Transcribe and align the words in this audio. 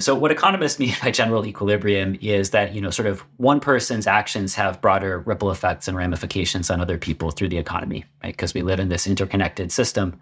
So 0.00 0.14
what 0.14 0.30
economists 0.30 0.78
mean 0.78 0.94
by 1.02 1.10
general 1.10 1.44
equilibrium 1.44 2.16
is 2.20 2.50
that, 2.50 2.72
you 2.72 2.80
know, 2.80 2.90
sort 2.90 3.08
of 3.08 3.24
one 3.38 3.58
person's 3.58 4.06
actions 4.06 4.54
have 4.54 4.80
broader 4.80 5.18
ripple 5.18 5.50
effects 5.50 5.88
and 5.88 5.96
ramifications 5.96 6.70
on 6.70 6.80
other 6.80 6.96
people 6.96 7.32
through 7.32 7.48
the 7.48 7.58
economy, 7.58 8.04
right? 8.22 8.32
Because 8.32 8.54
we 8.54 8.62
live 8.62 8.78
in 8.78 8.90
this 8.90 9.08
interconnected 9.08 9.72
system. 9.72 10.20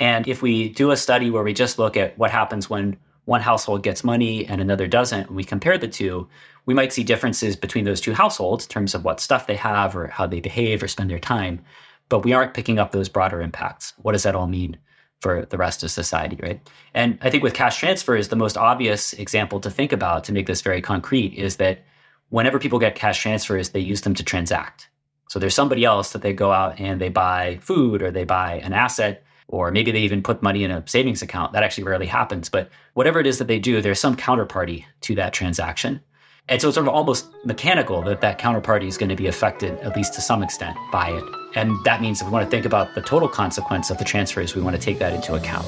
And 0.00 0.26
if 0.26 0.42
we 0.42 0.70
do 0.70 0.90
a 0.90 0.96
study 0.96 1.30
where 1.30 1.44
we 1.44 1.54
just 1.54 1.78
look 1.78 1.96
at 1.96 2.18
what 2.18 2.32
happens 2.32 2.68
when 2.68 2.96
one 3.26 3.40
household 3.40 3.84
gets 3.84 4.02
money 4.02 4.44
and 4.44 4.60
another 4.60 4.88
doesn't, 4.88 5.28
and 5.28 5.36
we 5.36 5.44
compare 5.44 5.78
the 5.78 5.86
two, 5.86 6.28
we 6.64 6.74
might 6.74 6.92
see 6.92 7.04
differences 7.04 7.54
between 7.54 7.84
those 7.84 8.00
two 8.00 8.12
households 8.12 8.64
in 8.64 8.70
terms 8.70 8.92
of 8.92 9.04
what 9.04 9.20
stuff 9.20 9.46
they 9.46 9.54
have 9.54 9.94
or 9.96 10.08
how 10.08 10.26
they 10.26 10.40
behave 10.40 10.82
or 10.82 10.88
spend 10.88 11.10
their 11.10 11.20
time. 11.20 11.60
But 12.08 12.24
we 12.24 12.32
aren't 12.32 12.54
picking 12.54 12.80
up 12.80 12.90
those 12.90 13.08
broader 13.08 13.40
impacts. 13.40 13.94
What 14.02 14.12
does 14.12 14.24
that 14.24 14.34
all 14.34 14.48
mean? 14.48 14.78
For 15.20 15.46
the 15.46 15.56
rest 15.58 15.82
of 15.82 15.90
society, 15.90 16.38
right? 16.42 16.60
And 16.94 17.18
I 17.22 17.30
think 17.30 17.42
with 17.42 17.54
cash 17.54 17.78
transfers, 17.78 18.28
the 18.28 18.36
most 18.36 18.56
obvious 18.56 19.12
example 19.14 19.60
to 19.60 19.70
think 19.70 19.92
about 19.92 20.24
to 20.24 20.32
make 20.32 20.46
this 20.46 20.60
very 20.60 20.82
concrete 20.82 21.34
is 21.34 21.56
that 21.56 21.84
whenever 22.28 22.58
people 22.58 22.78
get 22.78 22.94
cash 22.94 23.20
transfers, 23.20 23.70
they 23.70 23.80
use 23.80 24.02
them 24.02 24.14
to 24.14 24.24
transact. 24.24 24.88
So 25.28 25.38
there's 25.38 25.54
somebody 25.54 25.84
else 25.84 26.12
that 26.12 26.22
they 26.22 26.32
go 26.32 26.52
out 26.52 26.78
and 26.78 27.00
they 27.00 27.08
buy 27.08 27.58
food 27.60 28.02
or 28.02 28.10
they 28.10 28.24
buy 28.24 28.60
an 28.62 28.72
asset, 28.72 29.24
or 29.48 29.70
maybe 29.70 29.90
they 29.90 30.00
even 30.00 30.22
put 30.22 30.42
money 30.42 30.64
in 30.64 30.70
a 30.70 30.86
savings 30.86 31.22
account. 31.22 31.52
That 31.52 31.62
actually 31.62 31.84
rarely 31.84 32.06
happens. 32.06 32.48
But 32.48 32.68
whatever 32.94 33.20
it 33.20 33.26
is 33.26 33.38
that 33.38 33.48
they 33.48 33.58
do, 33.58 33.80
there's 33.80 34.00
some 34.00 34.16
counterparty 34.16 34.84
to 35.02 35.14
that 35.14 35.32
transaction. 35.32 36.00
And 36.48 36.62
so 36.62 36.68
it's 36.68 36.76
sort 36.76 36.86
of 36.86 36.94
almost 36.94 37.26
mechanical 37.44 38.02
that 38.02 38.20
that 38.20 38.38
counterparty 38.38 38.86
is 38.86 38.96
going 38.96 39.08
to 39.08 39.16
be 39.16 39.26
affected, 39.26 39.76
at 39.80 39.96
least 39.96 40.14
to 40.14 40.20
some 40.20 40.44
extent, 40.44 40.76
by 40.92 41.10
it. 41.10 41.24
And 41.56 41.76
that 41.84 42.00
means 42.00 42.20
if 42.20 42.28
we 42.28 42.32
want 42.32 42.44
to 42.44 42.50
think 42.50 42.64
about 42.64 42.94
the 42.94 43.02
total 43.02 43.28
consequence 43.28 43.90
of 43.90 43.98
the 43.98 44.04
transfers, 44.04 44.54
we 44.54 44.62
want 44.62 44.76
to 44.76 44.80
take 44.80 45.00
that 45.00 45.12
into 45.12 45.34
account. 45.34 45.66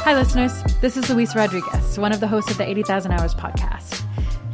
Hi, 0.00 0.14
listeners. 0.14 0.62
This 0.80 0.96
is 0.96 1.10
Luisa 1.10 1.36
Rodriguez, 1.36 1.98
one 1.98 2.10
of 2.10 2.20
the 2.20 2.26
hosts 2.26 2.50
of 2.50 2.56
the 2.56 2.66
80,000 2.66 3.12
Hours 3.12 3.34
podcast. 3.34 4.02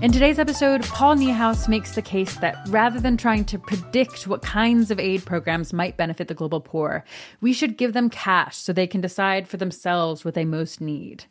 In 0.03 0.11
today's 0.11 0.41
episode, 0.41 0.83
Paul 0.83 1.15
Niehaus 1.15 1.69
makes 1.69 1.95
the 1.95 2.03
case 2.03 2.35
that 2.39 2.57
rather 2.71 2.99
than 2.99 3.17
trying 3.17 3.45
to 3.45 3.61
predict 3.61 4.27
what 4.27 4.43
kinds 4.43 4.91
of 4.91 4.99
aid 4.99 5.25
programs 5.25 5.73
might 5.73 5.97
benefit 5.97 6.27
the 6.27 6.35
global 6.35 6.61
poor, 6.61 7.05
we 7.41 7.53
should 7.53 7.77
give 7.77 7.93
them 7.93 8.11
cash 8.11 8.57
so 8.57 8.73
they 8.73 8.89
can 8.89 9.01
decide 9.01 9.47
for 9.47 9.57
themselves 9.57 10.25
what 10.25 10.35
they 10.35 10.45
most 10.45 10.81
need. 10.81 11.27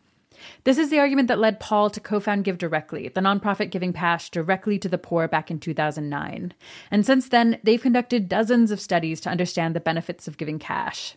This 0.64 0.78
is 0.78 0.90
the 0.90 1.00
argument 1.00 1.28
that 1.28 1.40
led 1.40 1.60
Paul 1.60 1.90
to 1.90 2.00
co 2.00 2.20
found 2.20 2.46
GiveDirectly, 2.46 3.14
the 3.14 3.22
nonprofit 3.22 3.72
giving 3.72 3.94
cash 3.94 4.30
directly 4.30 4.80
to 4.80 4.90
the 4.90 4.98
poor 4.98 5.28
back 5.28 5.50
in 5.52 5.60
2009. 5.60 6.54
And 6.92 7.06
since 7.06 7.30
then, 7.30 7.60
they've 7.64 7.82
conducted 7.82 8.30
dozens 8.30 8.72
of 8.72 8.80
studies 8.80 9.20
to 9.22 9.30
understand 9.30 9.76
the 9.76 9.80
benefits 9.80 10.28
of 10.28 10.38
giving 10.38 10.60
cash. 10.60 11.16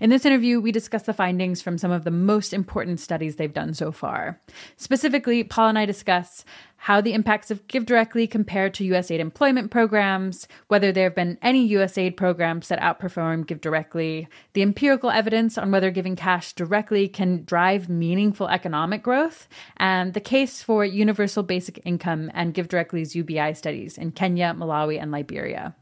In 0.00 0.10
this 0.10 0.24
interview, 0.24 0.60
we 0.60 0.72
discuss 0.72 1.02
the 1.02 1.12
findings 1.12 1.62
from 1.62 1.78
some 1.78 1.90
of 1.90 2.04
the 2.04 2.10
most 2.10 2.52
important 2.52 3.00
studies 3.00 3.36
they've 3.36 3.52
done 3.52 3.74
so 3.74 3.92
far. 3.92 4.40
Specifically, 4.76 5.44
Paul 5.44 5.68
and 5.68 5.78
I 5.78 5.86
discuss 5.86 6.44
how 6.82 7.00
the 7.00 7.12
impacts 7.12 7.50
of 7.50 7.66
GiveDirectly 7.66 8.30
compare 8.30 8.70
to 8.70 8.84
USAID 8.84 9.18
employment 9.18 9.70
programs, 9.70 10.46
whether 10.68 10.92
there 10.92 11.04
have 11.04 11.14
been 11.14 11.36
any 11.42 11.68
USAID 11.70 12.16
programs 12.16 12.68
that 12.68 12.80
outperform 12.80 13.44
GiveDirectly, 13.44 14.28
the 14.52 14.62
empirical 14.62 15.10
evidence 15.10 15.58
on 15.58 15.72
whether 15.72 15.90
giving 15.90 16.14
cash 16.14 16.52
directly 16.52 17.08
can 17.08 17.42
drive 17.44 17.88
meaningful 17.88 18.48
economic 18.48 19.02
growth, 19.02 19.48
and 19.78 20.14
the 20.14 20.20
case 20.20 20.62
for 20.62 20.84
universal 20.84 21.42
basic 21.42 21.80
income 21.84 22.30
and 22.32 22.54
GiveDirectly's 22.54 23.16
UBI 23.16 23.54
studies 23.54 23.98
in 23.98 24.12
Kenya, 24.12 24.54
Malawi, 24.56 25.02
and 25.02 25.10
Liberia. 25.10 25.74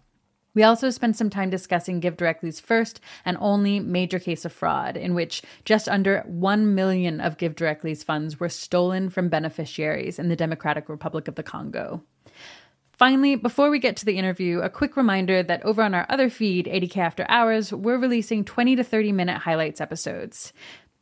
We 0.57 0.63
also 0.63 0.89
spent 0.89 1.17
some 1.17 1.29
time 1.29 1.51
discussing 1.51 2.01
GiveDirectly's 2.01 2.61
first 2.61 2.99
and 3.27 3.37
only 3.41 3.79
major 3.79 4.19
case 4.19 4.47
of 4.47 4.55
fraud, 4.55 4.97
in 4.97 5.15
which 5.15 5.43
just 5.67 5.87
under 5.87 6.23
1 6.27 6.75
million 6.75 7.21
of 7.21 7.37
GiveDirectly's 7.37 8.03
funds 8.03 8.41
were 8.41 8.49
stolen 8.49 9.11
from 9.11 9.29
beneficiaries 9.29 10.19
in 10.19 10.31
the 10.31 10.35
Democratic 10.35 10.89
Republic 10.89 11.29
of 11.29 11.35
the 11.35 11.43
Congo. 11.43 12.03
Finally, 12.93 13.37
before 13.37 13.69
we 13.69 13.79
get 13.79 13.99
to 13.99 14.07
the 14.07 14.17
interview, 14.17 14.61
a 14.61 14.71
quick 14.71 14.97
reminder 14.97 15.43
that 15.43 15.63
over 15.63 15.83
on 15.83 15.93
our 15.93 16.07
other 16.09 16.31
feed, 16.31 16.65
80K 16.65 16.97
After 16.97 17.27
Hours, 17.29 17.71
we're 17.71 17.99
releasing 17.99 18.43
20 18.43 18.77
to 18.77 18.83
30 18.83 19.13
minute 19.13 19.37
highlights 19.37 19.83
episodes. 19.83 20.55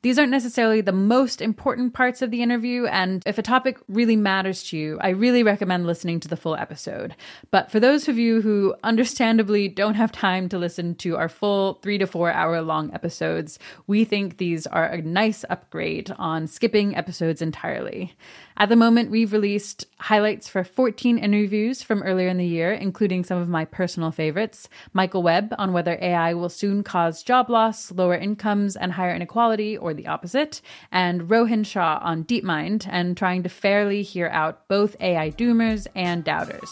These 0.05 0.19
aren't 0.19 0.33
necessarily 0.33 0.83
the 0.83 0.93
most 0.93 1.41
important 1.41 1.95
parts 1.95 2.21
of 2.21 2.31
the 2.31 2.43
interview, 2.43 2.85
and 2.85 3.23
if 3.25 3.39
a 3.39 3.43
topic 3.43 3.79
really 3.89 4.17
matters 4.17 4.63
to 4.65 4.77
you, 4.77 4.99
I 5.01 5.09
really 5.09 5.43
recommend 5.43 5.87
listening 5.87 6.21
to 6.21 6.29
the 6.29 6.37
full 6.37 6.57
episode. 6.57 7.17
But 7.51 7.71
for 7.71 7.81
those 7.81 8.07
of 8.07 8.19
you 8.19 8.43
who 8.43 8.75
understandably 8.85 9.67
don't 9.67 9.95
have 9.95 10.13
time 10.13 10.51
to 10.51 10.59
listen 10.59 10.95
to 10.97 11.17
our 11.17 11.31
full 11.31 11.81
three 11.83 11.97
to 11.97 12.07
four 12.07 12.31
hour 12.31 12.61
long 12.61 12.93
episodes, 12.93 13.59
we 13.87 14.05
think 14.05 14.37
these 14.37 14.67
are 14.67 14.85
a 14.85 15.01
nice 15.01 15.43
upgrade 15.49 16.15
on 16.19 16.49
skipping 16.49 16.95
episodes 16.95 17.41
entirely. 17.41 18.15
At 18.57 18.69
the 18.69 18.77
moment, 18.77 19.11
we've 19.11 19.33
released 19.33 19.87
highlights 19.99 20.49
for 20.49 20.63
14 20.63 21.19
interviews 21.19 21.83
from 21.83 22.03
earlier 22.03 22.29
in 22.29 22.37
the 22.37 22.47
year, 22.47 22.73
including 22.73 23.25
some 23.25 23.39
of 23.39 23.49
my 23.49 23.65
personal 23.65 24.11
favorites 24.11 24.69
Michael 24.93 25.23
Webb 25.23 25.55
on 25.59 25.73
whether 25.73 25.99
AI 26.01 26.35
will 26.35 26.51
soon 26.51 26.85
cause 26.85 27.23
job 27.23 27.49
loss, 27.49 27.91
lower 27.91 28.15
incomes, 28.15 28.77
and 28.77 28.93
higher 28.93 29.15
inequality, 29.15 29.77
or 29.77 29.94
the 29.97 30.07
opposite, 30.07 30.61
and 30.93 31.23
Rohin 31.23 31.65
Shah 31.65 31.99
on 32.03 32.25
DeepMind 32.25 32.87
and 32.89 33.17
trying 33.17 33.43
to 33.43 33.49
fairly 33.49 34.03
hear 34.03 34.29
out 34.29 34.67
both 34.69 34.97
AI 35.01 35.31
doomers 35.31 35.87
and 35.95 36.25
doubters. 36.25 36.71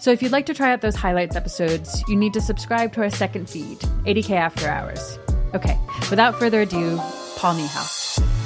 So 0.00 0.10
if 0.10 0.22
you'd 0.22 0.32
like 0.32 0.46
to 0.46 0.54
try 0.54 0.72
out 0.72 0.80
those 0.80 0.96
highlights 0.96 1.36
episodes, 1.36 2.02
you 2.08 2.16
need 2.16 2.32
to 2.34 2.40
subscribe 2.40 2.92
to 2.94 3.02
our 3.02 3.10
second 3.10 3.48
feed, 3.48 3.78
80K 4.06 4.30
After 4.30 4.68
Hours. 4.68 5.18
Okay, 5.54 5.78
without 6.10 6.38
further 6.38 6.62
ado, 6.62 6.96
Paul 7.36 7.54
Niehaus. 7.54 8.37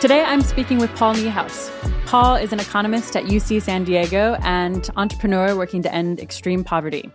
Today, 0.00 0.22
I'm 0.22 0.40
speaking 0.40 0.78
with 0.78 0.96
Paul 0.96 1.14
Niehaus. 1.14 1.70
Paul 2.06 2.36
is 2.36 2.54
an 2.54 2.58
economist 2.58 3.14
at 3.16 3.24
UC 3.24 3.60
San 3.60 3.84
Diego 3.84 4.38
and 4.40 4.88
entrepreneur 4.96 5.54
working 5.54 5.82
to 5.82 5.94
end 5.94 6.20
extreme 6.20 6.64
poverty. 6.64 7.10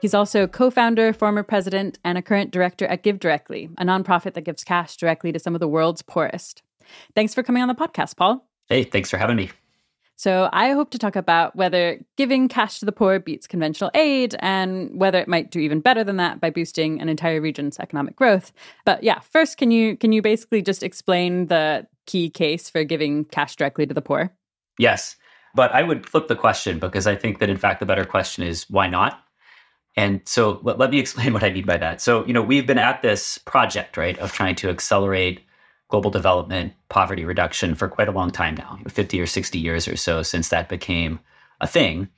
He's 0.00 0.14
also 0.14 0.46
co 0.46 0.70
founder, 0.70 1.12
former 1.12 1.42
president, 1.42 1.98
and 2.02 2.16
a 2.16 2.22
current 2.22 2.50
director 2.50 2.86
at 2.86 3.02
GiveDirectly, 3.02 3.74
a 3.76 3.84
nonprofit 3.84 4.32
that 4.32 4.44
gives 4.44 4.64
cash 4.64 4.96
directly 4.96 5.32
to 5.32 5.38
some 5.38 5.54
of 5.54 5.60
the 5.60 5.68
world's 5.68 6.00
poorest. 6.00 6.62
Thanks 7.14 7.34
for 7.34 7.42
coming 7.42 7.60
on 7.60 7.68
the 7.68 7.74
podcast, 7.74 8.16
Paul. 8.16 8.48
Hey, 8.70 8.84
thanks 8.84 9.10
for 9.10 9.18
having 9.18 9.36
me. 9.36 9.50
So, 10.16 10.48
I 10.50 10.70
hope 10.72 10.90
to 10.92 10.98
talk 10.98 11.16
about 11.16 11.56
whether 11.56 12.00
giving 12.16 12.48
cash 12.48 12.78
to 12.78 12.86
the 12.86 12.92
poor 12.92 13.18
beats 13.18 13.46
conventional 13.46 13.90
aid 13.92 14.34
and 14.40 14.98
whether 14.98 15.18
it 15.18 15.28
might 15.28 15.50
do 15.50 15.58
even 15.58 15.80
better 15.80 16.04
than 16.04 16.16
that 16.16 16.40
by 16.40 16.48
boosting 16.48 17.02
an 17.02 17.10
entire 17.10 17.42
region's 17.42 17.78
economic 17.78 18.16
growth. 18.16 18.50
But 18.86 19.02
yeah, 19.02 19.20
first 19.20 19.58
can 19.58 19.70
you 19.70 19.98
can 19.98 20.12
you 20.12 20.22
basically 20.22 20.62
just 20.62 20.82
explain 20.82 21.48
the 21.48 21.86
key 22.10 22.30
case 22.30 22.68
for 22.68 22.84
giving 22.84 23.24
cash 23.26 23.56
directly 23.56 23.86
to 23.86 23.94
the 23.94 24.02
poor? 24.02 24.32
Yes. 24.78 25.16
But 25.54 25.72
I 25.72 25.82
would 25.82 26.08
flip 26.08 26.28
the 26.28 26.36
question 26.36 26.78
because 26.78 27.06
I 27.06 27.16
think 27.16 27.38
that, 27.38 27.50
in 27.50 27.56
fact, 27.56 27.80
the 27.80 27.86
better 27.86 28.04
question 28.04 28.44
is 28.44 28.68
why 28.68 28.88
not? 28.88 29.22
And 29.96 30.20
so 30.24 30.60
let, 30.62 30.78
let 30.78 30.90
me 30.90 30.98
explain 31.04 31.32
what 31.32 31.42
I 31.42 31.50
mean 31.50 31.66
by 31.66 31.76
that. 31.76 32.00
So, 32.00 32.24
you 32.26 32.32
know, 32.32 32.42
we've 32.42 32.66
been 32.66 32.78
at 32.78 33.02
this 33.02 33.38
project, 33.38 33.96
right, 33.96 34.18
of 34.18 34.32
trying 34.32 34.54
to 34.56 34.70
accelerate 34.70 35.40
global 35.88 36.10
development, 36.10 36.72
poverty 36.88 37.24
reduction 37.24 37.74
for 37.74 37.88
quite 37.88 38.08
a 38.08 38.12
long 38.12 38.30
time 38.30 38.54
now 38.54 38.78
50 38.88 39.20
or 39.20 39.26
60 39.26 39.58
years 39.58 39.88
or 39.88 39.96
so 39.96 40.22
since 40.22 40.48
that 40.48 40.68
became 40.68 41.18
a 41.60 41.66
thing. 41.66 42.08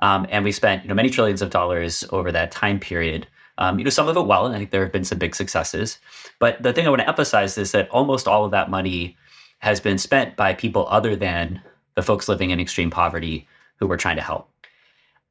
Um, 0.00 0.26
and 0.30 0.44
we 0.44 0.52
spent 0.52 0.82
you 0.82 0.88
know 0.88 0.94
many 0.94 1.10
trillions 1.10 1.42
of 1.42 1.50
dollars 1.50 2.04
over 2.10 2.32
that 2.32 2.50
time 2.50 2.80
period. 2.80 3.26
Um, 3.58 3.78
you 3.78 3.84
know 3.84 3.90
some 3.90 4.08
of 4.08 4.16
it 4.16 4.26
well, 4.26 4.46
and 4.46 4.54
I 4.54 4.58
think 4.58 4.70
there 4.70 4.82
have 4.82 4.92
been 4.92 5.04
some 5.04 5.18
big 5.18 5.34
successes. 5.34 5.98
But 6.38 6.62
the 6.62 6.72
thing 6.72 6.86
I 6.86 6.90
want 6.90 7.00
to 7.02 7.08
emphasize 7.08 7.58
is 7.58 7.72
that 7.72 7.90
almost 7.90 8.28
all 8.28 8.44
of 8.44 8.52
that 8.52 8.70
money 8.70 9.16
has 9.58 9.80
been 9.80 9.98
spent 9.98 10.36
by 10.36 10.54
people 10.54 10.86
other 10.88 11.16
than 11.16 11.60
the 11.94 12.02
folks 12.02 12.28
living 12.28 12.50
in 12.50 12.60
extreme 12.60 12.90
poverty 12.90 13.46
who 13.76 13.86
we're 13.86 13.96
trying 13.96 14.16
to 14.16 14.22
help. 14.22 14.48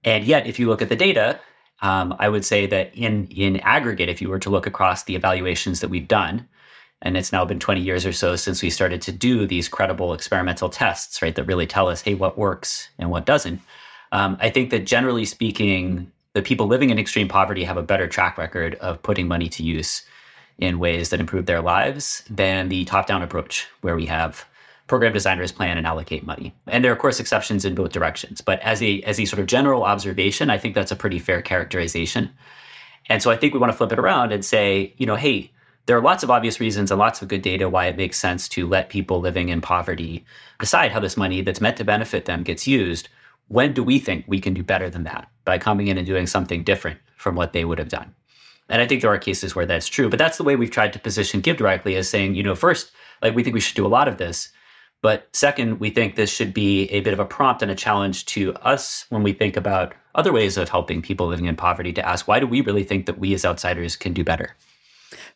And 0.03 0.25
yet, 0.25 0.47
if 0.47 0.59
you 0.59 0.67
look 0.67 0.81
at 0.81 0.89
the 0.89 0.95
data, 0.95 1.39
um, 1.81 2.15
I 2.19 2.29
would 2.29 2.45
say 2.45 2.65
that 2.67 2.95
in 2.95 3.27
in 3.27 3.57
aggregate, 3.61 4.09
if 4.09 4.21
you 4.21 4.29
were 4.29 4.39
to 4.39 4.49
look 4.49 4.67
across 4.67 5.03
the 5.03 5.15
evaluations 5.15 5.79
that 5.79 5.89
we've 5.89 6.07
done, 6.07 6.47
and 7.01 7.15
it's 7.15 7.31
now 7.31 7.45
been 7.45 7.59
20 7.59 7.81
years 7.81 8.05
or 8.05 8.11
so 8.11 8.35
since 8.35 8.61
we 8.61 8.69
started 8.69 9.01
to 9.03 9.11
do 9.11 9.45
these 9.45 9.69
credible 9.69 10.13
experimental 10.13 10.69
tests, 10.69 11.21
right, 11.21 11.35
that 11.35 11.43
really 11.43 11.67
tell 11.67 11.87
us, 11.87 12.01
hey, 12.01 12.15
what 12.15 12.37
works 12.37 12.89
and 12.97 13.11
what 13.11 13.25
doesn't. 13.25 13.61
Um, 14.11 14.37
I 14.39 14.49
think 14.49 14.71
that 14.71 14.85
generally 14.85 15.25
speaking, 15.25 16.11
the 16.33 16.41
people 16.41 16.67
living 16.67 16.89
in 16.89 16.97
extreme 16.99 17.27
poverty 17.27 17.63
have 17.63 17.77
a 17.77 17.83
better 17.83 18.07
track 18.07 18.37
record 18.37 18.75
of 18.75 19.01
putting 19.03 19.27
money 19.27 19.49
to 19.49 19.63
use 19.63 20.03
in 20.59 20.79
ways 20.79 21.09
that 21.09 21.19
improve 21.19 21.45
their 21.45 21.61
lives 21.61 22.23
than 22.29 22.69
the 22.69 22.85
top 22.85 23.07
down 23.07 23.21
approach, 23.21 23.67
where 23.81 23.95
we 23.95 24.05
have 24.05 24.45
program 24.87 25.13
designers 25.13 25.51
plan 25.51 25.77
and 25.77 25.85
allocate 25.85 26.25
money. 26.25 26.53
And 26.67 26.83
there 26.83 26.91
are 26.91 26.95
of 26.95 27.01
course 27.01 27.19
exceptions 27.19 27.65
in 27.65 27.75
both 27.75 27.91
directions, 27.91 28.41
but 28.41 28.59
as 28.61 28.81
a 28.81 29.01
as 29.03 29.19
a 29.19 29.25
sort 29.25 29.39
of 29.39 29.47
general 29.47 29.83
observation, 29.83 30.49
I 30.49 30.57
think 30.57 30.75
that's 30.75 30.91
a 30.91 30.95
pretty 30.95 31.19
fair 31.19 31.41
characterization. 31.41 32.31
And 33.09 33.21
so 33.21 33.31
I 33.31 33.37
think 33.37 33.53
we 33.53 33.59
want 33.59 33.71
to 33.71 33.77
flip 33.77 33.91
it 33.91 33.99
around 33.99 34.31
and 34.31 34.43
say, 34.43 34.93
you 34.97 35.05
know, 35.05 35.15
hey, 35.15 35.51
there 35.85 35.97
are 35.97 36.01
lots 36.01 36.23
of 36.23 36.29
obvious 36.29 36.59
reasons 36.59 36.91
and 36.91 36.99
lots 36.99 37.21
of 37.21 37.29
good 37.29 37.41
data 37.41 37.69
why 37.69 37.85
it 37.85 37.95
makes 37.95 38.19
sense 38.19 38.49
to 38.49 38.67
let 38.67 38.89
people 38.89 39.21
living 39.21 39.47
in 39.49 39.61
poverty 39.61 40.25
decide 40.59 40.91
how 40.91 40.99
this 40.99 41.15
money 41.15 41.41
that's 41.41 41.61
meant 41.61 41.77
to 41.77 41.85
benefit 41.85 42.25
them 42.25 42.43
gets 42.43 42.67
used. 42.67 43.07
When 43.47 43.71
do 43.71 43.83
we 43.83 43.97
think 43.97 44.25
we 44.27 44.41
can 44.41 44.53
do 44.53 44.63
better 44.63 44.89
than 44.89 45.05
that 45.05 45.29
by 45.45 45.57
coming 45.57 45.87
in 45.87 45.97
and 45.97 46.05
doing 46.05 46.27
something 46.27 46.63
different 46.63 46.99
from 47.15 47.35
what 47.35 47.53
they 47.53 47.63
would 47.63 47.79
have 47.79 47.87
done? 47.87 48.13
And 48.69 48.81
I 48.81 48.87
think 48.87 49.01
there 49.01 49.13
are 49.13 49.17
cases 49.17 49.55
where 49.55 49.65
that's 49.65 49.87
true, 49.87 50.09
but 50.09 50.19
that's 50.19 50.37
the 50.37 50.43
way 50.43 50.55
we've 50.55 50.71
tried 50.71 50.93
to 50.93 50.99
position 50.99 51.41
GiveDirectly 51.41 51.95
as 51.95 52.09
saying, 52.09 52.35
you 52.35 52.43
know, 52.43 52.55
first, 52.55 52.91
like 53.21 53.35
we 53.35 53.43
think 53.43 53.53
we 53.53 53.59
should 53.59 53.75
do 53.75 53.85
a 53.85 53.87
lot 53.87 54.07
of 54.07 54.17
this. 54.17 54.51
But 55.01 55.27
second, 55.33 55.79
we 55.79 55.89
think 55.89 56.15
this 56.15 56.33
should 56.33 56.53
be 56.53 56.85
a 56.85 57.01
bit 57.01 57.13
of 57.13 57.19
a 57.19 57.25
prompt 57.25 57.61
and 57.61 57.71
a 57.71 57.75
challenge 57.75 58.25
to 58.27 58.53
us 58.55 59.05
when 59.09 59.23
we 59.23 59.31
think 59.31 59.55
about 59.55 59.93
other 60.15 60.33
ways 60.33 60.57
of 60.57 60.69
helping 60.69 61.01
people 61.01 61.27
living 61.27 61.45
in 61.45 61.55
poverty 61.55 61.93
to 61.93 62.07
ask, 62.07 62.27
why 62.27 62.39
do 62.39 62.47
we 62.47 62.61
really 62.61 62.83
think 62.83 63.05
that 63.05 63.19
we 63.19 63.33
as 63.33 63.45
outsiders 63.45 63.95
can 63.95 64.13
do 64.13 64.23
better? 64.23 64.55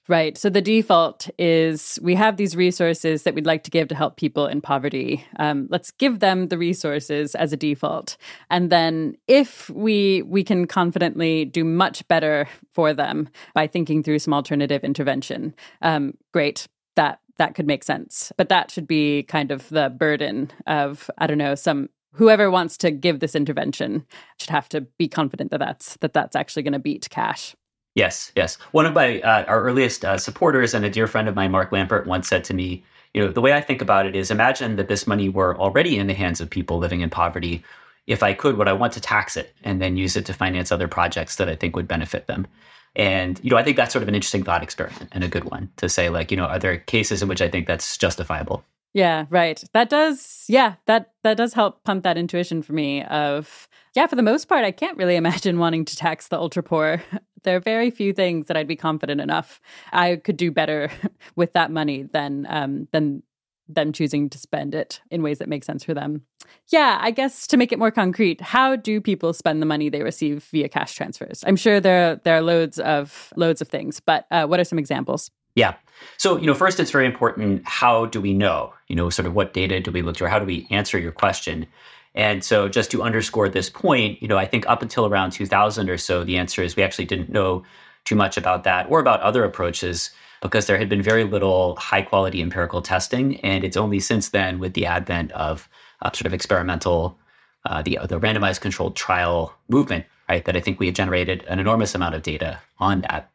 Right. 0.08 0.36
So 0.36 0.50
the 0.50 0.62
default 0.62 1.30
is 1.38 2.00
we 2.02 2.16
have 2.16 2.36
these 2.36 2.56
resources 2.56 3.22
that 3.24 3.36
we'd 3.36 3.46
like 3.46 3.64
to 3.64 3.72
give 3.72 3.88
to 3.90 3.96
help 3.96 4.18
people 4.18 4.48
in 4.48 4.60
poverty. 4.60 5.24
Um, 5.38 5.68
let's 5.70 5.92
give 5.92 6.20
them 6.20 6.48
the 6.48 6.58
resources 6.58 7.36
as 7.36 7.54
a 7.54 7.58
default, 7.58 8.18
and 8.50 8.72
then 8.72 9.16
if 9.28 9.70
we 9.70 10.24
we 10.24 10.44
can 10.44 10.66
confidently 10.66 11.46
do 11.46 11.64
much 11.64 12.06
better 12.08 12.48
for 12.74 12.94
them 12.94 13.30
by 13.54 13.68
thinking 13.68 14.02
through 14.02 14.20
some 14.20 14.34
alternative 14.34 14.84
intervention, 14.84 15.54
um, 15.82 16.16
great. 16.34 16.68
That 16.96 17.20
that 17.38 17.56
could 17.56 17.68
make 17.68 17.84
sense. 17.84 18.32
But 18.38 18.50
that 18.50 18.72
should 18.72 18.88
be 18.88 19.24
kind 19.24 19.52
of 19.52 19.70
the 19.70 19.90
burden 19.90 20.52
of 20.68 21.10
I 21.20 21.28
don't 21.28 21.38
know 21.38 21.56
some 21.56 21.90
whoever 22.14 22.52
wants 22.52 22.78
to 22.78 22.92
give 22.92 23.20
this 23.20 23.36
intervention 23.36 24.06
should 24.38 24.50
have 24.50 24.68
to 24.70 24.82
be 24.82 25.08
confident 25.08 25.52
that 25.52 25.60
that's 25.60 25.98
that 25.98 26.14
that's 26.14 26.36
actually 26.36 26.64
going 26.64 26.74
to 26.74 26.80
beat 26.80 27.10
cash. 27.10 27.56
Yes, 27.96 28.32
yes. 28.36 28.56
One 28.72 28.86
of 28.86 28.94
my 28.94 29.20
uh, 29.22 29.44
our 29.46 29.62
earliest 29.64 30.06
uh, 30.06 30.18
supporters 30.18 30.74
and 30.74 30.86
a 30.86 30.90
dear 30.90 31.08
friend 31.08 31.28
of 31.28 31.36
mine, 31.36 31.52
Mark 31.52 31.72
Lampert, 31.72 32.06
once 32.06 32.28
said 32.28 32.44
to 32.46 32.54
me, 32.54 32.84
"You 33.14 33.22
know, 33.22 33.32
the 33.32 33.42
way 33.42 33.54
I 33.54 33.62
think 33.62 33.82
about 33.82 34.06
it 34.06 34.16
is, 34.16 34.32
imagine 34.32 34.78
that 34.78 34.88
this 34.88 35.08
money 35.08 35.28
were 35.28 35.58
already 35.58 35.98
in 35.98 36.08
the 36.08 36.14
hands 36.14 36.40
of 36.40 36.50
people 36.50 36.78
living 36.78 37.02
in 37.02 37.10
poverty. 37.10 37.64
If 38.08 38.24
I 38.24 38.34
could, 38.34 38.58
would 38.58 38.68
I 38.68 38.74
want 38.74 38.94
to 38.94 39.02
tax 39.02 39.38
it 39.38 39.54
and 39.64 39.82
then 39.82 39.98
use 39.98 40.16
it 40.16 40.26
to 40.26 40.34
finance 40.34 40.72
other 40.72 40.88
projects 40.88 41.36
that 41.36 41.50
I 41.50 41.56
think 41.56 41.76
would 41.76 41.88
benefit 41.88 42.28
them?" 42.28 42.48
And 42.96 43.40
you 43.44 43.50
know, 43.50 43.58
I 43.58 43.64
think 43.64 43.78
that's 43.78 43.94
sort 43.94 44.04
of 44.04 44.10
an 44.10 44.16
interesting 44.16 44.44
thought 44.44 44.64
experiment 44.64 45.10
and 45.12 45.24
a 45.24 45.30
good 45.30 45.46
one 45.46 45.70
to 45.78 45.90
say, 45.90 46.10
like, 46.10 46.32
you 46.32 46.38
know, 46.38 46.46
are 46.46 46.60
there 46.60 46.78
cases 46.78 47.22
in 47.22 47.30
which 47.30 47.42
I 47.42 47.50
think 47.50 47.68
that's 47.68 47.98
justifiable? 47.98 48.64
Yeah, 48.94 49.26
right. 49.30 49.64
That 49.74 49.90
does, 49.90 50.44
yeah, 50.50 50.76
that 50.86 51.14
that 51.24 51.38
does 51.38 51.54
help 51.54 51.84
pump 51.84 52.04
that 52.04 52.18
intuition 52.18 52.62
for 52.62 52.74
me. 52.74 53.04
Of 53.04 53.70
yeah, 53.96 54.08
for 54.08 54.16
the 54.16 54.22
most 54.22 54.46
part, 54.46 54.66
I 54.66 54.72
can't 54.72 54.98
really 54.98 55.16
imagine 55.24 55.60
wanting 55.60 55.86
to 55.86 55.96
tax 55.96 56.28
the 56.28 56.38
ultra 56.38 56.64
poor. 56.64 57.02
There 57.44 57.56
are 57.56 57.62
very 57.62 57.92
few 57.92 58.14
things 58.14 58.48
that 58.48 58.58
I'd 58.58 58.68
be 58.68 58.76
confident 58.76 59.22
enough 59.22 59.60
I 59.92 60.18
could 60.18 60.38
do 60.38 60.52
better 60.52 60.92
with 61.36 61.54
that 61.54 61.72
money 61.72 62.04
than 62.04 62.46
um, 62.50 62.88
than 62.92 63.24
them 63.68 63.94
choosing 63.94 64.30
to 64.30 64.38
spend 64.38 64.76
it 64.76 65.02
in 65.10 65.24
ways 65.24 65.40
that 65.40 65.48
make 65.48 65.64
sense 65.64 65.84
for 65.84 65.94
them. 65.94 66.24
Yeah, 66.68 66.98
I 67.02 67.12
guess 67.12 67.48
to 67.48 67.58
make 67.58 67.72
it 67.72 67.80
more 67.80 67.92
concrete, 67.92 68.42
how 68.42 68.76
do 68.76 69.00
people 69.00 69.34
spend 69.34 69.62
the 69.62 69.66
money 69.66 69.90
they 69.90 70.04
receive 70.04 70.44
via 70.52 70.68
cash 70.68 70.94
transfers? 70.94 71.44
I'm 71.48 71.56
sure 71.56 71.80
there 71.80 72.18
there 72.24 72.36
are 72.36 72.42
loads 72.42 72.80
of 72.80 73.32
loads 73.36 73.62
of 73.62 73.68
things, 73.68 74.00
but 74.00 74.26
uh, 74.32 74.46
what 74.46 74.60
are 74.60 74.66
some 74.66 74.80
examples? 74.80 75.32
Yeah. 75.56 75.76
So, 76.18 76.38
you 76.38 76.48
know, 76.48 76.54
first 76.54 76.80
it's 76.80 76.92
very 76.92 77.06
important 77.06 77.62
how 77.66 78.06
do 78.06 78.22
we 78.22 78.34
know? 78.34 78.74
You 78.88 78.96
know, 78.96 79.10
sort 79.10 79.26
of 79.26 79.36
what 79.36 79.54
data 79.54 79.80
do 79.80 79.92
we 79.92 80.02
look 80.02 80.18
to 80.18 80.26
or 80.26 80.28
how 80.28 80.40
do 80.40 80.46
we 80.46 80.68
answer 80.70 80.98
your 80.98 81.12
question? 81.12 81.68
And 82.14 82.44
so 82.44 82.68
just 82.68 82.92
to 82.92 83.04
underscore 83.04 83.48
this 83.50 83.70
point, 83.70 84.22
you 84.22 84.28
know, 84.28 84.38
I 84.38 84.46
think 84.46 84.68
up 84.68 84.82
until 84.82 85.06
around 85.06 85.32
2000 85.32 85.90
or 85.90 85.98
so 85.98 86.24
the 86.24 86.38
answer 86.38 86.62
is 86.62 86.76
we 86.76 86.84
actually 86.84 87.06
didn't 87.06 87.30
know 87.30 87.64
too 88.04 88.16
much 88.16 88.38
about 88.38 88.64
that 88.64 88.90
or 88.90 89.00
about 89.00 89.22
other 89.22 89.44
approaches 89.44 90.12
because 90.42 90.66
there 90.66 90.78
had 90.78 90.90
been 90.90 91.02
very 91.02 91.24
little 91.24 91.76
high 91.76 92.02
quality 92.02 92.42
empirical 92.42 92.82
testing 92.82 93.40
and 93.42 93.64
it's 93.64 93.78
only 93.78 94.00
since 94.00 94.30
then 94.30 94.60
with 94.60 94.74
the 94.74 94.86
advent 94.86 95.32
of 95.32 95.70
uh, 96.02 96.12
sort 96.12 96.26
of 96.26 96.34
experimental 96.34 97.18
uh, 97.66 97.82
the 97.82 98.00
the 98.08 98.20
randomized 98.20 98.62
controlled 98.62 98.96
trial 98.96 99.54
movement, 99.70 100.06
right, 100.28 100.46
that 100.46 100.56
I 100.56 100.60
think 100.60 100.80
we 100.80 100.88
have 100.88 100.96
generated 100.96 101.44
an 101.48 101.60
enormous 101.60 101.94
amount 101.96 102.16
of 102.16 102.24
data 102.24 102.60
on 102.80 103.02
that. 103.02 103.30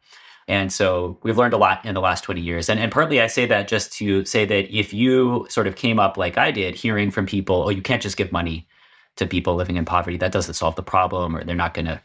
And 0.47 0.71
so 0.71 1.17
we've 1.23 1.37
learned 1.37 1.53
a 1.53 1.57
lot 1.57 1.83
in 1.85 1.93
the 1.93 2.01
last 2.01 2.23
20 2.23 2.39
years. 2.39 2.69
And, 2.69 2.79
and 2.79 2.91
partly 2.91 3.21
I 3.21 3.27
say 3.27 3.45
that 3.47 3.67
just 3.67 3.91
to 3.93 4.23
say 4.23 4.45
that 4.45 4.73
if 4.75 4.93
you 4.93 5.45
sort 5.49 5.67
of 5.67 5.75
came 5.75 5.99
up 5.99 6.17
like 6.17 6.37
I 6.37 6.51
did, 6.51 6.75
hearing 6.75 7.11
from 7.11 7.25
people, 7.25 7.63
oh, 7.63 7.69
you 7.69 7.81
can't 7.81 8.01
just 8.01 8.17
give 8.17 8.31
money 8.31 8.67
to 9.17 9.25
people 9.25 9.55
living 9.55 9.75
in 9.75 9.83
poverty, 9.83 10.17
that 10.17 10.31
doesn't 10.31 10.53
solve 10.53 10.75
the 10.75 10.83
problem, 10.83 11.35
or 11.35 11.43
they're 11.43 11.55
not 11.55 11.73
going 11.73 11.85
to, 11.85 11.99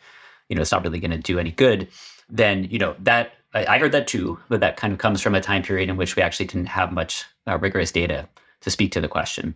you 0.49 0.56
know, 0.56 0.62
it's 0.62 0.73
not 0.73 0.83
really 0.83 0.99
going 0.99 1.12
to 1.12 1.19
do 1.19 1.39
any 1.39 1.53
good, 1.53 1.87
then, 2.29 2.65
you 2.65 2.79
know, 2.79 2.97
that 2.99 3.35
I, 3.55 3.79
heard 3.79 3.93
that 3.93 4.06
too, 4.06 4.39
but 4.49 4.61
that 4.61 4.79
kind 4.79 4.93
of 4.93 4.99
comes 4.99 5.21
from 5.21 5.35
a 5.35 5.41
time 5.41 5.62
period 5.62 5.91
in 5.91 5.97
which 5.97 6.17
we 6.17 6.23
actually 6.23 6.47
didn't 6.47 6.69
have 6.69 6.91
much 6.91 7.27
uh, 7.47 7.59
rigorous 7.59 7.93
data 7.93 8.29
to 8.62 8.71
speak 8.71 8.93
to 8.93 9.00
the 9.00 9.09
question. 9.09 9.55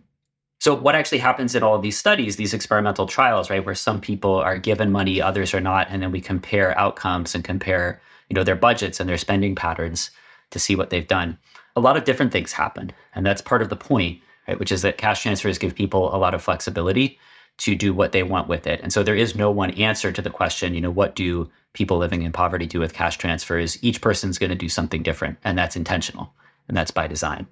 So, 0.59 0.75
what 0.75 0.95
actually 0.95 1.17
happens 1.17 1.55
in 1.55 1.63
all 1.63 1.75
of 1.75 1.81
these 1.81 1.97
studies, 1.97 2.35
these 2.35 2.53
experimental 2.53 3.07
trials, 3.07 3.49
right, 3.49 3.63
where 3.63 3.75
some 3.75 4.01
people 4.01 4.35
are 4.35 4.57
given 4.57 4.91
money, 4.91 5.21
others 5.21 5.53
are 5.53 5.61
not, 5.61 5.87
and 5.89 6.01
then 6.01 6.11
we 6.11 6.21
compare 6.21 6.77
outcomes 6.77 7.35
and 7.35 7.43
compare 7.43 8.01
you 8.29 8.33
know 8.33 8.43
their 8.43 8.55
budgets 8.55 8.99
and 8.99 9.09
their 9.09 9.17
spending 9.17 9.55
patterns 9.55 10.11
to 10.51 10.59
see 10.59 10.75
what 10.75 10.89
they've 10.89 11.07
done 11.07 11.37
a 11.75 11.81
lot 11.81 11.97
of 11.97 12.03
different 12.03 12.31
things 12.31 12.51
happen 12.51 12.91
and 13.15 13.25
that's 13.25 13.41
part 13.41 13.61
of 13.61 13.69
the 13.69 13.75
point 13.75 14.19
right 14.47 14.59
which 14.59 14.71
is 14.71 14.81
that 14.81 14.97
cash 14.97 15.21
transfers 15.21 15.57
give 15.57 15.75
people 15.75 16.13
a 16.15 16.17
lot 16.17 16.33
of 16.33 16.41
flexibility 16.41 17.19
to 17.57 17.75
do 17.75 17.93
what 17.93 18.11
they 18.11 18.23
want 18.23 18.47
with 18.47 18.67
it 18.67 18.79
and 18.81 18.93
so 18.93 19.03
there 19.03 19.15
is 19.15 19.35
no 19.35 19.49
one 19.49 19.71
answer 19.71 20.11
to 20.11 20.21
the 20.21 20.29
question 20.29 20.73
you 20.73 20.81
know 20.81 20.91
what 20.91 21.15
do 21.15 21.49
people 21.73 21.97
living 21.97 22.23
in 22.23 22.31
poverty 22.31 22.65
do 22.65 22.79
with 22.79 22.93
cash 22.93 23.17
transfers 23.17 23.81
each 23.83 24.01
person's 24.01 24.37
going 24.37 24.49
to 24.49 24.55
do 24.55 24.69
something 24.69 25.03
different 25.03 25.37
and 25.43 25.57
that's 25.57 25.75
intentional 25.75 26.33
and 26.67 26.75
that's 26.75 26.91
by 26.91 27.07
design 27.07 27.47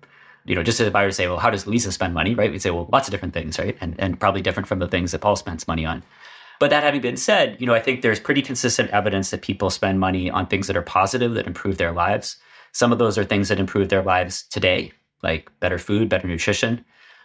you 0.45 0.53
know, 0.55 0.63
just 0.63 0.79
as 0.79 0.87
if 0.87 0.95
I 0.95 1.03
were 1.03 1.09
to 1.09 1.15
say, 1.15 1.27
well, 1.27 1.39
how 1.39 1.49
does 1.49 1.65
Lisa 1.65 1.91
spend 1.91 2.13
money, 2.13 2.35
right? 2.35 2.51
We'd 2.51 2.61
say, 2.61 2.69
well, 2.69 2.87
lots 2.91 3.07
of 3.07 3.11
different 3.11 3.33
things, 3.33 3.57
right? 3.57 3.75
And, 3.81 3.95
and 3.97 4.19
probably 4.19 4.41
different 4.41 4.67
from 4.67 4.79
the 4.79 4.87
things 4.87 5.11
that 5.11 5.19
Paul 5.19 5.35
spends 5.35 5.67
money 5.67 5.85
on. 5.85 6.03
But 6.59 6.69
that 6.69 6.83
having 6.83 7.01
been 7.01 7.17
said, 7.17 7.57
you 7.59 7.67
know, 7.67 7.73
I 7.73 7.81
think 7.81 8.01
there's 8.01 8.19
pretty 8.19 8.41
consistent 8.41 8.89
evidence 8.91 9.31
that 9.31 9.41
people 9.41 9.69
spend 9.69 9.99
money 9.99 10.29
on 10.29 10.47
things 10.47 10.67
that 10.67 10.77
are 10.77 10.81
positive 10.81 11.33
that 11.33 11.47
improve 11.47 11.77
their 11.77 11.91
lives. 11.91 12.37
Some 12.71 12.91
of 12.91 12.99
those 12.99 13.17
are 13.17 13.23
things 13.23 13.49
that 13.49 13.59
improve 13.59 13.89
their 13.89 14.03
lives 14.03 14.43
today, 14.43 14.91
like 15.23 15.51
better 15.59 15.77
food, 15.77 16.09
better 16.09 16.27
nutrition. 16.27 16.83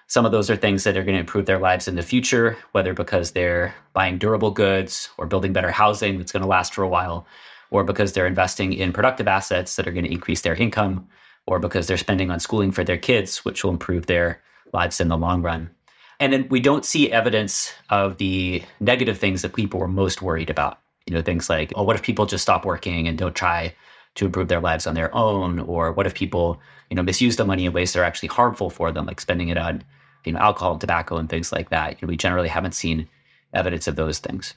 Some 0.08 0.26
of 0.26 0.32
those 0.32 0.50
are 0.50 0.56
things 0.56 0.82
that 0.82 0.96
are 0.96 1.04
going 1.04 1.14
to 1.14 1.20
improve 1.20 1.46
their 1.46 1.60
lives 1.60 1.86
in 1.86 1.94
the 1.94 2.02
future, 2.02 2.56
whether 2.72 2.92
because 2.92 3.30
they're 3.30 3.72
buying 3.92 4.18
durable 4.18 4.50
goods 4.50 5.08
or 5.18 5.26
building 5.26 5.52
better 5.52 5.70
housing 5.70 6.18
that's 6.18 6.32
going 6.32 6.42
to 6.42 6.48
last 6.48 6.74
for 6.74 6.82
a 6.82 6.88
while, 6.88 7.26
or 7.70 7.84
because 7.84 8.12
they're 8.12 8.26
investing 8.26 8.72
in 8.72 8.92
productive 8.92 9.28
assets 9.28 9.76
that 9.76 9.86
are 9.86 9.92
going 9.92 10.04
to 10.04 10.12
increase 10.12 10.40
their 10.40 10.56
income, 10.56 11.06
or 11.46 11.60
because 11.60 11.86
they're 11.86 11.96
spending 11.96 12.30
on 12.30 12.40
schooling 12.40 12.72
for 12.72 12.82
their 12.82 12.98
kids, 12.98 13.44
which 13.44 13.62
will 13.62 13.70
improve 13.70 14.06
their 14.06 14.42
lives 14.72 15.00
in 15.00 15.06
the 15.06 15.16
long 15.16 15.42
run. 15.42 15.70
And 16.20 16.32
then 16.34 16.46
we 16.50 16.60
don't 16.60 16.84
see 16.84 17.10
evidence 17.10 17.72
of 17.88 18.18
the 18.18 18.62
negative 18.78 19.18
things 19.18 19.40
that 19.42 19.54
people 19.54 19.80
were 19.80 19.88
most 19.88 20.20
worried 20.20 20.50
about. 20.50 20.78
You 21.06 21.14
know, 21.14 21.22
things 21.22 21.48
like, 21.48 21.72
oh, 21.74 21.82
what 21.82 21.96
if 21.96 22.02
people 22.02 22.26
just 22.26 22.42
stop 22.42 22.64
working 22.64 23.08
and 23.08 23.16
don't 23.16 23.34
try 23.34 23.74
to 24.16 24.26
improve 24.26 24.48
their 24.48 24.60
lives 24.60 24.86
on 24.86 24.94
their 24.94 25.12
own? 25.14 25.58
Or 25.58 25.92
what 25.92 26.06
if 26.06 26.14
people, 26.14 26.60
you 26.90 26.94
know, 26.94 27.02
misuse 27.02 27.36
the 27.36 27.46
money 27.46 27.64
in 27.64 27.72
ways 27.72 27.92
that 27.92 28.00
are 28.00 28.04
actually 28.04 28.28
harmful 28.28 28.68
for 28.68 28.92
them, 28.92 29.06
like 29.06 29.20
spending 29.20 29.48
it 29.48 29.56
on, 29.56 29.82
you 30.26 30.32
know, 30.32 30.38
alcohol 30.38 30.72
and 30.72 30.80
tobacco 30.80 31.16
and 31.16 31.30
things 31.30 31.52
like 31.52 31.70
that. 31.70 31.92
You 31.92 32.06
know, 32.06 32.10
we 32.10 32.18
generally 32.18 32.48
haven't 32.48 32.74
seen 32.74 33.08
evidence 33.54 33.88
of 33.88 33.96
those 33.96 34.18
things. 34.18 34.54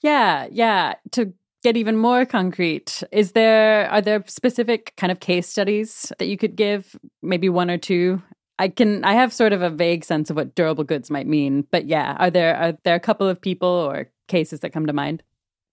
Yeah, 0.00 0.48
yeah. 0.50 0.94
To 1.12 1.34
get 1.62 1.76
even 1.76 1.96
more 1.98 2.24
concrete, 2.24 3.02
is 3.12 3.32
there 3.32 3.88
are 3.90 4.00
there 4.00 4.24
specific 4.26 4.94
kind 4.96 5.12
of 5.12 5.20
case 5.20 5.46
studies 5.46 6.10
that 6.18 6.26
you 6.26 6.38
could 6.38 6.56
give, 6.56 6.98
maybe 7.20 7.50
one 7.50 7.70
or 7.70 7.78
two 7.78 8.22
I 8.58 8.68
can 8.68 9.04
I 9.04 9.14
have 9.14 9.32
sort 9.32 9.52
of 9.52 9.62
a 9.62 9.70
vague 9.70 10.04
sense 10.04 10.30
of 10.30 10.36
what 10.36 10.54
durable 10.54 10.84
goods 10.84 11.10
might 11.10 11.26
mean, 11.26 11.66
but 11.70 11.86
yeah, 11.86 12.16
are 12.18 12.30
there 12.30 12.56
are 12.56 12.78
there 12.84 12.94
a 12.94 13.00
couple 13.00 13.28
of 13.28 13.40
people 13.40 13.68
or 13.68 14.10
cases 14.28 14.60
that 14.60 14.70
come 14.70 14.86
to 14.86 14.92
mind? 14.92 15.22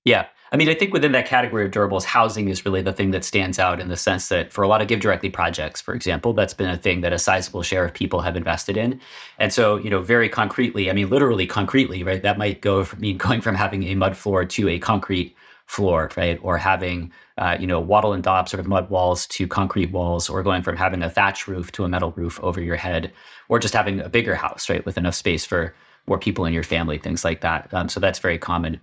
Yeah. 0.05 0.27
I 0.51 0.57
mean, 0.57 0.69
I 0.69 0.73
think 0.73 0.93
within 0.93 1.11
that 1.11 1.27
category 1.27 1.65
of 1.65 1.71
durables, 1.71 2.03
housing 2.03 2.49
is 2.49 2.65
really 2.65 2.81
the 2.81 2.93
thing 2.93 3.11
that 3.11 3.23
stands 3.23 3.59
out 3.59 3.79
in 3.79 3.89
the 3.89 3.97
sense 3.97 4.29
that 4.29 4.51
for 4.51 4.63
a 4.63 4.67
lot 4.67 4.81
of 4.81 4.87
GiveDirectly 4.87 5.31
projects, 5.31 5.79
for 5.81 5.93
example, 5.93 6.33
that's 6.33 6.55
been 6.55 6.69
a 6.69 6.77
thing 6.77 7.01
that 7.01 7.13
a 7.13 7.19
sizable 7.19 7.61
share 7.61 7.85
of 7.85 7.93
people 7.93 8.21
have 8.21 8.35
invested 8.35 8.75
in. 8.75 8.99
And 9.37 9.53
so, 9.53 9.77
you 9.77 9.91
know, 9.91 10.01
very 10.01 10.27
concretely, 10.27 10.89
I 10.89 10.93
mean, 10.93 11.09
literally 11.09 11.45
concretely, 11.45 12.01
right, 12.01 12.23
that 12.23 12.39
might 12.39 12.61
go 12.61 12.83
from 12.83 13.01
mean 13.01 13.17
going 13.25 13.41
from 13.41 13.55
having 13.55 13.83
a 13.83 13.95
mud 13.95 14.17
floor 14.17 14.45
to 14.45 14.69
a 14.69 14.79
concrete 14.79 15.35
floor, 15.69 16.09
right? 16.17 16.39
Or 16.41 16.57
having, 16.57 17.11
uh, 17.37 17.55
you 17.59 17.67
know, 17.67 17.79
wattle 17.79 18.13
and 18.13 18.23
daub 18.23 18.49
sort 18.49 18.59
of 18.59 18.65
mud 18.65 18.89
walls 18.89 19.27
to 19.27 19.45
concrete 19.45 19.91
walls, 19.91 20.27
or 20.27 20.41
going 20.41 20.63
from 20.63 20.75
having 20.75 21.03
a 21.03 21.11
thatch 21.11 21.47
roof 21.47 21.71
to 21.73 21.83
a 21.83 21.87
metal 21.87 22.11
roof 22.15 22.39
over 22.41 22.59
your 22.59 22.75
head, 22.75 23.13
or 23.49 23.59
just 23.59 23.75
having 23.75 23.99
a 23.99 24.09
bigger 24.09 24.33
house, 24.33 24.67
right? 24.67 24.83
With 24.83 24.97
enough 24.97 25.13
space 25.13 25.45
for 25.45 25.75
more 26.07 26.17
people 26.17 26.45
in 26.45 26.53
your 26.53 26.63
family, 26.63 26.97
things 26.97 27.23
like 27.23 27.41
that. 27.41 27.71
Um, 27.71 27.87
so 27.87 27.99
that's 27.99 28.17
very 28.17 28.39
common. 28.39 28.81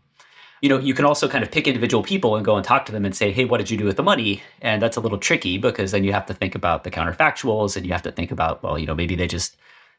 You 0.62 0.68
know, 0.68 0.78
you 0.78 0.94
can 0.94 1.04
also 1.04 1.26
kind 1.28 1.42
of 1.42 1.50
pick 1.50 1.66
individual 1.66 2.04
people 2.04 2.36
and 2.36 2.44
go 2.44 2.54
and 2.54 2.64
talk 2.64 2.86
to 2.86 2.92
them 2.92 3.04
and 3.04 3.16
say, 3.16 3.32
hey, 3.32 3.44
what 3.44 3.58
did 3.58 3.68
you 3.68 3.76
do 3.76 3.84
with 3.84 3.96
the 3.96 4.04
money? 4.04 4.40
And 4.62 4.80
that's 4.80 4.96
a 4.96 5.00
little 5.00 5.18
tricky 5.18 5.58
because 5.58 5.90
then 5.90 6.04
you 6.04 6.12
have 6.12 6.26
to 6.26 6.34
think 6.34 6.54
about 6.54 6.84
the 6.84 6.90
counterfactuals 6.92 7.76
and 7.76 7.84
you 7.84 7.90
have 7.90 8.02
to 8.02 8.12
think 8.12 8.30
about, 8.30 8.62
well, 8.62 8.78
you 8.78 8.86
know, 8.86 8.94
maybe 8.94 9.16
they 9.16 9.26
just 9.26 9.56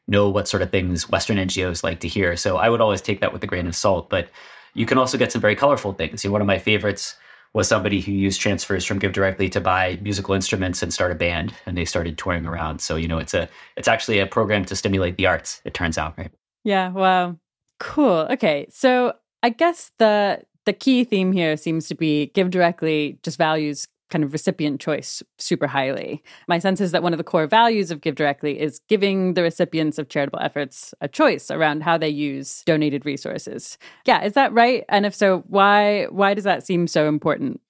know 0.08 0.30
what 0.30 0.48
sort 0.48 0.64
of 0.64 0.72
things 0.72 1.10
Western 1.10 1.36
NGOs 1.36 1.84
like 1.84 2.00
to 2.00 2.08
hear. 2.08 2.38
So 2.38 2.56
I 2.56 2.70
would 2.70 2.80
always 2.80 3.02
take 3.02 3.20
that 3.20 3.34
with 3.34 3.44
a 3.44 3.48
grain 3.48 3.68
of 3.68 3.76
salt. 3.76 4.10
But 4.10 4.30
you 4.78 4.86
can 4.86 5.00
also 5.00 5.18
get 5.18 5.32
some 5.32 5.42
very 5.42 5.56
colorful 5.56 5.92
things. 5.92 6.24
You 6.24 6.30
know, 6.30 6.34
one 6.34 6.42
of 6.42 6.48
my 6.48 6.60
favorites 6.60 7.16
was 7.54 7.68
somebody 7.68 8.00
who 8.00 8.12
used 8.12 8.40
transfers 8.40 8.86
from 8.86 9.00
GiveDirectly 9.00 9.52
to 9.54 9.60
buy 9.60 9.98
musical 10.04 10.36
instruments 10.36 10.84
and 10.84 10.94
start 10.94 11.12
a 11.12 11.16
band, 11.16 11.54
and 11.66 11.76
they 11.76 11.86
started 11.86 12.18
touring 12.18 12.46
around. 12.46 12.80
So 12.80 12.96
you 12.96 13.08
know, 13.08 13.18
it's 13.18 13.34
a 13.34 13.50
it's 13.76 13.88
actually 13.88 14.20
a 14.20 14.28
program 14.28 14.66
to 14.66 14.76
stimulate 14.76 15.18
the 15.18 15.26
arts. 15.26 15.62
It 15.66 15.74
turns 15.74 15.98
out, 15.98 16.16
right? 16.18 16.32
Yeah. 16.64 16.90
Wow. 16.90 17.38
Cool. 17.80 18.28
Okay. 18.30 18.68
So 18.70 19.14
I 19.42 19.50
guess 19.50 19.92
the 19.98 20.44
the 20.66 20.74
key 20.74 21.04
theme 21.04 21.32
here 21.32 21.58
seems 21.58 21.88
to 21.88 21.96
be 21.96 22.32
GiveDirectly 22.36 23.24
just 23.24 23.38
values 23.38 23.88
kind 24.10 24.24
of 24.24 24.34
recipient 24.34 24.80
choice 24.80 25.22
super 25.38 25.68
highly. 25.68 26.24
My 26.48 26.60
sense 26.60 26.82
is 26.82 26.92
that 26.92 27.04
one 27.04 27.14
of 27.14 27.18
the 27.18 27.24
core 27.24 27.48
values 27.48 27.92
of 27.92 28.02
GiveDirectly 28.02 28.58
is 28.58 28.80
giving 28.88 29.34
the 29.34 29.44
recipients 29.44 29.98
of 29.98 30.10
charitable 30.10 30.40
efforts 30.40 30.94
a 31.02 31.08
choice 31.08 31.52
around 31.52 31.84
how 31.84 31.98
they 31.98 32.10
use 32.10 32.64
donated 32.66 33.06
resources. 33.06 33.78
Yeah, 34.06 34.24
is 34.24 34.34
that 34.34 34.54
right? 34.54 34.84
And 34.90 35.06
if 35.06 35.14
so, 35.14 35.44
why 35.48 36.06
why 36.06 36.34
does 36.34 36.46
that 36.46 36.66
seem 36.66 36.88
so 36.88 37.08
important? 37.08 37.62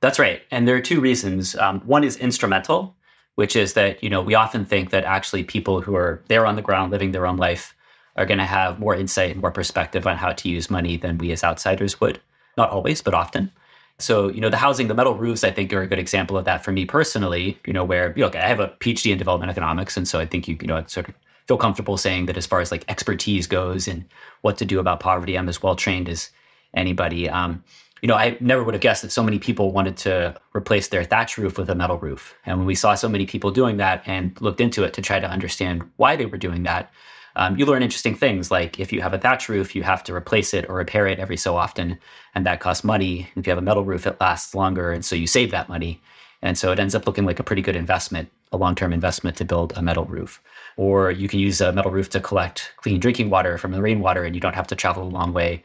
That's 0.00 0.18
right. 0.18 0.42
And 0.50 0.68
there 0.68 0.76
are 0.76 0.82
two 0.82 1.00
reasons. 1.00 1.56
Um, 1.56 1.80
one 1.80 2.04
is 2.04 2.16
instrumental, 2.16 2.94
which 3.36 3.56
is 3.56 3.72
that 3.72 4.02
you 4.02 4.10
know 4.10 4.20
we 4.22 4.34
often 4.34 4.64
think 4.64 4.90
that 4.90 5.04
actually 5.04 5.44
people 5.44 5.80
who 5.80 5.96
are 5.96 6.22
there 6.28 6.46
on 6.46 6.56
the 6.56 6.62
ground 6.62 6.92
living 6.92 7.12
their 7.12 7.26
own 7.26 7.36
life 7.36 7.74
are 8.16 8.26
going 8.26 8.38
to 8.38 8.44
have 8.44 8.78
more 8.78 8.94
insight 8.94 9.32
and 9.32 9.40
more 9.40 9.50
perspective 9.50 10.06
on 10.06 10.16
how 10.16 10.32
to 10.32 10.48
use 10.48 10.70
money 10.70 10.96
than 10.96 11.18
we 11.18 11.32
as 11.32 11.42
outsiders 11.42 12.00
would. 12.00 12.20
Not 12.56 12.70
always, 12.70 13.02
but 13.02 13.14
often. 13.14 13.50
So, 13.98 14.28
you 14.28 14.40
know, 14.40 14.50
the 14.50 14.56
housing, 14.56 14.88
the 14.88 14.94
metal 14.94 15.14
roofs, 15.14 15.44
I 15.44 15.52
think 15.52 15.72
are 15.72 15.82
a 15.82 15.86
good 15.86 16.00
example 16.00 16.36
of 16.36 16.44
that 16.46 16.64
for 16.64 16.72
me 16.72 16.84
personally, 16.84 17.58
you 17.64 17.72
know, 17.72 17.84
where, 17.84 18.12
know, 18.22 18.30
I 18.34 18.48
have 18.48 18.60
a 18.60 18.68
PhD 18.80 19.12
in 19.12 19.18
development 19.18 19.50
economics. 19.50 19.96
And 19.96 20.08
so 20.08 20.18
I 20.18 20.26
think 20.26 20.48
you, 20.48 20.56
you 20.60 20.66
know, 20.66 20.76
I 20.78 20.84
sort 20.86 21.08
of 21.08 21.14
feel 21.46 21.58
comfortable 21.58 21.96
saying 21.96 22.26
that 22.26 22.36
as 22.36 22.46
far 22.46 22.60
as 22.60 22.72
like 22.72 22.84
expertise 22.88 23.46
goes 23.46 23.86
and 23.86 24.04
what 24.42 24.58
to 24.58 24.64
do 24.64 24.80
about 24.80 25.00
poverty, 25.00 25.38
I'm 25.38 25.48
as 25.48 25.62
well 25.62 25.76
trained 25.76 26.08
as 26.08 26.30
anybody. 26.74 27.28
Um, 27.28 27.62
you 28.02 28.08
know, 28.08 28.16
I 28.16 28.36
never 28.40 28.64
would 28.64 28.74
have 28.74 28.80
guessed 28.80 29.02
that 29.02 29.12
so 29.12 29.22
many 29.22 29.38
people 29.38 29.72
wanted 29.72 29.96
to 29.98 30.34
replace 30.54 30.88
their 30.88 31.04
thatch 31.04 31.38
roof 31.38 31.56
with 31.56 31.70
a 31.70 31.74
metal 31.74 31.98
roof. 31.98 32.34
And 32.44 32.58
when 32.58 32.66
we 32.66 32.74
saw 32.74 32.94
so 32.94 33.08
many 33.08 33.26
people 33.26 33.50
doing 33.50 33.76
that 33.78 34.02
and 34.06 34.38
looked 34.42 34.60
into 34.60 34.84
it 34.84 34.92
to 34.94 35.02
try 35.02 35.20
to 35.20 35.26
understand 35.30 35.88
why 35.96 36.16
they 36.16 36.26
were 36.26 36.36
doing 36.36 36.64
that, 36.64 36.90
um, 37.36 37.58
you 37.58 37.66
learn 37.66 37.82
interesting 37.82 38.14
things 38.14 38.50
like 38.50 38.78
if 38.78 38.92
you 38.92 39.00
have 39.00 39.14
a 39.14 39.18
thatch 39.18 39.48
roof, 39.48 39.74
you 39.74 39.82
have 39.82 40.04
to 40.04 40.14
replace 40.14 40.54
it 40.54 40.68
or 40.68 40.76
repair 40.76 41.06
it 41.06 41.18
every 41.18 41.36
so 41.36 41.56
often, 41.56 41.98
and 42.34 42.46
that 42.46 42.60
costs 42.60 42.84
money. 42.84 43.28
If 43.36 43.46
you 43.46 43.50
have 43.50 43.58
a 43.58 43.62
metal 43.62 43.84
roof, 43.84 44.06
it 44.06 44.20
lasts 44.20 44.54
longer, 44.54 44.92
and 44.92 45.04
so 45.04 45.16
you 45.16 45.26
save 45.26 45.50
that 45.50 45.68
money. 45.68 46.00
And 46.42 46.58
so 46.58 46.70
it 46.72 46.78
ends 46.78 46.94
up 46.94 47.06
looking 47.06 47.24
like 47.24 47.40
a 47.40 47.44
pretty 47.44 47.62
good 47.62 47.74
investment, 47.76 48.30
a 48.52 48.56
long 48.58 48.74
term 48.74 48.92
investment 48.92 49.36
to 49.38 49.44
build 49.44 49.72
a 49.76 49.82
metal 49.82 50.04
roof. 50.04 50.40
Or 50.76 51.10
you 51.10 51.28
can 51.28 51.38
use 51.40 51.60
a 51.60 51.72
metal 51.72 51.90
roof 51.90 52.10
to 52.10 52.20
collect 52.20 52.72
clean 52.76 53.00
drinking 53.00 53.30
water 53.30 53.58
from 53.58 53.72
the 53.72 53.82
rainwater, 53.82 54.24
and 54.24 54.34
you 54.34 54.40
don't 54.40 54.54
have 54.54 54.66
to 54.68 54.76
travel 54.76 55.02
a 55.02 55.08
long 55.08 55.32
way 55.32 55.64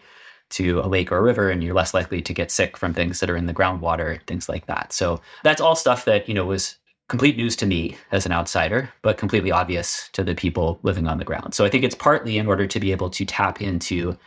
to 0.52 0.80
a 0.80 0.88
lake 0.88 1.12
or 1.12 1.18
a 1.18 1.22
river, 1.22 1.52
and 1.52 1.64
you're 1.64 1.76
less 1.76 1.94
likely 1.94 2.22
to 2.22 2.34
get 2.34 2.50
sick 2.50 2.78
from 2.78 2.94
things 2.94 3.20
that 3.20 3.30
are 3.30 3.38
in 3.38 3.46
the 3.46 3.54
groundwater, 3.54 4.26
things 4.26 4.50
like 4.50 4.66
that. 4.66 4.92
So 4.92 5.22
that's 5.44 5.62
all 5.62 5.76
stuff 5.76 6.06
that 6.06 6.28
you 6.28 6.34
know 6.34 6.46
was 6.46 6.76
complete 7.10 7.36
news 7.36 7.56
to 7.58 7.66
me 7.66 7.98
as 8.12 8.26
an 8.26 8.32
outsider, 8.32 8.90
but 9.02 9.18
completely 9.18 9.52
obvious 9.52 10.10
to 10.14 10.24
the 10.24 10.36
people 10.36 10.80
living 10.84 11.08
on 11.08 11.18
the 11.18 11.26
ground. 11.26 11.54
So 11.54 11.66
I 11.66 11.70
think 11.70 11.84
it's 11.84 11.96
partly 11.96 12.38
in 12.38 12.48
order 12.48 12.66
to 12.68 12.80
be 12.80 12.92
able 12.92 13.10
to 13.10 13.26
tap 13.26 13.62
into 13.62 14.18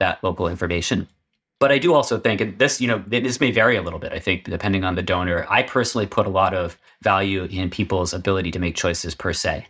that 0.00 0.22
local 0.24 0.48
information. 0.48 1.06
But 1.60 1.70
I 1.70 1.78
do 1.78 1.92
also 1.92 2.18
think, 2.18 2.40
and 2.40 2.58
this, 2.58 2.80
you 2.80 2.88
know, 2.88 3.04
this 3.06 3.38
may 3.38 3.50
vary 3.50 3.76
a 3.76 3.82
little 3.82 3.98
bit, 3.98 4.12
I 4.12 4.18
think, 4.18 4.44
depending 4.44 4.82
on 4.82 4.94
the 4.94 5.02
donor. 5.02 5.46
I 5.50 5.62
personally 5.62 6.06
put 6.06 6.26
a 6.26 6.30
lot 6.30 6.54
of 6.54 6.78
value 7.02 7.44
in 7.44 7.68
people's 7.68 8.14
ability 8.14 8.50
to 8.52 8.58
make 8.58 8.74
choices 8.74 9.14
per 9.14 9.34
se. 9.34 9.66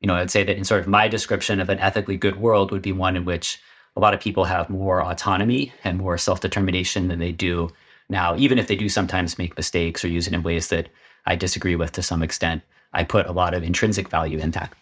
You 0.00 0.08
know, 0.08 0.16
I'd 0.16 0.30
say 0.30 0.42
that 0.42 0.56
in 0.56 0.64
sort 0.64 0.80
of 0.80 0.88
my 0.88 1.06
description 1.06 1.60
of 1.60 1.68
an 1.68 1.78
ethically 1.78 2.16
good 2.16 2.40
world 2.40 2.72
would 2.72 2.82
be 2.82 2.90
one 2.90 3.16
in 3.16 3.24
which 3.24 3.60
a 3.96 4.00
lot 4.00 4.14
of 4.14 4.20
people 4.20 4.44
have 4.44 4.68
more 4.68 5.02
autonomy 5.02 5.72
and 5.84 5.98
more 5.98 6.18
self 6.18 6.40
determination 6.40 7.06
than 7.06 7.20
they 7.20 7.32
do 7.32 7.70
now, 8.08 8.36
even 8.36 8.58
if 8.58 8.66
they 8.66 8.76
do 8.76 8.88
sometimes 8.88 9.38
make 9.38 9.56
mistakes 9.56 10.04
or 10.04 10.08
use 10.08 10.26
it 10.26 10.32
in 10.32 10.42
ways 10.42 10.68
that 10.68 10.88
I 11.26 11.36
disagree 11.36 11.76
with 11.76 11.92
to 11.92 12.02
some 12.02 12.22
extent. 12.22 12.62
I 12.92 13.04
put 13.04 13.26
a 13.26 13.32
lot 13.32 13.54
of 13.54 13.62
intrinsic 13.62 14.08
value 14.08 14.38
in 14.38 14.50
that. 14.52 14.72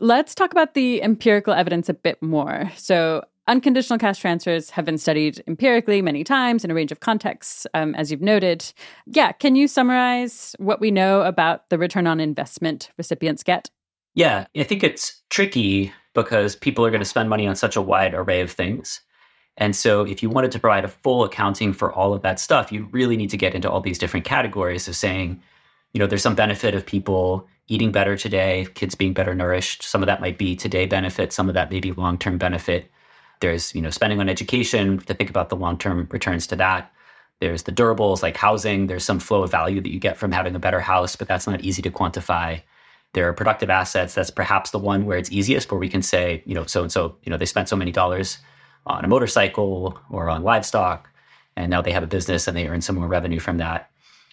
Let's 0.00 0.34
talk 0.34 0.52
about 0.52 0.74
the 0.74 1.02
empirical 1.02 1.52
evidence 1.52 1.88
a 1.88 1.94
bit 1.94 2.22
more. 2.22 2.70
So, 2.76 3.24
unconditional 3.48 3.98
cash 3.98 4.20
transfers 4.20 4.70
have 4.70 4.84
been 4.84 4.98
studied 4.98 5.42
empirically 5.48 6.02
many 6.02 6.22
times 6.22 6.64
in 6.64 6.70
a 6.70 6.74
range 6.74 6.92
of 6.92 7.00
contexts, 7.00 7.66
um, 7.74 7.94
as 7.96 8.10
you've 8.10 8.20
noted. 8.20 8.72
Yeah, 9.06 9.32
can 9.32 9.56
you 9.56 9.66
summarize 9.66 10.54
what 10.58 10.80
we 10.80 10.90
know 10.90 11.22
about 11.22 11.68
the 11.70 11.78
return 11.78 12.06
on 12.06 12.20
investment 12.20 12.90
recipients 12.96 13.42
get? 13.42 13.70
Yeah, 14.14 14.46
I 14.56 14.62
think 14.62 14.84
it's 14.84 15.20
tricky 15.30 15.92
because 16.14 16.54
people 16.54 16.84
are 16.86 16.90
going 16.90 17.00
to 17.00 17.04
spend 17.04 17.28
money 17.28 17.46
on 17.46 17.56
such 17.56 17.74
a 17.74 17.82
wide 17.82 18.14
array 18.14 18.40
of 18.40 18.52
things. 18.52 19.00
And 19.56 19.74
so, 19.74 20.02
if 20.02 20.22
you 20.22 20.30
wanted 20.30 20.52
to 20.52 20.60
provide 20.60 20.84
a 20.84 20.88
full 20.88 21.24
accounting 21.24 21.72
for 21.72 21.92
all 21.92 22.14
of 22.14 22.22
that 22.22 22.38
stuff, 22.38 22.70
you 22.70 22.88
really 22.92 23.16
need 23.16 23.30
to 23.30 23.36
get 23.36 23.56
into 23.56 23.68
all 23.68 23.80
these 23.80 23.98
different 23.98 24.26
categories 24.26 24.86
of 24.86 24.94
saying, 24.94 25.42
you 25.92 25.98
know, 25.98 26.06
there's 26.06 26.22
some 26.22 26.34
benefit 26.34 26.74
of 26.74 26.86
people 26.86 27.46
eating 27.68 27.92
better 27.92 28.16
today, 28.16 28.66
kids 28.74 28.94
being 28.94 29.12
better 29.12 29.34
nourished. 29.34 29.82
Some 29.82 30.02
of 30.02 30.06
that 30.06 30.20
might 30.20 30.38
be 30.38 30.56
today 30.56 30.86
benefit, 30.86 31.32
some 31.32 31.48
of 31.48 31.54
that 31.54 31.70
may 31.70 31.80
be 31.80 31.92
long 31.92 32.18
term 32.18 32.38
benefit. 32.38 32.90
There's, 33.40 33.74
you 33.74 33.82
know, 33.82 33.90
spending 33.90 34.20
on 34.20 34.28
education 34.28 34.98
to 34.98 35.14
think 35.14 35.30
about 35.30 35.48
the 35.48 35.56
long 35.56 35.78
term 35.78 36.08
returns 36.10 36.46
to 36.48 36.56
that. 36.56 36.92
There's 37.40 37.62
the 37.62 37.72
durables 37.72 38.22
like 38.22 38.36
housing. 38.36 38.88
There's 38.88 39.04
some 39.04 39.20
flow 39.20 39.44
of 39.44 39.50
value 39.50 39.80
that 39.80 39.92
you 39.92 40.00
get 40.00 40.16
from 40.16 40.32
having 40.32 40.56
a 40.56 40.58
better 40.58 40.80
house, 40.80 41.14
but 41.14 41.28
that's 41.28 41.46
not 41.46 41.60
easy 41.60 41.82
to 41.82 41.90
quantify. 41.90 42.60
There 43.12 43.28
are 43.28 43.32
productive 43.32 43.70
assets. 43.70 44.14
That's 44.14 44.30
perhaps 44.30 44.70
the 44.70 44.78
one 44.78 45.06
where 45.06 45.18
it's 45.18 45.30
easiest, 45.30 45.70
where 45.70 45.78
we 45.78 45.88
can 45.88 46.02
say, 46.02 46.42
you 46.46 46.54
know, 46.54 46.64
so 46.64 46.82
and 46.82 46.92
so, 46.92 47.16
you 47.22 47.30
know, 47.30 47.36
they 47.38 47.46
spent 47.46 47.68
so 47.68 47.76
many 47.76 47.92
dollars 47.92 48.38
on 48.86 49.04
a 49.04 49.08
motorcycle 49.08 49.98
or 50.10 50.28
on 50.28 50.42
livestock, 50.42 51.08
and 51.56 51.70
now 51.70 51.80
they 51.80 51.92
have 51.92 52.02
a 52.02 52.08
business 52.08 52.48
and 52.48 52.56
they 52.56 52.66
earn 52.66 52.80
some 52.80 52.96
more 52.96 53.08
revenue 53.08 53.40
from 53.40 53.58
that. 53.58 53.90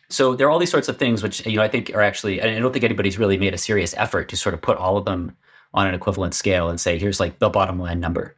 So 0.10 0.36
there 0.36 0.48
are 0.48 0.50
all 0.50 0.60
these 0.60 0.72
sorts 0.72 0.88
of 0.88 0.98
things 0.98 1.24
which 1.24 1.46
you 1.46 1.58
know 1.58 1.64
I 1.64 1.68
think 1.68 1.92
are 1.94 2.02
actually 2.02 2.42
I 2.42 2.60
don't 2.60 2.72
think 2.72 2.86
anybody's 2.86 3.18
really 3.18 3.38
made 3.38 3.54
a 3.54 3.58
serious 3.58 3.94
effort 3.98 4.30
to 4.30 4.38
sort 4.38 4.54
of 4.54 4.62
put 4.62 4.78
all 4.78 4.98
of 4.98 5.06
them 5.06 5.36
on 5.74 5.88
an 5.88 5.94
equivalent 5.94 6.34
scale 6.34 6.70
and 6.70 6.80
say 6.80 6.98
here's 6.98 7.20
like 7.20 7.40
the 7.40 7.50
bottom 7.50 7.80
line 7.80 8.00
number. 8.00 8.36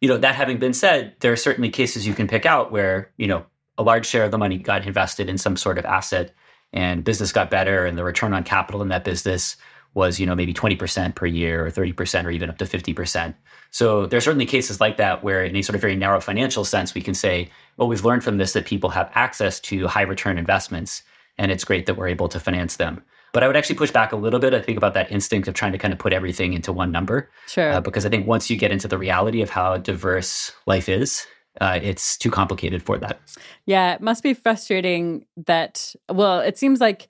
You 0.00 0.08
know, 0.08 0.16
that 0.18 0.34
having 0.34 0.58
been 0.58 0.74
said, 0.74 1.14
there 1.20 1.32
are 1.32 1.36
certainly 1.36 1.70
cases 1.70 2.06
you 2.06 2.14
can 2.14 2.28
pick 2.28 2.46
out 2.46 2.70
where, 2.70 3.10
you 3.16 3.26
know, 3.26 3.44
a 3.76 3.82
large 3.82 4.06
share 4.06 4.24
of 4.24 4.30
the 4.30 4.38
money 4.38 4.58
got 4.58 4.86
invested 4.86 5.28
in 5.28 5.38
some 5.38 5.56
sort 5.56 5.78
of 5.78 5.84
asset 5.84 6.32
and 6.72 7.04
business 7.04 7.32
got 7.32 7.50
better 7.50 7.84
and 7.84 7.98
the 7.98 8.04
return 8.04 8.32
on 8.32 8.44
capital 8.44 8.82
in 8.82 8.88
that 8.88 9.04
business 9.04 9.56
was, 9.98 10.18
you 10.18 10.24
know, 10.24 10.34
maybe 10.34 10.54
20% 10.54 11.14
per 11.14 11.26
year 11.26 11.66
or 11.66 11.70
30% 11.70 12.24
or 12.24 12.30
even 12.30 12.48
up 12.48 12.56
to 12.58 12.64
50%. 12.64 13.34
So 13.70 14.06
there 14.06 14.16
are 14.16 14.20
certainly 14.20 14.46
cases 14.46 14.80
like 14.80 14.96
that 14.96 15.22
where 15.22 15.44
in 15.44 15.54
a 15.54 15.62
sort 15.62 15.74
of 15.74 15.82
very 15.82 15.96
narrow 15.96 16.20
financial 16.20 16.64
sense, 16.64 16.94
we 16.94 17.02
can 17.02 17.14
say, 17.14 17.50
well, 17.76 17.88
we've 17.88 18.04
learned 18.04 18.24
from 18.24 18.38
this 18.38 18.52
that 18.54 18.64
people 18.64 18.88
have 18.90 19.10
access 19.14 19.60
to 19.60 19.86
high 19.86 20.02
return 20.02 20.38
investments 20.38 21.02
and 21.36 21.52
it's 21.52 21.64
great 21.64 21.86
that 21.86 21.96
we're 21.96 22.08
able 22.08 22.28
to 22.28 22.40
finance 22.40 22.76
them. 22.76 23.02
But 23.32 23.42
I 23.42 23.46
would 23.46 23.56
actually 23.56 23.76
push 23.76 23.90
back 23.90 24.12
a 24.12 24.16
little 24.16 24.40
bit. 24.40 24.54
I 24.54 24.62
think 24.62 24.78
about 24.78 24.94
that 24.94 25.12
instinct 25.12 25.48
of 25.48 25.54
trying 25.54 25.72
to 25.72 25.78
kind 25.78 25.92
of 25.92 25.98
put 25.98 26.12
everything 26.12 26.54
into 26.54 26.72
one 26.72 26.90
number. 26.90 27.30
Sure. 27.46 27.72
Uh, 27.72 27.80
because 27.80 28.06
I 28.06 28.08
think 28.08 28.26
once 28.26 28.48
you 28.48 28.56
get 28.56 28.72
into 28.72 28.88
the 28.88 28.96
reality 28.96 29.42
of 29.42 29.50
how 29.50 29.76
diverse 29.76 30.52
life 30.66 30.88
is, 30.88 31.26
uh, 31.60 31.78
it's 31.82 32.16
too 32.16 32.30
complicated 32.30 32.82
for 32.82 32.98
that. 32.98 33.20
Yeah, 33.66 33.94
it 33.94 34.00
must 34.00 34.22
be 34.22 34.32
frustrating 34.32 35.26
that, 35.46 35.94
well, 36.08 36.40
it 36.40 36.56
seems 36.56 36.80
like 36.80 37.08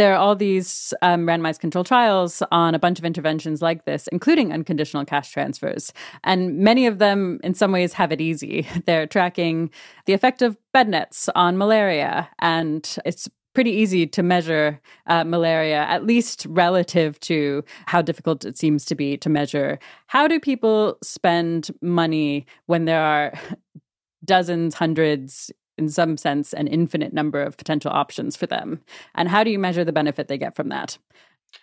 there 0.00 0.14
are 0.14 0.16
all 0.16 0.34
these 0.34 0.94
um, 1.02 1.26
randomized 1.26 1.60
control 1.60 1.84
trials 1.84 2.42
on 2.50 2.74
a 2.74 2.78
bunch 2.78 2.98
of 2.98 3.04
interventions 3.04 3.60
like 3.60 3.84
this, 3.84 4.06
including 4.06 4.50
unconditional 4.50 5.04
cash 5.04 5.30
transfers. 5.30 5.92
And 6.24 6.56
many 6.56 6.86
of 6.86 6.98
them, 6.98 7.38
in 7.44 7.52
some 7.52 7.70
ways, 7.70 7.92
have 7.92 8.10
it 8.10 8.18
easy. 8.18 8.66
They're 8.86 9.06
tracking 9.06 9.70
the 10.06 10.14
effect 10.14 10.40
of 10.40 10.56
bed 10.72 10.88
nets 10.88 11.28
on 11.34 11.58
malaria, 11.58 12.30
and 12.38 12.96
it's 13.04 13.28
pretty 13.52 13.72
easy 13.72 14.06
to 14.06 14.22
measure 14.22 14.80
uh, 15.06 15.24
malaria, 15.24 15.82
at 15.82 16.06
least 16.06 16.46
relative 16.48 17.20
to 17.20 17.62
how 17.84 18.00
difficult 18.00 18.46
it 18.46 18.56
seems 18.56 18.86
to 18.86 18.94
be 18.94 19.18
to 19.18 19.28
measure. 19.28 19.78
How 20.06 20.26
do 20.26 20.40
people 20.40 20.96
spend 21.02 21.68
money 21.82 22.46
when 22.64 22.86
there 22.86 23.02
are 23.02 23.34
dozens, 24.24 24.72
hundreds, 24.72 25.50
in 25.80 25.88
some 25.88 26.16
sense, 26.16 26.52
an 26.52 26.66
infinite 26.66 27.12
number 27.12 27.42
of 27.42 27.56
potential 27.56 27.90
options 27.90 28.36
for 28.36 28.46
them. 28.46 28.80
And 29.14 29.28
how 29.28 29.42
do 29.42 29.50
you 29.50 29.58
measure 29.58 29.84
the 29.84 29.92
benefit 29.92 30.28
they 30.28 30.38
get 30.38 30.54
from 30.54 30.68
that? 30.68 30.98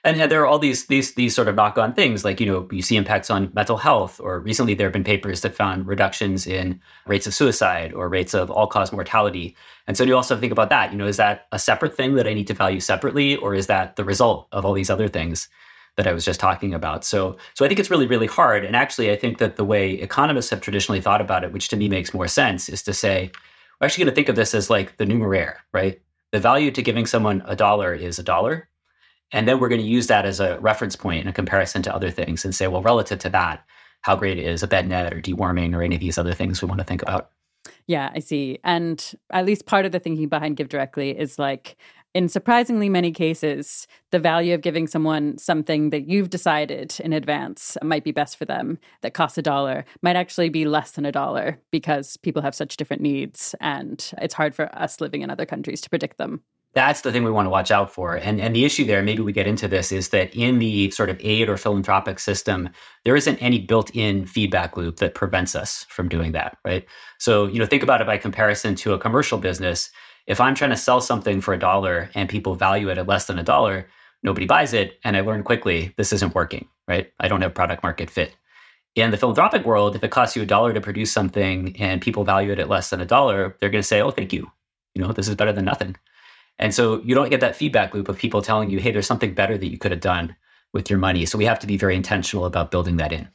And 0.04 0.20
there 0.30 0.42
are 0.42 0.46
all 0.46 0.60
these 0.60 0.88
these 0.88 1.14
these 1.14 1.34
sort 1.34 1.48
of 1.48 1.56
knock-on 1.56 1.94
things, 1.94 2.26
like 2.26 2.42
you 2.42 2.46
know, 2.46 2.68
you 2.72 2.82
see 2.82 2.98
impacts 2.98 3.30
on 3.30 3.52
mental 3.54 3.78
health, 3.78 4.20
or 4.20 4.40
recently 4.40 4.74
there 4.74 4.88
have 4.88 4.94
been 4.94 5.04
papers 5.04 5.42
that 5.42 5.56
found 5.56 5.88
reductions 5.88 6.46
in 6.46 6.82
rates 7.06 7.26
of 7.26 7.34
suicide 7.34 7.94
or 7.94 8.10
rates 8.10 8.34
of 8.34 8.52
all-cause 8.52 8.92
mortality. 8.92 9.56
And 9.88 9.96
so 9.96 10.04
you 10.04 10.16
also 10.16 10.38
think 10.38 10.52
about 10.52 10.70
that. 10.70 10.92
You 10.92 10.98
know, 10.98 11.08
is 11.08 11.18
that 11.18 11.48
a 11.54 11.60
separate 11.60 11.96
thing 11.96 12.16
that 12.16 12.28
I 12.28 12.34
need 12.34 12.48
to 12.48 12.54
value 12.54 12.82
separately, 12.82 13.38
or 13.38 13.56
is 13.56 13.68
that 13.68 13.96
the 13.96 14.04
result 14.04 14.48
of 14.52 14.66
all 14.66 14.74
these 14.74 14.90
other 14.90 15.08
things 15.08 15.48
that 15.96 16.06
I 16.06 16.12
was 16.12 16.26
just 16.26 16.40
talking 16.40 16.74
about? 16.74 17.06
So, 17.06 17.38
so 17.54 17.64
I 17.64 17.70
think 17.70 17.80
it's 17.80 17.90
really 17.90 18.08
really 18.08 18.28
hard. 18.28 18.66
And 18.66 18.76
actually, 18.76 19.10
I 19.12 19.16
think 19.16 19.38
that 19.38 19.56
the 19.56 19.66
way 19.66 19.94
economists 19.94 20.50
have 20.50 20.60
traditionally 20.60 21.02
thought 21.02 21.22
about 21.22 21.46
it, 21.46 21.54
which 21.54 21.70
to 21.70 21.78
me 21.78 21.88
makes 21.88 22.14
more 22.14 22.28
sense, 22.28 22.68
is 22.68 22.84
to 22.84 22.94
say, 22.94 23.32
we're 23.80 23.86
actually 23.86 24.06
going 24.06 24.12
to 24.12 24.16
think 24.16 24.30
of 24.30 24.36
this 24.36 24.54
as 24.54 24.70
like 24.70 24.98
the 24.98 25.06
numeraire, 25.06 25.56
right? 25.74 26.02
The 26.32 26.40
value 26.40 26.72
to 26.72 26.82
giving 26.82 27.06
someone 27.06 27.44
a 27.46 27.56
dollar 27.56 27.94
is 27.94 28.20
a 28.20 28.24
dollar. 28.24 28.70
And 29.32 29.48
then 29.48 29.60
we're 29.60 29.70
going 29.70 29.82
to 29.82 29.88
use 29.88 30.08
that 30.08 30.26
as 30.26 30.40
a 30.40 30.60
reference 30.60 30.96
point 30.96 31.22
in 31.22 31.28
a 31.28 31.34
comparison 31.34 31.82
to 31.84 31.94
other 31.94 32.10
things 32.10 32.46
and 32.46 32.56
say, 32.56 32.68
well, 32.68 32.82
relative 32.82 33.20
to 33.20 33.30
that, 33.30 33.66
how 34.02 34.16
great 34.16 34.40
is 34.40 34.64
a 34.64 34.68
bed 34.68 34.88
net 34.88 35.14
or 35.14 35.22
deworming 35.22 35.76
or 35.76 35.84
any 35.84 35.96
of 35.96 36.02
these 36.02 36.18
other 36.18 36.34
things 36.34 36.62
we 36.62 36.68
want 36.68 36.80
to 36.80 36.86
think 36.86 37.02
about. 37.02 37.32
Yeah, 37.88 38.12
I 38.16 38.20
see. 38.20 38.60
And 38.64 39.04
at 39.32 39.46
least 39.46 39.66
part 39.66 39.86
of 39.86 39.92
the 39.92 40.00
thinking 40.00 40.30
behind 40.30 40.58
GiveDirectly 40.58 41.16
is 41.16 41.38
like, 41.38 41.76
in 42.18 42.28
surprisingly 42.28 42.90
many 42.90 43.12
cases, 43.12 43.86
the 44.10 44.18
value 44.18 44.56
of 44.56 44.62
giving 44.62 44.88
someone 44.88 45.38
something 45.38 45.92
that 45.92 46.08
you've 46.10 46.32
decided 46.32 47.00
in 47.00 47.14
advance 47.14 47.78
might 47.84 48.04
be 48.04 48.12
best 48.12 48.38
for 48.38 48.46
them 48.46 48.80
that 49.04 49.14
costs 49.14 49.38
a 49.38 49.42
dollar 49.44 49.86
might 50.02 50.16
actually 50.16 50.50
be 50.50 50.66
less 50.66 50.90
than 50.92 51.06
a 51.06 51.12
dollar 51.12 51.60
because 51.72 52.18
people 52.18 52.42
have 52.42 52.56
such 52.56 52.76
different 52.76 53.04
needs 53.04 53.54
and 53.62 54.14
it's 54.20 54.34
hard 54.34 54.56
for 54.56 54.76
us 54.76 55.00
living 55.00 55.22
in 55.22 55.30
other 55.30 55.46
countries 55.46 55.80
to 55.80 55.92
predict 55.92 56.18
them 56.18 56.42
that's 56.74 57.02
the 57.02 57.12
thing 57.12 57.24
we 57.24 57.32
want 57.32 57.48
to 57.48 57.50
watch 57.50 57.72
out 57.72 57.92
for. 57.92 58.16
And 58.16 58.40
and 58.40 58.56
the 58.56 58.64
issue 58.64 58.86
there, 58.86 59.02
maybe 59.02 59.24
we 59.24 59.34
get 59.34 59.48
into 59.48 59.68
this, 59.68 59.92
is 59.92 60.10
that 60.10 60.36
in 60.36 60.60
the 60.60 60.92
sort 60.92 61.10
of 61.10 61.18
aid 61.22 61.50
or 61.50 61.58
philanthropic 61.58 62.20
system, 62.20 62.70
there 63.04 63.16
isn't 63.16 63.42
any 63.42 63.58
built-in 63.58 64.28
feedback 64.28 64.78
loop 64.78 64.98
that 64.98 65.16
prevents 65.16 65.56
us 65.56 65.88
from 65.90 66.08
doing 66.08 66.34
that, 66.34 66.58
right? 66.64 66.86
So, 67.18 67.48
you 67.48 67.58
know, 67.58 67.66
think 67.66 67.82
about 67.82 68.02
it 68.02 68.06
by 68.06 68.18
comparison 68.18 68.76
to 68.76 68.94
a 68.94 69.00
commercial 69.00 69.40
business. 69.40 69.90
If 70.28 70.42
I'm 70.42 70.56
trying 70.56 70.72
to 70.72 70.78
sell 70.78 71.02
something 71.02 71.42
for 71.42 71.54
a 71.54 71.60
dollar 71.60 72.10
and 72.14 72.30
people 72.30 72.56
value 72.56 72.90
it 72.90 72.98
at 72.98 73.08
less 73.08 73.26
than 73.26 73.40
a 73.40 73.44
dollar, 73.44 73.88
nobody 74.24 74.46
buys 74.46 74.74
it, 74.74 75.00
and 75.04 75.16
I 75.16 75.22
learn 75.22 75.44
quickly 75.44 75.94
this 75.98 76.14
isn't 76.14 76.36
working, 76.36 76.68
right? 76.88 77.12
I 77.20 77.28
don't 77.28 77.42
have 77.42 77.54
product 77.54 77.82
market 77.84 78.10
fit. 78.10 78.36
In 78.96 79.12
the 79.12 79.18
philanthropic 79.18 79.66
world, 79.66 79.96
if 79.96 80.04
it 80.04 80.12
costs 80.12 80.36
you 80.36 80.42
a 80.42 80.46
dollar 80.46 80.74
to 80.74 80.82
produce 80.82 81.12
something 81.12 81.76
and 81.80 82.02
people 82.02 82.24
value 82.24 82.52
it 82.52 82.60
at 82.60 82.70
less 82.70 82.90
than 82.90 83.00
a 83.00 83.06
dollar, 83.06 83.56
they're 83.60 83.70
going 83.70 83.82
to 83.82 83.88
say, 83.88 84.02
"Oh, 84.02 84.12
thank 84.12 84.34
you. 84.34 84.52
You 84.96 85.02
know, 85.04 85.14
this 85.14 85.28
is 85.28 85.36
better 85.36 85.54
than 85.54 85.66
nothing." 85.66 85.96
And 86.60 86.74
so 86.74 87.02
you 87.04 87.14
don't 87.14 87.30
get 87.30 87.42
that 87.42 87.56
feedback 87.56 87.94
loop 87.94 88.10
of 88.10 88.18
people 88.18 88.42
telling 88.42 88.70
you, 88.70 88.80
hey, 88.80 88.92
there's 88.92 89.08
something 89.08 89.34
better 89.34 89.58
that 89.58 89.72
you 89.72 89.78
could 89.78 89.92
have 89.92 90.00
done 90.02 90.36
with 90.74 90.90
your 90.90 91.00
money. 91.00 91.26
So 91.26 91.38
we 91.38 91.46
have 91.46 91.60
to 91.60 91.68
be 91.68 91.78
very 91.78 91.96
intentional 91.96 92.46
about 92.46 92.72
building 92.72 92.98
that 92.98 93.14
in. 93.14 93.28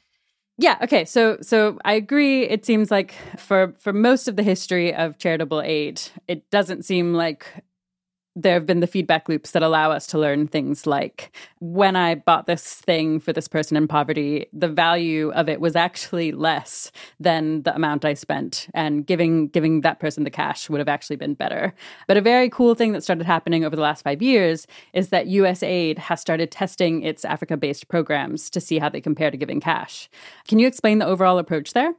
Yeah, 0.59 0.77
okay. 0.83 1.05
So 1.05 1.39
so 1.41 1.79
I 1.85 1.95
agree 1.95 2.43
it 2.45 2.65
seems 2.67 2.91
like 2.91 3.15
for 3.39 3.75
for 3.79 3.93
most 3.93 4.29
of 4.29 4.37
the 4.37 4.43
history 4.43 4.95
of 4.95 5.19
charitable 5.19 5.63
aid, 5.63 6.01
it 6.29 6.49
doesn't 6.51 6.85
seem 6.85 7.15
like 7.15 7.47
there 8.35 8.55
have 8.55 8.67
been 8.67 8.81
the 8.81 8.87
feedback 8.87 9.29
loops 9.29 9.51
that 9.51 9.63
allow 9.63 9.91
us 9.91 10.07
to 10.09 10.19
learn 10.19 10.47
things 10.47 10.87
like 10.87 11.37
when 11.61 11.97
I 11.97 12.15
bought 12.15 12.47
this 12.47 12.75
thing 12.75 13.21
for 13.21 13.33
this 13.33 13.47
person 13.47 13.77
in 13.77 13.87
poverty, 13.87 14.47
the 14.53 14.69
value 14.69 15.31
of 15.33 15.49
it 15.49 15.61
was 15.61 15.77
actually 15.77 16.33
less 16.33 16.91
than 17.21 17.63
the 17.63 17.75
amount 17.75 18.05
I 18.05 18.15
spent, 18.15 18.69
and 18.75 19.07
giving 19.07 19.49
giving 19.49 19.83
that 19.83 20.01
person 20.01 20.25
the 20.25 20.31
cash 20.31 20.71
would 20.71 20.79
have 20.79 20.89
actually 20.89 21.17
been 21.17 21.35
better. 21.35 21.75
But 22.09 22.17
a 22.17 22.23
very 22.23 22.49
cool 22.49 22.75
thing 22.75 22.93
that 22.93 23.03
started 23.03 23.27
happening 23.27 23.65
over 23.65 23.77
the 23.77 23.83
last 23.83 24.03
five 24.03 24.23
years 24.23 24.67
is 24.95 25.11
that 25.11 25.27
USAID 25.27 25.99
has 25.99 26.21
started 26.21 26.51
testing 26.51 27.03
its 27.03 27.25
Africa-based 27.25 27.89
programs 27.89 28.49
to 28.51 28.61
see 28.61 28.79
how 28.79 28.89
they 28.89 29.01
compare 29.01 29.31
to 29.31 29.37
giving 29.37 29.61
cash. 29.61 30.09
Can 30.49 30.59
you 30.59 30.67
explain 30.67 30.99
the 30.99 31.07
overall 31.07 31.39
approach 31.39 31.75
there? 31.75 31.95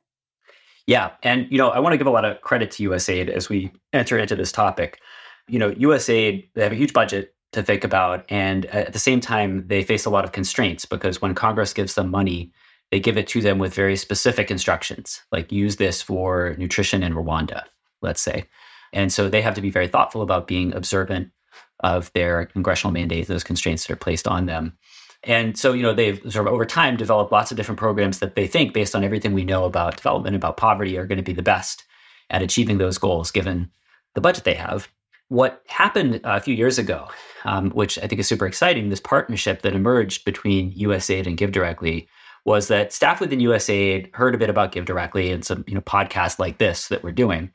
Yeah, 0.88 1.12
and 1.22 1.48
you 1.52 1.58
know 1.58 1.70
I 1.70 1.80
want 1.80 1.94
to 1.94 1.98
give 1.98 2.08
a 2.08 2.12
lot 2.12 2.26
of 2.26 2.42
credit 2.42 2.72
to 2.72 2.90
USAID 2.90 3.30
as 3.30 3.50
we 3.50 3.72
enter 3.94 4.18
into 4.18 4.36
this 4.36 4.52
topic 4.52 5.00
you 5.48 5.60
know, 5.60 5.72
USAID, 5.72 6.50
they 6.54 6.64
have 6.64 6.72
a 6.72 6.76
huge 6.76 6.94
budget 6.94 7.34
to 7.54 7.64
think 7.64 7.84
about. 7.84 8.26
And 8.30 8.66
at 8.68 8.94
the 8.94 9.00
same 9.00 9.20
time, 9.20 9.68
they 9.68 9.84
face 9.84 10.06
a 10.06 10.10
lot 10.10 10.26
of 10.26 10.32
constraints 10.32 10.86
because 10.86 11.22
when 11.22 11.36
Congress 11.36 11.74
gives 11.74 11.94
them 11.96 12.10
money, 12.10 12.52
they 12.92 13.00
give 13.00 13.18
it 13.18 13.28
to 13.28 13.42
them 13.42 13.60
with 13.60 13.74
very 13.74 13.96
specific 13.96 14.52
instructions, 14.52 15.22
like 15.32 15.52
use 15.52 15.78
this 15.78 16.02
for 16.02 16.56
nutrition 16.58 17.04
in 17.04 17.14
Rwanda, 17.14 17.64
let's 18.02 18.22
say. 18.22 18.46
And 18.92 19.12
so 19.12 19.30
they 19.30 19.42
have 19.42 19.56
to 19.56 19.62
be 19.62 19.72
very 19.72 19.88
thoughtful 19.88 20.22
about 20.22 20.48
being 20.48 20.74
observant 20.74 21.32
of 21.80 22.12
their 22.14 22.46
congressional 22.46 22.94
mandate, 22.94 23.28
those 23.28 23.44
constraints 23.44 23.86
that 23.86 23.94
are 23.94 23.98
placed 23.98 24.28
on 24.28 24.46
them. 24.46 24.78
And 25.24 25.58
so, 25.58 25.74
you 25.74 25.82
know, 25.82 25.94
they've 25.94 26.20
sort 26.32 26.48
of 26.48 26.54
over 26.54 26.66
time 26.66 26.98
developed 26.98 27.32
lots 27.32 27.50
of 27.50 27.58
different 27.58 27.80
programs 27.80 28.20
that 28.20 28.36
they 28.36 28.46
think, 28.46 28.74
based 28.74 28.96
on 28.96 29.04
everything 29.04 29.34
we 29.34 29.46
know 29.46 29.64
about 29.66 29.96
development, 29.96 30.36
about 30.36 30.58
poverty, 30.58 30.98
are 30.98 31.08
going 31.08 31.18
to 31.18 31.24
be 31.24 31.34
the 31.34 31.42
best 31.42 31.84
at 32.30 32.42
achieving 32.42 32.78
those 32.78 32.98
goals 32.98 33.32
given 33.32 33.70
the 34.16 34.22
budget 34.22 34.44
they 34.44 34.54
have 34.54 34.88
what 35.30 35.62
happened 35.68 36.22
a 36.24 36.40
few 36.40 36.54
years 36.54 36.78
ago, 36.78 37.08
um, 37.46 37.72
which 37.72 37.98
I 37.98 38.08
think 38.08 38.20
is 38.20 38.28
super 38.28 38.46
exciting, 38.46 38.90
this 38.90 39.00
partnership 39.00 39.62
that 39.62 39.74
emerged 39.74 40.26
between 40.26 40.74
USAID 40.74 41.28
and 41.28 41.38
GiveDirectly 41.38 42.08
was 42.46 42.68
that 42.68 42.92
staff 42.92 43.22
within 43.22 43.40
USAID 43.40 44.14
heard 44.16 44.36
a 44.36 44.38
bit 44.38 44.50
about 44.50 44.74
GiveDirectly 44.74 45.34
and 45.34 45.46
some 45.46 45.64
you 45.68 45.76
know 45.76 45.82
podcasts 45.82 46.40
like 46.40 46.58
this 46.58 46.88
that 46.90 47.04
we're 47.04 47.12
doing, 47.12 47.52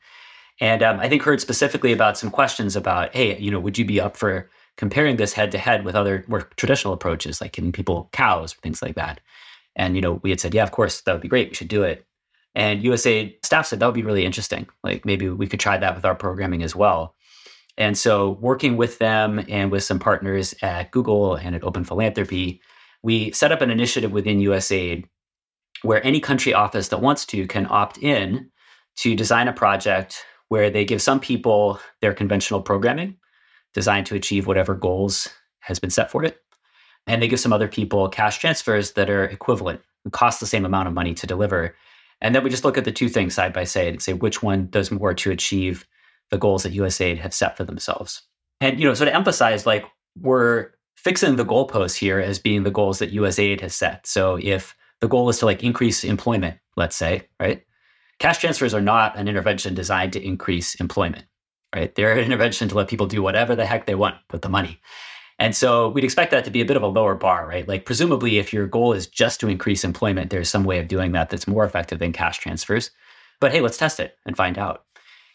and 0.61 0.83
um, 0.83 0.99
I 0.99 1.07
think 1.07 1.21
heard 1.21 1.41
specifically 1.41 1.91
about 1.91 2.17
some 2.17 2.31
questions 2.31 2.75
about, 2.75 3.15
hey, 3.15 3.37
you 3.39 3.49
know, 3.51 3.59
would 3.59 3.77
you 3.77 3.85
be 3.85 4.01
up 4.01 4.17
for 4.17 4.49
comparing 4.77 5.15
this 5.17 5.33
head 5.33 5.51
to 5.51 5.57
head 5.57 5.85
with 5.85 5.95
other 5.95 6.25
more 6.27 6.41
traditional 6.57 6.93
approaches 6.93 7.39
like 7.41 7.53
giving 7.53 7.71
people 7.71 8.09
cows 8.11 8.53
or 8.53 8.57
things 8.61 8.81
like 8.81 8.95
that? 8.95 9.21
And 9.75 9.95
you 9.95 10.01
know, 10.01 10.19
we 10.23 10.29
had 10.31 10.39
said, 10.39 10.53
yeah, 10.53 10.63
of 10.63 10.71
course, 10.71 11.01
that 11.01 11.13
would 11.13 11.21
be 11.21 11.27
great. 11.27 11.49
We 11.49 11.55
should 11.55 11.67
do 11.69 11.83
it. 11.83 12.05
And 12.55 12.83
USAID 12.83 13.45
staff 13.45 13.67
said 13.67 13.79
that 13.79 13.85
would 13.85 13.95
be 13.95 14.03
really 14.03 14.25
interesting. 14.25 14.67
Like 14.83 15.05
maybe 15.05 15.29
we 15.29 15.47
could 15.47 15.59
try 15.59 15.77
that 15.77 15.95
with 15.95 16.05
our 16.05 16.15
programming 16.15 16.63
as 16.63 16.75
well. 16.75 17.15
And 17.79 17.97
so, 17.97 18.31
working 18.41 18.75
with 18.75 18.99
them 18.99 19.43
and 19.47 19.71
with 19.71 19.83
some 19.83 19.99
partners 19.99 20.53
at 20.61 20.91
Google 20.91 21.35
and 21.35 21.55
at 21.55 21.63
Open 21.63 21.85
Philanthropy, 21.85 22.61
we 23.03 23.31
set 23.31 23.53
up 23.53 23.61
an 23.61 23.71
initiative 23.71 24.11
within 24.11 24.39
USAID 24.39 25.05
where 25.83 26.05
any 26.05 26.19
country 26.19 26.53
office 26.53 26.89
that 26.89 27.01
wants 27.01 27.25
to 27.27 27.47
can 27.47 27.65
opt 27.69 27.97
in 27.97 28.51
to 28.97 29.15
design 29.15 29.47
a 29.47 29.53
project 29.53 30.25
where 30.49 30.69
they 30.69 30.83
give 30.83 31.01
some 31.01 31.21
people 31.21 31.79
their 32.01 32.13
conventional 32.13 32.61
programming 32.61 33.15
designed 33.73 34.05
to 34.07 34.15
achieve 34.15 34.45
whatever 34.45 34.75
goals 34.75 35.29
has 35.61 35.79
been 35.79 35.89
set 35.89 36.11
for 36.11 36.25
it. 36.25 36.41
And 37.07 37.21
they 37.21 37.29
give 37.29 37.39
some 37.39 37.53
other 37.53 37.69
people 37.69 38.09
cash 38.09 38.39
transfers 38.39 38.91
that 38.93 39.09
are 39.09 39.23
equivalent, 39.23 39.79
cost 40.11 40.41
the 40.41 40.47
same 40.47 40.65
amount 40.65 40.89
of 40.89 40.93
money 40.93 41.13
to 41.13 41.27
deliver. 41.27 41.75
And 42.19 42.35
then 42.35 42.43
we 42.43 42.49
just 42.49 42.65
look 42.65 42.77
at 42.77 42.83
the 42.83 42.91
two 42.91 43.07
things 43.07 43.35
side 43.35 43.53
by 43.53 43.63
side 43.63 43.87
and 43.87 44.01
say 44.01 44.11
which 44.11 44.43
one 44.43 44.67
does 44.69 44.91
more 44.91 45.13
to 45.13 45.31
achieve 45.31 45.87
the 46.31 46.37
goals 46.37 46.63
that 46.63 46.73
USAID 46.73 47.17
have 47.19 47.33
set 47.33 47.57
for 47.57 47.63
themselves. 47.63 48.21
And 48.61 48.79
you 48.79 48.87
know, 48.87 48.93
so 48.93 49.05
to 49.05 49.13
emphasize, 49.13 49.65
like 49.65 49.85
we're 50.19 50.71
fixing 50.95 51.37
the 51.37 51.45
goalposts 51.45 51.95
here 51.95 52.19
as 52.19 52.39
being 52.39 52.63
the 52.63 52.71
goals 52.71 52.99
that 52.99 53.13
USAID 53.13 53.61
has 53.61 53.73
set. 53.73 54.05
So 54.05 54.37
if 54.41 54.75
the 54.99 55.07
goal 55.07 55.29
is 55.29 55.39
to 55.39 55.45
like 55.45 55.63
increase 55.63 56.03
employment, 56.03 56.57
let's 56.75 56.95
say, 56.95 57.27
right? 57.39 57.63
Cash 58.19 58.39
transfers 58.39 58.73
are 58.73 58.81
not 58.81 59.17
an 59.17 59.29
intervention 59.29 59.73
designed 59.73 60.11
to 60.13 60.21
increase 60.21 60.75
employment, 60.75 61.23
right? 61.73 61.95
They're 61.95 62.11
an 62.11 62.25
intervention 62.25 62.67
to 62.67 62.75
let 62.75 62.89
people 62.89 63.07
do 63.07 63.23
whatever 63.23 63.55
the 63.55 63.65
heck 63.65 63.85
they 63.85 63.95
want 63.95 64.15
with 64.31 64.41
the 64.41 64.49
money. 64.49 64.81
And 65.39 65.55
so 65.55 65.87
we'd 65.87 66.03
expect 66.03 66.31
that 66.31 66.43
to 66.43 66.51
be 66.51 66.59
a 66.59 66.65
bit 66.65 66.75
of 66.75 66.83
a 66.83 66.87
lower 66.87 67.15
bar, 67.15 67.47
right? 67.47 67.65
Like 67.65 67.85
presumably 67.85 68.39
if 68.39 68.51
your 68.51 68.67
goal 68.67 68.91
is 68.91 69.07
just 69.07 69.39
to 69.39 69.47
increase 69.47 69.85
employment, 69.85 70.31
there's 70.31 70.49
some 70.49 70.65
way 70.65 70.79
of 70.79 70.89
doing 70.89 71.13
that 71.13 71.29
that's 71.29 71.47
more 71.47 71.63
effective 71.63 71.99
than 71.99 72.11
cash 72.11 72.39
transfers. 72.39 72.91
But 73.39 73.53
hey, 73.53 73.61
let's 73.61 73.77
test 73.77 74.01
it 74.01 74.17
and 74.25 74.35
find 74.35 74.57
out. 74.57 74.83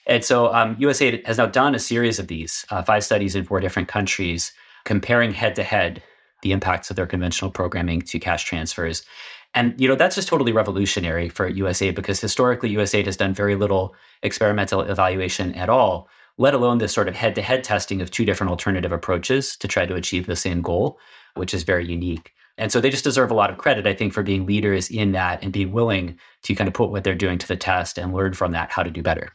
And 0.06 0.24
so 0.24 0.52
um, 0.52 0.76
USAID 0.76 1.26
has 1.26 1.38
now 1.38 1.46
done 1.46 1.74
a 1.74 1.78
series 1.78 2.18
of 2.18 2.28
these, 2.28 2.64
uh, 2.70 2.82
five 2.82 3.04
studies 3.04 3.34
in 3.34 3.44
four 3.44 3.60
different 3.60 3.88
countries, 3.88 4.52
comparing 4.84 5.32
head 5.32 5.54
to 5.56 5.62
head 5.62 6.02
the 6.42 6.52
impacts 6.52 6.90
of 6.90 6.96
their 6.96 7.06
conventional 7.06 7.50
programming 7.50 8.02
to 8.02 8.18
cash 8.18 8.44
transfers. 8.44 9.04
And 9.54 9.80
you 9.80 9.88
know 9.88 9.94
that's 9.94 10.16
just 10.16 10.28
totally 10.28 10.52
revolutionary 10.52 11.28
for 11.28 11.50
USAID 11.50 11.94
because 11.94 12.20
historically 12.20 12.74
USAID 12.74 13.06
has 13.06 13.16
done 13.16 13.32
very 13.32 13.54
little 13.54 13.94
experimental 14.22 14.82
evaluation 14.82 15.54
at 15.54 15.68
all, 15.68 16.08
let 16.38 16.54
alone 16.54 16.78
this 16.78 16.92
sort 16.92 17.08
of 17.08 17.14
head-to-head 17.14 17.64
testing 17.64 18.02
of 18.02 18.10
two 18.10 18.24
different 18.24 18.50
alternative 18.50 18.92
approaches 18.92 19.56
to 19.58 19.68
try 19.68 19.86
to 19.86 19.94
achieve 19.94 20.26
the 20.26 20.36
same 20.36 20.60
goal, 20.60 20.98
which 21.34 21.54
is 21.54 21.62
very 21.62 21.86
unique. 21.86 22.32
And 22.58 22.70
so 22.70 22.80
they 22.80 22.90
just 22.90 23.04
deserve 23.04 23.30
a 23.30 23.34
lot 23.34 23.50
of 23.50 23.58
credit, 23.58 23.86
I 23.86 23.94
think, 23.94 24.12
for 24.12 24.22
being 24.22 24.46
leaders 24.46 24.90
in 24.90 25.12
that 25.12 25.42
and 25.42 25.52
being 25.52 25.72
willing 25.72 26.18
to 26.42 26.54
kind 26.54 26.68
of 26.68 26.74
put 26.74 26.90
what 26.90 27.04
they're 27.04 27.14
doing 27.14 27.38
to 27.38 27.48
the 27.48 27.56
test 27.56 27.98
and 27.98 28.12
learn 28.12 28.34
from 28.34 28.52
that 28.52 28.70
how 28.70 28.82
to 28.82 28.90
do 28.90 29.02
better. 29.02 29.32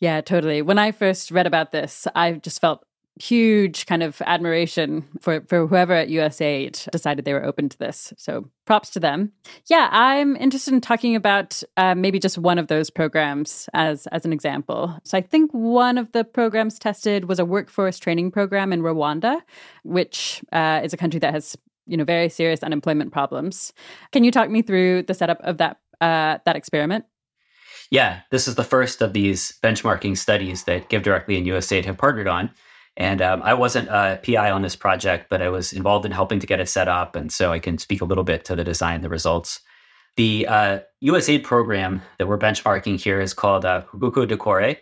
Yeah, 0.00 0.20
totally. 0.20 0.62
When 0.62 0.78
I 0.78 0.92
first 0.92 1.30
read 1.30 1.46
about 1.46 1.72
this, 1.72 2.06
I 2.14 2.32
just 2.32 2.60
felt 2.60 2.84
huge 3.22 3.86
kind 3.86 4.02
of 4.02 4.22
admiration 4.22 5.06
for, 5.20 5.42
for 5.42 5.66
whoever 5.66 5.92
at 5.92 6.08
USAID 6.08 6.90
decided 6.90 7.24
they 7.24 7.32
were 7.32 7.44
open 7.44 7.68
to 7.68 7.78
this. 7.78 8.12
So 8.16 8.48
props 8.64 8.90
to 8.90 9.00
them. 9.00 9.32
Yeah, 9.66 9.88
I'm 9.90 10.36
interested 10.36 10.72
in 10.72 10.80
talking 10.80 11.14
about 11.16 11.62
uh, 11.76 11.94
maybe 11.94 12.18
just 12.18 12.38
one 12.38 12.58
of 12.58 12.68
those 12.68 12.88
programs 12.90 13.68
as 13.74 14.06
as 14.08 14.24
an 14.24 14.32
example. 14.32 14.96
So 15.04 15.18
I 15.18 15.20
think 15.20 15.50
one 15.52 15.98
of 15.98 16.12
the 16.12 16.24
programs 16.24 16.78
tested 16.78 17.28
was 17.28 17.38
a 17.38 17.44
workforce 17.44 17.98
training 17.98 18.30
program 18.30 18.72
in 18.72 18.80
Rwanda, 18.80 19.40
which 19.82 20.42
uh, 20.52 20.80
is 20.82 20.92
a 20.92 20.96
country 20.96 21.20
that 21.20 21.34
has 21.34 21.56
you 21.86 21.96
know 21.96 22.04
very 22.04 22.28
serious 22.28 22.62
unemployment 22.62 23.12
problems. 23.12 23.72
Can 24.12 24.24
you 24.24 24.30
talk 24.30 24.48
me 24.50 24.62
through 24.62 25.02
the 25.02 25.14
setup 25.14 25.40
of 25.42 25.58
that 25.58 25.78
uh, 26.00 26.38
that 26.44 26.56
experiment? 26.56 27.04
Yeah, 27.90 28.20
this 28.30 28.46
is 28.46 28.54
the 28.54 28.64
first 28.64 29.02
of 29.02 29.12
these 29.12 29.58
benchmarking 29.62 30.16
studies 30.16 30.64
that 30.64 30.88
GiveDirectly 30.88 31.36
and 31.36 31.46
USAID 31.46 31.84
have 31.86 31.98
partnered 31.98 32.28
on. 32.28 32.50
And 32.96 33.20
um, 33.20 33.42
I 33.42 33.54
wasn't 33.54 33.88
a 33.88 34.20
PI 34.24 34.50
on 34.50 34.62
this 34.62 34.76
project, 34.76 35.26
but 35.28 35.42
I 35.42 35.48
was 35.48 35.72
involved 35.72 36.06
in 36.06 36.12
helping 36.12 36.38
to 36.38 36.46
get 36.46 36.60
it 36.60 36.68
set 36.68 36.86
up. 36.86 37.16
And 37.16 37.32
so 37.32 37.52
I 37.52 37.58
can 37.58 37.78
speak 37.78 38.00
a 38.00 38.04
little 38.04 38.24
bit 38.24 38.44
to 38.44 38.54
the 38.54 38.64
design, 38.64 39.00
the 39.00 39.08
results. 39.08 39.60
The 40.16 40.46
uh, 40.46 40.78
USAID 41.02 41.42
program 41.42 42.02
that 42.18 42.28
we're 42.28 42.38
benchmarking 42.38 43.00
here 43.00 43.20
is 43.20 43.34
called 43.34 43.64
uh, 43.64 43.82
Dukore. 43.94 44.76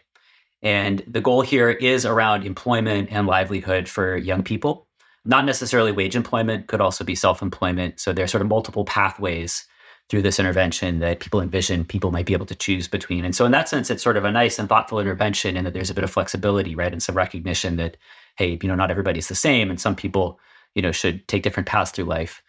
And 0.60 1.02
the 1.06 1.20
goal 1.20 1.42
here 1.42 1.70
is 1.70 2.04
around 2.04 2.44
employment 2.44 3.08
and 3.12 3.26
livelihood 3.26 3.88
for 3.88 4.16
young 4.16 4.42
people. 4.42 4.86
Not 5.24 5.44
necessarily 5.44 5.92
wage 5.92 6.16
employment, 6.16 6.66
could 6.66 6.80
also 6.80 7.04
be 7.04 7.14
self 7.14 7.40
employment. 7.42 8.00
So 8.00 8.12
there's 8.12 8.30
sort 8.30 8.42
of 8.42 8.48
multiple 8.48 8.84
pathways 8.84 9.66
through 10.08 10.22
this 10.22 10.38
intervention 10.38 11.00
that 11.00 11.20
people 11.20 11.40
envision 11.40 11.84
people 11.84 12.10
might 12.10 12.26
be 12.26 12.32
able 12.32 12.46
to 12.46 12.54
choose 12.54 12.88
between. 12.88 13.24
And 13.24 13.34
so, 13.34 13.44
in 13.44 13.52
that 13.52 13.68
sense, 13.68 13.90
it's 13.90 14.02
sort 14.02 14.16
of 14.16 14.24
a 14.24 14.32
nice 14.32 14.58
and 14.58 14.68
thoughtful 14.68 15.00
intervention 15.00 15.56
in 15.56 15.64
that 15.64 15.74
there's 15.74 15.90
a 15.90 15.94
bit 15.94 16.04
of 16.04 16.10
flexibility, 16.10 16.74
right? 16.74 16.92
And 16.92 17.02
some 17.02 17.16
recognition 17.16 17.76
that, 17.76 17.96
hey, 18.36 18.58
you 18.62 18.68
know, 18.68 18.74
not 18.74 18.90
everybody's 18.90 19.28
the 19.28 19.34
same, 19.34 19.70
and 19.70 19.80
some 19.80 19.94
people, 19.94 20.40
you 20.74 20.82
know, 20.82 20.92
should 20.92 21.26
take 21.28 21.42
different 21.42 21.68
paths 21.68 21.90
through 21.90 22.06
life. 22.06 22.42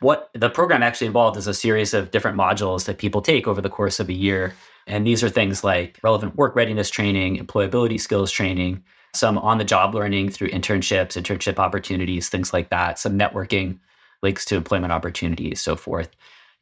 What 0.00 0.30
the 0.34 0.50
program 0.50 0.82
actually 0.82 1.06
involved 1.06 1.36
is 1.36 1.46
a 1.46 1.54
series 1.54 1.94
of 1.94 2.10
different 2.10 2.36
modules 2.36 2.86
that 2.86 2.98
people 2.98 3.22
take 3.22 3.46
over 3.46 3.60
the 3.60 3.70
course 3.70 4.00
of 4.00 4.08
a 4.08 4.12
year. 4.12 4.54
And 4.86 5.06
these 5.06 5.22
are 5.22 5.28
things 5.28 5.64
like 5.64 6.00
relevant 6.02 6.36
work 6.36 6.56
readiness 6.56 6.90
training, 6.90 7.38
employability 7.38 8.00
skills 8.00 8.30
training, 8.30 8.82
some 9.14 9.38
on 9.38 9.58
the 9.58 9.64
job 9.64 9.94
learning 9.94 10.30
through 10.30 10.48
internships, 10.48 11.20
internship 11.20 11.58
opportunities, 11.58 12.28
things 12.28 12.52
like 12.52 12.70
that, 12.70 12.98
some 12.98 13.18
networking 13.18 13.78
links 14.22 14.44
to 14.46 14.56
employment 14.56 14.92
opportunities, 14.92 15.60
so 15.60 15.76
forth. 15.76 16.10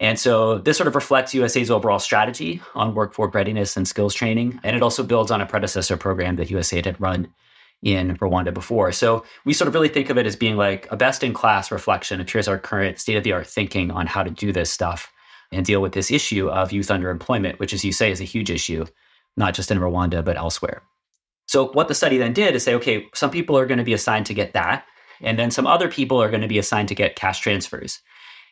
And 0.02 0.18
so 0.18 0.58
this 0.58 0.76
sort 0.76 0.88
of 0.88 0.96
reflects 0.96 1.32
USA's 1.32 1.70
overall 1.70 2.00
strategy 2.00 2.60
on 2.74 2.92
workforce 2.92 3.32
readiness 3.32 3.76
and 3.76 3.86
skills 3.86 4.14
training. 4.14 4.58
And 4.64 4.74
it 4.74 4.82
also 4.82 5.04
builds 5.04 5.30
on 5.30 5.40
a 5.40 5.46
predecessor 5.46 5.96
program 5.96 6.34
that 6.36 6.48
USAID 6.48 6.86
had 6.86 7.00
run 7.00 7.32
in 7.82 8.16
Rwanda 8.16 8.52
before. 8.52 8.90
So 8.90 9.24
we 9.44 9.52
sort 9.52 9.68
of 9.68 9.74
really 9.74 9.88
think 9.88 10.10
of 10.10 10.18
it 10.18 10.26
as 10.26 10.34
being 10.34 10.56
like 10.56 10.90
a 10.90 10.96
best 10.96 11.22
in 11.22 11.32
class 11.32 11.70
reflection 11.70 12.20
of 12.20 12.28
here's 12.28 12.48
our 12.48 12.58
current 12.58 12.98
state 12.98 13.16
of 13.16 13.22
the 13.22 13.32
art 13.32 13.46
thinking 13.46 13.92
on 13.92 14.08
how 14.08 14.24
to 14.24 14.30
do 14.30 14.52
this 14.52 14.72
stuff 14.72 15.08
and 15.52 15.64
deal 15.64 15.80
with 15.80 15.92
this 15.92 16.10
issue 16.10 16.48
of 16.48 16.72
youth 16.72 16.88
underemployment, 16.88 17.60
which, 17.60 17.72
as 17.72 17.84
you 17.84 17.92
say, 17.92 18.10
is 18.10 18.20
a 18.20 18.24
huge 18.24 18.50
issue, 18.50 18.84
not 19.36 19.54
just 19.54 19.70
in 19.70 19.78
Rwanda, 19.78 20.24
but 20.24 20.36
elsewhere. 20.36 20.82
So 21.46 21.68
what 21.68 21.86
the 21.86 21.94
study 21.94 22.18
then 22.18 22.32
did 22.32 22.56
is 22.56 22.64
say, 22.64 22.74
okay, 22.74 23.06
some 23.14 23.30
people 23.30 23.56
are 23.56 23.66
going 23.66 23.78
to 23.78 23.84
be 23.84 23.94
assigned 23.94 24.26
to 24.26 24.34
get 24.34 24.52
that. 24.54 24.84
And 25.20 25.38
then 25.38 25.52
some 25.52 25.66
other 25.68 25.88
people 25.88 26.20
are 26.20 26.30
going 26.30 26.42
to 26.42 26.48
be 26.48 26.58
assigned 26.58 26.88
to 26.88 26.96
get 26.96 27.14
cash 27.14 27.38
transfers. 27.38 28.00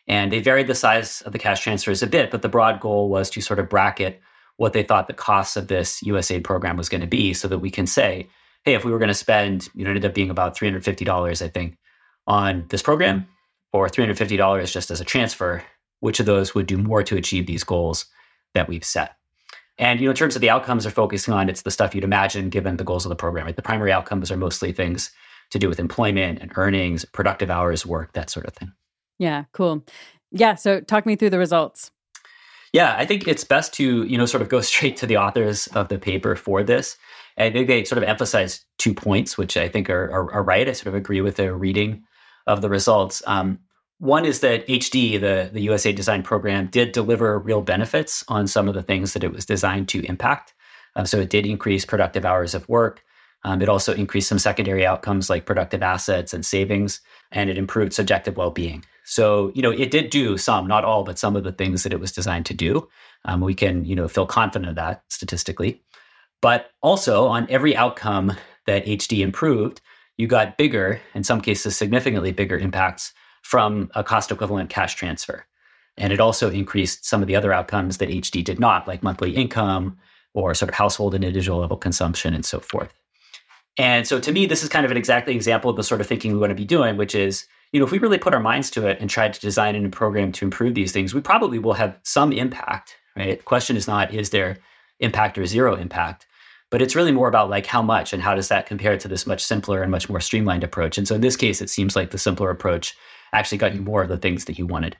And 0.07 0.31
they 0.31 0.39
varied 0.39 0.67
the 0.67 0.75
size 0.75 1.21
of 1.21 1.31
the 1.31 1.39
cash 1.39 1.61
transfers 1.61 2.03
a 2.03 2.07
bit, 2.07 2.31
but 2.31 2.41
the 2.41 2.49
broad 2.49 2.79
goal 2.79 3.09
was 3.09 3.29
to 3.31 3.41
sort 3.41 3.59
of 3.59 3.69
bracket 3.69 4.21
what 4.57 4.73
they 4.73 4.83
thought 4.83 5.07
the 5.07 5.13
cost 5.13 5.57
of 5.57 5.67
this 5.67 6.01
USAID 6.03 6.43
program 6.43 6.77
was 6.77 6.89
going 6.89 7.01
to 7.01 7.07
be 7.07 7.33
so 7.33 7.47
that 7.47 7.59
we 7.59 7.71
can 7.71 7.87
say, 7.87 8.27
hey, 8.63 8.73
if 8.73 8.85
we 8.85 8.91
were 8.91 8.99
going 8.99 9.07
to 9.07 9.13
spend, 9.13 9.69
you 9.73 9.83
know, 9.83 9.89
it 9.89 9.95
ended 9.95 10.05
up 10.05 10.13
being 10.13 10.29
about 10.29 10.55
$350, 10.55 11.41
I 11.41 11.47
think, 11.47 11.77
on 12.27 12.65
this 12.69 12.81
program, 12.81 13.27
or 13.73 13.87
$350 13.87 14.71
just 14.71 14.91
as 14.91 15.01
a 15.01 15.05
transfer, 15.05 15.63
which 15.99 16.19
of 16.19 16.25
those 16.25 16.53
would 16.53 16.67
do 16.67 16.77
more 16.77 17.01
to 17.03 17.17
achieve 17.17 17.47
these 17.47 17.63
goals 17.63 18.05
that 18.53 18.67
we've 18.67 18.83
set? 18.83 19.15
And 19.77 19.99
you 19.99 20.05
know, 20.05 20.11
in 20.11 20.17
terms 20.17 20.35
of 20.35 20.41
the 20.41 20.49
outcomes 20.49 20.83
they're 20.83 20.91
focusing 20.91 21.33
on, 21.33 21.49
it's 21.49 21.63
the 21.63 21.71
stuff 21.71 21.95
you'd 21.95 22.03
imagine 22.03 22.49
given 22.49 22.77
the 22.77 22.83
goals 22.83 23.05
of 23.05 23.09
the 23.09 23.15
program. 23.15 23.45
Right? 23.45 23.55
The 23.55 23.61
primary 23.63 23.91
outcomes 23.91 24.31
are 24.31 24.37
mostly 24.37 24.71
things 24.71 25.11
to 25.49 25.59
do 25.59 25.67
with 25.67 25.79
employment 25.79 26.39
and 26.39 26.51
earnings, 26.55 27.03
productive 27.03 27.49
hours 27.49 27.85
work, 27.85 28.13
that 28.13 28.29
sort 28.29 28.45
of 28.45 28.53
thing. 28.53 28.71
Yeah, 29.21 29.43
cool. 29.51 29.85
Yeah, 30.31 30.55
so 30.55 30.81
talk 30.81 31.05
me 31.05 31.15
through 31.15 31.29
the 31.29 31.37
results. 31.37 31.91
Yeah, 32.73 32.95
I 32.97 33.05
think 33.05 33.27
it's 33.27 33.43
best 33.43 33.71
to, 33.75 34.03
you 34.03 34.17
know, 34.17 34.25
sort 34.25 34.41
of 34.41 34.49
go 34.49 34.61
straight 34.71 34.97
to 34.97 35.05
the 35.05 35.17
authors 35.17 35.67
of 35.67 35.89
the 35.89 35.99
paper 35.99 36.35
for 36.35 36.63
this. 36.63 36.97
I 37.37 37.51
think 37.51 37.67
they 37.67 37.83
sort 37.83 38.01
of 38.01 38.09
emphasize 38.09 38.65
two 38.79 38.95
points, 38.95 39.37
which 39.37 39.57
I 39.57 39.69
think 39.69 39.91
are, 39.91 40.09
are, 40.11 40.33
are 40.33 40.43
right. 40.43 40.67
I 40.67 40.71
sort 40.71 40.87
of 40.87 40.95
agree 40.95 41.21
with 41.21 41.35
their 41.35 41.55
reading 41.55 42.03
of 42.47 42.61
the 42.63 42.69
results. 42.69 43.21
Um, 43.27 43.59
one 43.99 44.25
is 44.25 44.39
that 44.39 44.67
HD, 44.67 45.21
the, 45.21 45.51
the 45.53 45.61
USA 45.61 45.91
Design 45.91 46.23
Program, 46.23 46.65
did 46.65 46.91
deliver 46.91 47.37
real 47.37 47.61
benefits 47.61 48.23
on 48.27 48.47
some 48.47 48.67
of 48.67 48.73
the 48.73 48.81
things 48.81 49.13
that 49.13 49.23
it 49.23 49.31
was 49.31 49.45
designed 49.45 49.87
to 49.89 50.03
impact. 50.07 50.55
Uh, 50.95 51.05
so 51.05 51.19
it 51.19 51.29
did 51.29 51.45
increase 51.45 51.85
productive 51.85 52.25
hours 52.25 52.55
of 52.55 52.67
work. 52.67 53.03
Um, 53.43 53.61
it 53.61 53.69
also 53.69 53.93
increased 53.93 54.29
some 54.29 54.39
secondary 54.39 54.83
outcomes 54.83 55.29
like 55.29 55.45
productive 55.45 55.83
assets 55.83 56.33
and 56.33 56.43
savings, 56.43 57.01
and 57.31 57.51
it 57.51 57.57
improved 57.59 57.93
subjective 57.93 58.35
well 58.35 58.51
being. 58.51 58.83
So, 59.11 59.51
you 59.53 59.61
know, 59.61 59.71
it 59.71 59.91
did 59.91 60.09
do 60.09 60.37
some, 60.37 60.67
not 60.67 60.85
all, 60.85 61.03
but 61.03 61.19
some 61.19 61.35
of 61.35 61.43
the 61.43 61.51
things 61.51 61.83
that 61.83 61.91
it 61.91 61.99
was 61.99 62.13
designed 62.13 62.45
to 62.45 62.53
do. 62.53 62.87
Um, 63.25 63.41
we 63.41 63.53
can, 63.53 63.83
you 63.83 63.93
know, 63.93 64.07
feel 64.07 64.25
confident 64.25 64.69
of 64.69 64.75
that 64.77 65.03
statistically. 65.09 65.83
But 66.41 66.71
also 66.81 67.27
on 67.27 67.45
every 67.49 67.75
outcome 67.75 68.37
that 68.67 68.85
HD 68.85 69.19
improved, 69.19 69.81
you 70.15 70.27
got 70.27 70.57
bigger, 70.57 71.01
in 71.13 71.25
some 71.25 71.41
cases, 71.41 71.75
significantly 71.75 72.31
bigger 72.31 72.57
impacts 72.57 73.11
from 73.41 73.91
a 73.95 74.03
cost 74.03 74.31
equivalent 74.31 74.69
cash 74.69 74.95
transfer. 74.95 75.45
And 75.97 76.13
it 76.13 76.21
also 76.21 76.49
increased 76.49 77.03
some 77.03 77.21
of 77.21 77.27
the 77.27 77.35
other 77.35 77.51
outcomes 77.51 77.97
that 77.97 78.07
HD 78.07 78.41
did 78.41 78.61
not, 78.61 78.87
like 78.87 79.03
monthly 79.03 79.35
income 79.35 79.97
or 80.33 80.53
sort 80.53 80.69
of 80.69 80.75
household 80.75 81.13
and 81.15 81.25
individual 81.25 81.59
level 81.59 81.75
consumption 81.75 82.33
and 82.33 82.45
so 82.45 82.61
forth. 82.61 82.93
And 83.77 84.07
so 84.07 84.21
to 84.21 84.31
me, 84.31 84.45
this 84.45 84.63
is 84.63 84.69
kind 84.69 84.85
of 84.85 84.91
an 84.91 84.95
exactly 84.95 85.35
example 85.35 85.69
of 85.69 85.75
the 85.75 85.83
sort 85.83 85.99
of 85.99 86.07
thinking 86.07 86.31
we 86.31 86.39
want 86.39 86.51
to 86.51 86.55
be 86.55 86.63
doing, 86.63 86.95
which 86.95 87.13
is, 87.13 87.45
you 87.71 87.79
know, 87.79 87.85
if 87.85 87.91
we 87.91 87.99
really 87.99 88.17
put 88.17 88.33
our 88.33 88.39
minds 88.39 88.69
to 88.71 88.87
it 88.87 88.97
and 88.99 89.09
tried 89.09 89.33
to 89.33 89.39
design 89.39 89.75
a 89.83 89.89
program 89.89 90.31
to 90.33 90.45
improve 90.45 90.75
these 90.75 90.91
things, 90.91 91.13
we 91.13 91.21
probably 91.21 91.59
will 91.59 91.73
have 91.73 91.97
some 92.03 92.31
impact, 92.33 92.97
right? 93.15 93.39
The 93.39 93.43
question 93.43 93.77
is 93.77 93.87
not, 93.87 94.13
is 94.13 94.31
there 94.31 94.57
impact 94.99 95.37
or 95.37 95.45
zero 95.45 95.75
impact? 95.75 96.27
But 96.69 96.81
it's 96.81 96.95
really 96.95 97.11
more 97.11 97.27
about 97.27 97.49
like 97.49 97.65
how 97.65 97.81
much 97.81 98.13
and 98.13 98.21
how 98.21 98.35
does 98.35 98.47
that 98.47 98.65
compare 98.65 98.97
to 98.97 99.07
this 99.07 99.27
much 99.27 99.43
simpler 99.43 99.81
and 99.81 99.91
much 99.91 100.09
more 100.09 100.19
streamlined 100.19 100.63
approach. 100.63 100.97
And 100.97 101.07
so 101.07 101.15
in 101.15 101.21
this 101.21 101.35
case, 101.35 101.61
it 101.61 101.69
seems 101.69 101.95
like 101.95 102.11
the 102.11 102.17
simpler 102.17 102.49
approach 102.49 102.95
actually 103.33 103.57
got 103.57 103.73
you 103.73 103.81
more 103.81 104.03
of 104.03 104.09
the 104.09 104.17
things 104.17 104.45
that 104.45 104.57
you 104.57 104.65
wanted 104.65 104.97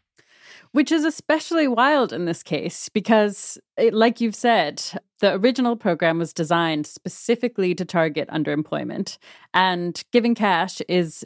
which 0.72 0.92
is 0.92 1.04
especially 1.04 1.68
wild 1.68 2.14
in 2.14 2.26
this 2.26 2.44
case 2.44 2.90
because, 2.90 3.58
it, 3.78 3.94
like 3.94 4.22
you've 4.22 4.36
said, 4.36 4.82
the 5.20 5.34
original 5.36 5.76
program 5.76 6.18
was 6.18 6.34
designed 6.34 6.88
specifically 6.88 7.76
to 7.76 7.86
target 7.86 8.28
underemployment, 8.30 9.18
and 9.54 10.02
giving 10.12 10.34
cash 10.34 10.82
is 10.88 11.26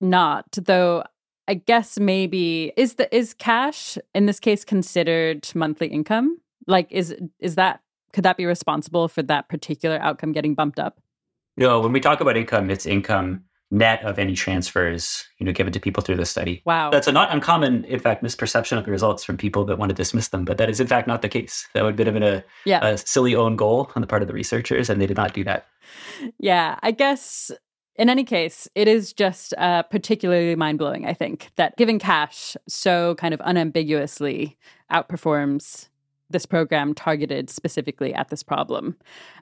not, 0.00 0.46
though. 0.52 1.04
I 1.50 1.54
guess 1.54 1.98
maybe 1.98 2.74
is 2.76 2.96
the 2.96 3.14
is 3.14 3.32
cash 3.32 3.96
in 4.14 4.26
this 4.26 4.38
case 4.38 4.66
considered 4.66 5.48
monthly 5.54 5.86
income? 5.86 6.38
Like 6.66 6.88
is 6.90 7.16
is 7.38 7.54
that 7.54 7.80
could 8.12 8.24
that 8.24 8.36
be 8.36 8.44
responsible 8.44 9.08
for 9.08 9.22
that 9.22 9.48
particular 9.48 9.98
outcome 10.02 10.32
getting 10.32 10.54
bumped 10.54 10.78
up? 10.78 11.00
No, 11.56 11.80
when 11.80 11.92
we 11.92 12.00
talk 12.00 12.20
about 12.20 12.36
income, 12.36 12.70
it's 12.70 12.84
income 12.84 13.44
net 13.70 14.02
of 14.02 14.18
any 14.18 14.34
transfers 14.34 15.26
you 15.38 15.44
know 15.44 15.52
given 15.52 15.72
to 15.72 15.78
people 15.78 16.02
through 16.02 16.16
the 16.16 16.24
study 16.24 16.62
wow 16.64 16.88
that's 16.88 17.06
a 17.06 17.12
not 17.12 17.30
uncommon 17.30 17.84
in 17.84 17.98
fact 17.98 18.24
misperception 18.24 18.78
of 18.78 18.84
the 18.86 18.90
results 18.90 19.22
from 19.22 19.36
people 19.36 19.62
that 19.62 19.76
want 19.76 19.90
to 19.90 19.94
dismiss 19.94 20.28
them 20.28 20.42
but 20.42 20.56
that 20.56 20.70
is 20.70 20.80
in 20.80 20.86
fact 20.86 21.06
not 21.06 21.20
the 21.20 21.28
case 21.28 21.68
that 21.74 21.84
would 21.84 21.98
have 21.98 22.14
been 22.14 22.22
a, 22.22 22.42
yeah. 22.64 22.82
a 22.82 22.96
silly 22.96 23.34
own 23.34 23.56
goal 23.56 23.90
on 23.94 24.00
the 24.00 24.06
part 24.06 24.22
of 24.22 24.28
the 24.28 24.32
researchers 24.32 24.88
and 24.88 25.02
they 25.02 25.06
did 25.06 25.18
not 25.18 25.34
do 25.34 25.44
that 25.44 25.66
yeah 26.38 26.78
i 26.82 26.90
guess 26.90 27.50
in 27.98 28.08
any 28.08 28.24
case, 28.24 28.68
it 28.74 28.88
is 28.88 29.12
just 29.12 29.52
uh, 29.58 29.82
particularly 29.82 30.54
mind 30.54 30.78
blowing, 30.78 31.04
I 31.04 31.12
think, 31.12 31.50
that 31.56 31.76
giving 31.76 31.98
cash 31.98 32.56
so 32.68 33.16
kind 33.16 33.34
of 33.34 33.42
unambiguously 33.44 34.56
outperforms 34.90 35.88
this 36.30 36.46
program 36.46 36.94
targeted 36.94 37.50
specifically 37.50 38.14
at 38.14 38.28
this 38.28 38.42
problem. 38.42 38.96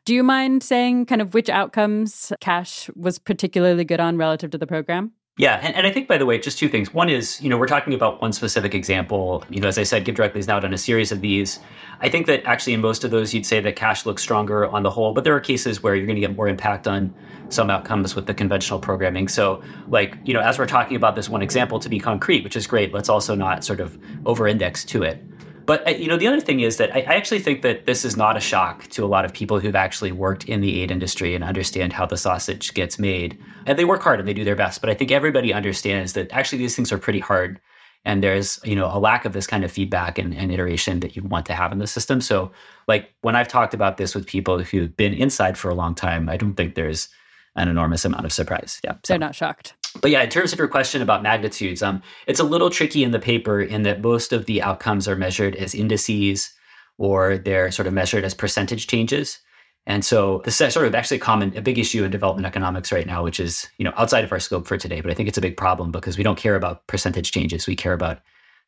Do 0.05 0.15
you 0.15 0.23
mind 0.23 0.63
saying 0.63 1.07
kind 1.07 1.21
of 1.21 1.35
which 1.35 1.49
outcomes 1.49 2.33
Cash 2.41 2.89
was 2.95 3.19
particularly 3.19 3.85
good 3.85 4.01
on 4.01 4.17
relative 4.17 4.51
to 4.53 4.59
the 4.59 4.67
program? 4.67 5.13
Yeah, 5.39 5.61
and, 5.63 5.75
and 5.75 5.87
I 5.87 5.93
think 5.93 6.09
by 6.09 6.17
the 6.17 6.25
way, 6.25 6.39
just 6.39 6.59
two 6.59 6.69
things. 6.69 6.95
One 6.95 7.11
is, 7.11 7.43
you 7.43 7.51
know, 7.51 7.59
we're 7.59 7.67
talking 7.67 7.93
about 7.93 8.23
one 8.23 8.33
specific 8.33 8.75
example. 8.75 9.45
You 9.51 9.61
know, 9.61 9.69
as 9.69 9.77
I 9.77 9.83
said, 9.83 10.07
GiveDirectly 10.07 10.37
has 10.37 10.49
now 10.49 10.59
done 10.61 10.73
a 10.73 10.79
series 10.79 11.13
of 11.13 11.21
these. 11.21 11.59
I 12.01 12.09
think 12.09 12.27
that 12.27 12.43
actually 12.47 12.73
in 12.73 12.81
most 12.81 13.05
of 13.05 13.11
those 13.11 13.35
you'd 13.35 13.45
say 13.45 13.61
that 13.61 13.77
cash 13.77 14.07
looks 14.07 14.23
stronger 14.23 14.67
on 14.67 14.83
the 14.83 14.91
whole, 14.91 15.13
but 15.13 15.25
there 15.25 15.37
are 15.37 15.41
cases 15.41 15.83
where 15.83 15.95
you're 15.95 16.07
going 16.07 16.17
to 16.17 16.23
get 16.23 16.35
more 16.35 16.49
impact 16.49 16.89
on 16.89 17.15
some 17.51 17.69
outcomes 17.69 18.17
with 18.17 18.25
the 18.25 18.33
conventional 18.33 18.81
programming. 18.81 19.29
So, 19.29 19.63
like, 19.89 20.17
you 20.25 20.33
know, 20.33 20.41
as 20.41 20.59
we're 20.59 20.67
talking 20.67 20.97
about 20.97 21.17
this 21.17 21.29
one 21.29 21.43
example 21.43 21.79
to 21.81 21.89
be 21.91 22.01
concrete, 22.01 22.43
which 22.43 22.57
is 22.57 22.67
great, 22.67 22.95
let's 22.95 23.11
also 23.11 23.35
not 23.35 23.63
sort 23.63 23.81
of 23.81 23.99
over 24.25 24.49
index 24.49 24.87
to 24.87 25.03
it. 25.03 25.23
But 25.67 25.87
uh, 25.87 25.91
you 25.91 26.07
know, 26.07 26.17
the 26.17 26.29
other 26.29 26.41
thing 26.41 26.61
is 26.61 26.77
that 26.77 26.95
I, 26.95 27.01
I, 27.01 27.17
actually 27.17 27.41
think 27.41 27.63
that 27.63 27.87
this 27.87 28.05
is 28.05 28.17
not 28.17 28.37
a 28.37 28.41
shock 28.41 28.85
to 28.91 29.05
a 29.05 29.07
lot 29.07 29.25
of 29.25 29.33
people 29.33 29.59
who've 29.59 29.77
actually 29.77 30.13
worked 30.13 30.45
in 30.49 30.61
the 30.61 30.81
aid 30.81 30.91
industry 30.91 31.35
and 31.35 31.43
understand 31.43 31.93
how 31.93 32.07
the 32.07 32.17
sausage 32.17 32.73
gets 32.73 32.99
made. 32.99 33.39
And 33.67 33.79
they 33.79 33.85
work 33.85 34.03
hard 34.03 34.21
and 34.21 34.29
they 34.29 34.33
do 34.33 34.45
their 34.45 34.57
best. 34.57 34.81
But 34.81 34.91
I 34.91 34.95
think 34.95 35.11
everybody 35.11 35.53
understands 35.53 36.13
that 36.15 36.33
actually 36.33 36.59
these 36.59 36.77
things 36.77 36.93
are 36.93 36.99
pretty 36.99 37.21
hard. 37.21 37.61
And 38.05 38.23
there's, 38.23 38.61
you 38.63 38.77
know, 38.77 38.87
a 38.87 39.01
lack 39.01 39.25
of 39.25 39.33
this 39.33 39.49
kind 39.49 39.65
of 39.65 39.73
feedback 39.73 40.17
and, 40.17 40.33
and 40.33 40.53
iteration 40.53 41.01
that 41.01 41.17
you 41.17 41.23
want 41.23 41.45
to 41.47 41.55
have 41.55 41.73
in 41.73 41.81
the 41.81 41.89
system. 41.89 42.21
So 42.21 42.53
like 42.87 43.13
when 43.23 43.35
I've 43.35 43.49
talked 43.49 43.75
about 43.75 43.97
this 43.97 44.15
with 44.15 44.27
people 44.27 44.63
who've 44.63 44.97
been 44.97 45.13
inside 45.13 45.59
for 45.59 45.69
a 45.69 45.75
long 45.75 45.97
time, 45.97 46.29
I 46.29 46.37
don't 46.37 46.55
think 46.55 46.77
there's 46.77 47.09
an 47.57 47.69
enormous 47.69 48.05
amount 48.05 48.25
of 48.25 48.33
surprise. 48.33 48.81
Yeah. 48.85 48.93
So. 48.93 49.15
They're 49.15 49.19
not 49.19 49.35
shocked. 49.35 49.75
But 50.01 50.11
yeah, 50.11 50.23
in 50.23 50.31
terms 50.31 50.53
of 50.53 50.59
your 50.59 50.69
question 50.69 51.03
about 51.03 51.23
magnitudes, 51.23 51.83
um, 51.83 52.03
it's 52.27 52.41
a 52.41 52.45
little 52.45 52.71
tricky 52.71 53.05
in 53.05 53.11
the 53.11 53.19
paper 53.19 53.61
in 53.61 53.83
that 53.83 54.03
most 54.03 54.33
of 54.33 54.47
the 54.47 54.63
outcomes 54.63 55.09
are 55.09 55.17
measured 55.17 55.57
as 55.57 55.75
indices 55.75 56.53
or 56.99 57.39
they're 57.39 57.71
sort 57.71 57.87
of 57.87 57.95
measured 57.95 58.25
as 58.25 58.35
percentage 58.35 58.87
changes. 58.87 59.39
And 59.87 60.05
so 60.05 60.43
this 60.45 60.61
is 60.61 60.75
sort 60.75 60.87
of 60.87 60.95
actually 60.95 61.19
a 61.19 61.21
common, 61.21 61.57
a 61.57 61.63
big 61.63 61.79
issue 61.79 62.03
in 62.03 62.11
development 62.11 62.47
economics 62.47 62.91
right 62.91 63.07
now, 63.07 63.23
which 63.23 63.39
is, 63.39 63.69
you 63.79 63.85
know, 63.85 63.93
outside 63.97 64.25
of 64.25 64.33
our 64.33 64.41
scope 64.41 64.67
for 64.67 64.77
today, 64.77 65.01
but 65.01 65.11
I 65.11 65.15
think 65.15 65.29
it's 65.29 65.39
a 65.39 65.43
big 65.43 65.57
problem 65.57 65.93
because 65.93 66.19
we 66.19 66.25
don't 66.25 66.39
care 66.39 66.57
about 66.57 66.87
percentage 66.89 67.31
changes. 67.31 67.67
We 67.67 67.77
care 67.77 67.93
about 67.93 68.21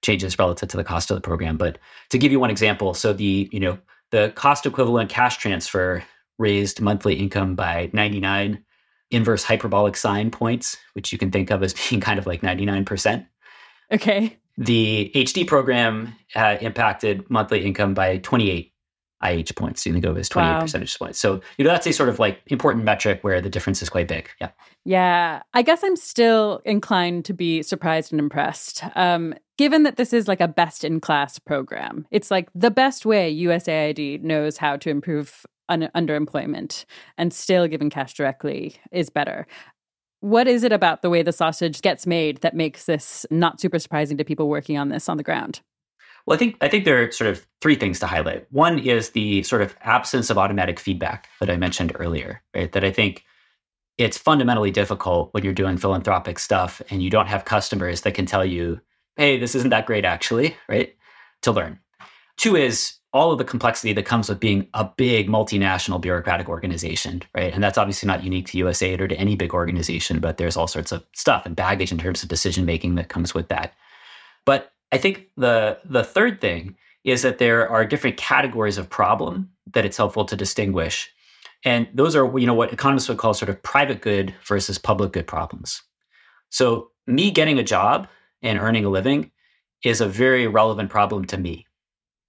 changes 0.02 0.38
relative 0.38 0.68
to 0.68 0.76
the 0.76 0.84
cost 0.84 1.10
of 1.10 1.16
the 1.16 1.20
program. 1.20 1.56
But 1.56 1.78
to 2.10 2.18
give 2.18 2.30
you 2.30 2.38
one 2.38 2.50
example, 2.50 2.94
so 2.94 3.12
the, 3.12 3.48
you 3.50 3.58
know, 3.58 3.78
the 4.10 4.32
cost 4.36 4.64
equivalent 4.64 5.10
cash 5.10 5.38
transfer 5.38 6.04
raised 6.38 6.80
monthly 6.80 7.14
income 7.14 7.56
by 7.56 7.90
99 7.92 8.62
inverse 9.10 9.42
hyperbolic 9.42 9.96
sine 9.96 10.30
points, 10.30 10.76
which 10.92 11.12
you 11.12 11.18
can 11.18 11.30
think 11.30 11.50
of 11.50 11.62
as 11.62 11.74
being 11.88 12.00
kind 12.00 12.18
of 12.18 12.26
like 12.26 12.40
99%. 12.40 13.26
Okay. 13.92 14.36
The 14.56 15.10
HD 15.14 15.46
program 15.46 16.14
uh, 16.34 16.56
impacted 16.60 17.28
monthly 17.30 17.64
income 17.64 17.94
by 17.94 18.18
28 18.18 18.72
IH 19.22 19.54
points. 19.56 19.84
You 19.84 19.92
think 19.92 20.04
of 20.04 20.16
it 20.16 20.20
as 20.20 20.28
28 20.28 20.50
wow. 20.50 20.60
percentage 20.60 20.98
points. 20.98 21.18
So, 21.18 21.40
you 21.56 21.64
know, 21.64 21.70
that's 21.70 21.86
a 21.86 21.92
sort 21.92 22.08
of 22.08 22.18
like 22.18 22.40
important 22.46 22.84
metric 22.84 23.20
where 23.22 23.40
the 23.40 23.50
difference 23.50 23.82
is 23.82 23.88
quite 23.88 24.08
big. 24.08 24.28
Yeah. 24.40 24.50
Yeah. 24.84 25.42
I 25.54 25.62
guess 25.62 25.82
I'm 25.82 25.96
still 25.96 26.60
inclined 26.64 27.24
to 27.26 27.34
be 27.34 27.62
surprised 27.62 28.12
and 28.12 28.20
impressed. 28.20 28.84
Um, 28.94 29.34
given 29.56 29.82
that 29.82 29.96
this 29.96 30.12
is 30.12 30.28
like 30.28 30.40
a 30.40 30.48
best 30.48 30.84
in 30.84 31.00
class 31.00 31.38
program, 31.38 32.06
it's 32.10 32.30
like 32.30 32.48
the 32.54 32.70
best 32.70 33.04
way 33.04 33.34
USAID 33.34 34.22
knows 34.22 34.56
how 34.56 34.76
to 34.76 34.90
improve 34.90 35.44
un- 35.68 35.90
underemployment 35.94 36.84
and 37.16 37.32
still 37.32 37.66
giving 37.68 37.90
cash 37.90 38.14
directly 38.14 38.76
is 38.92 39.10
better. 39.10 39.46
What 40.20 40.48
is 40.48 40.64
it 40.64 40.72
about 40.72 41.02
the 41.02 41.10
way 41.10 41.22
the 41.22 41.32
sausage 41.32 41.80
gets 41.80 42.06
made 42.06 42.38
that 42.38 42.56
makes 42.56 42.86
this 42.86 43.24
not 43.30 43.60
super 43.60 43.78
surprising 43.78 44.16
to 44.16 44.24
people 44.24 44.48
working 44.48 44.76
on 44.76 44.88
this 44.88 45.08
on 45.08 45.16
the 45.16 45.22
ground? 45.22 45.60
Well, 46.26 46.34
I 46.34 46.38
think 46.38 46.56
I 46.60 46.68
think 46.68 46.84
there 46.84 47.02
are 47.02 47.10
sort 47.10 47.30
of 47.30 47.46
three 47.62 47.76
things 47.76 48.00
to 48.00 48.06
highlight. 48.06 48.46
One 48.50 48.78
is 48.78 49.10
the 49.10 49.42
sort 49.44 49.62
of 49.62 49.76
absence 49.82 50.28
of 50.28 50.36
automatic 50.36 50.78
feedback 50.78 51.28
that 51.40 51.48
I 51.48 51.56
mentioned 51.56 51.92
earlier, 51.94 52.42
right? 52.54 52.70
That 52.72 52.84
I 52.84 52.90
think 52.90 53.24
it's 53.96 54.18
fundamentally 54.18 54.70
difficult 54.70 55.32
when 55.32 55.42
you're 55.42 55.54
doing 55.54 55.76
philanthropic 55.78 56.38
stuff 56.38 56.82
and 56.90 57.02
you 57.02 57.10
don't 57.10 57.28
have 57.28 57.44
customers 57.44 58.02
that 58.02 58.12
can 58.14 58.26
tell 58.26 58.44
you, 58.44 58.80
"Hey, 59.16 59.38
this 59.38 59.54
isn't 59.54 59.70
that 59.70 59.86
great 59.86 60.04
actually," 60.04 60.56
right? 60.68 60.94
To 61.42 61.52
learn. 61.52 61.78
Two 62.36 62.56
is 62.56 62.97
all 63.12 63.32
of 63.32 63.38
the 63.38 63.44
complexity 63.44 63.92
that 63.94 64.04
comes 64.04 64.28
with 64.28 64.38
being 64.38 64.68
a 64.74 64.84
big 64.84 65.28
multinational 65.28 66.00
bureaucratic 66.00 66.48
organization, 66.48 67.22
right? 67.34 67.54
And 67.54 67.62
that's 67.62 67.78
obviously 67.78 68.06
not 68.06 68.22
unique 68.22 68.46
to 68.48 68.58
USAID 68.58 69.00
or 69.00 69.08
to 69.08 69.16
any 69.16 69.34
big 69.34 69.54
organization, 69.54 70.20
but 70.20 70.36
there's 70.36 70.56
all 70.56 70.66
sorts 70.66 70.92
of 70.92 71.04
stuff 71.14 71.46
and 71.46 71.56
baggage 71.56 71.90
in 71.90 71.98
terms 71.98 72.22
of 72.22 72.28
decision 72.28 72.66
making 72.66 72.96
that 72.96 73.08
comes 73.08 73.32
with 73.32 73.48
that. 73.48 73.72
But 74.44 74.72
I 74.92 74.98
think 74.98 75.28
the 75.36 75.78
the 75.84 76.04
third 76.04 76.40
thing 76.40 76.76
is 77.04 77.22
that 77.22 77.38
there 77.38 77.68
are 77.68 77.86
different 77.86 78.18
categories 78.18 78.76
of 78.76 78.90
problem 78.90 79.50
that 79.72 79.84
it's 79.86 79.96
helpful 79.96 80.24
to 80.26 80.36
distinguish. 80.36 81.10
And 81.64 81.88
those 81.94 82.14
are, 82.14 82.38
you 82.38 82.46
know, 82.46 82.54
what 82.54 82.72
economists 82.72 83.08
would 83.08 83.18
call 83.18 83.34
sort 83.34 83.48
of 83.48 83.62
private 83.62 84.00
good 84.00 84.34
versus 84.44 84.78
public 84.78 85.12
good 85.12 85.26
problems. 85.26 85.82
So 86.50 86.90
me 87.06 87.30
getting 87.30 87.58
a 87.58 87.64
job 87.64 88.08
and 88.42 88.58
earning 88.58 88.84
a 88.84 88.90
living 88.90 89.30
is 89.84 90.00
a 90.00 90.08
very 90.08 90.46
relevant 90.46 90.90
problem 90.90 91.24
to 91.26 91.38
me 91.38 91.66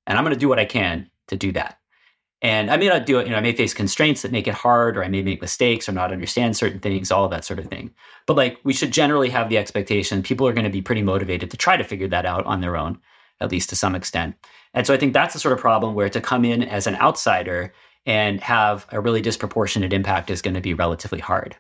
and 0.10 0.18
I'm 0.18 0.26
going 0.26 0.34
to 0.34 0.40
do 0.40 0.50
what 0.50 0.60
I 0.60 0.66
can 0.66 1.10
to 1.30 1.38
do 1.38 1.54
that. 1.54 1.78
And 2.42 2.72
I 2.72 2.78
may 2.78 2.88
not 2.88 3.06
do 3.06 3.20
it, 3.20 3.28
you 3.28 3.32
know, 3.32 3.38
I 3.38 3.42
may 3.42 3.54
face 3.54 3.74
constraints 3.74 4.22
that 4.22 4.32
make 4.32 4.48
it 4.48 4.54
hard, 4.54 4.98
or 4.98 5.04
I 5.04 5.10
may 5.10 5.22
make 5.22 5.42
mistakes 5.42 5.88
or 5.88 5.92
not 5.92 6.12
understand 6.12 6.56
certain 6.56 6.80
things, 6.80 7.12
all 7.12 7.26
of 7.26 7.32
that 7.32 7.46
sort 7.46 7.60
of 7.60 7.68
thing. 7.68 7.94
But 8.26 8.38
like 8.38 8.60
we 8.64 8.74
should 8.74 8.92
generally 8.92 9.30
have 9.30 9.50
the 9.50 9.58
expectation 9.58 10.24
people 10.24 10.48
are 10.48 10.54
going 10.54 10.66
to 10.66 10.72
be 10.72 10.82
pretty 10.82 11.04
motivated 11.04 11.52
to 11.52 11.58
try 11.58 11.78
to 11.78 11.84
figure 11.84 12.08
that 12.08 12.26
out 12.26 12.46
on 12.46 12.62
their 12.62 12.78
own, 12.78 13.00
at 13.42 13.52
least 13.52 13.70
to 13.70 13.76
some 13.76 13.94
extent. 13.94 14.36
And 14.74 14.88
so 14.88 14.94
I 14.94 14.98
think 14.98 15.14
that's 15.14 15.34
the 15.34 15.40
sort 15.40 15.54
of 15.54 15.60
problem 15.60 15.96
where 15.96 16.10
to 16.10 16.22
come 16.22 16.46
in 16.46 16.64
as 16.64 16.88
an 16.88 16.96
outsider 16.96 17.74
and 18.06 18.40
have 18.40 18.88
a 18.92 19.02
really 19.02 19.22
disproportionate 19.22 19.94
impact 19.94 20.30
is 20.30 20.42
going 20.42 20.54
to 20.54 20.62
be 20.62 20.74
relatively 20.74 21.20
hard. 21.20 21.58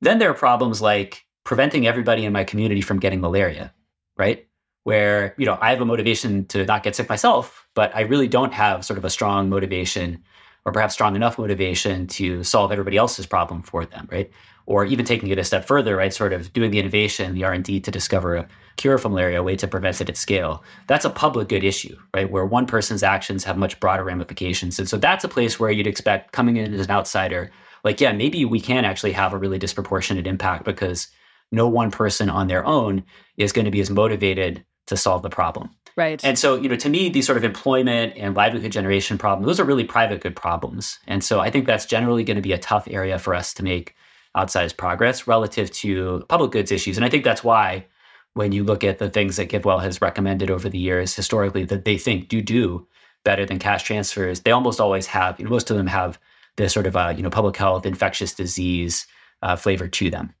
Then 0.00 0.18
there 0.18 0.30
are 0.30 0.34
problems 0.34 0.80
like 0.80 1.24
preventing 1.44 1.86
everybody 1.86 2.24
in 2.24 2.32
my 2.32 2.44
community 2.44 2.80
from 2.80 3.00
getting 3.00 3.20
malaria, 3.20 3.74
right? 4.16 4.46
Where 4.84 5.34
you 5.36 5.44
know 5.44 5.58
I 5.60 5.70
have 5.70 5.80
a 5.80 5.84
motivation 5.84 6.46
to 6.46 6.64
not 6.64 6.82
get 6.82 6.96
sick 6.96 7.08
myself, 7.08 7.66
but 7.74 7.94
I 7.94 8.02
really 8.02 8.28
don't 8.28 8.52
have 8.54 8.84
sort 8.84 8.98
of 8.98 9.04
a 9.04 9.10
strong 9.10 9.50
motivation 9.50 10.22
or 10.64 10.72
perhaps 10.72 10.94
strong 10.94 11.14
enough 11.14 11.38
motivation 11.38 12.06
to 12.06 12.42
solve 12.42 12.72
everybody 12.72 12.96
else's 12.96 13.26
problem 13.26 13.62
for 13.62 13.84
them, 13.84 14.08
right? 14.10 14.30
Or 14.66 14.86
even 14.86 15.04
taking 15.04 15.28
it 15.28 15.38
a 15.38 15.44
step 15.44 15.66
further, 15.66 15.94
right? 15.94 16.14
Sort 16.14 16.32
of 16.32 16.50
doing 16.54 16.70
the 16.70 16.78
innovation, 16.78 17.34
the 17.34 17.44
R 17.44 17.52
and 17.52 17.64
D 17.64 17.80
to 17.80 17.90
discover 17.90 18.36
a 18.36 18.48
cure 18.76 18.96
for 18.96 19.10
malaria, 19.10 19.40
a 19.40 19.42
way 19.42 19.56
to 19.56 19.68
prevent 19.68 20.00
it 20.00 20.08
at 20.08 20.16
scale. 20.16 20.64
That's 20.86 21.04
a 21.04 21.10
public 21.10 21.48
good 21.48 21.64
issue, 21.64 21.96
right? 22.14 22.30
Where 22.30 22.46
one 22.46 22.64
person's 22.66 23.02
actions 23.02 23.44
have 23.44 23.58
much 23.58 23.78
broader 23.80 24.04
ramifications, 24.04 24.78
and 24.78 24.88
so 24.88 24.96
that's 24.96 25.24
a 25.24 25.28
place 25.28 25.60
where 25.60 25.70
you'd 25.70 25.86
expect 25.86 26.32
coming 26.32 26.56
in 26.56 26.72
as 26.72 26.86
an 26.86 26.90
outsider, 26.90 27.50
like 27.84 28.00
yeah, 28.00 28.12
maybe 28.12 28.44
we 28.46 28.60
can 28.60 28.84
actually 28.86 29.12
have 29.12 29.34
a 29.34 29.38
really 29.38 29.58
disproportionate 29.58 30.26
impact 30.26 30.64
because 30.64 31.08
no 31.52 31.68
one 31.68 31.90
person 31.90 32.30
on 32.30 32.48
their 32.48 32.64
own 32.66 33.04
is 33.36 33.52
going 33.52 33.66
to 33.66 33.70
be 33.70 33.80
as 33.80 33.90
motivated 33.90 34.64
to 34.86 34.96
solve 34.96 35.22
the 35.22 35.30
problem. 35.30 35.70
Right. 35.96 36.24
And 36.24 36.38
so, 36.38 36.56
you 36.56 36.68
know, 36.68 36.76
to 36.76 36.88
me, 36.88 37.08
these 37.08 37.26
sort 37.26 37.38
of 37.38 37.44
employment 37.44 38.14
and 38.16 38.34
livelihood 38.34 38.72
generation 38.72 39.16
problems, 39.16 39.46
those 39.46 39.60
are 39.60 39.64
really 39.64 39.84
private 39.84 40.20
good 40.20 40.34
problems. 40.34 40.98
And 41.06 41.22
so 41.22 41.38
I 41.38 41.50
think 41.50 41.66
that's 41.66 41.86
generally 41.86 42.24
going 42.24 42.36
to 42.36 42.42
be 42.42 42.52
a 42.52 42.58
tough 42.58 42.88
area 42.90 43.18
for 43.18 43.34
us 43.34 43.54
to 43.54 43.62
make 43.62 43.94
outsized 44.36 44.76
progress 44.76 45.28
relative 45.28 45.70
to 45.70 46.24
public 46.28 46.50
goods 46.50 46.72
issues. 46.72 46.96
And 46.96 47.04
I 47.04 47.08
think 47.08 47.22
that's 47.22 47.44
why 47.44 47.86
when 48.34 48.50
you 48.50 48.64
look 48.64 48.82
at 48.82 48.98
the 48.98 49.08
things 49.08 49.36
that 49.36 49.48
GiveWell 49.48 49.80
has 49.82 50.02
recommended 50.02 50.50
over 50.50 50.68
the 50.68 50.78
years 50.78 51.14
historically 51.14 51.64
that 51.66 51.84
they 51.84 51.96
think 51.96 52.28
do 52.28 52.42
do 52.42 52.86
better 53.22 53.46
than 53.46 53.60
cash 53.60 53.84
transfers, 53.84 54.40
they 54.40 54.50
almost 54.50 54.80
always 54.80 55.06
have, 55.06 55.38
you 55.38 55.44
know, 55.44 55.50
most 55.50 55.70
of 55.70 55.76
them 55.76 55.86
have 55.86 56.18
this 56.56 56.72
sort 56.72 56.86
of, 56.86 56.96
uh, 56.96 57.14
you 57.16 57.22
know, 57.22 57.30
public 57.30 57.56
health, 57.56 57.86
infectious 57.86 58.34
disease 58.34 59.06
uh, 59.42 59.54
flavor 59.54 59.86
to 59.86 60.10
them. 60.10 60.34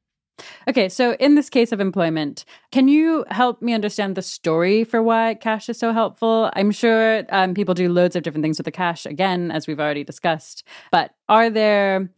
Okay, 0.68 0.88
so 0.88 1.12
in 1.14 1.34
this 1.34 1.48
case 1.48 1.72
of 1.72 1.80
employment, 1.80 2.44
can 2.72 2.88
you 2.88 3.24
help 3.30 3.62
me 3.62 3.72
understand 3.72 4.16
the 4.16 4.22
story 4.22 4.84
for 4.84 5.02
why 5.02 5.34
cash 5.34 5.68
is 5.68 5.78
so 5.78 5.92
helpful? 5.92 6.50
I'm 6.54 6.70
sure 6.70 7.24
um, 7.28 7.54
people 7.54 7.74
do 7.74 7.88
loads 7.88 8.16
of 8.16 8.22
different 8.22 8.42
things 8.42 8.58
with 8.58 8.64
the 8.64 8.72
cash, 8.72 9.06
again, 9.06 9.50
as 9.50 9.66
we've 9.66 9.80
already 9.80 10.04
discussed. 10.04 10.64
But 10.90 11.14
are 11.28 11.50
there 11.50 12.10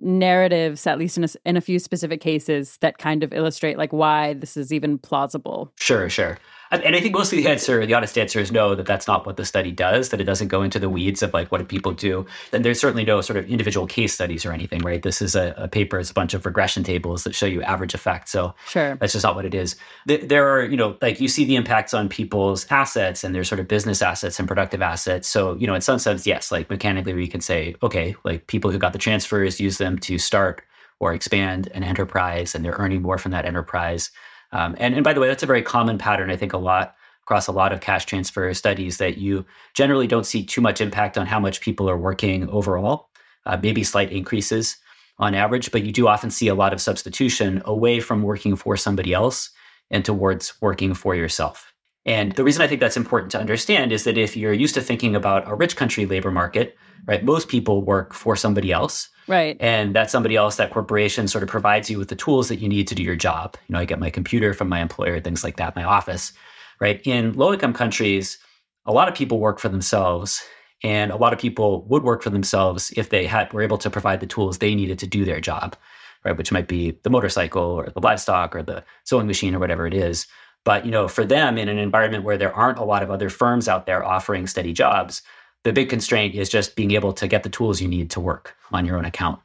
narratives, 0.00 0.86
at 0.86 0.98
least 0.98 1.16
in 1.16 1.24
a, 1.24 1.28
in 1.44 1.56
a 1.56 1.60
few 1.60 1.78
specific 1.78 2.20
cases, 2.20 2.76
that 2.78 2.98
kind 2.98 3.22
of 3.22 3.32
illustrate 3.32 3.78
like 3.78 3.92
why 3.92 4.34
this 4.34 4.56
is 4.56 4.72
even 4.72 4.98
plausible? 4.98 5.72
Sure, 5.76 6.08
sure. 6.08 6.38
And 6.82 6.96
I 6.96 7.00
think 7.00 7.14
mostly 7.14 7.42
the 7.42 7.48
answer, 7.48 7.84
the 7.84 7.94
honest 7.94 8.16
answer 8.18 8.40
is 8.40 8.50
no, 8.50 8.74
that 8.74 8.86
that's 8.86 9.06
not 9.06 9.26
what 9.26 9.36
the 9.36 9.44
study 9.44 9.70
does, 9.70 10.08
that 10.08 10.20
it 10.20 10.24
doesn't 10.24 10.48
go 10.48 10.62
into 10.62 10.78
the 10.78 10.88
weeds 10.88 11.22
of 11.22 11.32
like 11.32 11.52
what 11.52 11.58
do 11.58 11.64
people 11.64 11.92
do. 11.92 12.26
And 12.52 12.64
there's 12.64 12.80
certainly 12.80 13.04
no 13.04 13.20
sort 13.20 13.36
of 13.36 13.48
individual 13.48 13.86
case 13.86 14.12
studies 14.14 14.44
or 14.44 14.52
anything, 14.52 14.80
right? 14.80 15.02
This 15.02 15.22
is 15.22 15.34
a, 15.34 15.54
a 15.56 15.68
paper, 15.68 15.98
it's 15.98 16.10
a 16.10 16.14
bunch 16.14 16.34
of 16.34 16.46
regression 16.46 16.82
tables 16.82 17.24
that 17.24 17.34
show 17.34 17.46
you 17.46 17.62
average 17.62 17.94
effect. 17.94 18.28
So 18.28 18.54
sure. 18.66 18.96
that's 18.96 19.12
just 19.12 19.24
not 19.24 19.34
what 19.34 19.44
it 19.44 19.54
is. 19.54 19.76
There 20.06 20.48
are, 20.48 20.64
you 20.64 20.76
know, 20.76 20.96
like 21.02 21.20
you 21.20 21.28
see 21.28 21.44
the 21.44 21.56
impacts 21.56 21.94
on 21.94 22.08
people's 22.08 22.66
assets 22.70 23.24
and 23.24 23.34
their 23.34 23.44
sort 23.44 23.60
of 23.60 23.68
business 23.68 24.02
assets 24.02 24.38
and 24.38 24.48
productive 24.48 24.82
assets. 24.82 25.28
So, 25.28 25.54
you 25.56 25.66
know, 25.66 25.74
in 25.74 25.80
some 25.80 25.98
sense, 25.98 26.26
yes, 26.26 26.50
like 26.50 26.70
mechanically 26.70 27.14
we 27.14 27.28
can 27.28 27.40
say, 27.40 27.74
okay, 27.82 28.16
like 28.24 28.46
people 28.46 28.70
who 28.70 28.78
got 28.78 28.92
the 28.92 28.98
transfers 28.98 29.60
use 29.60 29.78
them 29.78 29.98
to 30.00 30.18
start 30.18 30.62
or 31.00 31.12
expand 31.12 31.68
an 31.74 31.82
enterprise 31.82 32.54
and 32.54 32.64
they're 32.64 32.76
earning 32.78 33.02
more 33.02 33.18
from 33.18 33.32
that 33.32 33.44
enterprise 33.44 34.10
um, 34.54 34.74
and, 34.78 34.94
and 34.94 35.04
by 35.04 35.12
the 35.12 35.20
way, 35.20 35.28
that's 35.28 35.42
a 35.42 35.46
very 35.46 35.62
common 35.62 35.98
pattern, 35.98 36.30
I 36.30 36.36
think, 36.36 36.52
a 36.52 36.58
lot 36.58 36.94
across 37.22 37.46
a 37.46 37.52
lot 37.52 37.72
of 37.72 37.80
cash 37.80 38.04
transfer 38.06 38.52
studies 38.54 38.98
that 38.98 39.18
you 39.18 39.44
generally 39.74 40.06
don't 40.06 40.26
see 40.26 40.44
too 40.44 40.60
much 40.60 40.80
impact 40.80 41.18
on 41.18 41.26
how 41.26 41.40
much 41.40 41.60
people 41.60 41.88
are 41.88 41.96
working 41.96 42.48
overall, 42.50 43.08
uh, 43.46 43.58
maybe 43.62 43.82
slight 43.82 44.12
increases 44.12 44.76
on 45.18 45.34
average, 45.34 45.72
but 45.72 45.84
you 45.84 45.92
do 45.92 46.06
often 46.06 46.30
see 46.30 46.48
a 46.48 46.54
lot 46.54 46.72
of 46.72 46.80
substitution 46.80 47.62
away 47.64 47.98
from 47.98 48.22
working 48.22 48.56
for 48.56 48.76
somebody 48.76 49.12
else 49.12 49.50
and 49.90 50.04
towards 50.04 50.60
working 50.60 50.92
for 50.94 51.14
yourself. 51.14 51.72
And 52.06 52.32
the 52.32 52.44
reason 52.44 52.62
I 52.62 52.66
think 52.66 52.80
that's 52.80 52.96
important 52.96 53.32
to 53.32 53.40
understand 53.40 53.90
is 53.90 54.04
that 54.04 54.18
if 54.18 54.36
you're 54.36 54.52
used 54.52 54.74
to 54.74 54.82
thinking 54.82 55.16
about 55.16 55.48
a 55.48 55.54
rich 55.54 55.76
country 55.76 56.04
labor 56.04 56.30
market, 56.30 56.76
right, 57.06 57.24
most 57.24 57.48
people 57.48 57.82
work 57.82 58.14
for 58.14 58.36
somebody 58.36 58.72
else. 58.72 59.08
Right. 59.26 59.56
And 59.60 59.94
that 59.94 60.10
somebody 60.10 60.36
else, 60.36 60.56
that 60.56 60.70
corporation 60.70 61.28
sort 61.28 61.42
of 61.42 61.48
provides 61.48 61.88
you 61.88 61.98
with 61.98 62.08
the 62.08 62.16
tools 62.16 62.48
that 62.48 62.56
you 62.56 62.68
need 62.68 62.86
to 62.88 62.94
do 62.94 63.02
your 63.02 63.16
job. 63.16 63.56
You 63.68 63.74
know, 63.74 63.78
I 63.78 63.84
get 63.84 63.98
my 63.98 64.10
computer 64.10 64.52
from 64.52 64.68
my 64.68 64.80
employer, 64.80 65.20
things 65.20 65.42
like 65.42 65.56
that, 65.56 65.76
my 65.76 65.84
office, 65.84 66.32
right? 66.80 67.00
In 67.06 67.32
low 67.32 67.52
income 67.52 67.72
countries, 67.72 68.38
a 68.86 68.92
lot 68.92 69.08
of 69.08 69.14
people 69.14 69.40
work 69.40 69.58
for 69.58 69.68
themselves. 69.68 70.42
And 70.82 71.10
a 71.10 71.16
lot 71.16 71.32
of 71.32 71.38
people 71.38 71.86
would 71.86 72.02
work 72.02 72.22
for 72.22 72.28
themselves 72.28 72.92
if 72.94 73.08
they 73.08 73.24
had 73.24 73.50
were 73.54 73.62
able 73.62 73.78
to 73.78 73.88
provide 73.88 74.20
the 74.20 74.26
tools 74.26 74.58
they 74.58 74.74
needed 74.74 74.98
to 74.98 75.06
do 75.06 75.24
their 75.24 75.40
job, 75.40 75.76
right? 76.24 76.36
Which 76.36 76.52
might 76.52 76.68
be 76.68 76.98
the 77.04 77.10
motorcycle 77.10 77.62
or 77.62 77.88
the 77.88 78.00
livestock 78.00 78.54
or 78.54 78.62
the 78.62 78.84
sewing 79.04 79.26
machine 79.26 79.54
or 79.54 79.58
whatever 79.58 79.86
it 79.86 79.94
is. 79.94 80.26
But 80.64 80.84
you 80.84 80.90
know, 80.90 81.08
for 81.08 81.24
them 81.24 81.56
in 81.56 81.68
an 81.68 81.78
environment 81.78 82.24
where 82.24 82.36
there 82.36 82.54
aren't 82.54 82.78
a 82.78 82.84
lot 82.84 83.02
of 83.02 83.10
other 83.10 83.30
firms 83.30 83.66
out 83.66 83.86
there 83.86 84.04
offering 84.04 84.46
steady 84.46 84.74
jobs, 84.74 85.22
the 85.64 85.72
big 85.72 85.88
constraint 85.88 86.34
is 86.34 86.48
just 86.48 86.76
being 86.76 86.92
able 86.92 87.12
to 87.14 87.26
get 87.26 87.42
the 87.42 87.48
tools 87.48 87.80
you 87.80 87.88
need 87.88 88.10
to 88.10 88.20
work 88.20 88.56
on 88.72 88.84
your 88.86 88.96
own 88.96 89.04
account. 89.04 89.40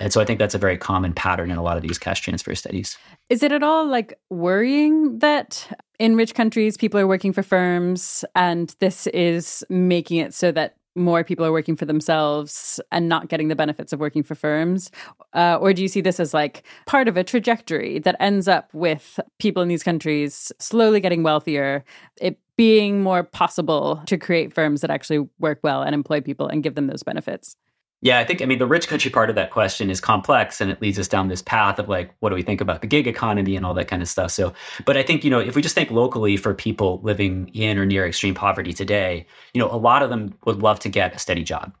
And 0.00 0.12
so 0.12 0.20
I 0.20 0.24
think 0.24 0.38
that's 0.38 0.54
a 0.54 0.58
very 0.58 0.78
common 0.78 1.12
pattern 1.12 1.50
in 1.50 1.58
a 1.58 1.62
lot 1.62 1.76
of 1.76 1.82
these 1.82 1.98
cash 1.98 2.20
transfer 2.20 2.54
studies. 2.54 2.96
Is 3.30 3.42
it 3.42 3.52
at 3.52 3.62
all 3.62 3.86
like 3.86 4.18
worrying 4.30 5.18
that 5.18 5.80
in 5.98 6.14
rich 6.16 6.34
countries 6.34 6.76
people 6.76 7.00
are 7.00 7.06
working 7.06 7.32
for 7.32 7.42
firms 7.42 8.24
and 8.34 8.74
this 8.78 9.06
is 9.08 9.64
making 9.68 10.18
it 10.18 10.34
so 10.34 10.52
that 10.52 10.76
more 10.94 11.22
people 11.22 11.44
are 11.44 11.52
working 11.52 11.76
for 11.76 11.84
themselves 11.84 12.80
and 12.90 13.08
not 13.08 13.28
getting 13.28 13.48
the 13.48 13.56
benefits 13.56 13.92
of 13.92 14.00
working 14.00 14.22
for 14.22 14.34
firms? 14.34 14.90
Uh, 15.32 15.56
or 15.60 15.72
do 15.72 15.82
you 15.82 15.88
see 15.88 16.00
this 16.00 16.18
as 16.20 16.32
like 16.32 16.64
part 16.86 17.08
of 17.08 17.16
a 17.16 17.24
trajectory 17.24 17.98
that 18.00 18.16
ends 18.20 18.48
up 18.48 18.72
with 18.72 19.20
people 19.38 19.62
in 19.62 19.68
these 19.68 19.82
countries 19.82 20.52
slowly 20.58 21.00
getting 21.00 21.22
wealthier, 21.22 21.84
it 22.20 22.38
being 22.58 23.02
more 23.02 23.22
possible 23.22 24.02
to 24.04 24.18
create 24.18 24.52
firms 24.52 24.82
that 24.82 24.90
actually 24.90 25.26
work 25.38 25.60
well 25.62 25.80
and 25.82 25.94
employ 25.94 26.20
people 26.20 26.48
and 26.48 26.62
give 26.62 26.74
them 26.74 26.88
those 26.88 27.04
benefits? 27.04 27.56
Yeah, 28.00 28.18
I 28.18 28.24
think, 28.24 28.42
I 28.42 28.46
mean, 28.46 28.58
the 28.58 28.66
rich 28.66 28.88
country 28.88 29.10
part 29.10 29.30
of 29.30 29.36
that 29.36 29.50
question 29.50 29.90
is 29.90 30.00
complex 30.00 30.60
and 30.60 30.70
it 30.70 30.82
leads 30.82 30.98
us 30.98 31.08
down 31.08 31.28
this 31.28 31.42
path 31.42 31.78
of 31.78 31.88
like, 31.88 32.14
what 32.20 32.28
do 32.28 32.34
we 32.34 32.42
think 32.42 32.60
about 32.60 32.80
the 32.80 32.86
gig 32.86 33.06
economy 33.06 33.56
and 33.56 33.64
all 33.64 33.74
that 33.74 33.88
kind 33.88 34.02
of 34.02 34.08
stuff. 34.08 34.32
So, 34.32 34.52
but 34.84 34.96
I 34.96 35.02
think, 35.02 35.24
you 35.24 35.30
know, 35.30 35.38
if 35.38 35.56
we 35.56 35.62
just 35.62 35.74
think 35.74 35.90
locally 35.90 36.36
for 36.36 36.52
people 36.52 37.00
living 37.02 37.50
in 37.54 37.78
or 37.78 37.86
near 37.86 38.06
extreme 38.06 38.34
poverty 38.34 38.72
today, 38.72 39.26
you 39.52 39.60
know, 39.60 39.70
a 39.70 39.78
lot 39.78 40.02
of 40.02 40.10
them 40.10 40.34
would 40.44 40.60
love 40.60 40.78
to 40.80 40.88
get 40.88 41.14
a 41.14 41.18
steady 41.18 41.44
job. 41.44 41.74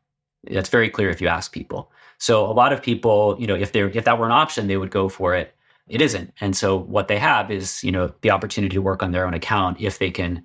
That's 0.44 0.68
very 0.68 0.90
clear 0.90 1.10
if 1.10 1.20
you 1.20 1.28
ask 1.28 1.52
people. 1.52 1.92
So 2.18 2.46
a 2.46 2.52
lot 2.52 2.72
of 2.72 2.82
people, 2.82 3.36
you 3.38 3.46
know, 3.46 3.54
if 3.54 3.72
they're, 3.72 3.88
if 3.90 4.04
that 4.04 4.18
were 4.18 4.26
an 4.26 4.32
option, 4.32 4.66
they 4.66 4.76
would 4.76 4.90
go 4.90 5.08
for 5.08 5.34
it. 5.34 5.54
It 5.88 6.00
isn't. 6.00 6.32
And 6.40 6.56
so 6.56 6.76
what 6.76 7.08
they 7.08 7.18
have 7.18 7.50
is, 7.50 7.82
you 7.82 7.92
know, 7.92 8.12
the 8.20 8.30
opportunity 8.30 8.74
to 8.74 8.82
work 8.82 9.02
on 9.02 9.12
their 9.12 9.26
own 9.26 9.34
account 9.34 9.80
if 9.80 9.98
they 9.98 10.10
can 10.10 10.44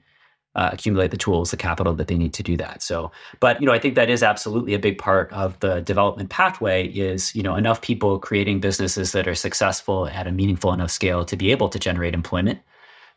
uh, 0.56 0.70
accumulate 0.72 1.12
the 1.12 1.18
tools, 1.18 1.52
the 1.52 1.58
capital 1.58 1.94
that 1.96 2.08
they 2.08 2.18
need 2.18 2.34
to 2.34 2.44
do 2.44 2.56
that. 2.58 2.84
So, 2.84 3.12
but 3.40 3.60
you 3.60 3.66
know, 3.66 3.74
I 3.74 3.80
think 3.80 3.96
that 3.96 4.10
is 4.10 4.22
absolutely 4.22 4.74
a 4.74 4.80
big 4.80 4.98
part 4.98 5.32
of 5.34 5.60
the 5.60 5.82
development 5.82 6.30
pathway. 6.30 6.88
Is 6.88 7.36
you 7.36 7.42
know 7.44 7.56
enough 7.56 7.82
people 7.82 8.20
creating 8.20 8.60
businesses 8.60 9.12
that 9.14 9.28
are 9.28 9.36
successful 9.36 10.08
at 10.08 10.28
a 10.28 10.32
meaningful 10.32 10.74
enough 10.74 10.92
scale 10.92 11.26
to 11.26 11.36
be 11.36 11.52
able 11.52 11.70
to 11.70 11.80
generate 11.80 12.14
employment 12.14 12.60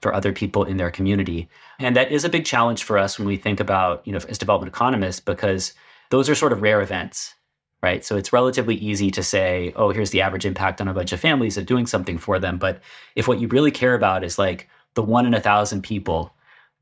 for 0.00 0.14
other 0.14 0.32
people 0.32 0.64
in 0.64 0.76
their 0.76 0.90
community, 0.90 1.48
and 1.78 1.94
that 1.96 2.10
is 2.10 2.24
a 2.24 2.28
big 2.28 2.44
challenge 2.44 2.84
for 2.84 2.98
us 2.98 3.18
when 3.18 3.28
we 3.28 3.36
think 3.36 3.60
about 3.60 4.06
you 4.06 4.12
know 4.12 4.20
as 4.28 4.38
development 4.38 4.74
economists 4.74 5.20
because 5.20 5.74
those 6.10 6.28
are 6.28 6.34
sort 6.34 6.52
of 6.52 6.62
rare 6.62 6.80
events. 6.80 7.34
Right. 7.82 8.04
So 8.04 8.16
it's 8.16 8.32
relatively 8.32 8.74
easy 8.76 9.10
to 9.12 9.22
say, 9.22 9.72
oh, 9.76 9.90
here's 9.90 10.10
the 10.10 10.22
average 10.22 10.46
impact 10.46 10.80
on 10.80 10.88
a 10.88 10.94
bunch 10.94 11.12
of 11.12 11.20
families 11.20 11.58
of 11.58 11.66
doing 11.66 11.86
something 11.86 12.16
for 12.18 12.38
them. 12.38 12.58
But 12.58 12.80
if 13.14 13.28
what 13.28 13.38
you 13.38 13.48
really 13.48 13.70
care 13.70 13.94
about 13.94 14.24
is 14.24 14.38
like 14.38 14.68
the 14.94 15.02
one 15.02 15.26
in 15.26 15.34
a 15.34 15.40
thousand 15.40 15.82
people 15.82 16.32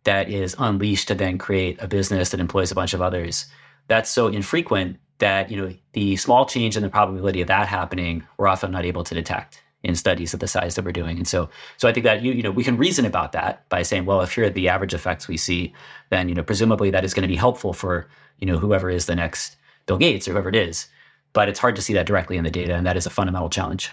that 0.05 0.29
is 0.31 0.55
unleashed 0.59 1.09
to 1.09 1.15
then 1.15 1.39
create 1.39 1.81
a 1.81 1.89
business 1.89 2.31
that 2.31 2.41
employs 2.41 2.71
a 2.71 2.75
bunch 2.75 2.95
of 2.95 3.03
others. 3.03 3.47
That's 3.89 4.11
so 4.11 4.29
infrequent 4.29 4.99
that 5.19 5.51
you 5.51 5.57
know 5.57 5.75
the 5.93 6.17
small 6.17 6.47
change 6.47 6.77
in 6.77 6.83
the 6.83 6.89
probability 6.89 7.41
of 7.41 7.49
that 7.49 7.69
happening 7.69 8.25
we're 8.37 8.49
often 8.49 8.73
not 8.73 8.85
able 8.85 9.05
to 9.05 9.15
detect 9.15 9.63
in 9.85 9.95
studies 9.95 10.35
of 10.35 10.41
the 10.41 10.49
size 10.49 10.75
that 10.75 10.85
we're 10.85 10.93
doing. 10.93 11.19
And 11.19 11.29
so 11.29 11.49
so 11.77 11.89
I 11.89 11.93
think 11.93 12.05
that 12.05 12.23
you 12.23 12.33
you 12.33 12.43
know 12.43 12.51
we 12.51 12.65
can 12.65 12.77
reason 12.77 13.05
about 13.05 13.33
that 13.33 13.69
by 13.69 13.83
saying, 13.83 14.07
well, 14.07 14.21
if 14.23 14.35
here 14.35 14.45
are 14.45 14.51
the 14.51 14.69
average 14.69 14.95
effects 14.95 15.29
we 15.29 15.37
see, 15.37 15.73
then 16.11 16.29
you 16.29 16.35
know 16.35 16.43
presumably 16.43 16.91
that 16.91 17.05
is 17.05 17.15
going 17.15 17.23
to 17.23 17.29
be 17.29 17.37
helpful 17.37 17.73
for 17.73 18.09
you 18.39 18.47
know 18.47 18.59
whoever 18.59 18.91
is 18.91 19.07
the 19.07 19.15
next 19.15 19.57
Bill 19.87 19.99
Gates 19.99 20.27
or 20.27 20.33
whoever 20.33 20.49
it 20.49 20.57
is. 20.57 20.89
But 21.33 21.49
it's 21.49 21.59
hard 21.59 21.77
to 21.77 21.83
see 21.83 21.95
that 21.95 22.07
directly 22.07 22.37
in 22.37 22.45
the 22.45 22.51
data, 22.51 22.75
and 22.75 22.87
that 22.87 22.97
is 22.97 23.07
a 23.07 23.11
fundamental 23.11 23.51
challenge. 23.51 23.91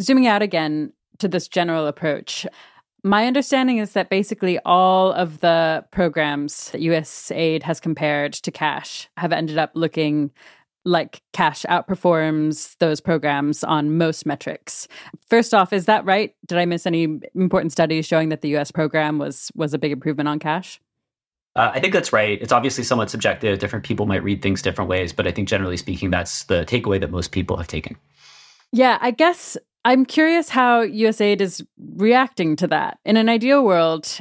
Zooming 0.00 0.26
out 0.26 0.42
again 0.42 0.92
to 1.18 1.28
this 1.28 1.48
general 1.48 1.86
approach, 1.86 2.46
my 3.06 3.26
understanding 3.26 3.78
is 3.78 3.92
that 3.92 4.10
basically 4.10 4.58
all 4.64 5.12
of 5.12 5.38
the 5.38 5.84
programs 5.92 6.70
that 6.70 6.80
USAID 6.80 7.62
has 7.62 7.78
compared 7.78 8.32
to 8.32 8.50
cash 8.50 9.08
have 9.16 9.32
ended 9.32 9.58
up 9.58 9.70
looking 9.74 10.32
like 10.84 11.22
cash 11.32 11.64
outperforms 11.68 12.76
those 12.78 13.00
programs 13.00 13.62
on 13.62 13.96
most 13.96 14.26
metrics. 14.26 14.88
First 15.28 15.54
off, 15.54 15.72
is 15.72 15.86
that 15.86 16.04
right? 16.04 16.34
Did 16.46 16.58
I 16.58 16.64
miss 16.64 16.86
any 16.86 17.20
important 17.34 17.72
studies 17.72 18.06
showing 18.06 18.28
that 18.30 18.40
the 18.40 18.56
US 18.56 18.72
program 18.72 19.18
was 19.18 19.52
was 19.54 19.72
a 19.72 19.78
big 19.78 19.92
improvement 19.92 20.28
on 20.28 20.40
cash? 20.40 20.80
Uh, 21.54 21.70
I 21.74 21.80
think 21.80 21.92
that's 21.92 22.12
right. 22.12 22.40
It's 22.42 22.52
obviously 22.52 22.84
somewhat 22.84 23.08
subjective. 23.10 23.58
Different 23.60 23.84
people 23.84 24.06
might 24.06 24.22
read 24.22 24.42
things 24.42 24.62
different 24.62 24.90
ways, 24.90 25.12
but 25.12 25.26
I 25.26 25.30
think 25.30 25.48
generally 25.48 25.76
speaking, 25.76 26.10
that's 26.10 26.44
the 26.44 26.64
takeaway 26.64 27.00
that 27.00 27.10
most 27.10 27.30
people 27.32 27.56
have 27.56 27.68
taken. 27.68 27.96
Yeah, 28.72 28.98
I 29.00 29.10
guess 29.12 29.56
I'm 29.86 30.04
curious 30.04 30.48
how 30.48 30.84
USAID 30.84 31.40
is 31.40 31.64
reacting 31.94 32.56
to 32.56 32.66
that. 32.66 32.98
In 33.04 33.16
an 33.16 33.28
ideal 33.28 33.64
world, 33.64 34.18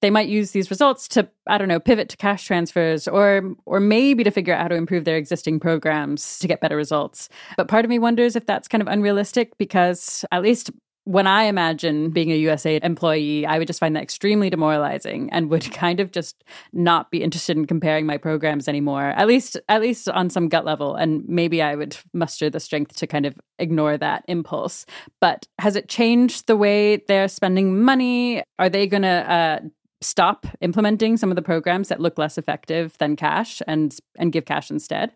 they 0.00 0.10
might 0.10 0.28
use 0.28 0.52
these 0.52 0.70
results 0.70 1.08
to 1.08 1.28
I 1.48 1.58
don't 1.58 1.66
know 1.66 1.80
pivot 1.80 2.08
to 2.10 2.16
cash 2.16 2.44
transfers 2.44 3.08
or 3.08 3.56
or 3.66 3.80
maybe 3.80 4.22
to 4.22 4.30
figure 4.30 4.54
out 4.54 4.62
how 4.62 4.68
to 4.68 4.76
improve 4.76 5.04
their 5.04 5.16
existing 5.16 5.58
programs 5.58 6.38
to 6.38 6.46
get 6.46 6.60
better 6.60 6.76
results. 6.76 7.28
But 7.56 7.66
part 7.66 7.84
of 7.84 7.88
me 7.88 7.98
wonders 7.98 8.36
if 8.36 8.46
that's 8.46 8.68
kind 8.68 8.80
of 8.80 8.86
unrealistic 8.86 9.58
because 9.58 10.24
at 10.30 10.40
least 10.40 10.70
when 11.04 11.26
I 11.26 11.44
imagine 11.44 12.10
being 12.10 12.30
a 12.30 12.44
USAID 12.44 12.84
employee, 12.84 13.44
I 13.44 13.58
would 13.58 13.66
just 13.66 13.80
find 13.80 13.96
that 13.96 14.02
extremely 14.02 14.50
demoralizing 14.50 15.30
and 15.32 15.50
would 15.50 15.72
kind 15.72 16.00
of 16.00 16.12
just 16.12 16.44
not 16.72 17.10
be 17.10 17.22
interested 17.22 17.56
in 17.56 17.66
comparing 17.66 18.06
my 18.06 18.16
programs 18.16 18.68
anymore. 18.68 19.08
At 19.16 19.26
least 19.26 19.56
at 19.68 19.80
least 19.80 20.08
on 20.08 20.30
some 20.30 20.48
gut 20.48 20.64
level 20.64 20.94
and 20.94 21.24
maybe 21.28 21.60
I 21.60 21.74
would 21.74 21.96
muster 22.12 22.48
the 22.50 22.60
strength 22.60 22.96
to 22.96 23.06
kind 23.06 23.26
of 23.26 23.36
ignore 23.58 23.96
that 23.98 24.24
impulse. 24.28 24.86
But 25.20 25.46
has 25.58 25.76
it 25.76 25.88
changed 25.88 26.46
the 26.46 26.56
way 26.56 26.96
they're 27.08 27.28
spending 27.28 27.82
money? 27.82 28.42
Are 28.58 28.68
they 28.68 28.86
going 28.86 29.02
to 29.02 29.08
uh, 29.08 29.60
stop 30.00 30.46
implementing 30.60 31.16
some 31.16 31.30
of 31.30 31.36
the 31.36 31.42
programs 31.42 31.88
that 31.88 32.00
look 32.00 32.18
less 32.18 32.38
effective 32.38 32.96
than 32.98 33.16
cash 33.16 33.60
and 33.66 33.96
and 34.16 34.32
give 34.32 34.44
cash 34.44 34.70
instead? 34.70 35.12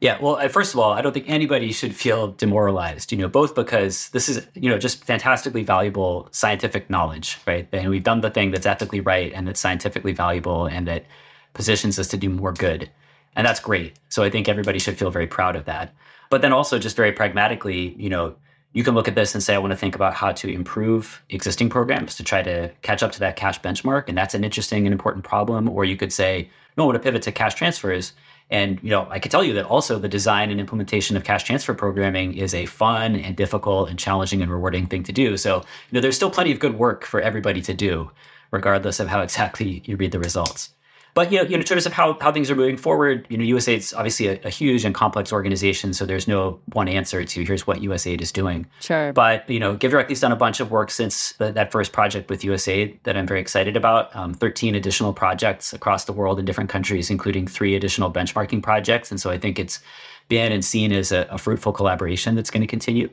Yeah, 0.00 0.18
well, 0.20 0.36
uh, 0.36 0.48
first 0.48 0.74
of 0.74 0.80
all, 0.80 0.92
I 0.92 1.02
don't 1.02 1.12
think 1.12 1.28
anybody 1.28 1.72
should 1.72 1.94
feel 1.94 2.28
demoralized, 2.28 3.10
you 3.10 3.18
know, 3.18 3.26
both 3.28 3.56
because 3.56 4.10
this 4.10 4.28
is, 4.28 4.46
you 4.54 4.70
know, 4.70 4.78
just 4.78 5.04
fantastically 5.04 5.64
valuable 5.64 6.28
scientific 6.30 6.88
knowledge, 6.88 7.36
right? 7.48 7.68
And 7.72 7.90
we've 7.90 8.04
done 8.04 8.20
the 8.20 8.30
thing 8.30 8.52
that's 8.52 8.66
ethically 8.66 9.00
right 9.00 9.32
and 9.34 9.48
that's 9.48 9.58
scientifically 9.58 10.12
valuable 10.12 10.66
and 10.66 10.86
that 10.86 11.04
positions 11.52 11.98
us 11.98 12.06
to 12.08 12.16
do 12.16 12.28
more 12.28 12.52
good. 12.52 12.88
And 13.34 13.44
that's 13.44 13.58
great. 13.58 13.98
So 14.08 14.22
I 14.22 14.30
think 14.30 14.48
everybody 14.48 14.78
should 14.78 14.96
feel 14.96 15.10
very 15.10 15.26
proud 15.26 15.56
of 15.56 15.64
that. 15.64 15.92
But 16.30 16.42
then 16.42 16.52
also 16.52 16.78
just 16.78 16.96
very 16.96 17.10
pragmatically, 17.10 17.94
you 17.98 18.08
know, 18.08 18.36
you 18.74 18.84
can 18.84 18.94
look 18.94 19.08
at 19.08 19.16
this 19.16 19.34
and 19.34 19.42
say, 19.42 19.54
I 19.54 19.58
want 19.58 19.72
to 19.72 19.76
think 19.76 19.96
about 19.96 20.14
how 20.14 20.30
to 20.32 20.48
improve 20.48 21.24
existing 21.30 21.70
programs 21.70 22.14
to 22.16 22.22
try 22.22 22.42
to 22.42 22.70
catch 22.82 23.02
up 23.02 23.10
to 23.12 23.20
that 23.20 23.34
cash 23.34 23.60
benchmark. 23.60 24.04
And 24.08 24.16
that's 24.16 24.34
an 24.34 24.44
interesting 24.44 24.86
and 24.86 24.92
important 24.92 25.24
problem. 25.24 25.68
Or 25.68 25.84
you 25.84 25.96
could 25.96 26.12
say, 26.12 26.50
no, 26.76 26.84
I 26.84 26.86
want 26.86 26.96
to 26.96 27.02
pivot 27.02 27.22
to 27.22 27.32
cash 27.32 27.54
transfers 27.54 28.12
and 28.50 28.78
you 28.82 28.90
know, 28.90 29.06
I 29.10 29.18
can 29.18 29.30
tell 29.30 29.44
you 29.44 29.52
that 29.54 29.66
also 29.66 29.98
the 29.98 30.08
design 30.08 30.50
and 30.50 30.58
implementation 30.58 31.16
of 31.16 31.24
cash 31.24 31.44
transfer 31.44 31.74
programming 31.74 32.34
is 32.34 32.54
a 32.54 32.66
fun 32.66 33.16
and 33.16 33.36
difficult 33.36 33.90
and 33.90 33.98
challenging 33.98 34.42
and 34.42 34.50
rewarding 34.50 34.86
thing 34.86 35.02
to 35.04 35.12
do. 35.12 35.36
So, 35.36 35.56
you 35.56 35.64
know, 35.92 36.00
there's 36.00 36.16
still 36.16 36.30
plenty 36.30 36.52
of 36.52 36.58
good 36.58 36.78
work 36.78 37.04
for 37.04 37.20
everybody 37.20 37.60
to 37.62 37.74
do, 37.74 38.10
regardless 38.50 39.00
of 39.00 39.08
how 39.08 39.20
exactly 39.20 39.82
you 39.84 39.96
read 39.96 40.12
the 40.12 40.18
results. 40.18 40.70
But 41.18 41.32
you 41.32 41.38
know, 41.38 41.42
you 41.42 41.56
know, 41.56 41.62
in 41.62 41.64
terms 41.64 41.84
of 41.84 41.92
how, 41.92 42.16
how 42.20 42.30
things 42.30 42.48
are 42.48 42.54
moving 42.54 42.76
forward, 42.76 43.26
you 43.28 43.36
know, 43.36 43.42
USAID 43.42 43.78
is 43.78 43.92
obviously 43.92 44.28
a, 44.28 44.40
a, 44.44 44.50
huge 44.50 44.84
and 44.84 44.94
complex 44.94 45.32
organization, 45.32 45.92
so 45.92 46.06
there's 46.06 46.28
no 46.28 46.60
one 46.74 46.86
answer 46.86 47.24
to 47.24 47.44
here's 47.44 47.66
what 47.66 47.78
USAID 47.78 48.20
is 48.20 48.30
doing. 48.30 48.66
Sure. 48.78 49.12
But 49.12 49.50
you 49.50 49.58
know, 49.58 49.76
GiveDirectly's 49.76 50.20
done 50.20 50.30
a 50.30 50.36
bunch 50.36 50.60
of 50.60 50.70
work 50.70 50.92
since 50.92 51.32
the, 51.32 51.50
that 51.50 51.72
first 51.72 51.90
project 51.90 52.30
with 52.30 52.42
USAID 52.42 53.02
that 53.02 53.16
I'm 53.16 53.26
very 53.26 53.40
excited 53.40 53.76
about. 53.76 54.14
Um, 54.14 54.32
13 54.32 54.76
additional 54.76 55.12
projects 55.12 55.72
across 55.72 56.04
the 56.04 56.12
world 56.12 56.38
in 56.38 56.44
different 56.44 56.70
countries, 56.70 57.10
including 57.10 57.48
three 57.48 57.74
additional 57.74 58.12
benchmarking 58.12 58.62
projects, 58.62 59.10
and 59.10 59.20
so 59.20 59.28
I 59.28 59.38
think 59.38 59.58
it's 59.58 59.80
been 60.28 60.52
and 60.52 60.64
seen 60.64 60.92
as 60.92 61.10
a, 61.10 61.26
a 61.30 61.38
fruitful 61.38 61.72
collaboration 61.72 62.36
that's 62.36 62.50
going 62.50 62.60
to 62.60 62.68
continue. 62.68 63.10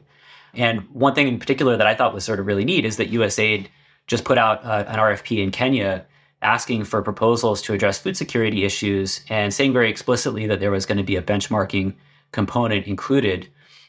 And 0.53 0.81
one 0.93 1.15
thing 1.15 1.27
in 1.27 1.39
particular 1.39 1.75
that 1.75 1.87
I 1.87 1.95
thought 1.95 2.13
was 2.13 2.23
sort 2.23 2.39
of 2.39 2.45
really 2.45 2.65
neat 2.65 2.85
is 2.85 2.97
that 2.97 3.11
USAID 3.11 3.65
just 4.05 4.25
put 4.25 4.37
out 4.37 4.63
uh, 4.63 4.85
an 4.87 4.99
RFP 4.99 5.41
in 5.41 5.49
Kenya 5.49 6.05
asking 6.41 6.83
for 6.83 7.01
proposals 7.01 7.61
to 7.63 7.73
address 7.73 7.99
food 7.99 8.17
security 8.17 8.65
issues 8.65 9.21
and 9.29 9.53
saying 9.53 9.73
very 9.73 9.89
explicitly 9.89 10.47
that 10.47 10.59
there 10.59 10.71
was 10.71 10.85
going 10.85 10.97
to 10.97 11.03
be 11.03 11.15
a 11.15 11.21
benchmarking 11.21 11.93
component 12.31 12.85
included 12.85 13.47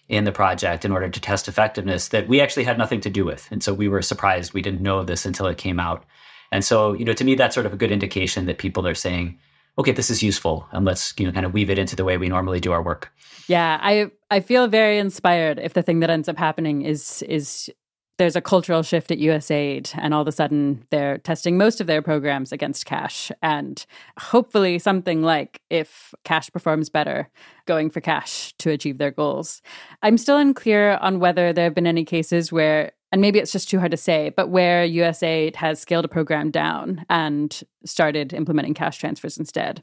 in 0.09 0.25
the 0.25 0.33
project 0.33 0.85
in 0.85 0.93
order 0.93 1.09
to 1.09 1.21
test 1.21 1.49
effectiveness 1.49 2.09
that 2.09 2.29
we 2.29 2.41
actually 2.41 2.65
had 2.65 2.79
nothing 2.79 3.01
to 3.01 3.11
do 3.11 3.25
with. 3.25 3.49
And 3.51 3.63
so 3.63 3.75
we 3.75 3.89
were 3.89 4.03
surprised. 4.03 4.55
We 4.55 4.63
didn't 4.63 4.81
know 4.81 5.03
this 5.03 5.27
until 5.27 5.47
it 5.47 5.59
came 5.59 5.81
out. 5.81 6.05
And 6.53 6.65
so, 6.65 6.93
you 6.93 7.05
know, 7.05 7.13
to 7.13 7.25
me, 7.25 7.35
that's 7.35 7.55
sort 7.55 7.67
of 7.67 7.73
a 7.73 7.77
good 7.77 7.91
indication 7.91 8.47
that 8.47 8.59
people 8.59 8.87
are 8.87 8.95
saying, 8.95 9.39
okay, 9.79 9.93
this 9.93 10.11
is 10.11 10.23
useful 10.23 10.67
and 10.73 10.85
let's, 10.85 11.13
you 11.19 11.27
know, 11.27 11.33
kind 11.33 11.45
of 11.45 11.53
weave 11.53 11.71
it 11.71 11.79
into 11.79 11.97
the 11.97 12.05
way 12.05 12.17
we 12.17 12.29
normally 12.29 12.61
do 12.61 12.73
our 12.73 12.83
work. 12.83 13.13
Yeah, 13.49 13.79
I 13.83 14.11
I 14.31 14.41
feel 14.41 14.69
very 14.69 14.99
inspired 14.99 15.59
if 15.59 15.75
the 15.75 15.83
thing 15.83 16.01
that 16.01 16.11
ends 16.11 16.29
up 16.29 16.37
happening 16.37 16.83
is 16.83 17.23
is 17.23 17.71
there's 18.19 18.37
a 18.37 18.41
cultural 18.41 18.83
shift 18.83 19.11
at 19.11 19.19
USAID, 19.19 19.93
and 19.99 20.15
all 20.15 20.23
of 20.23 20.29
a 20.29 20.33
sudden 20.33 20.85
they're 20.91 21.19
testing 21.19 21.59
most 21.59 21.81
of 21.81 21.87
their 21.87 22.01
programs 22.01 22.53
against 22.53 22.87
cash. 22.87 23.31
And 23.43 23.85
hopefully, 24.19 24.79
something 24.79 25.23
like 25.23 25.61
if 25.71 26.15
cash 26.25 26.51
performs 26.51 26.89
better, 26.89 27.29
going 27.67 27.91
for 27.91 28.01
cash 28.01 28.55
to 28.59 28.71
achieve 28.71 28.99
their 28.99 29.11
goals. 29.11 29.61
I'm 30.03 30.17
still 30.19 30.39
unclear 30.39 30.97
on 31.01 31.21
whether 31.21 31.53
there 31.53 31.65
have 31.65 31.75
been 31.75 31.87
any 31.87 32.05
cases 32.05 32.51
where, 32.51 32.93
and 33.13 33.21
maybe 33.21 33.39
it's 33.39 33.53
just 33.53 33.69
too 33.69 33.79
hard 33.79 33.91
to 33.91 33.97
say, 33.97 34.31
but 34.37 34.49
where 34.49 34.87
USAID 34.87 35.57
has 35.57 35.81
scaled 35.81 36.05
a 36.05 36.09
program 36.09 36.51
down 36.51 37.05
and 37.11 37.63
started 37.85 38.33
implementing 38.33 38.75
cash 38.75 38.99
transfers 38.99 39.37
instead. 39.37 39.83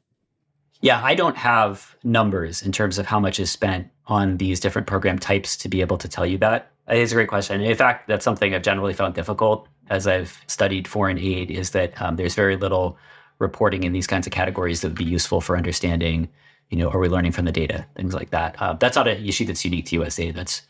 Yeah, 0.81 1.01
I 1.01 1.15
don't 1.15 1.37
have 1.37 1.95
numbers 2.03 2.61
in 2.61 2.71
terms 2.71 2.97
of 2.97 3.05
how 3.05 3.19
much 3.19 3.39
is 3.39 3.49
spent 3.49 3.87
on 4.07 4.37
these 4.37 4.59
different 4.59 4.87
program 4.87 5.17
types 5.17 5.55
to 5.57 5.69
be 5.69 5.81
able 5.81 5.97
to 5.97 6.07
tell 6.07 6.25
you 6.25 6.37
that. 6.39 6.71
It's 6.87 7.11
a 7.11 7.15
great 7.15 7.29
question. 7.29 7.61
In 7.61 7.75
fact, 7.75 8.07
that's 8.07 8.25
something 8.25 8.53
I've 8.53 8.61
generally 8.61 8.93
found 8.93 9.15
difficult 9.15 9.67
as 9.89 10.07
I've 10.07 10.41
studied 10.47 10.87
foreign 10.87 11.17
aid 11.17 11.51
is 11.51 11.71
that 11.71 11.99
um, 12.01 12.15
there's 12.15 12.36
very 12.36 12.55
little 12.55 12.97
reporting 13.39 13.84
in 13.84 13.93
these 13.93 14.07
kinds 14.07 14.28
of 14.28 14.34
categories 14.34 14.82
that 14.82 14.89
would 14.89 14.97
be 14.97 15.03
useful 15.03 15.41
for 15.41 15.57
understanding, 15.57 16.30
you 16.69 16.78
know, 16.78 16.89
are 16.89 16.99
we 16.99 17.07
learning 17.07 17.32
from 17.32 17.45
the 17.45 17.51
data, 17.51 17.86
things 17.95 18.13
like 18.13 18.32
that. 18.32 18.55
Uh, 18.61 18.73
that's 18.73 18.95
not 18.95 19.07
an 19.07 19.23
issue 19.25 19.45
that's 19.45 19.63
unique 19.63 19.86
to 19.86 19.99
USAID. 19.99 20.36
That's 20.36 20.61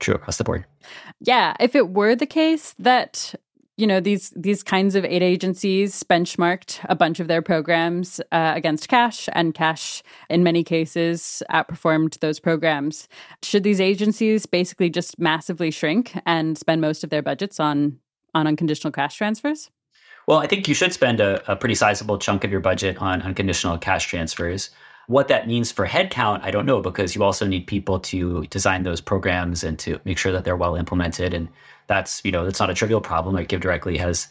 true 0.00 0.14
across 0.14 0.36
the 0.36 0.44
board. 0.44 0.64
Yeah. 1.20 1.54
If 1.60 1.74
it 1.74 1.90
were 1.90 2.14
the 2.14 2.26
case 2.26 2.74
that 2.78 3.34
you 3.78 3.86
know 3.86 4.00
these 4.00 4.30
these 4.36 4.62
kinds 4.62 4.94
of 4.94 5.04
aid 5.04 5.22
agencies 5.22 6.02
benchmarked 6.02 6.84
a 6.88 6.96
bunch 6.96 7.20
of 7.20 7.28
their 7.28 7.40
programs 7.40 8.20
uh, 8.32 8.52
against 8.54 8.88
cash 8.88 9.28
and 9.32 9.54
cash 9.54 10.02
in 10.28 10.42
many 10.42 10.62
cases 10.62 11.42
outperformed 11.50 12.18
those 12.18 12.40
programs 12.40 13.08
should 13.42 13.62
these 13.62 13.80
agencies 13.80 14.44
basically 14.44 14.90
just 14.90 15.18
massively 15.18 15.70
shrink 15.70 16.18
and 16.26 16.58
spend 16.58 16.80
most 16.80 17.04
of 17.04 17.10
their 17.10 17.22
budgets 17.22 17.58
on 17.58 17.98
on 18.34 18.46
unconditional 18.46 18.92
cash 18.92 19.16
transfers 19.16 19.70
well 20.26 20.38
i 20.38 20.46
think 20.46 20.68
you 20.68 20.74
should 20.74 20.92
spend 20.92 21.20
a, 21.20 21.50
a 21.50 21.56
pretty 21.56 21.74
sizable 21.74 22.18
chunk 22.18 22.44
of 22.44 22.50
your 22.50 22.60
budget 22.60 23.00
on 23.00 23.22
unconditional 23.22 23.78
cash 23.78 24.06
transfers 24.08 24.70
what 25.08 25.28
that 25.28 25.48
means 25.48 25.72
for 25.72 25.86
headcount, 25.86 26.42
I 26.42 26.50
don't 26.50 26.66
know, 26.66 26.82
because 26.82 27.14
you 27.14 27.24
also 27.24 27.46
need 27.46 27.66
people 27.66 27.98
to 28.00 28.46
design 28.48 28.82
those 28.82 29.00
programs 29.00 29.64
and 29.64 29.78
to 29.78 29.98
make 30.04 30.18
sure 30.18 30.32
that 30.32 30.44
they're 30.44 30.54
well 30.54 30.76
implemented. 30.76 31.32
And 31.32 31.48
that's, 31.88 32.22
you 32.24 32.30
know, 32.30 32.44
that's 32.44 32.60
not 32.60 32.70
a 32.70 32.74
trivial 32.74 33.00
problem. 33.00 33.34
Like 33.34 33.48
GiveDirectly 33.48 33.98
has 33.98 34.28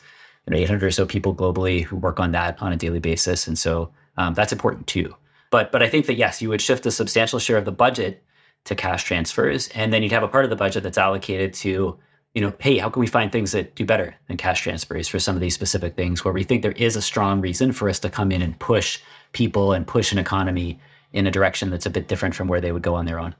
you 0.47 0.51
know, 0.51 0.57
800 0.57 0.87
or 0.87 0.91
so 0.91 1.05
people 1.05 1.35
globally 1.35 1.83
who 1.83 1.97
work 1.97 2.19
on 2.19 2.31
that 2.31 2.61
on 2.61 2.71
a 2.71 2.77
daily 2.77 2.99
basis. 2.99 3.47
And 3.47 3.57
so 3.57 3.91
um, 4.15 4.33
that's 4.33 4.53
important 4.53 4.87
too. 4.87 5.13
But, 5.49 5.71
but 5.71 5.83
I 5.83 5.89
think 5.89 6.05
that, 6.05 6.15
yes, 6.15 6.41
you 6.41 6.49
would 6.49 6.61
shift 6.61 6.85
a 6.85 6.91
substantial 6.91 7.39
share 7.39 7.57
of 7.57 7.65
the 7.65 7.71
budget 7.71 8.23
to 8.65 8.75
cash 8.75 9.03
transfers. 9.03 9.69
And 9.69 9.93
then 9.93 10.03
you'd 10.03 10.11
have 10.11 10.23
a 10.23 10.27
part 10.27 10.43
of 10.43 10.49
the 10.49 10.55
budget 10.55 10.83
that's 10.83 10.97
allocated 10.97 11.53
to, 11.55 11.97
you 12.33 12.41
know, 12.41 12.53
hey, 12.59 12.77
how 12.77 12.89
can 12.89 12.99
we 12.99 13.07
find 13.07 13.31
things 13.31 13.51
that 13.53 13.75
do 13.75 13.85
better 13.85 14.15
than 14.27 14.37
cash 14.37 14.61
transfers 14.61 15.07
for 15.07 15.19
some 15.19 15.35
of 15.35 15.41
these 15.41 15.53
specific 15.53 15.95
things 15.95 16.23
where 16.23 16.33
we 16.33 16.43
think 16.43 16.61
there 16.61 16.71
is 16.73 16.95
a 16.95 17.01
strong 17.01 17.41
reason 17.41 17.71
for 17.71 17.89
us 17.89 17.99
to 17.99 18.09
come 18.09 18.31
in 18.31 18.41
and 18.41 18.59
push 18.59 18.99
people 19.31 19.73
and 19.73 19.87
push 19.87 20.11
an 20.11 20.17
economy 20.17 20.79
in 21.13 21.27
a 21.27 21.31
direction 21.31 21.69
that's 21.69 21.85
a 21.85 21.89
bit 21.89 22.07
different 22.07 22.35
from 22.35 22.47
where 22.47 22.61
they 22.61 22.71
would 22.71 22.83
go 22.83 22.95
on 22.95 23.05
their 23.05 23.19
own. 23.19 23.33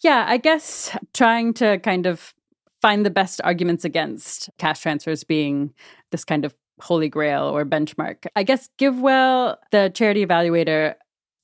Yeah, 0.00 0.26
I 0.28 0.36
guess 0.36 0.96
trying 1.14 1.54
to 1.54 1.78
kind 1.78 2.06
of 2.06 2.34
find 2.86 3.04
the 3.04 3.10
best 3.10 3.40
arguments 3.42 3.84
against 3.84 4.48
cash 4.58 4.78
transfers 4.78 5.24
being 5.24 5.74
this 6.12 6.24
kind 6.24 6.44
of 6.44 6.54
holy 6.80 7.08
grail 7.08 7.42
or 7.42 7.64
benchmark. 7.64 8.26
I 8.36 8.44
guess 8.44 8.68
GiveWell, 8.78 9.56
the 9.72 9.90
charity 9.92 10.24
evaluator, 10.24 10.94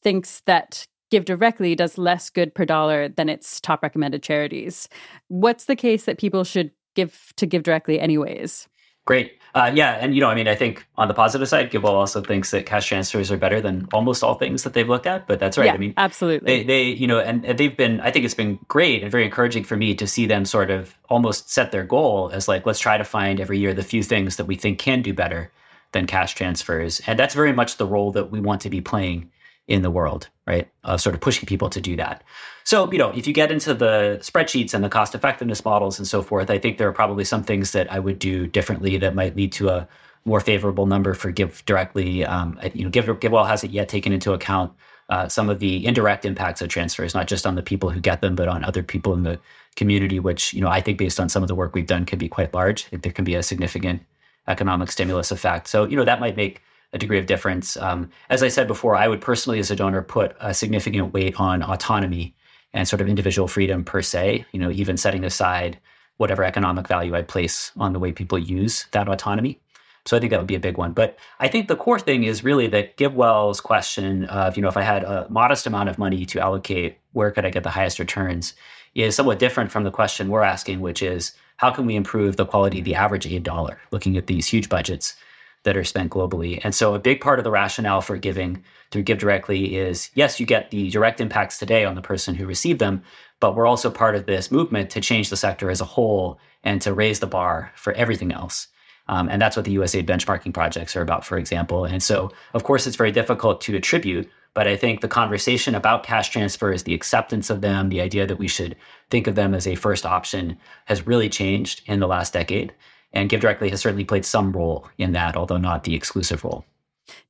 thinks 0.04 0.40
that 0.46 0.86
GiveDirectly 1.12 1.76
does 1.76 1.98
less 1.98 2.30
good 2.30 2.54
per 2.54 2.64
dollar 2.64 3.08
than 3.08 3.28
its 3.28 3.60
top 3.60 3.82
recommended 3.82 4.22
charities. 4.22 4.88
What's 5.26 5.64
the 5.64 5.74
case 5.74 6.04
that 6.04 6.16
people 6.16 6.44
should 6.44 6.70
give 6.94 7.32
to 7.38 7.48
GiveDirectly, 7.48 8.00
anyways? 8.00 8.68
Great. 9.04 9.32
Uh, 9.54 9.70
yeah, 9.74 9.98
and 10.00 10.14
you 10.14 10.20
know, 10.20 10.28
I 10.28 10.34
mean, 10.34 10.48
I 10.48 10.54
think 10.54 10.86
on 10.96 11.08
the 11.08 11.14
positive 11.14 11.46
side, 11.46 11.70
GiveWell 11.70 11.90
also 11.90 12.22
thinks 12.22 12.50
that 12.52 12.64
cash 12.64 12.86
transfers 12.88 13.30
are 13.30 13.36
better 13.36 13.60
than 13.60 13.86
almost 13.92 14.24
all 14.24 14.34
things 14.34 14.62
that 14.62 14.72
they've 14.72 14.88
looked 14.88 15.06
at. 15.06 15.26
But 15.26 15.38
that's 15.38 15.58
right. 15.58 15.66
Yeah, 15.66 15.74
I 15.74 15.76
mean, 15.76 15.92
absolutely. 15.98 16.46
They, 16.46 16.64
they, 16.64 16.82
you 16.84 17.06
know, 17.06 17.18
and, 17.18 17.44
and 17.44 17.58
they've 17.58 17.76
been. 17.76 18.00
I 18.00 18.10
think 18.10 18.24
it's 18.24 18.34
been 18.34 18.58
great 18.68 19.02
and 19.02 19.12
very 19.12 19.24
encouraging 19.24 19.64
for 19.64 19.76
me 19.76 19.94
to 19.94 20.06
see 20.06 20.24
them 20.24 20.46
sort 20.46 20.70
of 20.70 20.96
almost 21.10 21.50
set 21.50 21.70
their 21.70 21.84
goal 21.84 22.30
as 22.32 22.48
like, 22.48 22.64
let's 22.64 22.80
try 22.80 22.96
to 22.96 23.04
find 23.04 23.40
every 23.40 23.58
year 23.58 23.74
the 23.74 23.82
few 23.82 24.02
things 24.02 24.36
that 24.36 24.46
we 24.46 24.56
think 24.56 24.78
can 24.78 25.02
do 25.02 25.12
better 25.12 25.50
than 25.92 26.06
cash 26.06 26.34
transfers, 26.34 27.02
and 27.06 27.18
that's 27.18 27.34
very 27.34 27.52
much 27.52 27.76
the 27.76 27.86
role 27.86 28.12
that 28.12 28.30
we 28.30 28.40
want 28.40 28.62
to 28.62 28.70
be 28.70 28.80
playing 28.80 29.30
in 29.68 29.82
the 29.82 29.90
world, 29.90 30.28
right? 30.46 30.68
Of 30.84 31.00
sort 31.00 31.14
of 31.14 31.20
pushing 31.20 31.46
people 31.46 31.70
to 31.70 31.80
do 31.80 31.96
that. 31.96 32.22
So, 32.64 32.90
you 32.92 32.98
know, 32.98 33.10
if 33.10 33.26
you 33.26 33.32
get 33.32 33.50
into 33.50 33.74
the 33.74 34.18
spreadsheets 34.20 34.74
and 34.74 34.84
the 34.84 34.88
cost 34.88 35.14
effectiveness 35.14 35.64
models 35.64 35.98
and 35.98 36.06
so 36.06 36.22
forth, 36.22 36.50
I 36.50 36.58
think 36.58 36.78
there 36.78 36.88
are 36.88 36.92
probably 36.92 37.24
some 37.24 37.42
things 37.42 37.72
that 37.72 37.90
I 37.90 37.98
would 37.98 38.18
do 38.18 38.46
differently 38.46 38.96
that 38.98 39.14
might 39.14 39.36
lead 39.36 39.52
to 39.52 39.68
a 39.68 39.88
more 40.24 40.40
favorable 40.40 40.86
number 40.86 41.14
for 41.14 41.32
GiveDirectly. 41.32 42.28
Um, 42.28 42.58
you 42.74 42.84
know, 42.84 42.90
Give 42.90 43.06
GiveWell 43.06 43.46
hasn't 43.46 43.72
yet 43.72 43.88
taken 43.88 44.12
into 44.12 44.32
account 44.32 44.72
uh, 45.08 45.28
some 45.28 45.50
of 45.50 45.58
the 45.58 45.84
indirect 45.84 46.24
impacts 46.24 46.62
of 46.62 46.68
transfers, 46.68 47.14
not 47.14 47.26
just 47.26 47.46
on 47.46 47.54
the 47.54 47.62
people 47.62 47.90
who 47.90 48.00
get 48.00 48.20
them, 48.20 48.34
but 48.34 48.48
on 48.48 48.64
other 48.64 48.82
people 48.82 49.12
in 49.14 49.24
the 49.24 49.38
community, 49.76 50.20
which, 50.20 50.54
you 50.54 50.60
know, 50.60 50.68
I 50.68 50.80
think 50.80 50.98
based 50.98 51.18
on 51.18 51.28
some 51.28 51.42
of 51.42 51.48
the 51.48 51.54
work 51.54 51.74
we've 51.74 51.86
done 51.86 52.06
could 52.06 52.18
be 52.18 52.28
quite 52.28 52.54
large. 52.54 52.88
There 52.90 53.12
can 53.12 53.24
be 53.24 53.34
a 53.34 53.42
significant 53.42 54.02
economic 54.48 54.90
stimulus 54.90 55.30
effect. 55.30 55.68
So, 55.68 55.84
you 55.84 55.96
know, 55.96 56.04
that 56.04 56.20
might 56.20 56.36
make 56.36 56.62
a 56.92 56.98
degree 56.98 57.18
of 57.18 57.26
difference. 57.26 57.76
Um, 57.76 58.10
as 58.28 58.42
I 58.42 58.48
said 58.48 58.66
before, 58.66 58.96
I 58.96 59.08
would 59.08 59.20
personally, 59.20 59.58
as 59.58 59.70
a 59.70 59.76
donor, 59.76 60.02
put 60.02 60.36
a 60.40 60.52
significant 60.52 61.12
weight 61.12 61.40
on 61.40 61.62
autonomy 61.62 62.34
and 62.74 62.86
sort 62.86 63.00
of 63.00 63.08
individual 63.08 63.48
freedom 63.48 63.84
per 63.84 64.02
se. 64.02 64.44
You 64.52 64.60
know, 64.60 64.70
even 64.70 64.96
setting 64.96 65.24
aside 65.24 65.78
whatever 66.18 66.44
economic 66.44 66.86
value 66.86 67.14
I 67.14 67.22
place 67.22 67.72
on 67.78 67.92
the 67.92 67.98
way 67.98 68.12
people 68.12 68.38
use 68.38 68.86
that 68.92 69.08
autonomy. 69.08 69.58
So 70.04 70.16
I 70.16 70.20
think 70.20 70.30
that 70.30 70.38
would 70.38 70.48
be 70.48 70.56
a 70.56 70.60
big 70.60 70.78
one. 70.78 70.92
But 70.92 71.16
I 71.38 71.48
think 71.48 71.68
the 71.68 71.76
core 71.76 71.98
thing 71.98 72.24
is 72.24 72.42
really 72.42 72.66
that 72.68 72.96
GiveWell's 72.96 73.60
question 73.60 74.24
of, 74.26 74.56
you 74.56 74.62
know, 74.62 74.68
if 74.68 74.76
I 74.76 74.82
had 74.82 75.04
a 75.04 75.26
modest 75.30 75.66
amount 75.66 75.88
of 75.88 75.98
money 75.98 76.26
to 76.26 76.40
allocate, 76.40 76.98
where 77.12 77.30
could 77.30 77.46
I 77.46 77.50
get 77.50 77.62
the 77.62 77.70
highest 77.70 77.98
returns, 77.98 78.54
is 78.94 79.14
somewhat 79.14 79.38
different 79.38 79.70
from 79.70 79.84
the 79.84 79.90
question 79.90 80.28
we're 80.28 80.42
asking, 80.42 80.80
which 80.80 81.02
is 81.02 81.32
how 81.56 81.70
can 81.70 81.86
we 81.86 81.94
improve 81.94 82.36
the 82.36 82.44
quality 82.44 82.80
of 82.80 82.84
the 82.84 82.96
average 82.96 83.26
aid 83.26 83.44
dollar, 83.44 83.78
looking 83.92 84.16
at 84.16 84.26
these 84.26 84.46
huge 84.46 84.68
budgets 84.68 85.16
that 85.64 85.76
are 85.76 85.84
spent 85.84 86.10
globally. 86.10 86.60
And 86.64 86.74
so 86.74 86.94
a 86.94 86.98
big 86.98 87.20
part 87.20 87.38
of 87.38 87.44
the 87.44 87.50
rationale 87.50 88.00
for 88.00 88.16
giving 88.16 88.62
through 88.90 89.04
GiveDirectly 89.04 89.72
is 89.72 90.10
yes, 90.14 90.40
you 90.40 90.46
get 90.46 90.70
the 90.70 90.90
direct 90.90 91.20
impacts 91.20 91.58
today 91.58 91.84
on 91.84 91.94
the 91.94 92.02
person 92.02 92.34
who 92.34 92.46
received 92.46 92.80
them, 92.80 93.02
but 93.40 93.54
we're 93.54 93.66
also 93.66 93.90
part 93.90 94.14
of 94.14 94.26
this 94.26 94.50
movement 94.50 94.90
to 94.90 95.00
change 95.00 95.30
the 95.30 95.36
sector 95.36 95.70
as 95.70 95.80
a 95.80 95.86
whole 95.86 96.38
and 96.64 96.82
to 96.82 96.92
raise 96.92 97.20
the 97.20 97.26
bar 97.26 97.72
for 97.74 97.92
everything 97.94 98.32
else. 98.32 98.68
Um, 99.08 99.28
and 99.28 99.42
that's 99.42 99.56
what 99.56 99.64
the 99.64 99.76
USAID 99.76 100.06
benchmarking 100.06 100.54
projects 100.54 100.94
are 100.96 101.02
about, 101.02 101.24
for 101.24 101.36
example. 101.36 101.84
And 101.84 102.02
so, 102.02 102.30
of 102.54 102.64
course, 102.64 102.86
it's 102.86 102.96
very 102.96 103.10
difficult 103.10 103.60
to 103.62 103.76
attribute, 103.76 104.30
but 104.54 104.68
I 104.68 104.76
think 104.76 105.00
the 105.00 105.08
conversation 105.08 105.74
about 105.74 106.04
cash 106.04 106.28
transfers, 106.28 106.84
the 106.84 106.94
acceptance 106.94 107.50
of 107.50 107.62
them, 107.62 107.88
the 107.88 108.00
idea 108.00 108.26
that 108.26 108.38
we 108.38 108.48
should 108.48 108.76
think 109.10 109.26
of 109.26 109.34
them 109.34 109.54
as 109.54 109.66
a 109.66 109.74
first 109.74 110.06
option 110.06 110.56
has 110.84 111.06
really 111.06 111.28
changed 111.28 111.82
in 111.86 112.00
the 112.00 112.06
last 112.06 112.32
decade. 112.32 112.72
And 113.12 113.28
GiveDirectly 113.28 113.70
has 113.70 113.80
certainly 113.80 114.04
played 114.04 114.24
some 114.24 114.52
role 114.52 114.88
in 114.98 115.12
that, 115.12 115.36
although 115.36 115.58
not 115.58 115.84
the 115.84 115.94
exclusive 115.94 116.44
role. 116.44 116.64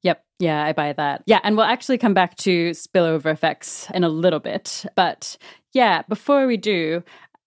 Yep. 0.03 0.25
Yeah, 0.39 0.65
I 0.65 0.73
buy 0.73 0.93
that. 0.93 1.23
Yeah. 1.27 1.41
And 1.43 1.57
we'll 1.57 1.67
actually 1.67 1.99
come 1.99 2.15
back 2.15 2.37
to 2.39 2.71
spillover 2.71 3.33
effects 3.33 3.89
in 3.95 4.05
a 4.05 4.09
little 4.09 4.41
bit. 4.41 4.85
But 4.95 5.37
yeah, 5.73 6.03
before 6.09 6.47
we 6.47 6.57
do, 6.57 7.03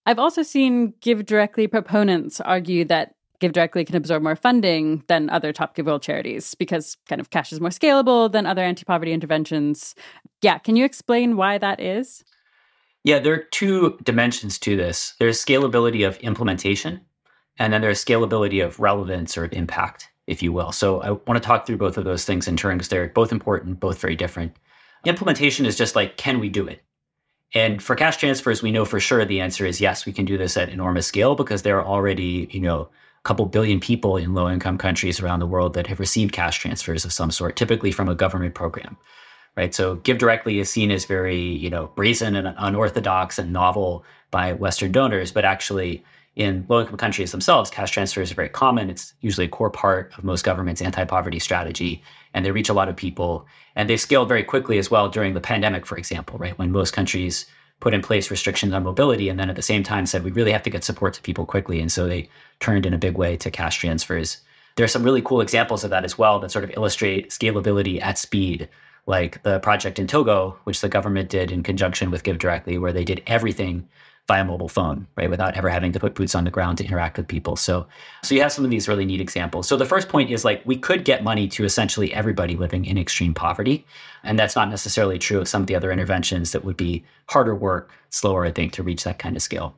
I've 0.05 0.19
also 0.19 0.43
seen 0.43 0.93
GiveDirectly 1.01 1.69
proponents 1.71 2.39
argue 2.41 2.85
that 2.85 3.15
GiveDirectly 3.41 3.85
can 3.85 3.95
absorb 3.95 4.23
more 4.23 4.35
funding 4.35 5.03
than 5.07 5.29
other 5.29 5.51
top 5.51 5.75
GiveWell 5.75 6.01
charities 6.01 6.55
because 6.55 6.97
kind 7.07 7.19
of 7.19 7.29
cash 7.29 7.51
is 7.51 7.59
more 7.59 7.69
scalable 7.69 8.31
than 8.31 8.45
other 8.45 8.63
anti 8.63 8.85
poverty 8.85 9.11
interventions. 9.11 9.95
Yeah. 10.41 10.57
Can 10.57 10.75
you 10.75 10.85
explain 10.85 11.35
why 11.37 11.57
that 11.57 11.79
is? 11.79 12.23
Yeah, 13.03 13.19
there 13.19 13.33
are 13.33 13.43
two 13.51 13.99
dimensions 14.03 14.57
to 14.59 14.75
this 14.75 15.13
there's 15.19 15.43
scalability 15.43 16.07
of 16.07 16.17
implementation, 16.17 17.01
and 17.59 17.71
then 17.71 17.81
there's 17.81 18.03
scalability 18.03 18.63
of 18.63 18.79
relevance 18.79 19.37
or 19.37 19.45
of 19.45 19.53
impact, 19.53 20.09
if 20.27 20.43
you 20.43 20.51
will. 20.51 20.71
So 20.71 21.01
I 21.01 21.11
want 21.11 21.33
to 21.33 21.39
talk 21.39 21.65
through 21.65 21.77
both 21.77 21.97
of 21.97 22.03
those 22.03 22.25
things 22.25 22.47
in 22.47 22.57
turn 22.57 22.77
because 22.77 22.89
they're 22.89 23.09
both 23.09 23.31
important, 23.31 23.79
both 23.79 23.99
very 23.99 24.15
different. 24.15 24.55
Implementation 25.05 25.65
is 25.65 25.77
just 25.77 25.95
like, 25.95 26.17
can 26.17 26.39
we 26.39 26.49
do 26.49 26.67
it? 26.67 26.81
And 27.53 27.81
for 27.81 27.95
cash 27.95 28.17
transfers, 28.17 28.61
we 28.61 28.71
know 28.71 28.85
for 28.85 28.99
sure 28.99 29.23
the 29.23 29.39
answer 29.39 29.65
is 29.65 29.79
yes, 29.79 30.05
we 30.05 30.11
can 30.11 30.25
do 30.25 30.37
this 30.37 30.57
at 30.57 30.69
enormous 30.69 31.07
scale 31.07 31.35
because 31.35 31.61
there 31.61 31.79
are 31.79 31.85
already, 31.85 32.49
you 32.51 32.59
know, 32.59 32.81
a 32.81 32.89
couple 33.23 33.45
billion 33.45 33.79
people 33.79 34.17
in 34.17 34.33
low 34.33 34.49
income 34.49 34.77
countries 34.77 35.19
around 35.19 35.39
the 35.39 35.47
world 35.47 35.73
that 35.75 35.87
have 35.87 35.99
received 35.99 36.33
cash 36.33 36.59
transfers 36.59 37.05
of 37.05 37.13
some 37.13 37.31
sort, 37.31 37.55
typically 37.55 37.91
from 37.91 38.09
a 38.09 38.15
government 38.15 38.55
program. 38.55 38.97
Right. 39.55 39.73
So 39.73 39.95
GiveDirectly 39.97 40.59
is 40.59 40.69
seen 40.69 40.91
as 40.91 41.05
very, 41.05 41.39
you 41.39 41.69
know, 41.69 41.87
brazen 41.95 42.35
and 42.35 42.53
unorthodox 42.57 43.39
and 43.39 43.53
novel 43.53 44.03
by 44.29 44.51
Western 44.51 44.91
donors, 44.91 45.31
but 45.31 45.45
actually 45.45 46.03
in 46.35 46.65
low 46.67 46.81
income 46.81 46.97
countries 46.97 47.31
themselves, 47.31 47.69
cash 47.69 47.91
transfers 47.91 48.31
are 48.31 48.35
very 48.35 48.49
common. 48.49 48.89
It's 48.89 49.13
usually 49.21 49.45
a 49.45 49.49
core 49.49 49.69
part 49.69 50.11
of 50.17 50.23
most 50.23 50.43
governments' 50.43 50.81
anti 50.81 51.05
poverty 51.05 51.39
strategy, 51.39 52.03
and 52.33 52.45
they 52.45 52.51
reach 52.51 52.69
a 52.69 52.73
lot 52.73 52.89
of 52.89 52.95
people. 52.95 53.47
And 53.75 53.89
they 53.89 53.97
scaled 53.97 54.27
very 54.27 54.43
quickly 54.43 54.77
as 54.77 54.91
well 54.91 55.09
during 55.09 55.33
the 55.33 55.41
pandemic, 55.41 55.85
for 55.85 55.97
example, 55.97 56.37
right? 56.37 56.57
When 56.57 56.71
most 56.71 56.91
countries 56.91 57.45
put 57.79 57.93
in 57.93 58.01
place 58.01 58.31
restrictions 58.31 58.73
on 58.73 58.83
mobility 58.83 59.29
and 59.29 59.39
then 59.39 59.49
at 59.49 59.55
the 59.55 59.61
same 59.61 59.83
time 59.83 60.05
said, 60.05 60.23
we 60.23 60.31
really 60.31 60.51
have 60.51 60.63
to 60.63 60.69
get 60.69 60.83
support 60.83 61.13
to 61.13 61.21
people 61.21 61.45
quickly. 61.45 61.81
And 61.81 61.91
so 61.91 62.07
they 62.07 62.29
turned 62.59 62.85
in 62.85 62.93
a 62.93 62.97
big 62.97 63.17
way 63.17 63.35
to 63.37 63.51
cash 63.51 63.79
transfers. 63.79 64.37
There 64.75 64.85
are 64.85 64.89
some 64.89 65.03
really 65.03 65.21
cool 65.21 65.41
examples 65.41 65.83
of 65.83 65.89
that 65.89 66.05
as 66.05 66.17
well 66.17 66.39
that 66.39 66.51
sort 66.51 66.63
of 66.63 66.71
illustrate 66.71 67.31
scalability 67.31 68.01
at 68.01 68.17
speed 68.17 68.69
like 69.07 69.43
the 69.43 69.59
project 69.59 69.99
in 69.99 70.07
Togo, 70.07 70.57
which 70.63 70.81
the 70.81 70.89
government 70.89 71.29
did 71.29 71.51
in 71.51 71.63
conjunction 71.63 72.09
with 72.09 72.23
GiveDirectly, 72.23 72.79
where 72.79 72.93
they 72.93 73.03
did 73.03 73.21
everything 73.27 73.87
via 74.27 74.43
mobile 74.43 74.69
phone, 74.69 75.05
right, 75.17 75.29
without 75.29 75.55
ever 75.55 75.69
having 75.69 75.91
to 75.91 75.99
put 75.99 76.15
boots 76.15 76.33
on 76.33 76.45
the 76.45 76.51
ground 76.51 76.79
to 76.79 76.85
interact 76.85 77.17
with 77.17 77.27
people. 77.27 77.55
So, 77.55 77.85
so 78.23 78.33
you 78.33 78.41
have 78.41 78.51
some 78.51 78.65
of 78.65 78.71
these 78.71 78.87
really 78.87 79.05
neat 79.05 79.21
examples. 79.21 79.67
So 79.67 79.77
the 79.77 79.85
first 79.85 80.09
point 80.09 80.31
is 80.31 80.43
like 80.43 80.63
we 80.65 80.77
could 80.77 81.05
get 81.05 81.23
money 81.23 81.47
to 81.49 81.63
essentially 81.63 82.11
everybody 82.13 82.55
living 82.55 82.85
in 82.85 82.97
extreme 82.97 83.33
poverty, 83.33 83.85
and 84.23 84.39
that's 84.39 84.55
not 84.55 84.69
necessarily 84.69 85.19
true 85.19 85.39
of 85.39 85.47
some 85.47 85.61
of 85.61 85.67
the 85.67 85.75
other 85.75 85.91
interventions 85.91 86.51
that 86.51 86.65
would 86.65 86.77
be 86.77 87.03
harder 87.29 87.55
work, 87.55 87.91
slower, 88.09 88.45
I 88.45 88.51
think, 88.51 88.73
to 88.73 88.83
reach 88.83 89.03
that 89.03 89.19
kind 89.19 89.35
of 89.35 89.43
scale. 89.43 89.75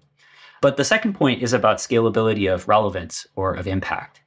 But 0.62 0.78
the 0.78 0.86
second 0.86 1.14
point 1.14 1.44
is 1.44 1.54
about 1.54 1.78
scalability 1.78 2.52
of 2.52 2.68
relevance 2.68 3.28
or 3.36 3.54
of 3.54 3.68
impact. 3.68 4.22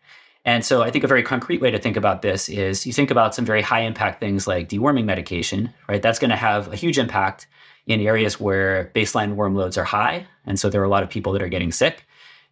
And 0.45 0.65
so 0.65 0.83
I 0.83 0.91
think 0.91 1.05
a 1.05 1.09
very 1.09 1.23
concrete 1.23 1.61
way 1.61 1.71
to 1.71 1.79
think 1.79 1.97
about 1.97 2.23
this 2.23 2.49
is 2.49 2.87
you 2.87 2.93
think 2.93 3.11
about 3.11 3.35
some 3.35 3.45
very 3.45 3.61
high 3.61 3.81
impact 3.81 4.21
things 4.21 4.47
like 4.47 4.69
deworming 4.69 5.05
medication, 5.05 5.73
right? 5.89 6.01
That's 6.01 6.19
going 6.19 6.31
to 6.31 6.37
have 6.37 6.73
a 6.73 6.77
huge 6.77 6.99
impact 6.99 7.47
in 7.91 8.01
areas 8.01 8.41
where 8.41 8.91
baseline 8.95 9.35
worm 9.35 9.55
loads 9.55 9.77
are 9.77 9.85
high. 9.85 10.27
And 10.47 10.59
so 10.59 10.71
there 10.71 10.81
are 10.81 10.85
a 10.85 10.89
lot 10.89 11.03
of 11.03 11.11
people 11.11 11.33
that 11.33 11.43
are 11.43 11.49
getting 11.49 11.73
sick. 11.73 12.05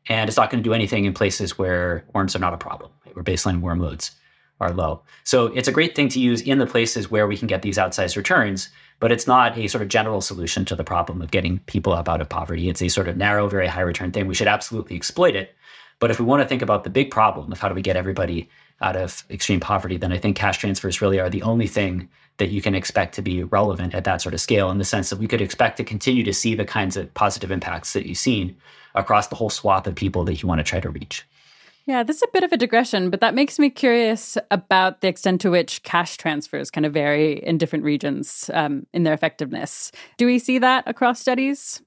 and 0.09 0.28
it's 0.28 0.36
not 0.36 0.51
going 0.51 0.62
to 0.62 0.68
do 0.68 0.74
anything 0.74 1.05
in 1.05 1.12
places 1.12 1.59
where 1.59 2.05
worms 2.14 2.34
are 2.34 2.39
not 2.39 2.55
a 2.55 2.59
problem, 2.59 2.91
where 3.12 3.24
baseline 3.24 3.61
worm 3.61 3.80
loads 3.80 4.12
are 4.61 4.72
low. 4.72 5.03
So 5.24 5.47
it's 5.47 5.68
a 5.68 5.72
great 5.72 5.95
thing 5.95 6.09
to 6.11 6.20
use 6.20 6.41
in 6.41 6.59
the 6.59 6.66
places 6.66 7.11
where 7.11 7.26
we 7.26 7.36
can 7.36 7.47
get 7.47 7.62
these 7.62 7.78
outsized 7.78 8.16
returns, 8.16 8.68
but 9.01 9.12
it's 9.12 9.26
not 9.26 9.57
a 9.57 9.68
sort 9.68 9.82
of 9.82 9.89
general 9.89 10.20
solution 10.20 10.64
to 10.64 10.74
the 10.74 10.82
problem 10.82 11.22
of 11.22 11.30
getting 11.30 11.61
people 11.61 11.93
up 11.93 12.09
out 12.09 12.20
of 12.20 12.28
poverty. 12.28 12.68
It's 12.68 12.82
a 12.82 12.89
sort 12.89 13.09
of 13.09 13.16
narrow, 13.16 13.49
very 13.49 13.68
high 13.68 13.82
return 13.82 14.11
thing. 14.11 14.26
We 14.26 14.34
should 14.34 14.49
absolutely 14.49 14.97
exploit 14.97 15.36
it. 15.36 15.55
But 16.01 16.11
if 16.11 16.18
we 16.18 16.26
want 16.26 16.43
to 16.43 16.49
think 16.49 16.62
about 16.62 16.84
the 16.84 16.91
big 16.91 17.11
problem 17.11 17.53
of 17.53 17.61
how 17.61 17.68
do 17.68 17.74
we 17.74 17.82
get 17.82 17.97
everybody 17.97 18.49
out 18.80 18.97
of 18.97 19.24
extreme 19.30 19.61
poverty, 19.61 19.97
then 19.97 20.12
I 20.12 20.18
think 20.18 20.36
cash 20.36 20.59
transfers 20.59 21.01
really 21.01 21.20
are 21.20 21.30
the 21.30 21.43
only 21.43 21.66
thing 21.66 22.09
that 22.39 22.51
you 22.51 22.62
can 22.62 22.74
expect 22.74 23.14
to 23.14 23.22
be 23.22 23.43
relevant 23.45 23.95
at 23.95 24.05
that 24.05 24.22
sort 24.22 24.34
of 24.34 24.41
scale 24.41 24.70
in 24.70 24.78
the 24.78 24.84
sense 24.84 25.11
that 25.11 25.18
we 25.18 25.26
could 25.26 25.41
expect 25.41 25.76
to 25.76 25.84
continue 25.84 26.24
to 26.24 26.32
see 26.32 26.55
the 26.55 26.64
kinds 26.64 26.97
of 26.97 27.12
positive 27.14 27.51
impacts 27.51 27.93
that 27.93 28.07
you've 28.07 28.18
seen 28.18 28.57
across 28.95 29.26
the 29.26 29.36
whole 29.36 29.51
swath 29.51 29.86
of 29.86 29.95
people 29.95 30.24
that 30.24 30.43
you 30.43 30.49
want 30.49 30.59
to 30.59 30.64
try 30.64 30.80
to 30.80 30.91
reach. 30.91 31.24
Yeah, 31.86 32.03
this 32.03 32.16
is 32.16 32.22
a 32.22 32.32
bit 32.34 32.45
of 32.45 32.53
a 32.53 32.59
digression, 32.59 33.09
but 33.09 33.20
that 33.22 33.34
makes 33.34 33.59
me 33.59 33.70
curious 33.70 34.36
about 34.51 35.01
the 35.01 35.09
extent 35.09 35.41
to 35.41 35.51
which 35.51 35.82
cash 35.84 36.18
transfers 36.18 36.70
kind 36.70 36.84
of 36.84 36.93
vary 36.93 37.43
in 37.43 37.57
different 37.57 37.84
regions 37.84 38.51
um, 38.53 38.86
in 38.93 39.05
their 39.05 39.14
effectiveness. 39.14 39.91
Do 40.18 40.26
we 40.26 40.39
see 40.39 40.59
that 40.59 40.84
across 40.86 41.18
studies? 41.18 41.80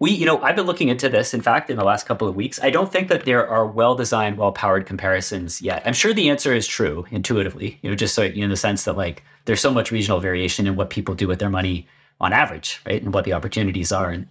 We, 0.00 0.12
you 0.12 0.24
know, 0.24 0.40
I've 0.40 0.56
been 0.56 0.64
looking 0.64 0.88
into 0.88 1.10
this, 1.10 1.34
in 1.34 1.42
fact, 1.42 1.68
in 1.68 1.76
the 1.76 1.84
last 1.84 2.06
couple 2.06 2.26
of 2.26 2.34
weeks. 2.34 2.58
I 2.62 2.70
don't 2.70 2.90
think 2.90 3.08
that 3.08 3.26
there 3.26 3.46
are 3.46 3.66
well 3.66 3.94
designed, 3.94 4.38
well 4.38 4.50
powered 4.50 4.86
comparisons 4.86 5.60
yet. 5.60 5.82
I'm 5.84 5.92
sure 5.92 6.14
the 6.14 6.30
answer 6.30 6.54
is 6.54 6.66
true 6.66 7.04
intuitively, 7.10 7.78
you 7.82 7.90
know, 7.90 7.96
just 7.96 8.14
so, 8.14 8.22
in 8.22 8.48
the 8.48 8.56
sense 8.56 8.84
that 8.84 8.96
like 8.96 9.22
there's 9.44 9.60
so 9.60 9.70
much 9.70 9.92
regional 9.92 10.18
variation 10.18 10.66
in 10.66 10.74
what 10.74 10.88
people 10.88 11.14
do 11.14 11.28
with 11.28 11.38
their 11.38 11.50
money 11.50 11.86
on 12.18 12.32
average, 12.32 12.80
right? 12.86 13.02
And 13.02 13.12
what 13.12 13.24
the 13.26 13.34
opportunities 13.34 13.92
are 13.92 14.10
and 14.10 14.26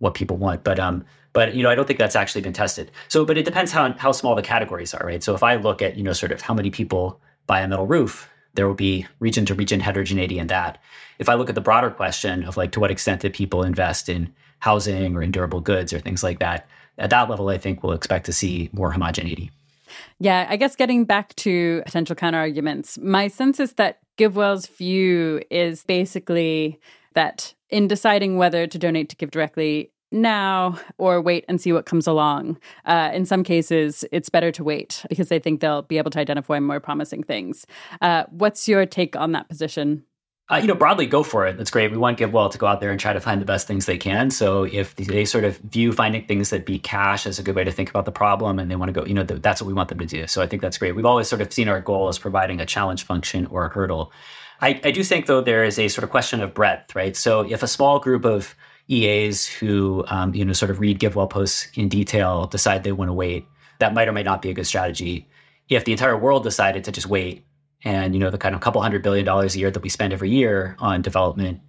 what 0.00 0.12
people 0.12 0.36
want. 0.36 0.64
But, 0.64 0.78
um, 0.78 1.04
but 1.32 1.54
you 1.54 1.62
know, 1.62 1.70
I 1.70 1.74
don't 1.74 1.86
think 1.86 1.98
that's 1.98 2.16
actually 2.16 2.42
been 2.42 2.52
tested. 2.52 2.90
So, 3.08 3.24
but 3.24 3.38
it 3.38 3.44
depends 3.44 3.72
how 3.72 3.92
how 3.94 4.12
small 4.12 4.34
the 4.34 4.42
categories 4.42 4.92
are, 4.92 5.06
right? 5.06 5.22
So 5.22 5.34
if 5.34 5.42
I 5.42 5.56
look 5.56 5.80
at, 5.80 5.96
you 5.96 6.02
know, 6.02 6.12
sort 6.12 6.32
of 6.32 6.42
how 6.42 6.52
many 6.54 6.70
people 6.70 7.20
buy 7.46 7.60
a 7.60 7.68
metal 7.68 7.86
roof, 7.86 8.29
there 8.54 8.66
will 8.66 8.74
be 8.74 9.06
region 9.18 9.46
to 9.46 9.54
region 9.54 9.80
heterogeneity 9.80 10.38
in 10.38 10.48
that. 10.48 10.78
If 11.18 11.28
I 11.28 11.34
look 11.34 11.48
at 11.48 11.54
the 11.54 11.60
broader 11.60 11.90
question 11.90 12.44
of 12.44 12.56
like 12.56 12.72
to 12.72 12.80
what 12.80 12.90
extent 12.90 13.22
do 13.22 13.30
people 13.30 13.62
invest 13.62 14.08
in 14.08 14.32
housing 14.60 15.16
or 15.16 15.22
in 15.22 15.32
durable 15.32 15.60
goods 15.60 15.92
or 15.92 15.98
things 15.98 16.22
like 16.22 16.38
that. 16.38 16.68
At 16.98 17.10
that 17.10 17.28
level, 17.28 17.48
I 17.48 17.58
think 17.58 17.82
we'll 17.82 17.94
expect 17.94 18.26
to 18.26 18.32
see 18.32 18.70
more 18.72 18.92
homogeneity. 18.92 19.50
Yeah, 20.20 20.46
I 20.48 20.56
guess 20.56 20.76
getting 20.76 21.04
back 21.04 21.34
to 21.36 21.82
potential 21.84 22.14
counter 22.14 22.38
arguments, 22.38 22.98
my 22.98 23.28
sense 23.28 23.58
is 23.58 23.72
that 23.74 23.98
GiveWell's 24.18 24.66
view 24.66 25.42
is 25.50 25.82
basically 25.84 26.78
that 27.14 27.54
in 27.70 27.88
deciding 27.88 28.36
whether 28.36 28.66
to 28.66 28.78
donate 28.78 29.08
to 29.08 29.16
GiveDirectly 29.16 29.90
now 30.12 30.78
or 30.98 31.20
wait 31.20 31.44
and 31.48 31.60
see 31.60 31.72
what 31.72 31.86
comes 31.86 32.06
along. 32.06 32.58
Uh, 32.84 33.10
in 33.12 33.24
some 33.24 33.44
cases, 33.44 34.04
it's 34.12 34.28
better 34.28 34.50
to 34.52 34.64
wait 34.64 35.04
because 35.08 35.28
they 35.28 35.38
think 35.38 35.60
they'll 35.60 35.82
be 35.82 35.98
able 35.98 36.10
to 36.10 36.18
identify 36.18 36.58
more 36.58 36.80
promising 36.80 37.22
things. 37.22 37.66
Uh, 38.00 38.24
what's 38.30 38.68
your 38.68 38.86
take 38.86 39.16
on 39.16 39.32
that 39.32 39.48
position? 39.48 40.04
uh, 40.50 40.56
you 40.56 40.66
know, 40.66 40.74
broadly 40.74 41.06
go 41.06 41.22
for 41.22 41.46
it. 41.46 41.56
That's 41.56 41.70
great. 41.70 41.92
We 41.92 41.96
want 41.96 42.18
GiveWell 42.18 42.50
to 42.50 42.58
go 42.58 42.66
out 42.66 42.80
there 42.80 42.90
and 42.90 42.98
try 42.98 43.12
to 43.12 43.20
find 43.20 43.40
the 43.40 43.46
best 43.46 43.68
things 43.68 43.86
they 43.86 43.96
can. 43.96 44.30
So 44.30 44.64
if 44.64 44.96
they 44.96 45.24
sort 45.24 45.44
of 45.44 45.58
view 45.58 45.92
finding 45.92 46.26
things 46.26 46.50
that 46.50 46.66
beat 46.66 46.82
cash 46.82 47.24
as 47.24 47.38
a 47.38 47.42
good 47.42 47.54
way 47.54 47.62
to 47.62 47.70
think 47.70 47.88
about 47.88 48.04
the 48.04 48.12
problem 48.12 48.58
and 48.58 48.68
they 48.68 48.74
want 48.74 48.88
to 48.88 49.00
go, 49.00 49.06
you 49.06 49.14
know, 49.14 49.22
that's 49.22 49.62
what 49.62 49.68
we 49.68 49.74
want 49.74 49.90
them 49.90 49.98
to 49.98 50.06
do. 50.06 50.26
So 50.26 50.42
I 50.42 50.48
think 50.48 50.60
that's 50.60 50.76
great. 50.76 50.96
We've 50.96 51.06
always 51.06 51.28
sort 51.28 51.40
of 51.40 51.52
seen 51.52 51.68
our 51.68 51.80
goal 51.80 52.08
as 52.08 52.18
providing 52.18 52.60
a 52.60 52.66
challenge 52.66 53.04
function 53.04 53.46
or 53.46 53.66
a 53.66 53.68
hurdle. 53.68 54.12
I, 54.60 54.80
I 54.82 54.90
do 54.90 55.04
think, 55.04 55.26
though, 55.26 55.40
there 55.40 55.64
is 55.64 55.78
a 55.78 55.86
sort 55.86 56.02
of 56.02 56.10
question 56.10 56.40
of 56.40 56.52
breadth, 56.52 56.96
right? 56.96 57.16
So 57.16 57.42
if 57.48 57.62
a 57.62 57.68
small 57.68 58.00
group 58.00 58.24
of 58.24 58.56
EAs 58.90 59.46
who, 59.46 60.04
um, 60.08 60.34
you 60.34 60.44
know, 60.44 60.52
sort 60.52 60.70
of 60.70 60.80
read 60.80 60.98
GiveWell 60.98 61.30
posts 61.30 61.68
in 61.74 61.88
detail 61.88 62.46
decide 62.46 62.84
they 62.84 62.92
want 62.92 63.08
to 63.08 63.12
wait, 63.12 63.46
that 63.78 63.94
might 63.94 64.08
or 64.08 64.12
might 64.12 64.24
not 64.24 64.42
be 64.42 64.50
a 64.50 64.54
good 64.54 64.66
strategy. 64.66 65.28
If 65.68 65.84
the 65.84 65.92
entire 65.92 66.18
world 66.18 66.42
decided 66.42 66.84
to 66.84 66.92
just 66.92 67.06
wait 67.06 67.44
and 67.84 68.14
you 68.14 68.20
know 68.20 68.30
the 68.30 68.38
kind 68.38 68.54
of 68.54 68.60
couple 68.60 68.82
hundred 68.82 69.02
billion 69.02 69.24
dollars 69.24 69.54
a 69.54 69.58
year 69.58 69.70
that 69.70 69.82
we 69.82 69.88
spend 69.88 70.12
every 70.12 70.30
year 70.30 70.76
on 70.80 71.02
development 71.02 71.60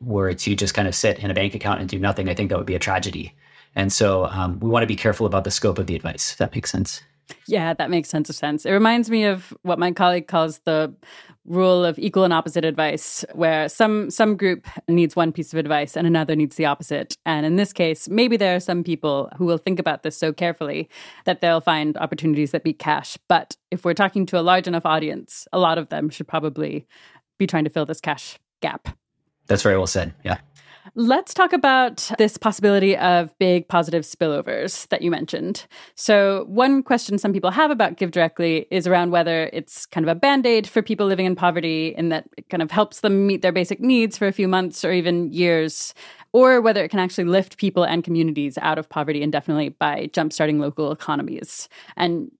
were 0.00 0.32
to 0.32 0.54
just 0.54 0.74
kind 0.74 0.88
of 0.88 0.94
sit 0.94 1.18
in 1.18 1.30
a 1.30 1.34
bank 1.34 1.54
account 1.54 1.80
and 1.80 1.88
do 1.88 1.98
nothing, 1.98 2.28
I 2.28 2.34
think 2.34 2.50
that 2.50 2.58
would 2.58 2.66
be 2.66 2.76
a 2.76 2.78
tragedy. 2.78 3.34
And 3.74 3.92
so 3.92 4.26
um, 4.26 4.60
we 4.60 4.68
want 4.68 4.82
to 4.82 4.86
be 4.86 4.96
careful 4.96 5.26
about 5.26 5.44
the 5.44 5.50
scope 5.50 5.78
of 5.78 5.86
the 5.86 5.96
advice, 5.96 6.32
if 6.32 6.38
that 6.38 6.54
makes 6.54 6.70
sense. 6.70 7.02
Yeah, 7.46 7.74
that 7.74 7.90
makes 7.90 8.08
sense 8.08 8.30
of 8.30 8.36
sense. 8.36 8.64
It 8.64 8.70
reminds 8.72 9.10
me 9.10 9.24
of 9.24 9.52
what 9.62 9.78
my 9.78 9.92
colleague 9.92 10.28
calls 10.28 10.60
the 10.60 10.94
rule 11.48 11.84
of 11.84 11.98
equal 11.98 12.24
and 12.24 12.32
opposite 12.32 12.64
advice 12.64 13.24
where 13.32 13.68
some 13.68 14.10
some 14.10 14.36
group 14.36 14.66
needs 14.88 15.16
one 15.16 15.32
piece 15.32 15.52
of 15.52 15.58
advice 15.58 15.96
and 15.96 16.06
another 16.06 16.36
needs 16.36 16.56
the 16.56 16.66
opposite. 16.66 17.16
And 17.26 17.46
in 17.46 17.56
this 17.56 17.72
case 17.72 18.08
maybe 18.08 18.36
there 18.36 18.54
are 18.54 18.60
some 18.60 18.84
people 18.84 19.30
who 19.36 19.46
will 19.46 19.58
think 19.58 19.78
about 19.78 20.02
this 20.02 20.16
so 20.16 20.32
carefully 20.32 20.88
that 21.24 21.40
they'll 21.40 21.60
find 21.60 21.96
opportunities 21.96 22.50
that 22.52 22.64
beat 22.64 22.78
cash. 22.78 23.18
But 23.28 23.56
if 23.70 23.84
we're 23.84 23.94
talking 23.94 24.26
to 24.26 24.38
a 24.38 24.42
large 24.42 24.68
enough 24.68 24.86
audience 24.86 25.48
a 25.52 25.58
lot 25.58 25.78
of 25.78 25.88
them 25.88 26.10
should 26.10 26.28
probably 26.28 26.86
be 27.38 27.46
trying 27.46 27.64
to 27.64 27.70
fill 27.70 27.86
this 27.86 28.00
cash 28.00 28.38
gap. 28.60 28.88
That's 29.46 29.62
very 29.62 29.76
well 29.76 29.86
said. 29.86 30.14
Yeah 30.24 30.38
Let's 30.94 31.34
talk 31.34 31.52
about 31.52 32.10
this 32.18 32.36
possibility 32.36 32.96
of 32.96 33.36
big 33.38 33.68
positive 33.68 34.04
spillovers 34.04 34.88
that 34.88 35.02
you 35.02 35.10
mentioned. 35.10 35.66
So, 35.94 36.44
one 36.48 36.82
question 36.82 37.18
some 37.18 37.32
people 37.32 37.50
have 37.50 37.70
about 37.70 37.96
GiveDirectly 37.96 38.66
is 38.70 38.86
around 38.86 39.10
whether 39.10 39.50
it's 39.52 39.86
kind 39.86 40.08
of 40.08 40.10
a 40.10 40.18
band 40.18 40.46
aid 40.46 40.66
for 40.66 40.82
people 40.82 41.06
living 41.06 41.26
in 41.26 41.36
poverty 41.36 41.94
in 41.96 42.08
that 42.08 42.28
it 42.36 42.48
kind 42.48 42.62
of 42.62 42.70
helps 42.70 43.00
them 43.00 43.26
meet 43.26 43.42
their 43.42 43.52
basic 43.52 43.80
needs 43.80 44.16
for 44.16 44.26
a 44.26 44.32
few 44.32 44.48
months 44.48 44.84
or 44.84 44.92
even 44.92 45.32
years, 45.32 45.94
or 46.32 46.60
whether 46.60 46.84
it 46.84 46.88
can 46.88 47.00
actually 47.00 47.24
lift 47.24 47.58
people 47.58 47.84
and 47.84 48.04
communities 48.04 48.58
out 48.58 48.78
of 48.78 48.88
poverty 48.88 49.22
indefinitely 49.22 49.70
by 49.70 50.08
jumpstarting 50.12 50.60
local 50.60 50.92
economies. 50.92 51.68
And 51.96 52.30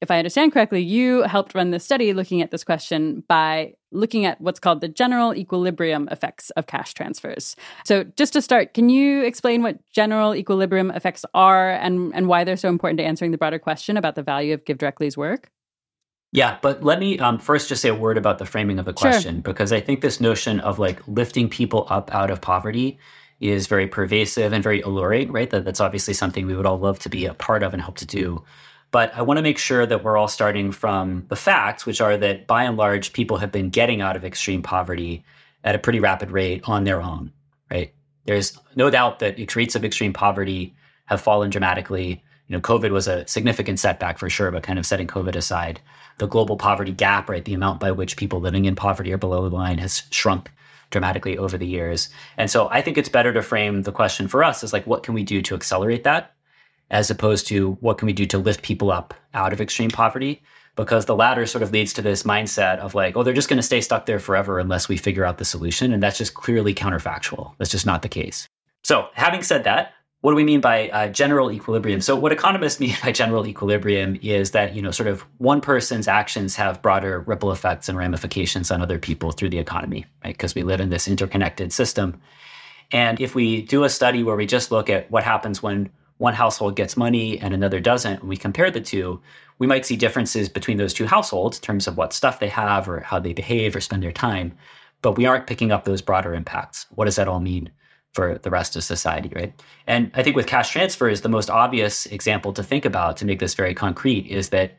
if 0.00 0.10
I 0.10 0.18
understand 0.18 0.52
correctly, 0.52 0.82
you 0.82 1.22
helped 1.22 1.54
run 1.54 1.70
this 1.70 1.84
study 1.84 2.12
looking 2.12 2.42
at 2.42 2.50
this 2.50 2.64
question 2.64 3.22
by 3.28 3.74
looking 3.92 4.24
at 4.24 4.40
what's 4.40 4.60
called 4.60 4.80
the 4.80 4.88
general 4.88 5.34
equilibrium 5.34 6.08
effects 6.10 6.50
of 6.50 6.66
cash 6.66 6.94
transfers. 6.94 7.56
So, 7.84 8.04
just 8.16 8.32
to 8.34 8.42
start, 8.42 8.74
can 8.74 8.88
you 8.88 9.22
explain 9.22 9.62
what 9.62 9.78
general 9.90 10.34
equilibrium 10.34 10.90
effects 10.90 11.24
are 11.34 11.70
and, 11.70 12.14
and 12.14 12.28
why 12.28 12.44
they're 12.44 12.56
so 12.56 12.68
important 12.68 12.98
to 12.98 13.04
answering 13.04 13.30
the 13.30 13.38
broader 13.38 13.58
question 13.58 13.96
about 13.96 14.14
the 14.14 14.22
value 14.22 14.54
of 14.54 14.64
GiveDirectly's 14.64 15.16
work? 15.16 15.50
Yeah, 16.32 16.58
but 16.60 16.82
let 16.82 16.98
me 16.98 17.18
um, 17.18 17.38
first 17.38 17.68
just 17.68 17.80
say 17.80 17.88
a 17.88 17.94
word 17.94 18.18
about 18.18 18.38
the 18.38 18.44
framing 18.44 18.78
of 18.78 18.84
the 18.84 18.92
question 18.92 19.36
sure. 19.36 19.42
because 19.42 19.72
I 19.72 19.80
think 19.80 20.00
this 20.00 20.20
notion 20.20 20.60
of 20.60 20.78
like 20.78 21.00
lifting 21.06 21.48
people 21.48 21.86
up 21.88 22.14
out 22.14 22.30
of 22.30 22.40
poverty 22.40 22.98
is 23.40 23.66
very 23.66 23.86
pervasive 23.86 24.52
and 24.52 24.62
very 24.62 24.80
alluring, 24.80 25.30
right? 25.30 25.50
That, 25.50 25.64
that's 25.64 25.80
obviously 25.80 26.14
something 26.14 26.46
we 26.46 26.56
would 26.56 26.66
all 26.66 26.78
love 26.78 26.98
to 27.00 27.08
be 27.08 27.26
a 27.26 27.34
part 27.34 27.62
of 27.62 27.72
and 27.72 27.82
help 27.82 27.96
to 27.98 28.06
do. 28.06 28.42
But 28.96 29.14
I 29.14 29.20
want 29.20 29.36
to 29.36 29.42
make 29.42 29.58
sure 29.58 29.84
that 29.84 30.02
we're 30.02 30.16
all 30.16 30.26
starting 30.26 30.72
from 30.72 31.26
the 31.28 31.36
facts, 31.36 31.84
which 31.84 32.00
are 32.00 32.16
that 32.16 32.46
by 32.46 32.64
and 32.64 32.78
large, 32.78 33.12
people 33.12 33.36
have 33.36 33.52
been 33.52 33.68
getting 33.68 34.00
out 34.00 34.16
of 34.16 34.24
extreme 34.24 34.62
poverty 34.62 35.22
at 35.64 35.74
a 35.74 35.78
pretty 35.78 36.00
rapid 36.00 36.30
rate 36.30 36.62
on 36.64 36.84
their 36.84 37.02
own, 37.02 37.30
right? 37.70 37.92
There's 38.24 38.58
no 38.74 38.88
doubt 38.88 39.18
that 39.18 39.54
rates 39.54 39.74
of 39.74 39.84
extreme 39.84 40.14
poverty 40.14 40.74
have 41.04 41.20
fallen 41.20 41.50
dramatically. 41.50 42.24
You 42.48 42.56
know, 42.56 42.60
COVID 42.62 42.90
was 42.90 43.06
a 43.06 43.28
significant 43.28 43.78
setback 43.78 44.16
for 44.16 44.30
sure, 44.30 44.50
but 44.50 44.62
kind 44.62 44.78
of 44.78 44.86
setting 44.86 45.06
COVID 45.06 45.36
aside, 45.36 45.78
the 46.16 46.26
global 46.26 46.56
poverty 46.56 46.92
gap, 46.92 47.28
right, 47.28 47.44
the 47.44 47.52
amount 47.52 47.80
by 47.80 47.90
which 47.90 48.16
people 48.16 48.40
living 48.40 48.64
in 48.64 48.76
poverty 48.76 49.12
or 49.12 49.18
below 49.18 49.46
the 49.46 49.54
line 49.54 49.76
has 49.76 50.04
shrunk 50.10 50.50
dramatically 50.88 51.36
over 51.36 51.58
the 51.58 51.66
years. 51.66 52.08
And 52.38 52.50
so 52.50 52.70
I 52.70 52.80
think 52.80 52.96
it's 52.96 53.10
better 53.10 53.34
to 53.34 53.42
frame 53.42 53.82
the 53.82 53.92
question 53.92 54.26
for 54.26 54.42
us 54.42 54.64
as 54.64 54.72
like, 54.72 54.86
what 54.86 55.02
can 55.02 55.12
we 55.12 55.22
do 55.22 55.42
to 55.42 55.54
accelerate 55.54 56.04
that? 56.04 56.35
As 56.90 57.10
opposed 57.10 57.46
to 57.48 57.72
what 57.80 57.98
can 57.98 58.06
we 58.06 58.12
do 58.12 58.26
to 58.26 58.38
lift 58.38 58.62
people 58.62 58.90
up 58.90 59.14
out 59.34 59.52
of 59.52 59.60
extreme 59.60 59.90
poverty? 59.90 60.42
Because 60.76 61.06
the 61.06 61.16
latter 61.16 61.46
sort 61.46 61.62
of 61.62 61.72
leads 61.72 61.92
to 61.94 62.02
this 62.02 62.22
mindset 62.22 62.78
of 62.78 62.94
like 62.94 63.16
oh 63.16 63.22
they're 63.22 63.34
just 63.34 63.48
going 63.48 63.58
to 63.58 63.62
stay 63.62 63.80
stuck 63.80 64.06
there 64.06 64.18
forever 64.18 64.58
unless 64.58 64.88
we 64.88 64.96
figure 64.96 65.24
out 65.24 65.38
the 65.38 65.44
solution 65.44 65.92
and 65.92 66.02
that's 66.02 66.18
just 66.18 66.34
clearly 66.34 66.74
counterfactual. 66.74 67.54
That's 67.58 67.70
just 67.70 67.86
not 67.86 68.02
the 68.02 68.08
case. 68.08 68.46
So 68.84 69.08
having 69.14 69.42
said 69.42 69.64
that 69.64 69.92
what 70.22 70.32
do 70.32 70.36
we 70.36 70.44
mean 70.44 70.60
by 70.60 70.88
uh, 70.88 71.08
general 71.08 71.52
equilibrium? 71.52 72.00
So 72.00 72.16
what 72.16 72.32
economists 72.32 72.80
mean 72.80 72.96
by 73.02 73.12
general 73.12 73.46
equilibrium 73.46 74.18
is 74.22 74.50
that 74.50 74.74
you 74.74 74.82
know 74.82 74.90
sort 74.90 75.08
of 75.08 75.20
one 75.38 75.60
person's 75.60 76.08
actions 76.08 76.56
have 76.56 76.82
broader 76.82 77.20
ripple 77.20 77.52
effects 77.52 77.88
and 77.88 77.96
ramifications 77.96 78.70
on 78.70 78.82
other 78.82 78.98
people 78.98 79.30
through 79.32 79.50
the 79.50 79.58
economy 79.58 80.04
right? 80.24 80.34
Because 80.34 80.54
we 80.54 80.62
live 80.62 80.80
in 80.80 80.90
this 80.90 81.06
interconnected 81.06 81.72
system. 81.72 82.20
And 82.92 83.20
if 83.20 83.34
we 83.34 83.62
do 83.62 83.84
a 83.84 83.88
study 83.88 84.22
where 84.22 84.36
we 84.36 84.46
just 84.46 84.70
look 84.70 84.90
at 84.90 85.10
what 85.10 85.22
happens 85.22 85.62
when 85.62 85.90
one 86.18 86.34
household 86.34 86.76
gets 86.76 86.96
money 86.96 87.38
and 87.38 87.52
another 87.52 87.80
doesn't, 87.80 88.20
and 88.20 88.28
we 88.28 88.36
compare 88.36 88.70
the 88.70 88.80
two, 88.80 89.20
we 89.58 89.66
might 89.66 89.86
see 89.86 89.96
differences 89.96 90.48
between 90.48 90.76
those 90.76 90.94
two 90.94 91.06
households 91.06 91.58
in 91.58 91.62
terms 91.62 91.86
of 91.86 91.96
what 91.96 92.12
stuff 92.12 92.40
they 92.40 92.48
have 92.48 92.88
or 92.88 93.00
how 93.00 93.18
they 93.18 93.32
behave 93.32 93.74
or 93.76 93.80
spend 93.80 94.02
their 94.02 94.12
time. 94.12 94.56
But 95.02 95.16
we 95.16 95.26
aren't 95.26 95.46
picking 95.46 95.72
up 95.72 95.84
those 95.84 96.02
broader 96.02 96.34
impacts. 96.34 96.86
What 96.94 97.04
does 97.04 97.16
that 97.16 97.28
all 97.28 97.40
mean 97.40 97.70
for 98.12 98.38
the 98.38 98.50
rest 98.50 98.76
of 98.76 98.84
society, 98.84 99.30
right? 99.36 99.52
And 99.86 100.10
I 100.14 100.22
think 100.22 100.36
with 100.36 100.46
cash 100.46 100.70
transfers, 100.70 101.20
the 101.20 101.28
most 101.28 101.50
obvious 101.50 102.06
example 102.06 102.52
to 102.54 102.62
think 102.62 102.86
about 102.86 103.18
to 103.18 103.26
make 103.26 103.40
this 103.40 103.54
very 103.54 103.74
concrete 103.74 104.26
is 104.26 104.48
that 104.48 104.72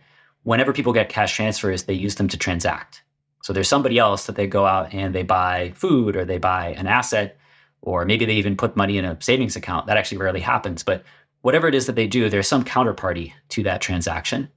whenever 0.43 0.73
people 0.73 0.91
get 0.91 1.09
cash 1.09 1.35
transfers, 1.35 1.83
they 1.83 1.93
use 1.93 2.15
them 2.15 2.27
to 2.29 2.37
transact. 2.37 3.03
So 3.43 3.53
there's 3.53 3.67
somebody 3.67 3.99
else 3.99 4.25
that 4.25 4.35
they 4.35 4.47
go 4.47 4.65
out 4.65 4.91
and 4.93 5.13
they 5.13 5.23
buy 5.23 5.71
food 5.75 6.15
or 6.15 6.25
they 6.25 6.39
buy 6.39 6.69
an 6.69 6.87
asset, 6.87 7.37
or 7.81 8.05
maybe 8.05 8.25
they 8.25 8.33
even 8.33 8.57
put 8.57 8.75
money 8.75 8.97
in 8.97 9.05
a 9.05 9.21
savings 9.21 9.55
account. 9.55 9.85
That 9.85 9.97
actually 9.97 10.17
rarely 10.17 10.39
happens. 10.39 10.83
But 10.83 11.03
whatever 11.47 11.69
it 11.69 11.73
is 11.73 11.85
that 11.85 11.95
they 11.95 12.07
do, 12.07 12.29
there's 12.29 12.45
some 12.45 12.65
counterparty 12.65 13.31
to 13.47 13.63
that 13.63 13.79
transaction. 13.79 14.49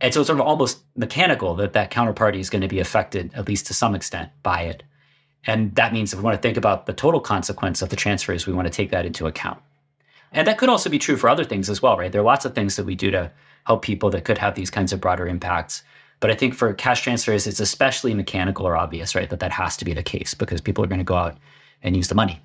And 0.00 0.14
so 0.14 0.20
it's 0.20 0.28
sort 0.28 0.40
of 0.40 0.46
almost 0.46 0.82
mechanical 0.96 1.54
that 1.56 1.74
that 1.74 1.90
counterparty 1.90 2.38
is 2.38 2.48
going 2.48 2.62
to 2.62 2.66
be 2.66 2.80
affected, 2.80 3.30
at 3.34 3.46
least 3.46 3.66
to 3.66 3.74
some 3.74 3.94
extent, 3.94 4.30
by 4.42 4.62
it. 4.62 4.84
And 5.46 5.74
that 5.74 5.92
means 5.92 6.14
if 6.14 6.18
we 6.18 6.24
want 6.24 6.34
to 6.34 6.40
think 6.40 6.56
about 6.56 6.86
the 6.86 6.94
total 6.94 7.20
consequence 7.20 7.82
of 7.82 7.90
the 7.90 7.96
transfers, 7.96 8.46
we 8.46 8.54
want 8.54 8.64
to 8.64 8.72
take 8.72 8.90
that 8.90 9.04
into 9.04 9.26
account. 9.26 9.60
And 10.32 10.48
that 10.48 10.56
could 10.56 10.70
also 10.70 10.88
be 10.88 10.98
true 10.98 11.18
for 11.18 11.28
other 11.28 11.44
things 11.44 11.68
as 11.68 11.82
well, 11.82 11.98
right? 11.98 12.10
There 12.10 12.22
are 12.22 12.24
lots 12.24 12.46
of 12.46 12.54
things 12.54 12.76
that 12.76 12.86
we 12.86 12.94
do 12.94 13.10
to 13.10 13.30
help 13.66 13.82
people 13.82 14.08
that 14.08 14.24
could 14.24 14.38
have 14.38 14.54
these 14.54 14.70
kinds 14.70 14.94
of 14.94 15.02
broader 15.02 15.28
impacts. 15.28 15.82
But 16.20 16.30
I 16.30 16.36
think 16.36 16.54
for 16.54 16.72
cash 16.72 17.02
transfers, 17.02 17.46
it's 17.46 17.60
especially 17.60 18.14
mechanical 18.14 18.66
or 18.66 18.78
obvious, 18.78 19.14
right? 19.14 19.28
That 19.28 19.40
that 19.40 19.52
has 19.52 19.76
to 19.76 19.84
be 19.84 19.92
the 19.92 20.02
case 20.02 20.32
because 20.32 20.62
people 20.62 20.82
are 20.84 20.88
going 20.88 21.00
to 21.00 21.04
go 21.04 21.16
out 21.16 21.36
and 21.82 21.94
use 21.94 22.08
the 22.08 22.14
money. 22.14 22.40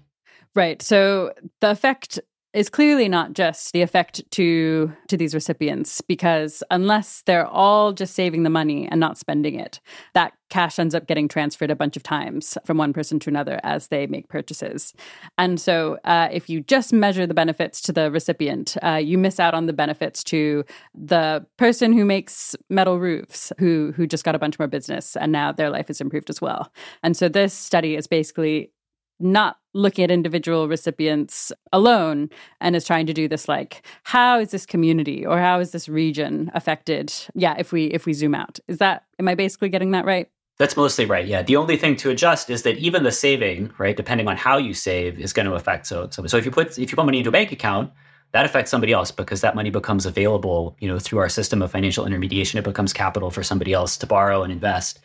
Right. 0.54 0.82
So 0.82 1.32
the 1.62 1.72
effect 1.72 2.20
is 2.54 2.70
clearly 2.70 3.08
not 3.08 3.34
just 3.34 3.74
the 3.74 3.82
effect 3.82 4.22
to 4.32 4.92
to 5.08 5.16
these 5.16 5.36
recipients 5.36 6.02
because 6.02 6.64
unless 6.72 7.22
they're 7.26 7.46
all 7.46 7.94
just 7.94 8.16
saving 8.16 8.44
the 8.44 8.50
money 8.50 8.88
and 8.90 9.00
not 9.00 9.18
spending 9.18 9.60
it 9.60 9.80
that 10.14 10.34
cash 10.50 10.80
ends 10.80 10.96
up 10.96 11.06
getting 11.06 11.28
transferred 11.28 11.70
a 11.70 11.76
bunch 11.76 11.96
of 11.96 12.02
times 12.02 12.58
from 12.66 12.78
one 12.78 12.92
person 12.92 13.20
to 13.20 13.30
another 13.30 13.60
as 13.64 13.90
they 13.90 14.08
make 14.08 14.28
purchases. 14.30 14.96
And 15.38 15.62
so 15.62 16.00
uh, 16.06 16.28
if 16.32 16.50
you 16.50 16.62
just 16.62 16.92
measure 16.92 17.28
the 17.28 17.36
benefits 17.36 17.82
to 17.82 17.94
the 17.94 18.10
recipient 18.10 18.76
uh, 18.82 18.96
you 18.96 19.20
miss 19.20 19.40
out 19.40 19.54
on 19.54 19.68
the 19.68 19.74
benefits 19.74 20.24
to 20.26 20.66
the 20.96 21.46
person 21.58 21.94
who 21.94 22.04
makes 22.04 22.56
metal 22.70 23.00
roofs 23.00 23.54
who 23.60 23.94
who 23.96 24.08
just 24.08 24.24
got 24.24 24.34
a 24.34 24.40
bunch 24.40 24.58
more 24.58 24.68
business 24.68 25.16
and 25.16 25.32
now 25.32 25.52
their 25.52 25.70
life 25.70 25.90
is 25.90 26.02
improved 26.02 26.30
as 26.32 26.42
well. 26.42 26.72
And 27.04 27.16
so 27.16 27.30
this 27.30 27.54
study 27.54 27.96
is 27.96 28.08
basically 28.08 28.72
not 29.20 29.58
looking 29.74 30.04
at 30.04 30.12
individual 30.12 30.68
recipients 30.68 31.52
alone 31.72 32.30
and 32.60 32.76
is 32.76 32.86
trying 32.86 33.06
to 33.06 33.14
do 33.14 33.28
this 33.28 33.48
like 33.48 33.86
how 34.04 34.40
is 34.40 34.50
this 34.52 34.66
community 34.66 35.26
or 35.26 35.40
how 35.40 35.60
is 35.60 35.72
this 35.72 35.88
region 35.88 36.50
affected? 36.54 37.14
Yeah 37.36 37.56
if 37.58 37.72
we 37.72 37.86
if 37.86 38.06
we 38.06 38.14
zoom 38.14 38.36
out. 38.36 38.60
Is 38.68 38.78
that 38.80 39.04
am 39.20 39.28
i 39.28 39.36
basically 39.36 39.70
getting 39.70 39.92
that 39.92 40.06
right? 40.06 40.30
That's 40.58 40.76
mostly 40.76 41.06
right 41.06 41.28
yeah. 41.28 41.42
The 41.42 41.56
only 41.56 41.78
thing 41.78 41.96
to 41.98 42.10
adjust 42.10 42.50
is 42.50 42.64
that 42.64 42.78
even 42.78 43.04
the 43.04 43.12
saving 43.12 43.72
right 43.78 43.96
depending 43.96 44.28
on 44.28 44.38
how 44.38 44.58
you 44.58 44.74
save 44.74 45.20
is 45.20 45.34
going 45.34 45.46
to 45.46 45.54
affect 45.54 45.86
so 45.86 46.10
so, 46.10 46.26
so 46.26 46.38
if 46.38 46.46
you 46.46 46.52
put 46.52 46.78
if 46.80 46.92
you 46.92 46.96
put 46.96 47.06
money 47.06 47.20
into 47.20 47.30
a 47.30 47.34
bank 47.34 47.52
account 47.52 47.92
that 48.32 48.46
affects 48.46 48.70
somebody 48.70 48.94
else 48.94 49.12
because 49.12 49.42
that 49.42 49.56
money 49.56 49.70
becomes 49.70 50.06
available 50.06 50.76
you 50.80 50.88
know 50.88 51.00
through 51.00 51.20
our 51.20 51.30
system 51.30 51.62
of 51.62 51.72
financial 51.72 52.06
intermediation. 52.06 52.58
It 52.58 52.64
becomes 52.64 52.94
capital 52.94 53.30
for 53.30 53.44
somebody 53.44 53.74
else 53.74 53.98
to 53.98 54.08
borrow 54.08 54.44
and 54.44 54.52
invest 54.52 55.00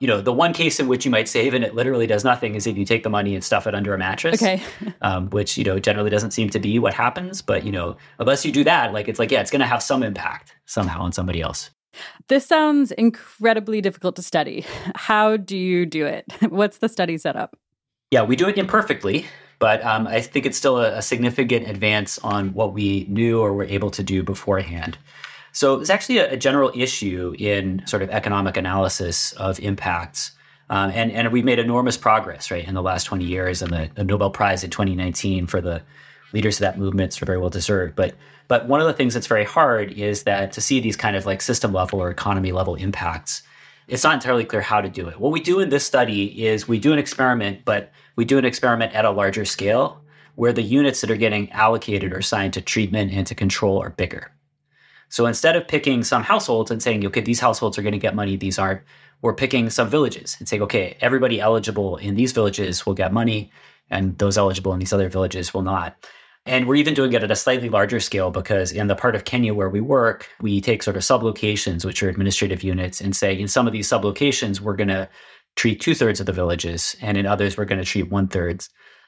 you 0.00 0.06
know, 0.06 0.22
the 0.22 0.32
one 0.32 0.54
case 0.54 0.80
in 0.80 0.88
which 0.88 1.04
you 1.04 1.10
might 1.10 1.28
save 1.28 1.52
and 1.52 1.62
it 1.62 1.74
literally 1.74 2.06
does 2.06 2.24
nothing 2.24 2.54
is 2.54 2.66
if 2.66 2.76
you 2.76 2.86
take 2.86 3.02
the 3.02 3.10
money 3.10 3.34
and 3.34 3.44
stuff 3.44 3.66
it 3.66 3.74
under 3.74 3.94
a 3.94 3.98
mattress. 3.98 4.42
Okay. 4.42 4.62
um, 5.02 5.28
which, 5.28 5.58
you 5.58 5.64
know, 5.64 5.78
generally 5.78 6.08
doesn't 6.08 6.30
seem 6.30 6.48
to 6.50 6.58
be 6.58 6.78
what 6.78 6.94
happens. 6.94 7.42
But, 7.42 7.64
you 7.64 7.70
know, 7.70 7.96
unless 8.18 8.44
you 8.44 8.50
do 8.50 8.64
that, 8.64 8.94
like 8.94 9.08
it's 9.08 9.18
like, 9.18 9.30
yeah, 9.30 9.42
it's 9.42 9.50
going 9.50 9.60
to 9.60 9.66
have 9.66 9.82
some 9.82 10.02
impact 10.02 10.54
somehow 10.64 11.02
on 11.02 11.12
somebody 11.12 11.42
else. 11.42 11.70
This 12.28 12.46
sounds 12.46 12.92
incredibly 12.92 13.82
difficult 13.82 14.16
to 14.16 14.22
study. 14.22 14.64
How 14.94 15.36
do 15.36 15.56
you 15.56 15.84
do 15.84 16.06
it? 16.06 16.24
What's 16.48 16.78
the 16.78 16.88
study 16.88 17.18
setup? 17.18 17.56
Yeah, 18.10 18.22
we 18.22 18.36
do 18.36 18.48
it 18.48 18.56
imperfectly, 18.56 19.26
but 19.58 19.84
um, 19.84 20.06
I 20.06 20.20
think 20.20 20.46
it's 20.46 20.56
still 20.56 20.78
a, 20.78 20.96
a 20.96 21.02
significant 21.02 21.68
advance 21.68 22.18
on 22.20 22.54
what 22.54 22.72
we 22.72 23.06
knew 23.08 23.40
or 23.40 23.52
were 23.52 23.64
able 23.64 23.90
to 23.90 24.02
do 24.02 24.22
beforehand. 24.22 24.96
So 25.52 25.80
it's 25.80 25.90
actually 25.90 26.18
a, 26.18 26.32
a 26.32 26.36
general 26.36 26.70
issue 26.74 27.34
in 27.38 27.82
sort 27.86 28.02
of 28.02 28.10
economic 28.10 28.56
analysis 28.56 29.32
of 29.32 29.58
impacts. 29.60 30.32
Um, 30.68 30.90
and, 30.94 31.10
and 31.10 31.32
we've 31.32 31.44
made 31.44 31.58
enormous 31.58 31.96
progress, 31.96 32.50
right, 32.50 32.66
in 32.66 32.74
the 32.74 32.82
last 32.82 33.04
20 33.04 33.24
years. 33.24 33.60
And 33.60 33.72
the, 33.72 33.90
the 33.94 34.04
Nobel 34.04 34.30
Prize 34.30 34.62
in 34.62 34.70
2019 34.70 35.46
for 35.46 35.60
the 35.60 35.82
leaders 36.32 36.56
of 36.56 36.60
that 36.60 36.78
movement 36.78 37.20
are 37.20 37.26
very 37.26 37.38
well 37.38 37.50
deserved. 37.50 37.96
But 37.96 38.14
but 38.48 38.66
one 38.66 38.80
of 38.80 38.86
the 38.88 38.92
things 38.92 39.14
that's 39.14 39.28
very 39.28 39.44
hard 39.44 39.92
is 39.92 40.24
that 40.24 40.50
to 40.52 40.60
see 40.60 40.80
these 40.80 40.96
kind 40.96 41.14
of 41.14 41.24
like 41.24 41.40
system 41.40 41.72
level 41.72 42.02
or 42.02 42.10
economy 42.10 42.50
level 42.50 42.74
impacts, 42.74 43.42
it's 43.86 44.02
not 44.02 44.14
entirely 44.14 44.44
clear 44.44 44.60
how 44.60 44.80
to 44.80 44.88
do 44.88 45.08
it. 45.08 45.20
What 45.20 45.30
we 45.30 45.40
do 45.40 45.60
in 45.60 45.68
this 45.68 45.86
study 45.86 46.44
is 46.44 46.66
we 46.66 46.80
do 46.80 46.92
an 46.92 46.98
experiment, 46.98 47.64
but 47.64 47.92
we 48.16 48.24
do 48.24 48.38
an 48.38 48.44
experiment 48.44 48.92
at 48.92 49.04
a 49.04 49.10
larger 49.10 49.44
scale 49.44 50.00
where 50.34 50.52
the 50.52 50.62
units 50.62 51.00
that 51.00 51.10
are 51.10 51.16
getting 51.16 51.50
allocated 51.52 52.12
or 52.12 52.18
assigned 52.18 52.52
to 52.54 52.60
treatment 52.60 53.12
and 53.12 53.26
to 53.26 53.34
control 53.34 53.80
are 53.80 53.90
bigger. 53.90 54.32
So 55.10 55.26
instead 55.26 55.56
of 55.56 55.68
picking 55.68 56.02
some 56.04 56.22
households 56.22 56.70
and 56.70 56.82
saying, 56.82 57.04
okay, 57.06 57.20
these 57.20 57.40
households 57.40 57.76
are 57.76 57.82
going 57.82 57.92
to 57.92 57.98
get 57.98 58.14
money, 58.14 58.36
these 58.36 58.58
aren't, 58.58 58.80
we're 59.22 59.34
picking 59.34 59.68
some 59.68 59.90
villages 59.90 60.36
and 60.38 60.48
saying, 60.48 60.62
okay, 60.62 60.96
everybody 61.00 61.40
eligible 61.40 61.96
in 61.96 62.14
these 62.14 62.32
villages 62.32 62.86
will 62.86 62.94
get 62.94 63.12
money, 63.12 63.50
and 63.90 64.16
those 64.18 64.38
eligible 64.38 64.72
in 64.72 64.78
these 64.78 64.92
other 64.92 65.08
villages 65.08 65.52
will 65.52 65.62
not. 65.62 66.06
And 66.46 66.66
we're 66.66 66.76
even 66.76 66.94
doing 66.94 67.12
it 67.12 67.22
at 67.22 67.30
a 67.30 67.36
slightly 67.36 67.68
larger 67.68 68.00
scale 68.00 68.30
because 68.30 68.72
in 68.72 68.86
the 68.86 68.94
part 68.94 69.14
of 69.14 69.24
Kenya 69.24 69.52
where 69.52 69.68
we 69.68 69.80
work, 69.80 70.28
we 70.40 70.60
take 70.60 70.82
sort 70.82 70.96
of 70.96 71.02
sublocations, 71.02 71.84
which 71.84 72.02
are 72.02 72.08
administrative 72.08 72.62
units, 72.62 73.00
and 73.00 73.14
say 73.14 73.38
in 73.38 73.48
some 73.48 73.66
of 73.66 73.72
these 73.72 73.88
sublocations, 73.88 74.60
we're 74.60 74.76
going 74.76 74.88
to 74.88 75.08
treat 75.56 75.80
two 75.80 75.94
thirds 75.94 76.20
of 76.20 76.26
the 76.26 76.32
villages, 76.32 76.96
and 77.02 77.18
in 77.18 77.26
others, 77.26 77.56
we're 77.58 77.64
going 77.64 77.80
to 77.80 77.84
treat 77.84 78.10
one 78.10 78.28
third 78.28 78.64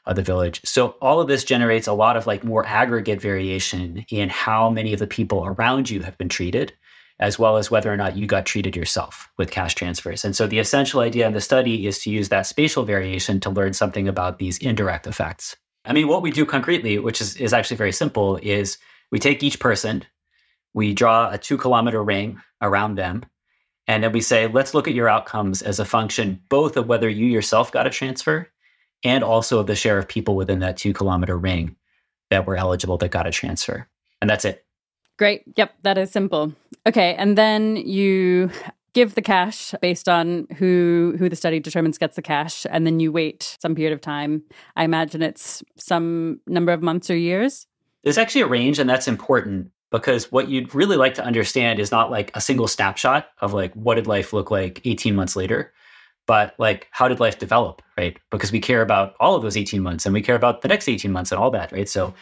of 0.06 0.16
the 0.16 0.22
village. 0.22 0.60
So 0.64 0.96
all 1.00 1.20
of 1.20 1.28
this 1.28 1.44
generates 1.44 1.86
a 1.86 1.92
lot 1.92 2.16
of 2.16 2.26
like 2.26 2.44
more 2.44 2.66
aggregate 2.66 3.20
variation 3.20 4.04
in 4.10 4.28
how 4.28 4.68
many 4.70 4.92
of 4.92 4.98
the 4.98 5.06
people 5.06 5.44
around 5.44 5.90
you 5.90 6.00
have 6.00 6.18
been 6.18 6.28
treated, 6.28 6.72
as 7.20 7.38
well 7.38 7.56
as 7.56 7.70
whether 7.70 7.92
or 7.92 7.96
not 7.96 8.16
you 8.16 8.26
got 8.26 8.46
treated 8.46 8.74
yourself 8.74 9.30
with 9.38 9.50
cash 9.50 9.74
transfers. 9.74 10.24
And 10.24 10.34
so 10.34 10.46
the 10.46 10.58
essential 10.58 11.00
idea 11.00 11.26
in 11.26 11.34
the 11.34 11.40
study 11.40 11.86
is 11.86 12.00
to 12.00 12.10
use 12.10 12.28
that 12.30 12.46
spatial 12.46 12.84
variation 12.84 13.38
to 13.40 13.50
learn 13.50 13.72
something 13.74 14.08
about 14.08 14.38
these 14.38 14.58
indirect 14.58 15.06
effects. 15.06 15.56
I 15.84 15.92
mean, 15.92 16.08
what 16.08 16.22
we 16.22 16.30
do 16.30 16.44
concretely, 16.44 16.98
which 16.98 17.20
is, 17.20 17.36
is 17.36 17.52
actually 17.52 17.76
very 17.76 17.92
simple, 17.92 18.38
is 18.42 18.78
we 19.10 19.18
take 19.18 19.42
each 19.42 19.60
person, 19.60 20.04
we 20.74 20.94
draw 20.94 21.30
a 21.30 21.38
two 21.38 21.58
kilometer 21.58 22.02
ring 22.02 22.40
around 22.60 22.96
them, 22.96 23.24
and 23.88 24.02
then 24.02 24.12
we 24.12 24.20
say, 24.20 24.46
let's 24.46 24.74
look 24.74 24.86
at 24.86 24.94
your 24.94 25.08
outcomes 25.08 25.60
as 25.60 25.80
a 25.80 25.84
function 25.84 26.40
both 26.48 26.76
of 26.76 26.86
whether 26.86 27.08
you 27.08 27.26
yourself 27.26 27.72
got 27.72 27.86
a 27.86 27.90
transfer 27.90 28.48
and 29.04 29.24
also 29.24 29.62
the 29.62 29.74
share 29.74 29.98
of 29.98 30.08
people 30.08 30.36
within 30.36 30.60
that 30.60 30.76
two 30.76 30.92
kilometer 30.92 31.36
ring 31.36 31.76
that 32.30 32.46
were 32.46 32.56
eligible 32.56 32.96
that 32.98 33.10
got 33.10 33.26
a 33.26 33.30
transfer. 33.30 33.88
And 34.20 34.30
that's 34.30 34.44
it. 34.44 34.64
Great. 35.18 35.42
Yep, 35.56 35.74
that 35.82 35.98
is 35.98 36.10
simple. 36.10 36.52
Okay, 36.86 37.14
and 37.14 37.36
then 37.36 37.76
you 37.76 38.50
give 38.94 39.14
the 39.14 39.22
cash 39.22 39.74
based 39.80 40.08
on 40.08 40.46
who 40.58 41.14
who 41.18 41.28
the 41.28 41.36
study 41.36 41.60
determines 41.60 41.98
gets 41.98 42.16
the 42.16 42.22
cash 42.22 42.66
and 42.68 42.86
then 42.86 43.00
you 43.00 43.10
wait 43.10 43.56
some 43.60 43.74
period 43.74 43.92
of 43.92 44.00
time. 44.00 44.42
I 44.76 44.84
imagine 44.84 45.22
it's 45.22 45.62
some 45.76 46.40
number 46.46 46.72
of 46.72 46.82
months 46.82 47.10
or 47.10 47.16
years. 47.16 47.66
There's 48.04 48.18
actually 48.18 48.42
a 48.42 48.46
range 48.46 48.78
and 48.78 48.88
that's 48.88 49.08
important 49.08 49.70
because 49.90 50.32
what 50.32 50.48
you'd 50.48 50.74
really 50.74 50.96
like 50.96 51.14
to 51.14 51.24
understand 51.24 51.78
is 51.78 51.90
not 51.90 52.10
like 52.10 52.30
a 52.34 52.40
single 52.40 52.68
snapshot 52.68 53.28
of 53.40 53.52
like 53.52 53.72
what 53.74 53.94
did 53.94 54.06
life 54.06 54.32
look 54.32 54.50
like 54.50 54.80
18 54.84 55.14
months 55.14 55.36
later 55.36 55.72
but 56.26 56.54
like 56.58 56.88
how 56.90 57.08
did 57.08 57.20
life 57.20 57.38
develop 57.38 57.82
right? 57.98 58.16
Because 58.30 58.52
we 58.52 58.60
care 58.60 58.82
about 58.82 59.14
all 59.20 59.34
of 59.34 59.42
those 59.42 59.56
18 59.56 59.82
months 59.82 60.06
and 60.06 60.14
we 60.14 60.22
care 60.22 60.36
about 60.36 60.62
the 60.62 60.68
next 60.68 60.88
18 60.88 61.12
months 61.12 61.32
and 61.32 61.40
all 61.40 61.50
that 61.50 61.72
right? 61.72 61.88
So 61.88 62.14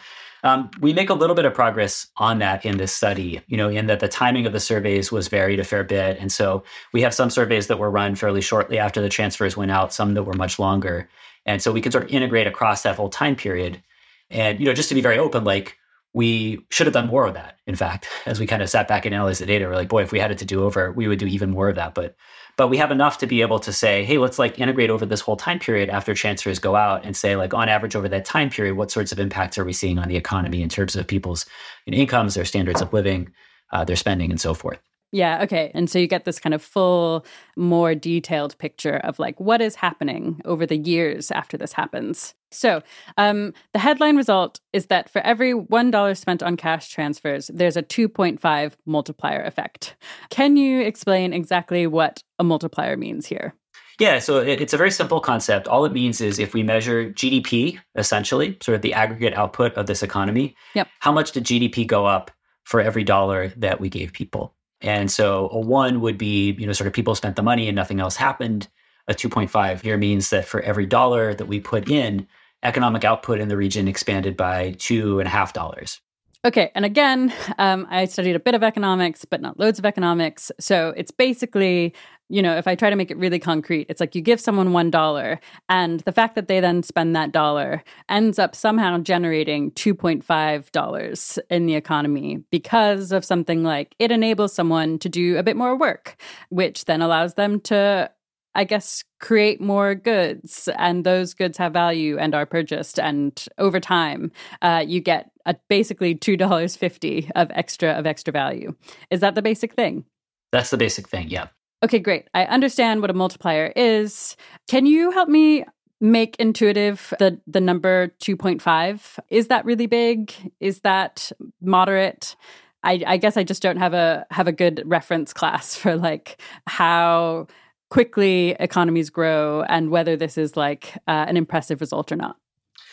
um, 0.43 0.71
we 0.79 0.91
make 0.91 1.11
a 1.11 1.13
little 1.13 1.35
bit 1.35 1.45
of 1.45 1.53
progress 1.53 2.07
on 2.17 2.39
that 2.39 2.65
in 2.65 2.77
this 2.77 2.91
study 2.91 3.41
you 3.47 3.57
know 3.57 3.69
in 3.69 3.87
that 3.87 3.99
the 3.99 4.07
timing 4.07 4.45
of 4.47 4.53
the 4.53 4.59
surveys 4.59 5.11
was 5.11 5.27
varied 5.27 5.59
a 5.59 5.63
fair 5.63 5.83
bit 5.83 6.17
and 6.19 6.31
so 6.31 6.63
we 6.93 7.01
have 7.03 7.13
some 7.13 7.29
surveys 7.29 7.67
that 7.67 7.77
were 7.77 7.91
run 7.91 8.15
fairly 8.15 8.41
shortly 8.41 8.79
after 8.79 9.01
the 9.01 9.09
transfers 9.09 9.55
went 9.55 9.69
out 9.69 9.93
some 9.93 10.15
that 10.15 10.23
were 10.23 10.33
much 10.33 10.57
longer 10.57 11.07
and 11.45 11.61
so 11.61 11.71
we 11.71 11.81
can 11.81 11.91
sort 11.91 12.03
of 12.03 12.09
integrate 12.11 12.47
across 12.47 12.83
that 12.83 12.95
whole 12.95 13.09
time 13.09 13.35
period. 13.35 13.81
And 14.29 14.59
you 14.59 14.65
know 14.65 14.73
just 14.73 14.89
to 14.89 14.95
be 14.95 15.01
very 15.01 15.17
open 15.17 15.43
like 15.43 15.77
we 16.13 16.65
should 16.69 16.87
have 16.87 16.93
done 16.93 17.07
more 17.07 17.25
of 17.25 17.35
that 17.35 17.57
in 17.67 17.75
fact 17.75 18.07
as 18.25 18.39
we 18.39 18.47
kind 18.47 18.61
of 18.61 18.69
sat 18.69 18.87
back 18.87 19.05
and 19.05 19.13
analyzed 19.13 19.41
the 19.41 19.45
data 19.45 19.65
we're 19.65 19.75
like 19.75 19.89
boy 19.89 20.03
if 20.03 20.11
we 20.11 20.19
had 20.19 20.31
it 20.31 20.37
to 20.39 20.45
do 20.45 20.63
over 20.63 20.91
we 20.91 21.07
would 21.07 21.19
do 21.19 21.27
even 21.27 21.51
more 21.51 21.69
of 21.69 21.75
that. 21.75 21.93
But 21.93 22.15
but 22.61 22.67
we 22.67 22.77
have 22.77 22.91
enough 22.91 23.17
to 23.17 23.25
be 23.25 23.41
able 23.41 23.57
to 23.57 23.73
say, 23.73 24.03
hey, 24.03 24.19
let's 24.19 24.37
like 24.37 24.59
integrate 24.59 24.91
over 24.91 25.03
this 25.03 25.19
whole 25.19 25.35
time 25.35 25.57
period 25.57 25.89
after 25.89 26.13
transfers 26.13 26.59
go 26.59 26.75
out 26.75 27.03
and 27.03 27.17
say, 27.17 27.35
like, 27.35 27.55
on 27.55 27.67
average 27.67 27.95
over 27.95 28.07
that 28.07 28.23
time 28.23 28.51
period, 28.51 28.77
what 28.77 28.91
sorts 28.91 29.11
of 29.11 29.19
impacts 29.19 29.57
are 29.57 29.65
we 29.65 29.73
seeing 29.73 29.97
on 29.97 30.07
the 30.07 30.15
economy 30.15 30.61
in 30.61 30.69
terms 30.69 30.95
of 30.95 31.07
people's 31.07 31.47
incomes, 31.87 32.35
their 32.35 32.45
standards 32.45 32.79
of 32.79 32.93
living, 32.93 33.31
uh, 33.71 33.83
their 33.83 33.95
spending, 33.95 34.29
and 34.29 34.39
so 34.39 34.53
forth. 34.53 34.77
Yeah, 35.11 35.43
okay. 35.43 35.71
And 35.73 35.89
so 35.89 35.99
you 35.99 36.07
get 36.07 36.23
this 36.23 36.39
kind 36.39 36.53
of 36.53 36.61
full, 36.61 37.25
more 37.57 37.93
detailed 37.93 38.57
picture 38.57 38.97
of 38.97 39.19
like 39.19 39.39
what 39.39 39.61
is 39.61 39.75
happening 39.75 40.41
over 40.45 40.65
the 40.65 40.77
years 40.77 41.31
after 41.31 41.57
this 41.57 41.73
happens. 41.73 42.33
So, 42.49 42.81
um, 43.17 43.53
the 43.73 43.79
headline 43.79 44.17
result 44.17 44.59
is 44.73 44.87
that 44.87 45.09
for 45.09 45.21
every 45.21 45.53
$1 45.53 46.17
spent 46.17 46.43
on 46.43 46.57
cash 46.57 46.89
transfers, 46.89 47.49
there's 47.53 47.77
a 47.77 47.83
2.5 47.83 48.73
multiplier 48.85 49.41
effect. 49.41 49.95
Can 50.29 50.57
you 50.57 50.81
explain 50.81 51.33
exactly 51.33 51.87
what 51.87 52.23
a 52.39 52.43
multiplier 52.43 52.97
means 52.97 53.25
here? 53.25 53.53
Yeah, 53.99 54.19
so 54.19 54.39
it's 54.39 54.73
a 54.73 54.77
very 54.77 54.91
simple 54.91 55.19
concept. 55.19 55.67
All 55.67 55.85
it 55.85 55.93
means 55.93 56.21
is 56.21 56.39
if 56.39 56.53
we 56.53 56.63
measure 56.63 57.11
GDP, 57.11 57.77
essentially, 57.95 58.57
sort 58.61 58.75
of 58.75 58.81
the 58.81 58.93
aggregate 58.93 59.35
output 59.35 59.73
of 59.75 59.85
this 59.85 60.01
economy, 60.01 60.55
yep. 60.73 60.87
how 60.99 61.11
much 61.11 61.33
did 61.33 61.43
GDP 61.43 61.85
go 61.85 62.05
up 62.05 62.31
for 62.63 62.81
every 62.81 63.03
dollar 63.03 63.49
that 63.57 63.79
we 63.79 63.89
gave 63.89 64.11
people? 64.11 64.55
And 64.81 65.11
so 65.11 65.49
a 65.51 65.59
one 65.59 66.01
would 66.01 66.17
be, 66.17 66.51
you 66.53 66.65
know, 66.65 66.73
sort 66.73 66.87
of 66.87 66.93
people 66.93 67.15
spent 67.15 67.35
the 67.35 67.43
money 67.43 67.67
and 67.67 67.75
nothing 67.75 67.99
else 67.99 68.15
happened. 68.15 68.67
A 69.07 69.13
2.5 69.13 69.81
here 69.81 69.97
means 69.97 70.29
that 70.29 70.45
for 70.45 70.61
every 70.61 70.85
dollar 70.85 71.33
that 71.33 71.45
we 71.45 71.59
put 71.59 71.89
in, 71.89 72.27
economic 72.63 73.03
output 73.03 73.39
in 73.39 73.47
the 73.47 73.57
region 73.57 73.87
expanded 73.87 74.37
by 74.37 74.75
two 74.77 75.19
and 75.19 75.27
a 75.27 75.31
half 75.31 75.53
dollars. 75.53 75.99
Okay, 76.43 76.71
and 76.73 76.85
again, 76.85 77.31
um, 77.59 77.85
I 77.91 78.05
studied 78.05 78.35
a 78.35 78.39
bit 78.39 78.55
of 78.55 78.63
economics, 78.63 79.25
but 79.25 79.41
not 79.41 79.59
loads 79.59 79.77
of 79.77 79.85
economics. 79.85 80.51
So 80.59 80.91
it's 80.97 81.11
basically, 81.11 81.93
you 82.29 82.41
know, 82.41 82.57
if 82.57 82.67
I 82.67 82.73
try 82.73 82.89
to 82.89 82.95
make 82.95 83.11
it 83.11 83.17
really 83.17 83.37
concrete, 83.37 83.85
it's 83.89 84.01
like 84.01 84.15
you 84.15 84.21
give 84.21 84.39
someone 84.39 84.73
one 84.73 84.89
dollar, 84.89 85.39
and 85.69 85.99
the 85.99 86.11
fact 86.11 86.33
that 86.33 86.47
they 86.47 86.59
then 86.59 86.81
spend 86.81 87.15
that 87.15 87.31
dollar 87.31 87.83
ends 88.09 88.39
up 88.39 88.55
somehow 88.55 88.97
generating 88.97 89.69
two 89.73 89.93
point 89.93 90.23
five 90.23 90.71
dollars 90.71 91.37
in 91.51 91.67
the 91.67 91.75
economy 91.75 92.43
because 92.49 93.11
of 93.11 93.23
something 93.23 93.61
like 93.61 93.93
it 93.99 94.11
enables 94.11 94.51
someone 94.51 94.97
to 94.97 95.09
do 95.09 95.37
a 95.37 95.43
bit 95.43 95.55
more 95.55 95.77
work, 95.77 96.19
which 96.49 96.85
then 96.85 97.03
allows 97.03 97.35
them 97.35 97.59
to 97.61 98.09
I 98.53 98.63
guess, 98.63 99.03
create 99.19 99.61
more 99.61 99.95
goods, 99.95 100.67
and 100.77 101.05
those 101.05 101.33
goods 101.33 101.57
have 101.57 101.73
value 101.73 102.17
and 102.17 102.35
are 102.35 102.45
purchased. 102.45 102.99
And 102.99 103.43
over 103.57 103.79
time, 103.79 104.31
uh, 104.61 104.83
you 104.85 104.99
get 104.99 105.31
a, 105.45 105.55
basically 105.69 106.15
two 106.15 106.37
dollars 106.37 106.75
fifty 106.75 107.29
of 107.35 107.49
extra 107.51 107.91
of 107.91 108.05
extra 108.05 108.31
value. 108.31 108.75
Is 109.09 109.21
that 109.21 109.35
the 109.35 109.41
basic 109.41 109.73
thing? 109.73 110.05
That's 110.51 110.69
the 110.69 110.77
basic 110.77 111.07
thing. 111.07 111.29
Yeah. 111.29 111.47
Okay, 111.83 111.99
great. 111.99 112.27
I 112.33 112.45
understand 112.45 113.01
what 113.01 113.09
a 113.09 113.13
multiplier 113.13 113.73
is. 113.75 114.35
Can 114.67 114.85
you 114.85 115.11
help 115.11 115.29
me 115.29 115.65
make 116.01 116.35
intuitive 116.37 117.13
the 117.19 117.39
the 117.45 117.61
number 117.61 118.07
2.5 118.21 119.19
is 119.29 119.47
that 119.49 119.63
really 119.65 119.85
big 119.85 120.33
is 120.59 120.79
that 120.79 121.31
moderate 121.61 122.35
I, 122.83 123.03
I, 123.05 123.17
guess 123.17 123.37
I 123.37 123.43
just 123.43 123.61
don't 123.61 123.77
have 123.77 123.93
a 123.93 124.25
have 124.31 124.47
a 124.47 124.51
good 124.51 124.81
reference 124.85 125.31
class 125.31 125.75
for 125.77 125.95
like 125.95 126.41
how 126.65 127.45
quickly 127.91 128.55
economies 128.59 129.09
grow 129.09 129.63
and 129.63 129.91
whether 129.91 130.15
this 130.15 130.37
is 130.37 130.55
like 130.57 130.93
uh, 131.07 131.25
an 131.27 131.37
impressive 131.37 131.81
result 131.81 132.11
or 132.11 132.15
not. 132.15 132.37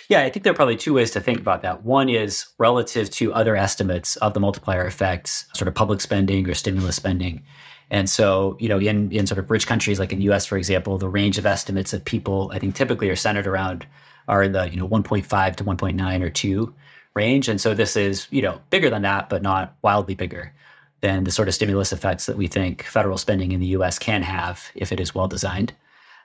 Yeah, 0.09 0.23
I 0.23 0.31
think 0.31 0.43
there 0.43 0.53
are 0.53 0.57
probably 0.57 0.77
two 0.77 0.93
ways 0.93 1.13
to 1.13 1.21
think 1.21 1.39
about 1.39 1.63
that. 1.63 1.85
One 1.85 2.09
is 2.09 2.47
relative 2.59 3.09
to 3.11 3.33
other 3.33 3.57
estimates 3.57 4.17
of 4.17 4.35
the 4.35 4.41
multiplier 4.41 4.85
effects, 4.87 5.47
sort 5.55 5.69
of 5.69 5.75
public 5.75 6.01
spending 6.01 6.49
or 6.49 6.55
stimulus 6.55 6.97
spending. 6.97 7.45
And 7.91 8.11
so, 8.11 8.57
you 8.59 8.69
know, 8.69 8.79
in, 8.79 9.13
in 9.13 9.27
sort 9.27 9.39
of 9.39 9.51
rich 9.51 9.67
countries 9.67 10.01
like 10.01 10.13
in 10.13 10.19
the 10.19 10.31
US, 10.33 10.47
for 10.47 10.59
example, 10.59 10.99
the 10.99 11.09
range 11.09 11.39
of 11.39 11.47
estimates 11.47 11.93
that 11.93 12.05
people 12.05 12.51
I 12.53 12.59
think 12.59 12.75
typically 12.75 13.09
are 13.09 13.17
centered 13.17 13.47
around 13.47 13.87
are 14.27 14.43
in 14.43 14.53
the, 14.53 14.69
you 14.69 14.77
know, 14.77 14.89
1.5 14.89 15.57
to 15.57 15.65
1.9 15.65 16.23
or 16.23 16.31
2 16.31 16.75
range. 17.15 17.49
And 17.49 17.61
so 17.61 17.73
this 17.73 17.97
is, 17.97 18.27
you 18.31 18.43
know, 18.43 18.61
bigger 18.71 18.91
than 18.91 19.03
that, 19.03 19.29
but 19.29 19.43
not 19.43 19.77
wildly 19.83 20.15
bigger 20.15 20.53
than 21.01 21.25
the 21.25 21.31
sort 21.31 21.49
of 21.49 21.55
stimulus 21.55 21.93
effects 21.93 22.27
that 22.27 22.37
we 22.37 22.47
think 22.47 22.83
federal 22.83 23.19
spending 23.19 23.53
in 23.53 23.61
the 23.61 23.67
US 23.69 23.99
can 23.99 24.23
have 24.23 24.65
if 24.75 24.93
it 24.93 25.01
is 25.01 25.15
well 25.15 25.29
designed. 25.29 25.73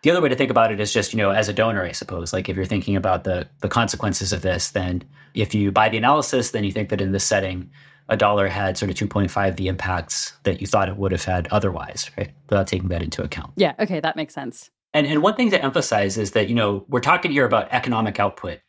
The 0.01 0.11
other 0.11 0.21
way 0.21 0.30
to 0.30 0.36
think 0.36 0.51
about 0.51 0.71
it 0.71 0.82
is 0.82 0.91
just, 0.91 1.13
you 1.13 1.17
know, 1.17 1.30
as 1.32 1.47
a 1.47 1.53
donor, 1.53 1.84
I 1.84 1.93
suppose. 1.93 2.34
Like 2.34 2.49
if 2.49 2.55
you're 2.55 2.65
thinking 2.65 2.95
about 2.95 3.24
the 3.24 3.47
the 3.61 3.69
consequences 3.69 4.34
of 4.34 4.41
this, 4.41 4.71
then 4.71 5.03
if 5.34 5.55
you 5.55 5.71
buy 5.71 5.89
the 5.89 5.97
analysis, 5.97 6.51
then 6.51 6.63
you 6.63 6.71
think 6.71 6.89
that 6.89 7.01
in 7.01 7.13
this 7.13 7.24
setting, 7.24 7.69
a 8.09 8.17
dollar 8.17 8.47
had 8.47 8.78
sort 8.78 8.91
of 8.91 8.97
2.5 8.97 9.55
the 9.55 9.69
impacts 9.69 10.34
that 10.43 10.59
you 10.59 10.67
thought 10.67 10.89
it 10.89 10.97
would 10.97 11.13
have 11.13 11.24
had 11.24 11.47
otherwise, 11.47 12.11
right? 12.17 12.32
Without 12.49 12.67
taking 12.67 12.89
that 12.89 13.01
into 13.01 13.24
account. 13.24 13.53
Yeah, 13.55 13.74
okay, 13.80 14.01
that 14.01 14.17
makes 14.17 14.34
sense. 14.34 14.69
And 14.93 15.07
and 15.07 15.24
one 15.24 15.36
thing 15.36 15.51
to 15.51 15.63
emphasize 15.63 16.17
is 16.17 16.32
that, 16.32 16.49
you 16.49 16.55
know, 16.55 16.86
we're 16.89 16.99
talking 16.99 17.32
here 17.32 17.45
about 17.45 17.71
economic 17.71 18.19
output. 18.19 18.59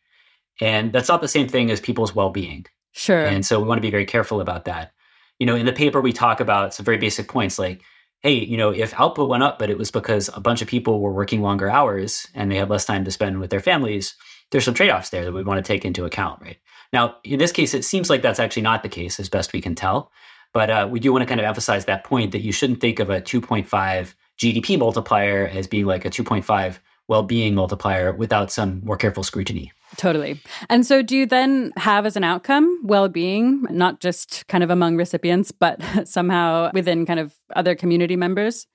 And 0.61 0.93
that's 0.93 1.09
not 1.09 1.19
the 1.19 1.27
same 1.27 1.49
thing 1.49 1.69
as 1.69 1.81
people's 1.81 2.15
well-being. 2.15 2.65
Sure. 2.93 3.25
And 3.25 3.45
so 3.45 3.59
we 3.59 3.67
want 3.67 3.77
to 3.77 3.81
be 3.81 3.91
very 3.91 4.05
careful 4.05 4.39
about 4.39 4.63
that 4.65 4.93
you 5.39 5.45
know, 5.45 5.55
in 5.55 5.65
the 5.65 5.73
paper 5.73 6.01
we 6.01 6.13
talk 6.13 6.39
about 6.39 6.73
some 6.73 6.85
very 6.85 6.97
basic 6.97 7.27
points 7.27 7.59
like, 7.59 7.81
hey, 8.21 8.33
you 8.33 8.57
know, 8.57 8.71
if 8.71 8.99
output 8.99 9.29
went 9.29 9.43
up, 9.43 9.59
but 9.59 9.69
it 9.69 9.77
was 9.77 9.91
because 9.91 10.29
a 10.33 10.39
bunch 10.39 10.61
of 10.61 10.67
people 10.67 10.99
were 10.99 11.13
working 11.13 11.41
longer 11.41 11.69
hours 11.69 12.27
and 12.33 12.51
they 12.51 12.55
had 12.55 12.69
less 12.69 12.85
time 12.85 13.05
to 13.05 13.11
spend 13.11 13.39
with 13.39 13.49
their 13.49 13.59
families, 13.59 14.15
there's 14.51 14.65
some 14.65 14.73
trade-offs 14.73 15.09
there 15.09 15.25
that 15.25 15.31
we 15.33 15.43
want 15.43 15.63
to 15.63 15.67
take 15.67 15.85
into 15.85 16.05
account, 16.05 16.41
right? 16.41 16.57
Now, 16.93 17.17
in 17.23 17.39
this 17.39 17.51
case, 17.51 17.73
it 17.73 17.83
seems 17.83 18.09
like 18.09 18.21
that's 18.21 18.39
actually 18.39 18.63
not 18.63 18.83
the 18.83 18.89
case, 18.89 19.19
as 19.19 19.29
best 19.29 19.53
we 19.53 19.61
can 19.61 19.75
tell. 19.75 20.11
But 20.53 20.69
uh, 20.69 20.87
we 20.89 20.99
do 20.99 21.11
want 21.11 21.23
to 21.23 21.27
kind 21.27 21.39
of 21.39 21.45
emphasize 21.45 21.85
that 21.85 22.05
point 22.05 22.31
that 22.31 22.41
you 22.41 22.51
shouldn't 22.51 22.79
think 22.79 22.99
of 22.99 23.09
a 23.09 23.21
2.5 23.21 24.13
GDP 24.39 24.79
multiplier 24.79 25.47
as 25.47 25.67
being 25.67 25.85
like 25.85 26.05
a 26.05 26.09
2.5 26.09 26.79
well-being 27.07 27.55
multiplier 27.55 28.13
without 28.13 28.51
some 28.51 28.81
more 28.83 28.97
careful 28.97 29.23
scrutiny. 29.23 29.71
Totally. 29.97 30.41
And 30.69 30.85
so 30.85 31.01
do 31.01 31.15
you 31.15 31.25
then 31.25 31.71
have 31.77 32.05
as 32.05 32.15
an 32.15 32.23
outcome 32.23 32.81
well-being 32.83 33.65
not 33.69 33.99
just 33.99 34.47
kind 34.47 34.63
of 34.63 34.69
among 34.69 34.97
recipients 34.97 35.51
but 35.51 35.81
somehow 36.05 36.71
within 36.73 37.05
kind 37.05 37.19
of 37.19 37.35
other 37.55 37.75
community 37.75 38.15
members? 38.15 38.67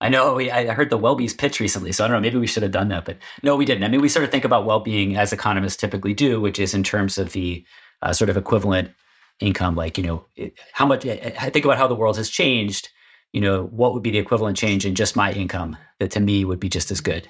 I 0.00 0.08
know 0.08 0.34
we, 0.34 0.50
I 0.50 0.66
heard 0.66 0.90
the 0.90 0.98
WELLBY's 0.98 1.34
pitch 1.34 1.58
recently, 1.58 1.90
so 1.90 2.04
I 2.04 2.06
don't 2.06 2.16
know. 2.16 2.20
Maybe 2.20 2.38
we 2.38 2.46
should 2.46 2.62
have 2.62 2.70
done 2.70 2.88
that, 2.88 3.04
but 3.04 3.16
no, 3.42 3.56
we 3.56 3.64
didn't. 3.64 3.82
I 3.82 3.88
mean, 3.88 4.00
we 4.00 4.08
sort 4.08 4.24
of 4.24 4.30
think 4.30 4.44
about 4.44 4.64
well-being 4.64 5.16
as 5.16 5.32
economists 5.32 5.76
typically 5.76 6.14
do, 6.14 6.40
which 6.40 6.60
is 6.60 6.72
in 6.72 6.84
terms 6.84 7.18
of 7.18 7.32
the 7.32 7.64
uh, 8.02 8.12
sort 8.12 8.30
of 8.30 8.36
equivalent 8.36 8.92
income. 9.40 9.74
Like, 9.74 9.98
you 9.98 10.04
know, 10.04 10.24
how 10.72 10.86
much? 10.86 11.04
I 11.04 11.50
think 11.50 11.64
about 11.64 11.78
how 11.78 11.88
the 11.88 11.96
world 11.96 12.16
has 12.16 12.30
changed. 12.30 12.90
You 13.32 13.40
know, 13.40 13.64
what 13.64 13.92
would 13.92 14.04
be 14.04 14.12
the 14.12 14.18
equivalent 14.18 14.56
change 14.56 14.86
in 14.86 14.94
just 14.94 15.16
my 15.16 15.32
income 15.32 15.76
that 15.98 16.12
to 16.12 16.20
me 16.20 16.44
would 16.44 16.60
be 16.60 16.68
just 16.68 16.92
as 16.92 17.00
good 17.00 17.28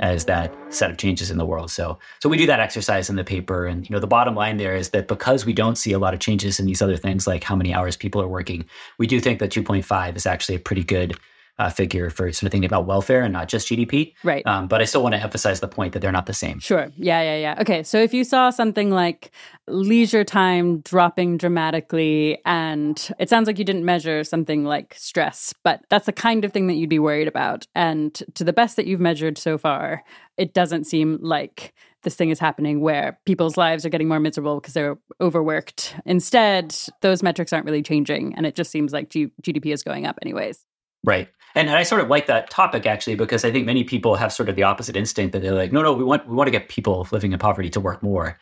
as 0.00 0.24
that 0.24 0.54
set 0.70 0.90
of 0.90 0.96
changes 0.96 1.30
in 1.30 1.38
the 1.38 1.46
world. 1.46 1.70
So 1.70 1.98
so 2.18 2.28
we 2.28 2.36
do 2.36 2.46
that 2.46 2.60
exercise 2.60 3.08
in 3.08 3.16
the 3.16 3.24
paper 3.24 3.66
and 3.66 3.88
you 3.88 3.94
know 3.94 4.00
the 4.00 4.06
bottom 4.06 4.34
line 4.34 4.56
there 4.56 4.74
is 4.74 4.90
that 4.90 5.08
because 5.08 5.46
we 5.46 5.52
don't 5.52 5.76
see 5.76 5.92
a 5.92 5.98
lot 5.98 6.14
of 6.14 6.20
changes 6.20 6.58
in 6.58 6.66
these 6.66 6.82
other 6.82 6.96
things 6.96 7.26
like 7.26 7.44
how 7.44 7.54
many 7.54 7.72
hours 7.72 7.96
people 7.96 8.20
are 8.20 8.28
working, 8.28 8.64
we 8.98 9.06
do 9.06 9.20
think 9.20 9.38
that 9.38 9.50
2.5 9.50 10.16
is 10.16 10.26
actually 10.26 10.56
a 10.56 10.60
pretty 10.60 10.82
good 10.82 11.16
uh, 11.60 11.68
figure 11.68 12.08
for 12.08 12.32
sort 12.32 12.44
of 12.44 12.52
thinking 12.52 12.64
about 12.66 12.86
welfare 12.86 13.22
and 13.22 13.34
not 13.34 13.46
just 13.46 13.68
GDP. 13.68 14.14
Right. 14.24 14.44
Um, 14.46 14.66
but 14.66 14.80
I 14.80 14.86
still 14.86 15.02
want 15.02 15.14
to 15.14 15.20
emphasize 15.20 15.60
the 15.60 15.68
point 15.68 15.92
that 15.92 16.00
they're 16.00 16.10
not 16.10 16.24
the 16.24 16.32
same. 16.32 16.58
Sure. 16.58 16.90
Yeah, 16.96 17.20
yeah, 17.20 17.36
yeah. 17.36 17.60
Okay. 17.60 17.82
So 17.82 17.98
if 17.98 18.14
you 18.14 18.24
saw 18.24 18.48
something 18.48 18.90
like 18.90 19.30
leisure 19.68 20.24
time 20.24 20.80
dropping 20.80 21.36
dramatically, 21.36 22.38
and 22.46 23.10
it 23.18 23.28
sounds 23.28 23.46
like 23.46 23.58
you 23.58 23.64
didn't 23.64 23.84
measure 23.84 24.24
something 24.24 24.64
like 24.64 24.94
stress, 24.96 25.54
but 25.62 25.84
that's 25.90 26.06
the 26.06 26.12
kind 26.12 26.46
of 26.46 26.52
thing 26.52 26.66
that 26.68 26.74
you'd 26.74 26.88
be 26.88 26.98
worried 26.98 27.28
about. 27.28 27.66
And 27.74 28.14
to 28.34 28.42
the 28.42 28.54
best 28.54 28.76
that 28.76 28.86
you've 28.86 28.98
measured 28.98 29.36
so 29.36 29.58
far, 29.58 30.02
it 30.38 30.54
doesn't 30.54 30.84
seem 30.84 31.18
like 31.20 31.74
this 32.02 32.16
thing 32.16 32.30
is 32.30 32.38
happening 32.38 32.80
where 32.80 33.18
people's 33.26 33.58
lives 33.58 33.84
are 33.84 33.90
getting 33.90 34.08
more 34.08 34.18
miserable 34.18 34.58
because 34.58 34.72
they're 34.72 34.96
overworked. 35.20 35.94
Instead, 36.06 36.74
those 37.02 37.22
metrics 37.22 37.52
aren't 37.52 37.66
really 37.66 37.82
changing, 37.82 38.34
and 38.34 38.46
it 38.46 38.54
just 38.54 38.70
seems 38.70 38.94
like 38.94 39.10
G- 39.10 39.30
GDP 39.42 39.74
is 39.74 39.82
going 39.82 40.06
up 40.06 40.18
anyways. 40.22 40.64
Right. 41.04 41.28
And 41.54 41.70
I 41.70 41.82
sort 41.82 42.00
of 42.00 42.08
like 42.08 42.26
that 42.26 42.50
topic 42.50 42.86
actually 42.86 43.16
because 43.16 43.44
I 43.44 43.50
think 43.50 43.66
many 43.66 43.82
people 43.82 44.14
have 44.14 44.32
sort 44.32 44.48
of 44.48 44.56
the 44.56 44.62
opposite 44.62 44.96
instinct 44.96 45.32
that 45.32 45.42
they're 45.42 45.52
like, 45.52 45.72
no, 45.72 45.82
no, 45.82 45.92
we 45.92 46.04
want 46.04 46.26
we 46.28 46.34
want 46.34 46.46
to 46.46 46.52
get 46.52 46.68
people 46.68 47.08
living 47.10 47.32
in 47.32 47.38
poverty 47.38 47.70
to 47.70 47.80
work 47.80 48.02
more, 48.02 48.38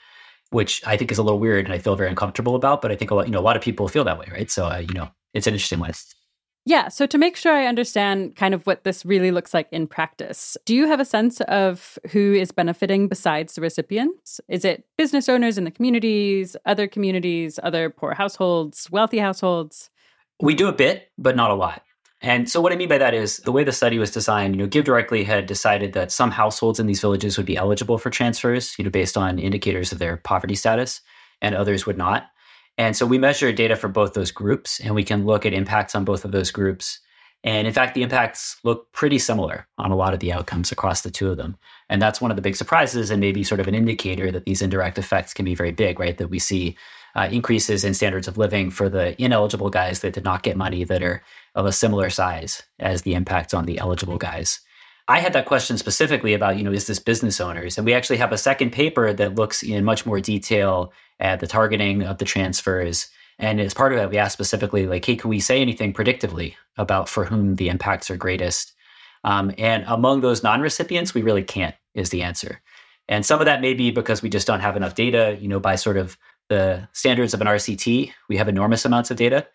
which 0.50 0.86
I 0.86 0.96
think 0.96 1.10
is 1.10 1.18
a 1.18 1.22
little 1.22 1.38
weird 1.38 1.64
and 1.64 1.74
I 1.74 1.78
feel 1.78 1.96
very 1.96 2.10
uncomfortable 2.10 2.54
about. 2.54 2.82
But 2.82 2.92
I 2.92 2.96
think 2.96 3.10
a 3.10 3.14
lot, 3.14 3.26
you 3.26 3.32
know, 3.32 3.38
a 3.38 3.40
lot 3.40 3.56
of 3.56 3.62
people 3.62 3.88
feel 3.88 4.04
that 4.04 4.18
way, 4.18 4.26
right? 4.30 4.50
So 4.50 4.66
uh, 4.66 4.78
you 4.78 4.94
know, 4.94 5.10
it's 5.32 5.46
an 5.46 5.54
interesting 5.54 5.80
list. 5.80 6.14
Yeah. 6.66 6.88
So 6.88 7.06
to 7.06 7.16
make 7.16 7.34
sure 7.34 7.54
I 7.54 7.64
understand 7.64 8.36
kind 8.36 8.52
of 8.52 8.66
what 8.66 8.84
this 8.84 9.06
really 9.06 9.30
looks 9.30 9.54
like 9.54 9.68
in 9.72 9.86
practice, 9.86 10.54
do 10.66 10.74
you 10.74 10.86
have 10.86 11.00
a 11.00 11.04
sense 11.06 11.40
of 11.42 11.98
who 12.10 12.34
is 12.34 12.52
benefiting 12.52 13.08
besides 13.08 13.54
the 13.54 13.62
recipients? 13.62 14.38
Is 14.48 14.66
it 14.66 14.84
business 14.98 15.30
owners 15.30 15.56
in 15.56 15.64
the 15.64 15.70
communities, 15.70 16.56
other 16.66 16.86
communities, 16.86 17.58
other 17.62 17.88
poor 17.88 18.12
households, 18.12 18.90
wealthy 18.90 19.16
households? 19.16 19.88
We 20.42 20.54
do 20.54 20.68
a 20.68 20.72
bit, 20.72 21.08
but 21.16 21.36
not 21.36 21.50
a 21.50 21.54
lot. 21.54 21.82
And 22.20 22.50
so 22.50 22.60
what 22.60 22.72
I 22.72 22.76
mean 22.76 22.88
by 22.88 22.98
that 22.98 23.14
is 23.14 23.36
the 23.38 23.52
way 23.52 23.62
the 23.62 23.72
study 23.72 23.98
was 23.98 24.10
designed, 24.10 24.56
you 24.56 24.62
know, 24.62 24.68
GiveDirectly 24.68 25.24
had 25.24 25.46
decided 25.46 25.92
that 25.92 26.10
some 26.10 26.32
households 26.32 26.80
in 26.80 26.86
these 26.86 27.00
villages 27.00 27.36
would 27.36 27.46
be 27.46 27.56
eligible 27.56 27.96
for 27.96 28.10
transfers, 28.10 28.76
you 28.76 28.84
know, 28.84 28.90
based 28.90 29.16
on 29.16 29.38
indicators 29.38 29.92
of 29.92 30.00
their 30.00 30.16
poverty 30.16 30.56
status, 30.56 31.00
and 31.40 31.54
others 31.54 31.86
would 31.86 31.96
not. 31.96 32.26
And 32.76 32.96
so 32.96 33.06
we 33.06 33.18
measure 33.18 33.52
data 33.52 33.76
for 33.76 33.88
both 33.88 34.14
those 34.14 34.30
groups 34.30 34.80
and 34.80 34.94
we 34.94 35.04
can 35.04 35.26
look 35.26 35.46
at 35.46 35.52
impacts 35.52 35.94
on 35.94 36.04
both 36.04 36.24
of 36.24 36.32
those 36.32 36.50
groups. 36.50 37.00
And 37.44 37.68
in 37.68 37.72
fact, 37.72 37.94
the 37.94 38.02
impacts 38.02 38.58
look 38.64 38.90
pretty 38.92 39.18
similar 39.18 39.68
on 39.78 39.92
a 39.92 39.96
lot 39.96 40.12
of 40.12 40.20
the 40.20 40.32
outcomes 40.32 40.72
across 40.72 41.02
the 41.02 41.10
two 41.10 41.30
of 41.30 41.36
them. 41.36 41.56
And 41.88 42.02
that's 42.02 42.20
one 42.20 42.32
of 42.32 42.36
the 42.36 42.42
big 42.42 42.56
surprises 42.56 43.10
and 43.10 43.20
maybe 43.20 43.44
sort 43.44 43.60
of 43.60 43.68
an 43.68 43.76
indicator 43.76 44.32
that 44.32 44.44
these 44.44 44.60
indirect 44.60 44.98
effects 44.98 45.34
can 45.34 45.44
be 45.44 45.54
very 45.54 45.70
big, 45.70 46.00
right? 46.00 46.18
That 46.18 46.30
we 46.30 46.40
see 46.40 46.76
uh, 47.18 47.28
increases 47.32 47.82
in 47.82 47.94
standards 47.94 48.28
of 48.28 48.38
living 48.38 48.70
for 48.70 48.88
the 48.88 49.20
ineligible 49.20 49.70
guys 49.70 50.00
that 50.00 50.12
did 50.12 50.22
not 50.22 50.44
get 50.44 50.56
money 50.56 50.84
that 50.84 51.02
are 51.02 51.20
of 51.56 51.66
a 51.66 51.72
similar 51.72 52.10
size 52.10 52.62
as 52.78 53.02
the 53.02 53.14
impacts 53.14 53.52
on 53.52 53.66
the 53.66 53.78
eligible 53.78 54.18
guys. 54.18 54.60
I 55.08 55.18
had 55.18 55.32
that 55.32 55.46
question 55.46 55.78
specifically 55.78 56.32
about, 56.32 56.58
you 56.58 56.62
know, 56.62 56.70
is 56.70 56.86
this 56.86 57.00
business 57.00 57.40
owners? 57.40 57.76
And 57.76 57.84
we 57.84 57.92
actually 57.92 58.18
have 58.18 58.30
a 58.30 58.38
second 58.38 58.70
paper 58.70 59.12
that 59.12 59.34
looks 59.34 59.64
in 59.64 59.84
much 59.84 60.06
more 60.06 60.20
detail 60.20 60.92
at 61.18 61.40
the 61.40 61.48
targeting 61.48 62.02
of 62.02 62.18
the 62.18 62.24
transfers. 62.24 63.08
And 63.40 63.60
as 63.60 63.74
part 63.74 63.92
of 63.92 63.98
that, 63.98 64.10
we 64.10 64.18
asked 64.18 64.34
specifically, 64.34 64.86
like, 64.86 65.04
hey, 65.04 65.16
can 65.16 65.28
we 65.28 65.40
say 65.40 65.60
anything 65.60 65.92
predictively 65.92 66.54
about 66.76 67.08
for 67.08 67.24
whom 67.24 67.56
the 67.56 67.68
impacts 67.68 68.12
are 68.12 68.16
greatest? 68.16 68.74
Um, 69.24 69.52
and 69.58 69.84
among 69.88 70.20
those 70.20 70.44
non 70.44 70.60
recipients, 70.60 71.14
we 71.14 71.22
really 71.22 71.42
can't, 71.42 71.74
is 71.94 72.10
the 72.10 72.22
answer. 72.22 72.60
And 73.08 73.26
some 73.26 73.40
of 73.40 73.46
that 73.46 73.62
may 73.62 73.74
be 73.74 73.90
because 73.90 74.22
we 74.22 74.28
just 74.28 74.46
don't 74.46 74.60
have 74.60 74.76
enough 74.76 74.94
data, 74.94 75.36
you 75.40 75.48
know, 75.48 75.58
by 75.58 75.74
sort 75.74 75.96
of 75.96 76.16
the 76.48 76.88
standards 76.92 77.34
of 77.34 77.40
an 77.40 77.46
RCT, 77.46 78.12
we 78.28 78.36
have 78.36 78.48
enormous 78.48 78.84
amounts 78.84 79.10
of 79.10 79.16
data. 79.16 79.46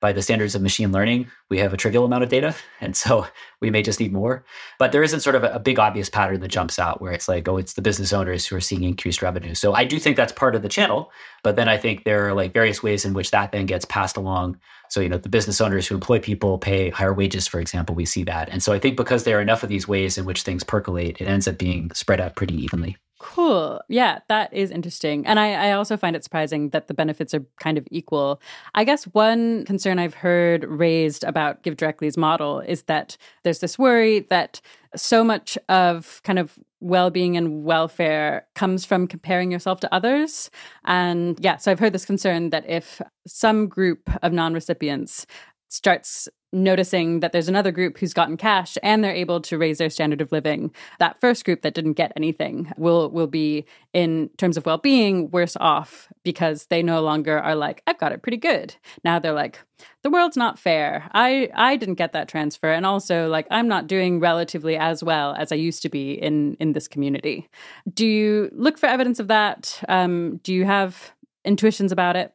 by 0.00 0.12
the 0.12 0.20
standards 0.20 0.56
of 0.56 0.62
machine 0.62 0.90
learning, 0.90 1.30
we 1.48 1.58
have 1.58 1.72
a 1.72 1.76
trivial 1.76 2.04
amount 2.04 2.24
of 2.24 2.28
data. 2.28 2.52
And 2.80 2.96
so 2.96 3.24
we 3.60 3.70
may 3.70 3.82
just 3.82 4.00
need 4.00 4.12
more. 4.12 4.44
But 4.80 4.90
there 4.90 5.04
isn't 5.04 5.20
sort 5.20 5.36
of 5.36 5.44
a, 5.44 5.52
a, 5.52 5.60
big 5.60 5.78
obvious 5.78 6.10
pattern 6.10 6.40
that 6.40 6.48
jumps 6.48 6.80
out 6.80 7.00
where 7.00 7.12
it's 7.12 7.28
like, 7.28 7.46
oh, 7.46 7.56
it's 7.56 7.74
the 7.74 7.82
business 7.82 8.12
owners 8.12 8.44
who 8.44 8.56
are 8.56 8.60
seeing 8.60 8.82
increased 8.82 9.22
revenue. 9.22 9.54
So 9.54 9.74
I 9.74 9.84
do 9.84 10.00
think 10.00 10.16
that's 10.16 10.32
part 10.32 10.56
of 10.56 10.62
the 10.62 10.68
channel. 10.68 11.12
But 11.44 11.54
then 11.54 11.68
I 11.68 11.78
think 11.78 12.02
there 12.02 12.26
are 12.26 12.34
like 12.34 12.52
various 12.52 12.82
ways 12.82 13.04
in 13.04 13.14
which 13.14 13.30
that 13.30 13.52
then 13.52 13.66
gets 13.66 13.84
passed 13.84 14.16
along. 14.16 14.58
So, 14.90 15.00
you 15.00 15.08
know, 15.08 15.18
the 15.18 15.28
business 15.28 15.60
owners 15.60 15.86
who 15.86 15.94
employ 15.94 16.18
people 16.18 16.58
pay 16.58 16.90
higher 16.90 17.14
wages, 17.14 17.46
for 17.46 17.60
example, 17.60 17.94
we 17.94 18.04
see 18.04 18.24
that. 18.24 18.48
And 18.48 18.60
so 18.60 18.72
I 18.72 18.80
think 18.80 18.96
because 18.96 19.22
there 19.22 19.38
are 19.38 19.42
enough 19.42 19.62
of 19.62 19.68
these 19.68 19.86
ways 19.86 20.18
in 20.18 20.24
which 20.24 20.42
things 20.42 20.64
percolate, 20.64 21.20
it 21.20 21.28
ends 21.28 21.46
up 21.46 21.58
being 21.58 21.92
spread 21.94 22.20
out 22.20 22.34
pretty 22.34 22.56
evenly. 22.56 22.96
Cool. 23.22 23.80
Yeah, 23.88 24.18
that 24.28 24.52
is 24.52 24.72
interesting. 24.72 25.24
And 25.26 25.38
I, 25.38 25.68
I, 25.68 25.72
also 25.72 25.96
find 25.96 26.16
it 26.16 26.24
surprising 26.24 26.70
that 26.70 26.88
the 26.88 26.94
benefits 26.94 27.32
are 27.32 27.46
kind 27.60 27.78
of 27.78 27.86
equal. 27.92 28.42
I 28.74 28.82
guess 28.82 29.04
one 29.04 29.64
concern 29.64 30.00
I've 30.00 30.12
heard 30.12 30.64
raised 30.64 31.22
about 31.22 31.62
GiveDirectly's 31.62 32.16
model 32.16 32.58
is 32.58 32.82
that 32.84 33.16
there's 33.44 33.60
this 33.60 33.78
worry 33.78 34.26
that 34.30 34.60
so 34.96 35.22
much 35.22 35.56
of 35.68 36.20
kind 36.24 36.40
of 36.40 36.58
well-being 36.80 37.36
and 37.36 37.62
welfare 37.62 38.44
comes 38.56 38.84
from 38.84 39.06
comparing 39.06 39.52
yourself 39.52 39.78
to 39.78 39.94
others 39.94 40.50
and 40.84 41.38
yeah 41.38 41.56
so 41.56 41.70
i've 41.70 41.78
heard 41.78 41.92
this 41.92 42.04
concern 42.04 42.50
that 42.50 42.68
if 42.68 43.00
some 43.24 43.68
group 43.68 44.10
of 44.22 44.32
non-recipients 44.32 45.24
starts 45.72 46.28
noticing 46.52 47.20
that 47.20 47.32
there's 47.32 47.48
another 47.48 47.70
group 47.70 47.96
who's 47.96 48.12
gotten 48.12 48.36
cash 48.36 48.76
and 48.82 49.02
they're 49.02 49.14
able 49.14 49.40
to 49.40 49.56
raise 49.56 49.78
their 49.78 49.88
standard 49.88 50.20
of 50.20 50.30
living. 50.30 50.70
That 50.98 51.18
first 51.18 51.46
group 51.46 51.62
that 51.62 51.72
didn't 51.72 51.94
get 51.94 52.12
anything 52.14 52.70
will 52.76 53.10
will 53.10 53.26
be 53.26 53.64
in 53.94 54.28
terms 54.36 54.58
of 54.58 54.66
well-being 54.66 55.30
worse 55.30 55.56
off 55.58 56.12
because 56.24 56.66
they 56.66 56.82
no 56.82 57.00
longer 57.00 57.38
are 57.38 57.54
like 57.54 57.82
i've 57.86 57.96
got 57.96 58.12
it 58.12 58.22
pretty 58.22 58.36
good. 58.36 58.76
Now 59.02 59.18
they're 59.18 59.32
like 59.32 59.60
the 60.02 60.10
world's 60.10 60.36
not 60.36 60.58
fair. 60.58 61.08
I 61.14 61.48
i 61.54 61.76
didn't 61.76 61.94
get 61.94 62.12
that 62.12 62.28
transfer 62.28 62.70
and 62.70 62.84
also 62.84 63.28
like 63.28 63.46
i'm 63.50 63.66
not 63.66 63.86
doing 63.86 64.20
relatively 64.20 64.76
as 64.76 65.02
well 65.02 65.34
as 65.38 65.52
i 65.52 65.54
used 65.56 65.80
to 65.82 65.88
be 65.88 66.12
in 66.12 66.54
in 66.60 66.74
this 66.74 66.86
community. 66.86 67.48
Do 67.92 68.06
you 68.06 68.50
look 68.52 68.76
for 68.76 68.86
evidence 68.86 69.18
of 69.18 69.28
that? 69.28 69.82
Um, 69.88 70.38
do 70.42 70.52
you 70.52 70.66
have 70.66 71.12
intuitions 71.46 71.92
about 71.92 72.16
it 72.16 72.34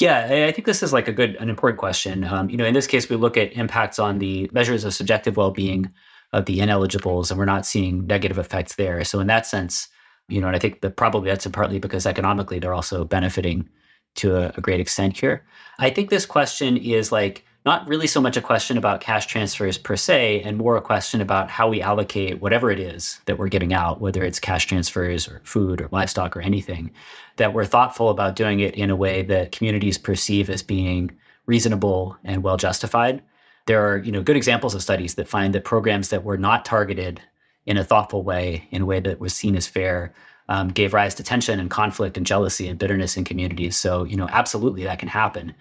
yeah, 0.00 0.46
I 0.48 0.52
think 0.52 0.66
this 0.66 0.82
is 0.82 0.92
like 0.92 1.08
a 1.08 1.12
good, 1.12 1.34
an 1.36 1.48
important 1.48 1.78
question. 1.78 2.24
Um, 2.24 2.48
you 2.48 2.56
know, 2.56 2.64
in 2.64 2.74
this 2.74 2.86
case, 2.86 3.08
we 3.08 3.16
look 3.16 3.36
at 3.36 3.52
impacts 3.54 3.98
on 3.98 4.18
the 4.18 4.48
measures 4.52 4.84
of 4.84 4.94
subjective 4.94 5.36
well-being 5.36 5.90
of 6.32 6.44
the 6.44 6.58
ineligibles, 6.58 7.30
and 7.30 7.38
we're 7.38 7.44
not 7.46 7.66
seeing 7.66 8.06
negative 8.06 8.38
effects 8.38 8.76
there. 8.76 9.02
So 9.04 9.18
in 9.18 9.26
that 9.26 9.46
sense, 9.46 9.88
you 10.28 10.40
know, 10.40 10.46
and 10.46 10.54
I 10.54 10.58
think 10.58 10.82
that 10.82 10.96
probably 10.96 11.30
that's 11.30 11.46
partly 11.48 11.78
because 11.78 12.06
economically 12.06 12.58
they're 12.58 12.74
also 12.74 13.04
benefiting 13.04 13.68
to 14.16 14.36
a, 14.36 14.52
a 14.56 14.60
great 14.60 14.80
extent 14.80 15.18
here. 15.18 15.44
I 15.78 15.90
think 15.90 16.10
this 16.10 16.26
question 16.26 16.76
is 16.76 17.10
like 17.10 17.44
not 17.64 17.86
really 17.88 18.06
so 18.06 18.20
much 18.20 18.36
a 18.36 18.40
question 18.40 18.78
about 18.78 19.00
cash 19.00 19.26
transfers 19.26 19.76
per 19.76 19.96
se, 19.96 20.42
and 20.42 20.56
more 20.56 20.76
a 20.76 20.80
question 20.80 21.20
about 21.20 21.50
how 21.50 21.68
we 21.68 21.82
allocate 21.82 22.40
whatever 22.40 22.70
it 22.70 22.80
is 22.80 23.20
that 23.26 23.38
we're 23.38 23.48
giving 23.48 23.72
out, 23.72 24.00
whether 24.00 24.22
it's 24.22 24.38
cash 24.38 24.66
transfers 24.66 25.28
or 25.28 25.40
food 25.44 25.80
or 25.80 25.88
livestock 25.90 26.36
or 26.36 26.40
anything, 26.40 26.90
that 27.36 27.52
we're 27.52 27.64
thoughtful 27.64 28.08
about 28.10 28.36
doing 28.36 28.60
it 28.60 28.74
in 28.74 28.90
a 28.90 28.96
way 28.96 29.22
that 29.22 29.52
communities 29.52 29.98
perceive 29.98 30.48
as 30.48 30.62
being 30.62 31.10
reasonable 31.46 32.16
and 32.24 32.42
well 32.42 32.56
justified. 32.56 33.22
There 33.66 33.86
are, 33.86 33.98
you 33.98 34.12
know, 34.12 34.22
good 34.22 34.36
examples 34.36 34.74
of 34.74 34.82
studies 34.82 35.16
that 35.16 35.28
find 35.28 35.54
that 35.54 35.64
programs 35.64 36.08
that 36.08 36.24
were 36.24 36.38
not 36.38 36.64
targeted 36.64 37.20
in 37.66 37.76
a 37.76 37.84
thoughtful 37.84 38.22
way, 38.22 38.66
in 38.70 38.82
a 38.82 38.86
way 38.86 39.00
that 39.00 39.20
was 39.20 39.34
seen 39.34 39.54
as 39.56 39.66
fair, 39.66 40.14
um, 40.48 40.68
gave 40.68 40.94
rise 40.94 41.14
to 41.16 41.22
tension 41.22 41.60
and 41.60 41.70
conflict 41.70 42.16
and 42.16 42.24
jealousy 42.24 42.66
and 42.66 42.78
bitterness 42.78 43.16
in 43.16 43.24
communities. 43.24 43.76
So, 43.76 44.04
you 44.04 44.16
know, 44.16 44.28
absolutely 44.30 44.84
that 44.84 44.98
can 44.98 45.08
happen. 45.08 45.54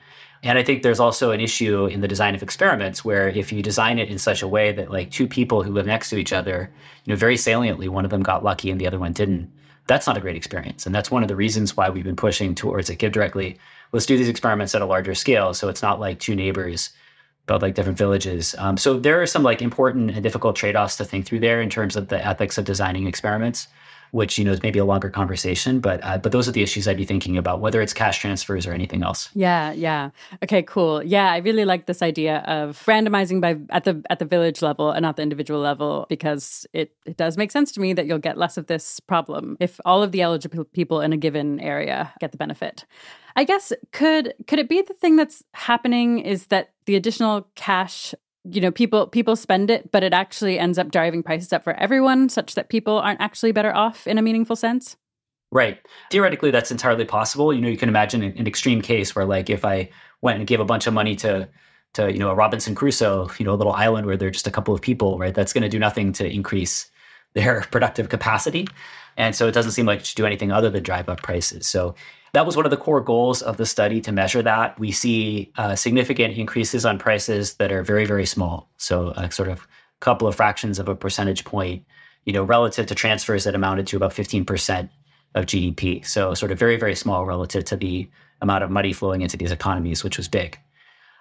And 0.44 0.58
I 0.58 0.64
think 0.64 0.84
there's 0.84 1.00
also 1.00 1.32
an 1.32 1.40
issue 1.40 1.86
in 1.88 2.02
the 2.02 2.08
design 2.08 2.36
of 2.36 2.44
experiments 2.44 3.04
where 3.04 3.30
if 3.30 3.52
you 3.52 3.64
design 3.64 4.00
it 4.00 4.10
in 4.10 4.20
such 4.20 4.42
a 4.42 4.48
way 4.48 4.72
that 4.72 4.92
like 4.92 5.12
two 5.12 5.28
people 5.28 5.64
who 5.64 5.72
live 5.72 5.88
next 5.88 6.10
to 6.12 6.18
each 6.18 6.34
other, 6.34 6.72
you 7.06 7.14
know, 7.14 7.18
very 7.18 7.38
saliently, 7.38 7.88
one 7.88 8.06
of 8.06 8.12
them 8.12 8.24
got 8.24 8.44
lucky 8.44 8.70
and 8.70 8.80
the 8.80 8.88
other 8.88 9.00
one 9.00 9.14
didn't, 9.14 9.52
that's 9.88 10.06
not 10.06 10.18
a 10.18 10.22
great 10.22 10.36
experience. 10.36 10.86
And 10.86 10.94
that's 10.94 11.10
one 11.10 11.24
of 11.24 11.28
the 11.28 11.36
reasons 11.36 11.76
why 11.76 11.90
we've 11.90 12.04
been 12.04 12.16
pushing 12.16 12.54
towards 12.54 12.90
it. 12.90 12.98
Give 12.98 13.12
directly, 13.12 13.58
let's 13.92 14.06
do 14.06 14.18
these 14.18 14.30
experiments 14.30 14.76
at 14.76 14.82
a 14.82 14.86
larger 14.86 15.16
scale. 15.16 15.54
So 15.54 15.70
it's 15.70 15.82
not 15.82 16.00
like 16.00 16.20
two 16.20 16.36
neighbors, 16.36 16.92
but 17.48 17.62
like 17.62 17.76
different 17.76 17.98
villages. 17.98 18.54
Um, 18.60 18.78
so 18.78 19.00
there 19.00 19.22
are 19.22 19.26
some 19.26 19.44
like 19.44 19.62
important 19.62 20.12
and 20.12 20.22
difficult 20.22 20.56
trade-offs 20.56 20.98
to 20.98 21.06
think 21.06 21.26
through 21.26 21.40
there 21.40 21.62
in 21.62 21.70
terms 21.70 21.96
of 21.96 22.10
the 22.10 22.24
ethics 22.24 22.58
of 22.58 22.66
designing 22.66 23.08
experiments 23.08 23.68
which 24.12 24.38
you 24.38 24.46
know 24.46 24.52
is 24.52 24.64
maybe 24.64 24.80
a 24.80 24.86
longer 24.86 25.10
conversation. 25.10 25.80
But 25.80 26.04
uh, 26.04 26.18
but 26.18 26.32
those 26.32 26.48
are 26.48 26.52
the 26.52 26.64
issues 26.64 26.88
I'd 26.88 26.98
be 26.98 27.06
thinking 27.06 27.38
about, 27.38 27.62
whether 27.62 27.82
it's 27.82 27.94
cash 27.94 28.20
transfers 28.20 28.66
or 28.66 28.74
anything 28.74 29.04
else. 29.04 29.30
Yeah, 29.34 29.72
yeah. 29.72 30.10
Okay, 30.44 30.64
cool. 30.64 31.04
Yeah, 31.04 31.32
I 31.32 31.38
really 31.38 31.66
like 31.66 31.86
this 31.86 32.02
idea 32.02 32.40
of 32.48 32.84
randomizing 32.86 33.42
by 33.42 33.58
at 33.70 33.84
the 33.84 34.04
at 34.10 34.20
the 34.20 34.26
village 34.26 34.62
level 34.62 34.92
and 34.92 35.04
not 35.04 35.16
the 35.16 35.24
individual 35.24 35.60
level 35.60 36.06
because 36.10 36.66
it 36.74 36.94
it 37.06 37.18
does 37.18 37.38
make 37.38 37.52
sense 37.52 37.72
to 37.74 37.80
me 37.80 37.94
that 37.94 38.06
you'll 38.06 38.20
get 38.20 38.38
less 38.38 38.58
of 38.58 38.68
this 38.68 39.00
problem 39.00 39.58
if 39.60 39.80
all 39.86 40.04
of 40.04 40.12
the 40.12 40.22
eligible 40.22 40.64
people 40.66 41.02
in 41.02 41.14
a 41.14 41.18
given 41.18 41.60
area 41.60 42.14
get 42.20 42.32
the 42.32 42.38
benefit. 42.38 42.86
I 43.36 43.44
guess 43.44 43.72
could 43.92 44.34
could 44.48 44.60
it 44.60 44.68
be 44.68 44.82
the 44.82 44.96
thing 44.96 45.16
that's 45.16 45.44
happening 45.54 46.20
is 46.20 46.48
that 46.48 46.72
the 46.86 46.96
additional 46.96 47.48
cash 47.56 48.16
you 48.52 48.62
know 48.62 48.72
people 48.72 49.08
people 49.08 49.36
spend 49.36 49.70
it 49.70 49.92
but 49.92 50.04
it 50.04 50.14
actually 50.14 50.58
ends 50.60 50.78
up 50.78 50.92
driving 50.92 51.24
prices 51.24 51.52
up 51.54 51.64
for 51.64 51.74
everyone 51.74 52.30
such 52.30 52.56
that 52.56 52.70
people 52.70 52.98
aren't 53.00 53.22
actually 53.22 53.52
better 53.52 53.76
off 53.76 54.08
in 54.08 54.18
a 54.18 54.22
meaningful 54.22 54.56
sense. 54.56 54.96
Right. 55.52 55.80
Theoretically 56.12 56.52
that's 56.52 56.72
entirely 56.72 57.06
possible. 57.06 57.54
You 57.54 57.62
know 57.62 57.70
you 57.70 57.78
can 57.78 57.90
imagine 57.90 58.22
an, 58.22 58.48
extreme 58.48 58.82
case 58.82 59.16
where 59.16 59.26
like 59.26 59.50
if 59.50 59.64
i 59.66 59.90
went 60.22 60.40
and 60.40 60.48
gave 60.48 60.60
a 60.60 60.66
bunch 60.66 60.88
of 60.88 60.94
money 60.94 61.16
to 61.18 61.48
to 61.94 62.12
you 62.12 62.20
know 62.20 62.30
a 62.30 62.36
robinson 62.36 62.76
crusoe 62.76 63.30
you 63.38 63.46
know 63.46 63.54
a 63.54 63.56
little 63.56 63.74
island 63.74 64.06
where 64.06 64.18
there 64.18 64.28
are 64.28 64.32
just 64.32 64.48
a 64.48 64.52
couple 64.52 64.74
of 64.74 64.82
people 64.82 65.18
right 65.18 65.34
that's 65.34 65.54
going 65.54 65.64
to 65.64 65.70
do 65.70 65.80
nothing 65.80 66.12
to 66.14 66.26
increase 66.30 66.90
their 67.34 67.62
productive 67.72 68.10
capacity 68.10 68.68
and 69.18 69.36
so 69.36 69.48
it 69.48 69.52
doesn't 69.52 69.72
seem 69.72 69.86
like 69.86 70.06
should 70.06 70.16
do 70.16 70.26
anything 70.26 70.52
other 70.52 70.70
than 70.70 70.84
drive 70.84 71.10
up 71.10 71.22
prices 71.22 71.68
so 71.68 71.94
that 72.34 72.46
was 72.46 72.56
one 72.56 72.66
of 72.66 72.72
the 72.72 72.78
core 72.78 73.02
goals 73.02 73.42
of 73.42 73.58
the 73.58 73.66
study 73.66 74.02
to 74.02 74.12
measure 74.12 74.42
that. 74.42 74.78
We 74.80 74.92
see 74.92 75.52
uh, 75.58 75.76
significant 75.76 76.38
increases 76.38 76.86
on 76.86 77.00
prices 77.00 77.56
that 77.56 77.72
are 77.72 77.84
very, 77.84 78.06
very 78.06 78.26
small. 78.26 78.70
So, 78.78 79.10
a 79.16 79.32
sort 79.32 79.50
of 79.50 79.68
couple 80.00 80.28
of 80.28 80.36
fractions 80.36 80.78
of 80.78 80.88
a 80.88 80.96
percentage 80.96 81.46
point, 81.46 81.84
you 82.26 82.34
know, 82.34 82.44
relative 82.44 82.86
to 82.88 82.96
transfers 82.96 83.46
that 83.46 83.56
amounted 83.56 83.88
to 83.88 83.98
about 83.98 84.12
15% 84.12 84.90
of 85.36 85.46
GDP. 85.46 86.06
So, 86.06 86.34
sort 86.34 86.52
of 86.52 86.60
very, 86.60 86.78
very 86.78 86.96
small 86.96 87.26
relative 87.26 87.64
to 87.66 87.78
the 87.78 88.10
amount 88.42 88.64
of 88.64 88.70
money 88.70 88.94
flowing 88.94 89.22
into 89.22 89.38
these 89.38 89.52
economies, 89.52 90.04
which 90.04 90.18
was 90.18 90.28
big. 90.28 90.60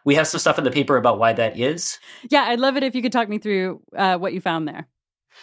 We 0.04 0.14
have 0.16 0.26
some 0.26 0.38
stuff 0.38 0.58
in 0.58 0.64
the 0.64 0.70
paper 0.70 0.96
about 0.96 1.18
why 1.18 1.32
that 1.32 1.58
is. 1.58 1.98
Yeah, 2.28 2.42
I'd 2.42 2.60
love 2.60 2.76
it 2.76 2.82
if 2.82 2.94
you 2.94 3.02
could 3.02 3.12
talk 3.12 3.28
me 3.28 3.38
through 3.38 3.80
uh, 3.96 4.18
what 4.18 4.34
you 4.34 4.40
found 4.40 4.68
there. 4.68 4.86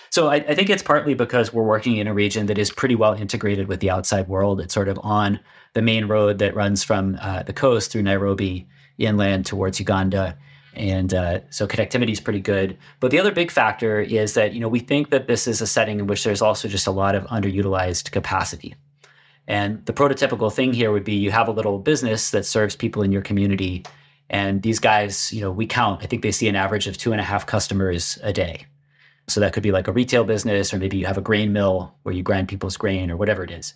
So 0.10 0.28
I, 0.28 0.36
I, 0.36 0.54
think 0.54 0.70
it's 0.70 0.84
partly 0.84 1.16
because 1.16 1.52
we're 1.52 1.64
working 1.64 1.98
in 1.98 2.08
a 2.08 2.14
region 2.14 2.46
that 2.46 2.58
is 2.58 2.72
pretty 2.72 2.96
well 2.96 3.14
integrated 3.14 3.68
with 3.68 3.80
the 3.80 3.90
outside 3.90 4.28
world. 4.28 4.62
It's 4.62 4.74
sort 4.74 4.88
of 4.88 5.00
on 5.02 5.40
the 5.74 5.82
main 5.82 6.06
road 6.06 6.38
that 6.38 6.56
runs 6.56 6.84
from 6.84 7.18
uh, 7.20 7.44
the 7.44 7.54
coast 7.54 7.92
through 7.92 8.04
Nairobi 8.04 8.68
inland 8.98 9.46
towards 9.46 9.80
Uganda. 9.80 10.38
And 10.76 11.14
uh, 11.14 11.40
so 11.50 11.68
connectivity 11.68 12.12
is 12.12 12.20
pretty 12.20 12.42
good. 12.42 12.78
But 13.00 13.12
the 13.12 13.20
other 13.20 13.32
big 13.32 13.52
factor 13.52 14.02
is 14.02 14.34
that, 14.34 14.54
you 14.54 14.60
know, 14.60 14.68
we 14.68 14.80
think 14.80 15.10
that 15.10 15.28
this 15.28 15.48
is 15.48 15.62
a 15.62 15.68
setting 15.68 16.00
in 16.00 16.08
which 16.08 16.24
there's 16.24 16.42
also 16.42 16.68
just 16.68 16.88
a 16.88 16.92
lot 16.92 17.16
of 17.16 17.26
underutilized 17.26 18.12
capacity. 18.12 18.76
And 19.48 19.86
the 19.86 19.94
prototypical 19.94 20.52
thing 20.52 20.74
here 20.74 20.92
would 20.92 21.04
be 21.04 21.14
you 21.14 21.32
have 21.32 21.48
a 21.48 21.52
little 21.52 21.80
business 21.80 22.32
that 22.32 22.46
serves 22.46 22.76
people 22.76 23.04
in 23.04 23.12
your 23.12 23.22
community. 23.22 23.84
And 24.30 24.62
these 24.62 24.80
guys, 24.80 25.32
you 25.34 25.42
know, 25.42 25.52
we 25.52 25.68
count, 25.68 26.02
I 26.02 26.08
think 26.08 26.24
they 26.24 26.32
see 26.32 26.48
an 26.48 26.56
average 26.56 26.88
of 26.88 26.98
two 26.98 27.12
and 27.12 27.22
a 27.22 27.24
half 27.24 27.46
customers 27.46 28.18
a 28.24 28.32
day. 28.32 28.66
So 29.28 29.40
that 29.40 29.54
could 29.54 29.64
be 29.64 29.72
like 29.72 29.88
a 29.88 29.92
retail 29.92 30.24
business, 30.24 30.74
or 30.74 30.78
maybe 30.78 30.98
you 30.98 31.06
have 31.06 31.18
a 31.18 31.22
grain 31.22 31.54
mill 31.54 31.94
where 32.04 32.14
you 32.14 32.24
grind 32.24 32.48
people's 32.50 32.78
grain 32.78 33.10
or 33.10 33.18
whatever 33.18 33.44
it 33.44 33.52
is. 33.52 33.74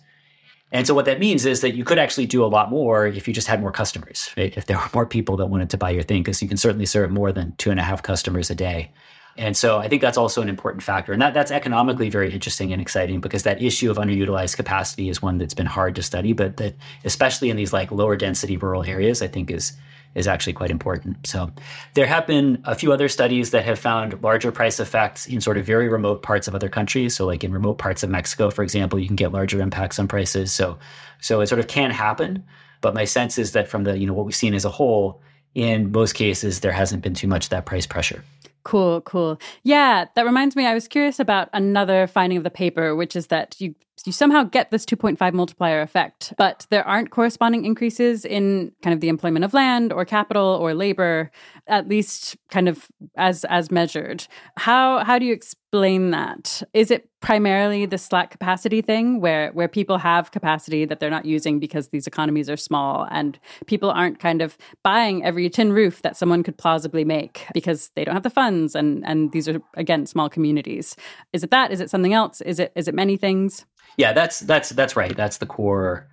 And 0.70 0.86
so 0.86 0.92
what 0.92 1.06
that 1.06 1.18
means 1.18 1.46
is 1.46 1.62
that 1.62 1.74
you 1.74 1.84
could 1.84 1.98
actually 1.98 2.26
do 2.26 2.44
a 2.44 2.46
lot 2.46 2.68
more 2.68 3.06
if 3.06 3.26
you 3.26 3.32
just 3.32 3.46
had 3.46 3.60
more 3.60 3.72
customers, 3.72 4.30
right? 4.36 4.54
if 4.56 4.66
there 4.66 4.76
were 4.76 4.90
more 4.92 5.06
people 5.06 5.36
that 5.38 5.46
wanted 5.46 5.70
to 5.70 5.78
buy 5.78 5.90
your 5.90 6.02
thing, 6.02 6.22
because 6.22 6.42
you 6.42 6.48
can 6.48 6.58
certainly 6.58 6.84
serve 6.84 7.10
more 7.10 7.32
than 7.32 7.54
two 7.56 7.70
and 7.70 7.80
a 7.80 7.82
half 7.82 8.02
customers 8.02 8.50
a 8.50 8.54
day. 8.54 8.90
And 9.38 9.56
so 9.56 9.78
I 9.78 9.88
think 9.88 10.02
that's 10.02 10.18
also 10.18 10.42
an 10.42 10.48
important 10.48 10.82
factor. 10.82 11.12
And 11.12 11.22
that, 11.22 11.32
that's 11.32 11.52
economically 11.52 12.10
very 12.10 12.30
interesting 12.32 12.72
and 12.72 12.82
exciting 12.82 13.20
because 13.20 13.44
that 13.44 13.62
issue 13.62 13.90
of 13.90 13.96
underutilized 13.96 14.56
capacity 14.56 15.08
is 15.08 15.22
one 15.22 15.38
that's 15.38 15.54
been 15.54 15.64
hard 15.64 15.94
to 15.94 16.02
study, 16.02 16.32
but 16.32 16.56
that 16.56 16.74
especially 17.04 17.48
in 17.48 17.56
these 17.56 17.72
like 17.72 17.92
lower 17.92 18.16
density 18.16 18.56
rural 18.56 18.84
areas, 18.84 19.22
I 19.22 19.28
think 19.28 19.50
is 19.50 19.72
is 20.14 20.26
actually 20.26 20.52
quite 20.52 20.70
important. 20.70 21.26
So 21.26 21.50
there 21.94 22.06
have 22.06 22.26
been 22.26 22.60
a 22.64 22.74
few 22.74 22.92
other 22.92 23.08
studies 23.08 23.50
that 23.50 23.64
have 23.64 23.78
found 23.78 24.22
larger 24.22 24.50
price 24.50 24.80
effects 24.80 25.26
in 25.26 25.40
sort 25.40 25.58
of 25.58 25.66
very 25.66 25.88
remote 25.88 26.22
parts 26.22 26.48
of 26.48 26.54
other 26.54 26.68
countries. 26.68 27.14
So 27.14 27.26
like 27.26 27.44
in 27.44 27.52
remote 27.52 27.78
parts 27.78 28.02
of 28.02 28.10
Mexico, 28.10 28.50
for 28.50 28.62
example, 28.62 28.98
you 28.98 29.06
can 29.06 29.16
get 29.16 29.32
larger 29.32 29.60
impacts 29.60 29.98
on 29.98 30.08
prices. 30.08 30.52
So 30.52 30.78
so 31.20 31.40
it 31.40 31.46
sort 31.48 31.60
of 31.60 31.68
can 31.68 31.90
happen. 31.90 32.44
But 32.80 32.94
my 32.94 33.04
sense 33.04 33.38
is 33.38 33.52
that 33.52 33.68
from 33.68 33.84
the, 33.84 33.98
you 33.98 34.06
know, 34.06 34.14
what 34.14 34.26
we've 34.26 34.34
seen 34.34 34.54
as 34.54 34.64
a 34.64 34.70
whole, 34.70 35.20
in 35.54 35.90
most 35.90 36.14
cases, 36.14 36.60
there 36.60 36.72
hasn't 36.72 37.02
been 37.02 37.14
too 37.14 37.26
much 37.26 37.46
of 37.46 37.50
that 37.50 37.66
price 37.66 37.86
pressure. 37.86 38.22
Cool, 38.64 39.00
cool. 39.02 39.40
Yeah, 39.62 40.06
that 40.14 40.26
reminds 40.26 40.56
me. 40.56 40.66
I 40.66 40.74
was 40.74 40.88
curious 40.88 41.18
about 41.18 41.48
another 41.52 42.06
finding 42.06 42.38
of 42.38 42.44
the 42.44 42.50
paper, 42.50 42.94
which 42.94 43.16
is 43.16 43.28
that 43.28 43.56
you 43.60 43.74
you 44.06 44.12
somehow 44.12 44.44
get 44.44 44.70
this 44.70 44.84
2.5 44.84 45.32
multiplier 45.32 45.80
effect, 45.80 46.32
but 46.36 46.66
there 46.70 46.86
aren't 46.86 47.10
corresponding 47.10 47.64
increases 47.64 48.24
in 48.24 48.72
kind 48.82 48.94
of 48.94 49.00
the 49.00 49.08
employment 49.08 49.44
of 49.44 49.54
land 49.54 49.92
or 49.92 50.04
capital 50.04 50.46
or 50.60 50.74
labor, 50.74 51.30
at 51.66 51.88
least 51.88 52.36
kind 52.50 52.68
of 52.68 52.88
as 53.16 53.44
as 53.44 53.70
measured. 53.70 54.26
How 54.56 55.04
how 55.04 55.18
do 55.18 55.26
you 55.26 55.32
explain 55.32 56.10
that? 56.10 56.62
Is 56.72 56.90
it 56.90 57.08
primarily 57.20 57.84
the 57.84 57.98
slack 57.98 58.30
capacity 58.30 58.80
thing 58.80 59.20
where 59.20 59.50
where 59.52 59.68
people 59.68 59.98
have 59.98 60.30
capacity 60.30 60.84
that 60.84 61.00
they're 61.00 61.10
not 61.10 61.24
using 61.24 61.58
because 61.58 61.88
these 61.88 62.06
economies 62.06 62.48
are 62.48 62.56
small 62.56 63.06
and 63.10 63.38
people 63.66 63.90
aren't 63.90 64.20
kind 64.20 64.40
of 64.40 64.56
buying 64.84 65.24
every 65.24 65.50
tin 65.50 65.72
roof 65.72 66.02
that 66.02 66.16
someone 66.16 66.42
could 66.42 66.56
plausibly 66.56 67.04
make 67.04 67.46
because 67.52 67.90
they 67.96 68.04
don't 68.04 68.14
have 68.14 68.22
the 68.22 68.30
funds 68.30 68.47
and 68.48 69.06
and 69.06 69.32
these 69.32 69.48
are 69.48 69.60
again 69.74 70.06
small 70.06 70.28
communities. 70.28 70.96
Is 71.32 71.44
it 71.44 71.50
that? 71.50 71.70
Is 71.70 71.80
it 71.80 71.90
something 71.90 72.12
else? 72.12 72.40
Is 72.40 72.58
it 72.58 72.72
is 72.74 72.88
it 72.88 72.94
many 72.94 73.16
things? 73.16 73.64
Yeah, 73.96 74.12
that's 74.12 74.40
that's 74.40 74.70
that's 74.70 74.96
right. 74.96 75.16
That's 75.16 75.38
the 75.38 75.46
core 75.46 76.08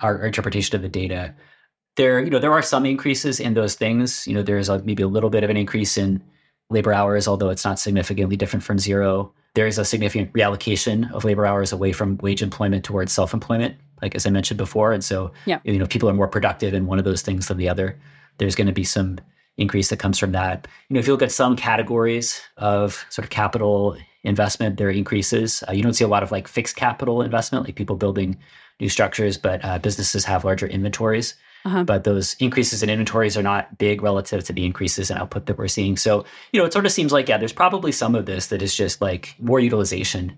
our, 0.00 0.18
our 0.18 0.26
interpretation 0.26 0.76
of 0.76 0.82
the 0.82 0.88
data. 0.88 1.34
There, 1.96 2.22
you 2.22 2.30
know, 2.30 2.38
there 2.38 2.52
are 2.52 2.62
some 2.62 2.86
increases 2.86 3.40
in 3.40 3.54
those 3.54 3.74
things. 3.74 4.26
You 4.26 4.34
know, 4.34 4.42
there's 4.42 4.68
a, 4.68 4.78
maybe 4.82 5.02
a 5.02 5.08
little 5.08 5.30
bit 5.30 5.44
of 5.44 5.50
an 5.50 5.56
increase 5.56 5.98
in 5.98 6.22
labor 6.70 6.92
hours, 6.92 7.26
although 7.26 7.50
it's 7.50 7.64
not 7.64 7.78
significantly 7.78 8.36
different 8.36 8.62
from 8.62 8.78
zero. 8.78 9.32
There 9.54 9.66
is 9.66 9.78
a 9.78 9.84
significant 9.84 10.32
reallocation 10.32 11.12
of 11.12 11.24
labor 11.24 11.44
hours 11.44 11.72
away 11.72 11.92
from 11.92 12.16
wage 12.18 12.42
employment 12.42 12.84
towards 12.84 13.12
self-employment, 13.12 13.76
like 14.00 14.14
as 14.14 14.24
I 14.24 14.30
mentioned 14.30 14.58
before. 14.58 14.92
And 14.92 15.02
so, 15.02 15.32
yeah. 15.46 15.58
you 15.64 15.78
know, 15.78 15.86
people 15.86 16.08
are 16.08 16.14
more 16.14 16.28
productive 16.28 16.72
in 16.72 16.86
one 16.86 16.98
of 16.98 17.04
those 17.04 17.22
things 17.22 17.48
than 17.48 17.56
the 17.56 17.68
other. 17.68 17.98
There's 18.38 18.54
going 18.54 18.68
to 18.68 18.72
be 18.72 18.84
some 18.84 19.18
increase 19.56 19.88
that 19.90 19.98
comes 19.98 20.18
from 20.18 20.32
that. 20.32 20.66
You 20.88 20.94
know, 20.94 21.00
if 21.00 21.06
you 21.06 21.12
look 21.12 21.22
at 21.22 21.32
some 21.32 21.56
categories 21.56 22.40
of 22.56 23.04
sort 23.10 23.24
of 23.24 23.30
capital 23.30 23.96
investment, 24.22 24.76
there 24.76 24.88
are 24.88 24.92
increases. 24.92 25.62
Uh, 25.68 25.72
you 25.72 25.82
don't 25.82 25.94
see 25.94 26.04
a 26.04 26.08
lot 26.08 26.22
of 26.22 26.32
like 26.32 26.48
fixed 26.48 26.76
capital 26.76 27.22
investment, 27.22 27.64
like 27.64 27.74
people 27.74 27.96
building 27.96 28.38
new 28.80 28.88
structures, 28.88 29.36
but 29.36 29.64
uh, 29.64 29.78
businesses 29.78 30.24
have 30.24 30.44
larger 30.44 30.66
inventories. 30.66 31.34
Uh-huh. 31.64 31.84
But 31.84 32.04
those 32.04 32.34
increases 32.34 32.82
in 32.82 32.88
inventories 32.88 33.36
are 33.36 33.42
not 33.42 33.76
big 33.76 34.02
relative 34.02 34.44
to 34.44 34.52
the 34.52 34.64
increases 34.64 35.10
in 35.10 35.18
output 35.18 35.44
that 35.46 35.58
we're 35.58 35.68
seeing. 35.68 35.96
So, 35.98 36.24
you 36.52 36.60
know, 36.60 36.66
it 36.66 36.72
sort 36.72 36.86
of 36.86 36.92
seems 36.92 37.12
like, 37.12 37.28
yeah, 37.28 37.36
there's 37.36 37.52
probably 37.52 37.92
some 37.92 38.14
of 38.14 38.24
this 38.24 38.46
that 38.46 38.62
is 38.62 38.74
just 38.74 39.02
like 39.02 39.34
more 39.38 39.60
utilization 39.60 40.34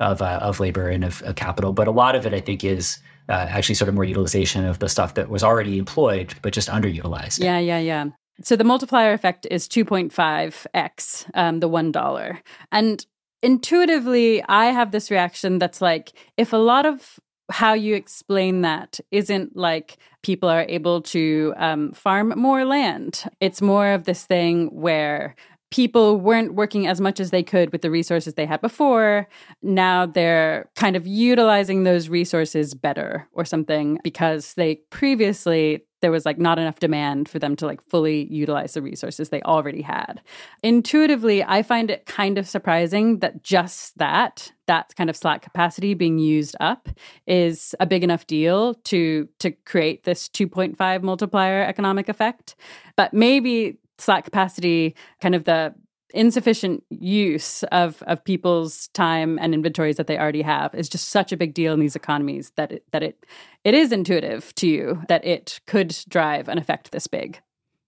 of, 0.00 0.22
uh, 0.22 0.38
of 0.40 0.60
labor 0.60 0.88
and 0.88 1.04
of, 1.04 1.22
of, 1.22 1.34
capital. 1.34 1.74
But 1.74 1.88
a 1.88 1.90
lot 1.90 2.14
of 2.14 2.24
it, 2.24 2.32
I 2.32 2.40
think, 2.40 2.64
is 2.64 2.98
uh, 3.28 3.46
actually 3.50 3.74
sort 3.74 3.90
of 3.90 3.94
more 3.94 4.04
utilization 4.04 4.64
of 4.64 4.78
the 4.78 4.88
stuff 4.88 5.14
that 5.14 5.28
was 5.28 5.44
already 5.44 5.78
employed, 5.78 6.34
but 6.40 6.54
just 6.54 6.68
underutilized. 6.68 7.42
Yeah, 7.42 7.58
yeah, 7.58 7.78
yeah. 7.78 8.06
So 8.40 8.56
the 8.56 8.64
multiplier 8.64 9.12
effect 9.12 9.46
is 9.50 9.68
2.5x 9.68 11.30
um, 11.34 11.60
the 11.60 11.68
$1. 11.68 12.38
And 12.70 13.06
intuitively, 13.42 14.42
I 14.44 14.66
have 14.66 14.90
this 14.90 15.10
reaction 15.10 15.58
that's 15.58 15.80
like, 15.80 16.12
if 16.36 16.52
a 16.52 16.56
lot 16.56 16.86
of 16.86 17.20
how 17.50 17.74
you 17.74 17.94
explain 17.94 18.62
that 18.62 18.98
isn't 19.10 19.56
like 19.56 19.98
people 20.22 20.48
are 20.48 20.64
able 20.68 21.02
to 21.02 21.52
um, 21.56 21.92
farm 21.92 22.32
more 22.36 22.64
land, 22.64 23.24
it's 23.40 23.60
more 23.60 23.88
of 23.88 24.04
this 24.04 24.24
thing 24.24 24.68
where 24.68 25.34
people 25.70 26.18
weren't 26.18 26.54
working 26.54 26.86
as 26.86 27.00
much 27.00 27.18
as 27.18 27.30
they 27.30 27.42
could 27.42 27.72
with 27.72 27.80
the 27.80 27.90
resources 27.90 28.34
they 28.34 28.44
had 28.44 28.60
before. 28.60 29.26
Now 29.62 30.04
they're 30.06 30.70
kind 30.76 30.96
of 30.96 31.06
utilizing 31.06 31.84
those 31.84 32.10
resources 32.10 32.74
better 32.74 33.26
or 33.32 33.44
something 33.44 33.98
because 34.04 34.54
they 34.54 34.76
previously 34.90 35.84
there 36.02 36.10
was 36.10 36.26
like 36.26 36.38
not 36.38 36.58
enough 36.58 36.80
demand 36.80 37.28
for 37.28 37.38
them 37.38 37.56
to 37.56 37.66
like 37.66 37.80
fully 37.88 38.26
utilize 38.26 38.74
the 38.74 38.82
resources 38.82 39.30
they 39.30 39.40
already 39.42 39.80
had. 39.80 40.20
Intuitively, 40.62 41.42
I 41.42 41.62
find 41.62 41.90
it 41.90 42.04
kind 42.04 42.36
of 42.36 42.46
surprising 42.46 43.20
that 43.20 43.42
just 43.42 43.96
that 43.98 44.52
that 44.66 44.94
kind 44.96 45.08
of 45.08 45.16
slack 45.16 45.42
capacity 45.42 45.94
being 45.94 46.18
used 46.18 46.56
up 46.60 46.88
is 47.26 47.74
a 47.80 47.86
big 47.86 48.04
enough 48.04 48.26
deal 48.26 48.74
to 48.74 49.28
to 49.38 49.52
create 49.64 50.04
this 50.04 50.28
2.5 50.28 51.02
multiplier 51.02 51.62
economic 51.62 52.08
effect. 52.08 52.56
But 52.96 53.14
maybe 53.14 53.78
slack 53.98 54.24
capacity, 54.24 54.94
kind 55.20 55.34
of 55.34 55.44
the 55.44 55.74
insufficient 56.12 56.84
use 56.90 57.62
of 57.64 58.02
of 58.06 58.24
people's 58.24 58.88
time 58.88 59.38
and 59.40 59.54
inventories 59.54 59.96
that 59.96 60.06
they 60.06 60.18
already 60.18 60.42
have 60.42 60.74
is 60.74 60.88
just 60.88 61.08
such 61.08 61.32
a 61.32 61.36
big 61.36 61.54
deal 61.54 61.72
in 61.72 61.80
these 61.80 61.96
economies 61.96 62.50
that 62.56 62.72
it, 62.72 62.84
that 62.92 63.02
it 63.02 63.26
it 63.64 63.74
is 63.74 63.92
intuitive 63.92 64.54
to 64.56 64.66
you 64.66 65.02
that 65.08 65.24
it 65.24 65.60
could 65.66 65.96
drive 66.08 66.48
an 66.48 66.58
effect 66.58 66.92
this 66.92 67.06
big. 67.06 67.40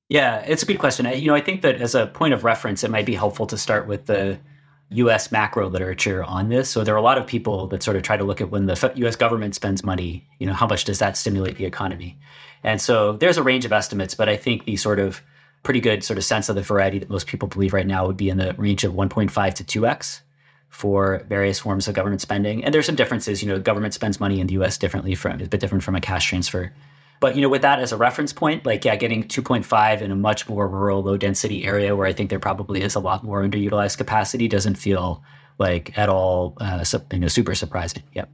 Yeah, 0.09 0.41
it's 0.41 0.62
a 0.62 0.66
good 0.66 0.79
question. 0.79 1.07
I, 1.07 1.14
you 1.14 1.29
know, 1.29 1.35
I 1.35 1.41
think 1.41 1.62
that 1.62 1.81
as 1.81 1.95
a 1.95 2.07
point 2.07 2.35
of 2.35 2.45
reference, 2.45 2.85
it 2.85 2.91
might 2.91 3.07
be 3.07 3.14
helpful 3.14 3.47
to 3.47 3.57
start 3.57 3.87
with 3.87 4.07
the 4.07 4.39
U.S. 4.91 5.33
macro 5.33 5.68
literature 5.68 6.22
on 6.22 6.51
this. 6.51 6.68
So 6.68 6.85
there 6.85 6.95
are 6.95 6.99
a 6.99 7.03
lot 7.03 7.18
of 7.18 7.27
people 7.27 7.66
that 7.68 7.83
sort 7.83 7.97
of 7.97 8.03
try 8.03 8.16
to 8.16 8.25
look 8.25 8.41
at 8.41 8.51
when 8.51 8.66
the 8.66 8.93
U.S. 8.97 9.16
government 9.16 9.55
spends 9.55 9.83
money, 9.83 10.29
you 10.39 10.47
know, 10.47 10.53
how 10.53 10.66
much 10.66 10.85
does 10.85 10.99
that 10.99 11.16
stimulate 11.16 11.57
the 11.57 11.64
economy? 11.64 12.18
And 12.62 12.81
so 12.81 13.14
there's 13.14 13.39
a 13.39 13.43
range 13.43 13.64
of 13.64 13.72
estimates, 13.72 14.14
but 14.14 14.29
I 14.29 14.37
think 14.37 14.64
the 14.64 14.77
sort 14.77 14.99
of 14.99 15.22
pretty 15.65 15.81
good 15.81 16.05
sort 16.05 16.19
of 16.19 16.25
sense 16.25 16.49
of 16.49 16.55
the 16.55 16.62
variety 16.62 17.01
that 17.01 17.11
most 17.11 17.27
people 17.27 17.49
believe 17.49 17.73
right 17.73 17.87
now 17.87 18.07
would 18.07 18.17
be 18.17 18.29
in 18.29 18.37
the 18.37 18.55
range 18.57 18.85
of 18.85 18.93
1.5 18.93 19.55
to 19.55 19.65
2x 19.65 20.21
for 20.69 21.25
various 21.29 21.59
forms 21.59 21.89
of 21.89 21.95
government 21.95 22.21
spending. 22.21 22.65
And 22.65 22.73
there's 22.73 22.87
some 22.87 22.95
differences. 22.95 23.43
You 23.43 23.49
know, 23.49 23.59
government 23.59 23.95
spends 23.95 24.21
money 24.21 24.41
in 24.41 24.47
the 24.47 24.55
U.S. 24.55 24.79
differently 24.79 25.15
from 25.15 25.41
a 25.41 25.47
bit 25.47 25.61
different 25.61 25.83
from 25.83 25.97
a 25.97 26.01
cash 26.01 26.29
transfer. 26.29 26.73
But 27.21 27.37
you 27.37 27.43
know, 27.43 27.49
with 27.49 27.62
that 27.62 27.79
as 27.81 27.93
a 27.93 27.97
reference 27.97 28.33
point, 28.33 28.67
like 28.67 28.85
yeah, 28.85 28.97
getting 28.97 29.25
2.5 29.25 30.01
in 30.01 30.11
a 30.11 30.17
much 30.17 30.49
more 30.49 30.69
rural, 30.69 31.03
low 31.03 31.17
density 31.17 31.65
area 31.65 31.97
where 31.97 32.07
I 32.07 32.12
think 32.12 32.29
there 32.29 32.39
probably 32.39 32.83
is 32.83 32.95
a 32.95 33.01
lot 33.01 33.25
more 33.25 33.43
underutilized 33.43 33.97
capacity 33.97 34.49
doesn't 34.49 34.75
feel 34.75 35.23
like 35.59 35.97
at 35.97 36.09
all 36.09 36.57
uh, 36.61 36.85
you 37.12 37.21
know 37.21 37.29
super 37.29 37.55
surprising. 37.55 38.03
Yep. 38.12 38.31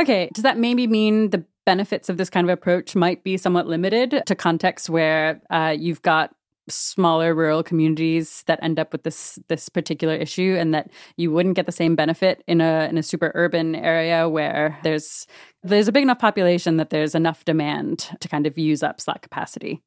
Okay, 0.00 0.28
does 0.32 0.42
that 0.42 0.58
maybe 0.58 0.86
mean 0.86 1.30
the 1.30 1.44
benefits 1.64 2.08
of 2.08 2.16
this 2.16 2.30
kind 2.30 2.48
of 2.48 2.52
approach 2.52 2.94
might 2.94 3.24
be 3.24 3.36
somewhat 3.36 3.66
limited 3.66 4.22
to 4.26 4.34
contexts 4.34 4.90
where 4.90 5.40
uh, 5.50 5.74
you've 5.76 6.02
got 6.02 6.34
smaller 6.68 7.34
rural 7.34 7.62
communities 7.62 8.42
that 8.46 8.58
end 8.62 8.78
up 8.78 8.92
with 8.92 9.02
this 9.02 9.38
this 9.48 9.68
particular 9.68 10.14
issue 10.14 10.56
and 10.58 10.74
that 10.74 10.90
you 11.16 11.30
wouldn't 11.30 11.56
get 11.56 11.66
the 11.66 11.72
same 11.72 11.94
benefit 11.94 12.42
in 12.46 12.60
a 12.60 12.88
in 12.88 12.98
a 12.98 13.02
super 13.02 13.32
urban 13.34 13.74
area 13.74 14.28
where 14.28 14.78
there's 14.82 15.26
there's 15.62 15.88
a 15.88 15.92
big 15.92 16.02
enough 16.02 16.18
population 16.18 16.76
that 16.76 16.90
there's 16.90 17.14
enough 17.14 17.44
demand 17.44 18.10
to 18.20 18.28
kind 18.28 18.46
of 18.46 18.58
use 18.58 18.82
up 18.82 19.00
slack 19.00 19.22
capacity. 19.22 19.82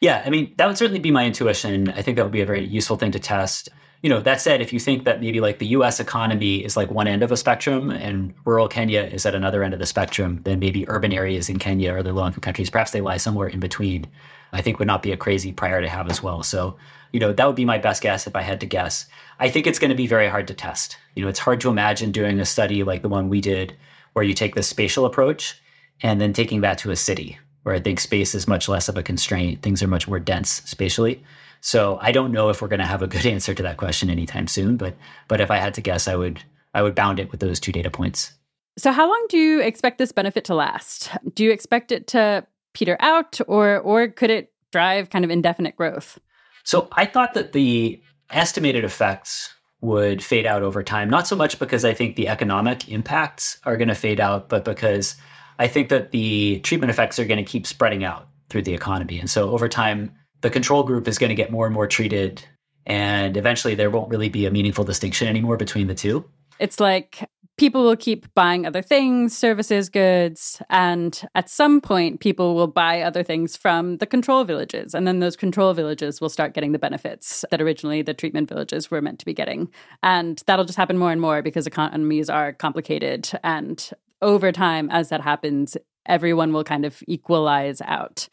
Yeah, 0.00 0.22
I 0.24 0.30
mean, 0.30 0.54
that 0.56 0.66
would 0.66 0.78
certainly 0.78 1.00
be 1.00 1.10
my 1.10 1.26
intuition. 1.26 1.90
I 1.90 2.00
think 2.00 2.16
that 2.16 2.22
would 2.22 2.32
be 2.32 2.40
a 2.40 2.46
very 2.46 2.64
useful 2.64 2.96
thing 2.96 3.12
to 3.12 3.18
test. 3.18 3.68
You 4.02 4.08
know, 4.08 4.20
that 4.20 4.40
said, 4.40 4.62
if 4.62 4.72
you 4.72 4.80
think 4.80 5.04
that 5.04 5.20
maybe 5.20 5.40
like 5.40 5.58
the 5.58 5.66
US 5.66 6.00
economy 6.00 6.64
is 6.64 6.74
like 6.74 6.90
one 6.90 7.06
end 7.06 7.22
of 7.22 7.30
a 7.30 7.36
spectrum 7.36 7.90
and 7.90 8.32
rural 8.46 8.66
Kenya 8.66 9.02
is 9.02 9.26
at 9.26 9.34
another 9.34 9.62
end 9.62 9.74
of 9.74 9.80
the 9.80 9.84
spectrum, 9.84 10.40
then 10.44 10.58
maybe 10.58 10.88
urban 10.88 11.12
areas 11.12 11.50
in 11.50 11.58
Kenya 11.58 11.92
or 11.92 11.98
other 11.98 12.12
low 12.12 12.26
income 12.26 12.40
countries, 12.40 12.70
perhaps 12.70 12.92
they 12.92 13.02
lie 13.02 13.18
somewhere 13.18 13.48
in 13.48 13.60
between. 13.60 14.06
I 14.52 14.62
think 14.62 14.78
would 14.78 14.88
not 14.88 15.02
be 15.02 15.12
a 15.12 15.16
crazy 15.16 15.52
prior 15.52 15.80
to 15.80 15.88
have 15.88 16.10
as 16.10 16.22
well. 16.22 16.42
So, 16.42 16.76
you 17.12 17.20
know, 17.20 17.32
that 17.32 17.46
would 17.46 17.56
be 17.56 17.64
my 17.64 17.78
best 17.78 18.02
guess 18.02 18.26
if 18.26 18.34
I 18.36 18.42
had 18.42 18.60
to 18.60 18.66
guess. 18.66 19.06
I 19.38 19.48
think 19.48 19.66
it's 19.66 19.78
going 19.78 19.90
to 19.90 19.96
be 19.96 20.06
very 20.06 20.28
hard 20.28 20.48
to 20.48 20.54
test. 20.54 20.96
You 21.14 21.22
know, 21.22 21.28
it's 21.28 21.38
hard 21.38 21.60
to 21.62 21.70
imagine 21.70 22.12
doing 22.12 22.40
a 22.40 22.44
study 22.44 22.82
like 22.82 23.02
the 23.02 23.08
one 23.08 23.28
we 23.28 23.40
did 23.40 23.76
where 24.12 24.24
you 24.24 24.34
take 24.34 24.54
the 24.54 24.62
spatial 24.62 25.06
approach 25.06 25.60
and 26.02 26.20
then 26.20 26.32
taking 26.32 26.60
that 26.62 26.78
to 26.78 26.90
a 26.90 26.96
city 26.96 27.38
where 27.62 27.74
I 27.74 27.80
think 27.80 28.00
space 28.00 28.34
is 28.34 28.48
much 28.48 28.68
less 28.68 28.88
of 28.88 28.96
a 28.96 29.02
constraint. 29.02 29.62
Things 29.62 29.82
are 29.82 29.88
much 29.88 30.08
more 30.08 30.18
dense 30.18 30.62
spatially. 30.64 31.22
So 31.60 31.98
I 32.00 32.10
don't 32.12 32.32
know 32.32 32.48
if 32.48 32.62
we're 32.62 32.68
going 32.68 32.80
to 32.80 32.86
have 32.86 33.02
a 33.02 33.06
good 33.06 33.26
answer 33.34 33.54
to 33.54 33.62
that 33.62 33.76
question 33.76 34.10
anytime 34.10 34.46
soon, 34.46 34.76
but 34.76 34.96
but 35.28 35.40
if 35.40 35.50
I 35.50 35.56
had 35.56 35.74
to 35.74 35.80
guess, 35.80 36.08
I 36.08 36.16
would 36.16 36.42
I 36.74 36.82
would 36.82 36.94
bound 36.94 37.20
it 37.20 37.30
with 37.30 37.40
those 37.40 37.60
two 37.60 37.72
data 37.72 37.90
points. 37.90 38.32
So 38.78 38.92
how 38.92 39.08
long 39.08 39.26
do 39.28 39.36
you 39.36 39.60
expect 39.60 39.98
this 39.98 40.12
benefit 40.12 40.44
to 40.44 40.54
last? 40.54 41.10
Do 41.34 41.44
you 41.44 41.50
expect 41.50 41.92
it 41.92 42.06
to 42.08 42.46
peter 42.72 42.96
out 43.00 43.40
or 43.46 43.78
or 43.80 44.08
could 44.08 44.30
it 44.30 44.52
drive 44.72 45.10
kind 45.10 45.24
of 45.24 45.30
indefinite 45.30 45.76
growth? 45.76 46.18
So 46.64 46.88
I 46.92 47.06
thought 47.06 47.34
that 47.34 47.52
the 47.52 48.00
estimated 48.30 48.84
effects 48.84 49.52
would 49.80 50.22
fade 50.22 50.46
out 50.46 50.62
over 50.62 50.82
time, 50.82 51.08
not 51.08 51.26
so 51.26 51.34
much 51.34 51.58
because 51.58 51.84
I 51.84 51.94
think 51.94 52.16
the 52.16 52.28
economic 52.28 52.88
impacts 52.88 53.58
are 53.64 53.76
going 53.76 53.88
to 53.88 53.94
fade 53.94 54.20
out, 54.20 54.48
but 54.48 54.64
because 54.64 55.16
I 55.58 55.68
think 55.68 55.88
that 55.88 56.10
the 56.10 56.60
treatment 56.60 56.90
effects 56.90 57.18
are 57.18 57.24
going 57.24 57.42
to 57.42 57.50
keep 57.50 57.66
spreading 57.66 58.04
out 58.04 58.28
through 58.50 58.62
the 58.62 58.74
economy. 58.74 59.18
And 59.18 59.30
so 59.30 59.50
over 59.50 59.68
time, 59.68 60.14
the 60.42 60.50
control 60.50 60.82
group 60.82 61.08
is 61.08 61.18
going 61.18 61.28
to 61.28 61.34
get 61.34 61.50
more 61.50 61.66
and 61.66 61.74
more 61.74 61.86
treated. 61.86 62.42
And 62.86 63.36
eventually, 63.36 63.74
there 63.74 63.90
won't 63.90 64.10
really 64.10 64.28
be 64.28 64.46
a 64.46 64.50
meaningful 64.50 64.84
distinction 64.84 65.28
anymore 65.28 65.56
between 65.56 65.86
the 65.86 65.94
two. 65.94 66.24
It's 66.58 66.80
like 66.80 67.28
people 67.60 67.84
will 67.84 67.94
keep 67.94 68.32
buying 68.34 68.64
other 68.64 68.80
things, 68.80 69.36
services, 69.36 69.90
goods, 69.90 70.62
and 70.70 71.28
at 71.34 71.50
some 71.50 71.78
point, 71.78 72.18
people 72.18 72.54
will 72.54 72.66
buy 72.66 73.02
other 73.02 73.22
things 73.22 73.54
from 73.54 73.98
the 73.98 74.06
control 74.06 74.44
villages. 74.44 74.94
And 74.94 75.06
then 75.06 75.18
those 75.18 75.36
control 75.36 75.74
villages 75.74 76.22
will 76.22 76.30
start 76.30 76.54
getting 76.54 76.72
the 76.72 76.78
benefits 76.78 77.44
that 77.50 77.60
originally 77.60 78.00
the 78.00 78.14
treatment 78.14 78.48
villages 78.48 78.90
were 78.90 79.02
meant 79.02 79.18
to 79.18 79.26
be 79.26 79.34
getting. 79.34 79.70
And 80.02 80.42
that'll 80.46 80.64
just 80.64 80.78
happen 80.78 80.96
more 80.96 81.12
and 81.12 81.20
more 81.20 81.42
because 81.42 81.66
economies 81.66 82.30
are 82.30 82.54
complicated. 82.54 83.30
And 83.44 83.90
over 84.22 84.52
time, 84.52 84.88
as 84.90 85.10
that 85.10 85.20
happens, 85.20 85.76
everyone 86.06 86.54
will 86.54 86.64
kind 86.64 86.86
of 86.86 87.02
equalize 87.06 87.82
out. 87.82 88.30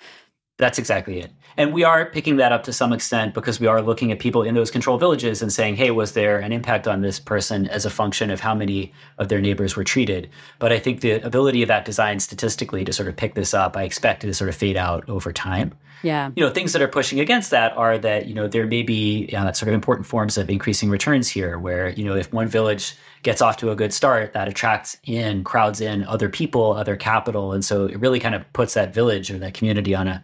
That's 0.58 0.80
exactly 0.80 1.20
it. 1.20 1.32
And 1.55 1.74
we 1.74 1.84
are 1.84 2.05
picking 2.05 2.38
that 2.38 2.51
up 2.51 2.64
to 2.64 2.74
some 2.74 2.93
extent 2.93 3.34
because 3.34 3.60
we 3.60 3.68
are 3.68 3.82
looking 3.82 4.12
at 4.12 4.20
people 4.20 4.43
in 4.43 4.55
those 4.55 4.72
control 4.72 4.97
villages 4.97 5.41
and 5.41 5.51
saying, 5.51 5.76
hey, 5.76 5.91
was 5.91 6.14
there 6.14 6.39
an 6.39 6.51
impact 6.51 6.88
on 6.88 7.01
this 7.01 7.20
person 7.20 7.68
as 7.68 7.86
a 7.86 7.89
function 7.89 8.30
of 8.30 8.39
how 8.39 8.55
many 8.55 8.91
of 9.18 9.28
their 9.30 9.41
neighbors 9.41 9.76
were 9.76 9.84
treated? 9.84 10.30
But 10.60 10.72
I 10.72 10.80
think 10.80 11.01
the 11.01 11.14
ability 11.26 11.62
of 11.62 11.68
that 11.68 11.86
design 11.86 12.20
statistically 12.20 12.84
to 12.86 12.93
sort 12.93 13.08
of 13.08 13.16
pick 13.16 13.36
this 13.36 13.53
up, 13.53 13.78
I 13.78 13.84
expect 13.84 14.24
it 14.24 14.28
to 14.28 14.34
sort 14.34 14.49
of 14.49 14.55
fade 14.55 14.78
out 14.78 15.08
over 15.10 15.32
time. 15.32 15.74
Yeah. 16.03 16.32
You 16.36 16.45
know, 16.45 16.51
things 16.51 16.74
that 16.74 16.82
are 16.82 16.88
pushing 16.88 17.20
against 17.20 17.49
that 17.51 17.76
are 17.76 17.97
that, 17.97 18.28
you 18.28 18.34
know, 18.36 18.47
there 18.47 18.68
may 18.68 18.84
be 18.84 19.30
uh, 19.36 19.51
sort 19.53 19.70
of 19.70 19.74
important 19.74 20.05
forms 20.05 20.38
of 20.38 20.49
increasing 20.49 20.89
returns 20.89 21.28
here 21.28 21.58
where, 21.58 21.89
you 21.89 22.03
know, 22.03 22.16
if 22.16 22.32
one 22.32 22.47
village 22.47 22.95
gets 23.24 23.41
off 23.41 23.58
to 23.58 23.72
a 23.72 23.76
good 23.76 23.91
start, 23.91 24.34
that 24.34 24.47
attracts 24.47 24.97
in, 25.05 25.43
crowds 25.43 25.82
in 25.82 26.03
other 26.03 26.30
people, 26.30 26.74
other 26.74 26.95
capital. 26.95 27.51
And 27.51 27.66
so 27.66 27.86
it 27.86 27.99
really 27.99 28.20
kind 28.20 28.36
of 28.36 28.51
puts 28.53 28.76
that 28.76 28.93
village 28.93 29.32
or 29.32 29.39
that 29.39 29.55
community 29.55 29.95
on 29.95 30.08
a 30.08 30.24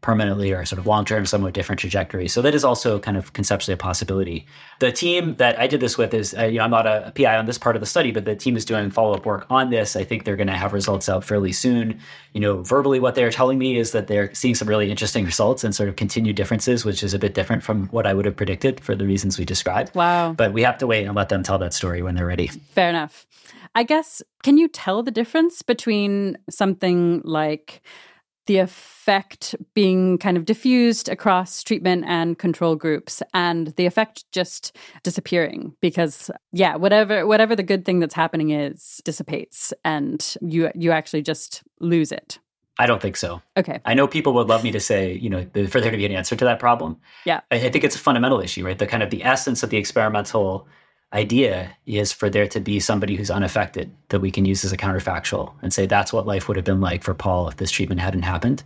permanently 0.00 0.52
or 0.52 0.64
sort 0.64 0.78
of 0.78 0.86
long 0.86 1.04
term, 1.04 1.26
somewhat 1.26 1.54
different 1.54 1.80
trajectory. 1.80 2.28
So 2.28 2.40
that 2.42 2.54
is 2.54 2.64
also 2.64 2.98
kind 3.00 3.16
of 3.16 3.32
conceptually 3.32 3.74
a 3.74 3.76
possibility. 3.76 4.46
The 4.78 4.92
team 4.92 5.34
that 5.36 5.58
I 5.58 5.66
did 5.66 5.80
this 5.80 5.98
with 5.98 6.14
is, 6.14 6.34
uh, 6.38 6.44
you 6.44 6.58
know, 6.58 6.64
I'm 6.64 6.70
not 6.70 6.86
a, 6.86 7.08
a, 7.08 7.10
PI 7.10 7.36
on 7.36 7.46
this 7.46 7.58
part 7.58 7.74
of 7.74 7.80
the 7.80 7.86
study, 7.86 8.12
but 8.12 8.24
the 8.24 8.36
team 8.36 8.56
is 8.56 8.64
doing 8.64 8.90
follow 8.90 9.14
up 9.14 9.26
work 9.26 9.46
on 9.50 9.70
this. 9.70 9.96
I 9.96 10.04
think 10.04 10.24
they're 10.24 10.36
going 10.36 10.46
to 10.48 10.56
have 10.56 10.72
results 10.72 11.08
out 11.08 11.24
fairly 11.24 11.52
soon. 11.52 11.98
You 12.32 12.40
know, 12.40 12.62
verbally, 12.62 13.00
what 13.00 13.16
they're 13.16 13.30
telling 13.30 13.58
me 13.58 13.76
is 13.76 13.90
that 13.90 14.06
they're 14.06 14.32
seeing 14.34 14.54
some 14.54 14.68
really 14.68 14.90
interesting 14.90 15.24
results 15.24 15.64
and 15.64 15.74
sort 15.74 15.88
of 15.88 15.96
continued 15.96 16.36
differences, 16.36 16.84
which 16.84 17.02
is 17.02 17.12
a 17.12 17.18
bit 17.18 17.34
different 17.34 17.64
from 17.64 17.88
what 17.88 18.06
I 18.06 18.14
would 18.14 18.24
have 18.24 18.36
predicted 18.36 18.80
for 18.80 18.94
the 18.94 19.06
reasons 19.06 19.36
we 19.36 19.44
described. 19.44 19.94
Wow. 19.96 20.32
But 20.32 20.52
we 20.52 20.62
have 20.62 20.78
to 20.78 20.86
wait 20.86 21.06
and 21.06 21.16
let 21.16 21.28
them 21.28 21.42
tell 21.42 21.58
that 21.58 21.74
story 21.74 22.02
when 22.02 22.14
they're 22.14 22.26
ready. 22.26 22.46
Fair 22.46 22.88
enough. 22.88 23.26
I 23.74 23.82
guess, 23.82 24.22
can 24.42 24.58
you 24.58 24.68
tell 24.68 25.02
the 25.02 25.10
difference 25.10 25.62
between 25.62 26.38
something 26.48 27.20
like 27.24 27.82
the 28.48 28.58
effect 28.58 29.54
being 29.74 30.16
kind 30.16 30.38
of 30.38 30.46
diffused 30.46 31.08
across 31.10 31.62
treatment 31.62 32.04
and 32.08 32.38
control 32.38 32.74
groups 32.74 33.22
and 33.34 33.68
the 33.76 33.84
effect 33.84 34.24
just 34.32 34.74
disappearing 35.02 35.76
because 35.82 36.30
yeah 36.50 36.74
whatever 36.74 37.26
whatever 37.26 37.54
the 37.54 37.62
good 37.62 37.84
thing 37.84 38.00
that's 38.00 38.14
happening 38.14 38.50
is 38.50 39.02
dissipates 39.04 39.72
and 39.84 40.34
you 40.40 40.70
you 40.74 40.90
actually 40.90 41.22
just 41.22 41.62
lose 41.78 42.10
it 42.10 42.40
I 42.80 42.86
don't 42.86 43.02
think 43.02 43.16
so. 43.16 43.42
Okay. 43.56 43.80
I 43.84 43.94
know 43.94 44.06
people 44.06 44.32
would 44.34 44.46
love 44.46 44.62
me 44.62 44.70
to 44.70 44.78
say, 44.78 45.12
you 45.14 45.28
know, 45.28 45.44
for 45.66 45.80
there 45.80 45.90
to 45.90 45.96
be 45.96 46.06
an 46.06 46.12
answer 46.12 46.36
to 46.36 46.44
that 46.44 46.60
problem. 46.60 46.96
Yeah. 47.24 47.40
I, 47.50 47.56
I 47.56 47.70
think 47.70 47.82
it's 47.82 47.96
a 47.96 47.98
fundamental 47.98 48.38
issue, 48.40 48.64
right? 48.64 48.78
The 48.78 48.86
kind 48.86 49.02
of 49.02 49.10
the 49.10 49.24
essence 49.24 49.64
of 49.64 49.70
the 49.70 49.76
experimental 49.76 50.68
idea 51.12 51.70
is 51.86 52.12
for 52.12 52.28
there 52.28 52.46
to 52.48 52.60
be 52.60 52.80
somebody 52.80 53.16
who's 53.16 53.30
unaffected 53.30 53.90
that 54.08 54.20
we 54.20 54.30
can 54.30 54.44
use 54.44 54.64
as 54.64 54.72
a 54.72 54.76
counterfactual 54.76 55.52
and 55.62 55.72
say 55.72 55.86
that's 55.86 56.12
what 56.12 56.26
life 56.26 56.48
would 56.48 56.56
have 56.56 56.66
been 56.66 56.80
like 56.80 57.02
for 57.02 57.14
Paul 57.14 57.48
if 57.48 57.56
this 57.56 57.70
treatment 57.70 58.00
hadn't 58.00 58.22
happened. 58.22 58.62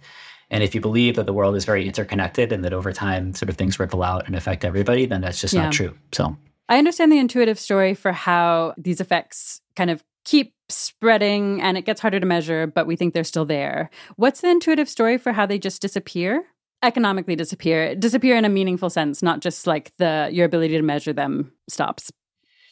And 0.50 0.62
if 0.62 0.74
you 0.74 0.80
believe 0.80 1.16
that 1.16 1.26
the 1.26 1.32
world 1.32 1.56
is 1.56 1.64
very 1.64 1.86
interconnected 1.86 2.52
and 2.52 2.64
that 2.64 2.72
over 2.72 2.92
time 2.92 3.32
sort 3.34 3.48
of 3.48 3.56
things 3.56 3.78
ripple 3.78 4.02
out 4.02 4.26
and 4.26 4.34
affect 4.34 4.64
everybody, 4.64 5.06
then 5.06 5.20
that's 5.20 5.40
just 5.40 5.54
yeah. 5.54 5.62
not 5.62 5.72
true. 5.72 5.96
So 6.12 6.36
I 6.68 6.78
understand 6.78 7.12
the 7.12 7.18
intuitive 7.18 7.58
story 7.58 7.94
for 7.94 8.12
how 8.12 8.74
these 8.76 9.00
effects 9.00 9.60
kind 9.76 9.90
of 9.90 10.04
keep 10.24 10.54
spreading 10.68 11.60
and 11.62 11.76
it 11.76 11.82
gets 11.82 12.00
harder 12.00 12.20
to 12.20 12.26
measure, 12.26 12.66
but 12.66 12.86
we 12.86 12.96
think 12.96 13.14
they're 13.14 13.24
still 13.24 13.44
there. 13.44 13.90
What's 14.16 14.40
the 14.40 14.50
intuitive 14.50 14.88
story 14.88 15.16
for 15.16 15.32
how 15.32 15.46
they 15.46 15.58
just 15.58 15.80
disappear? 15.80 16.44
Economically 16.82 17.36
disappear, 17.36 17.94
disappear 17.94 18.36
in 18.36 18.44
a 18.44 18.48
meaningful 18.48 18.90
sense, 18.90 19.22
not 19.22 19.40
just 19.40 19.66
like 19.66 19.92
the 19.98 20.28
your 20.32 20.44
ability 20.44 20.76
to 20.76 20.82
measure 20.82 21.12
them 21.12 21.52
stops. 21.68 22.10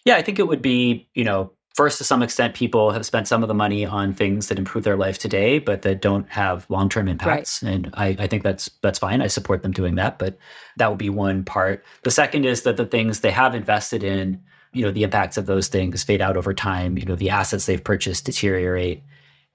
Yeah, 0.04 0.16
I 0.16 0.22
think 0.22 0.38
it 0.38 0.48
would 0.48 0.62
be, 0.62 1.08
you 1.14 1.24
know, 1.24 1.52
first 1.74 1.98
to 1.98 2.04
some 2.04 2.22
extent 2.22 2.54
people 2.54 2.90
have 2.90 3.06
spent 3.06 3.28
some 3.28 3.42
of 3.42 3.48
the 3.48 3.54
money 3.54 3.86
on 3.86 4.12
things 4.12 4.48
that 4.48 4.58
improve 4.58 4.84
their 4.84 4.96
life 4.96 5.18
today 5.18 5.58
but 5.58 5.82
that 5.82 6.02
don't 6.02 6.28
have 6.28 6.66
long-term 6.68 7.08
impacts 7.08 7.62
right. 7.62 7.72
and 7.72 7.90
I, 7.94 8.16
I, 8.18 8.26
think 8.26 8.42
that's 8.42 8.68
that's 8.82 8.98
fine. 8.98 9.22
I 9.22 9.28
support 9.28 9.62
them 9.62 9.72
doing 9.72 9.94
that 9.94 10.18
but 10.18 10.36
that 10.76 10.88
would 10.88 10.98
be 10.98 11.10
one 11.10 11.44
part. 11.44 11.84
The 12.02 12.10
second 12.10 12.44
is 12.44 12.62
that 12.62 12.76
the 12.76 12.86
things 12.86 13.20
they 13.20 13.30
have 13.30 13.54
invested 13.54 14.02
in 14.02 14.42
you 14.72 14.84
know 14.84 14.90
the 14.90 15.02
impacts 15.02 15.36
of 15.36 15.46
those 15.46 15.68
things 15.68 16.02
fade 16.02 16.20
out 16.20 16.36
over 16.36 16.54
time. 16.54 16.98
You 16.98 17.04
know 17.04 17.16
the 17.16 17.30
assets 17.30 17.66
they've 17.66 17.82
purchased 17.82 18.24
deteriorate 18.24 19.02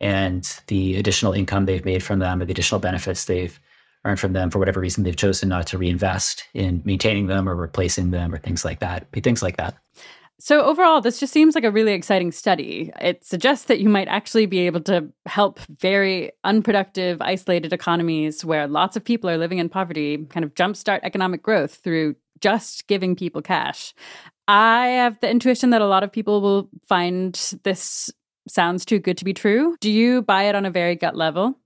and 0.01 0.59
the 0.67 0.95
additional 0.97 1.33
income 1.33 1.65
they've 1.65 1.85
made 1.85 2.03
from 2.03 2.19
them 2.19 2.41
or 2.41 2.45
the 2.45 2.51
additional 2.51 2.79
benefits 2.79 3.25
they've 3.25 3.59
earned 4.03 4.19
from 4.19 4.33
them 4.33 4.49
for 4.49 4.59
whatever 4.59 4.79
reason 4.79 5.03
they've 5.03 5.15
chosen 5.15 5.49
not 5.49 5.67
to 5.67 5.77
reinvest 5.77 6.43
in 6.53 6.81
maintaining 6.85 7.27
them 7.27 7.47
or 7.47 7.55
replacing 7.55 8.11
them 8.11 8.33
or 8.33 8.37
things 8.37 8.63
like 8.63 8.79
that 8.79 9.07
things 9.23 9.41
like 9.41 9.57
that 9.57 9.75
so, 10.37 10.63
overall, 10.63 10.99
this 10.99 11.19
just 11.19 11.31
seems 11.31 11.55
like 11.55 11.63
a 11.63 11.71
really 11.71 11.93
exciting 11.93 12.31
study. 12.31 12.91
It 12.99 13.23
suggests 13.23 13.65
that 13.65 13.79
you 13.79 13.87
might 13.87 14.09
actually 14.09 14.45
be 14.45 14.59
able 14.59 14.81
to 14.81 15.07
help 15.25 15.59
very 15.69 16.31
unproductive, 16.43 17.21
isolated 17.21 17.71
economies 17.71 18.43
where 18.43 18.67
lots 18.67 18.97
of 18.97 19.03
people 19.03 19.29
are 19.29 19.37
living 19.37 19.59
in 19.59 19.69
poverty 19.69 20.25
kind 20.29 20.43
of 20.43 20.53
jumpstart 20.53 20.99
economic 21.03 21.41
growth 21.41 21.75
through 21.75 22.15
just 22.41 22.87
giving 22.87 23.15
people 23.15 23.41
cash. 23.41 23.93
I 24.47 24.87
have 24.87 25.19
the 25.21 25.29
intuition 25.29 25.69
that 25.69 25.81
a 25.81 25.87
lot 25.87 26.03
of 26.03 26.11
people 26.11 26.41
will 26.41 26.69
find 26.87 27.33
this 27.63 28.11
sounds 28.47 28.83
too 28.83 28.99
good 28.99 29.17
to 29.17 29.25
be 29.25 29.33
true. 29.33 29.77
Do 29.79 29.89
you 29.89 30.21
buy 30.21 30.43
it 30.43 30.55
on 30.55 30.65
a 30.65 30.69
very 30.71 30.95
gut 30.95 31.15
level? 31.15 31.57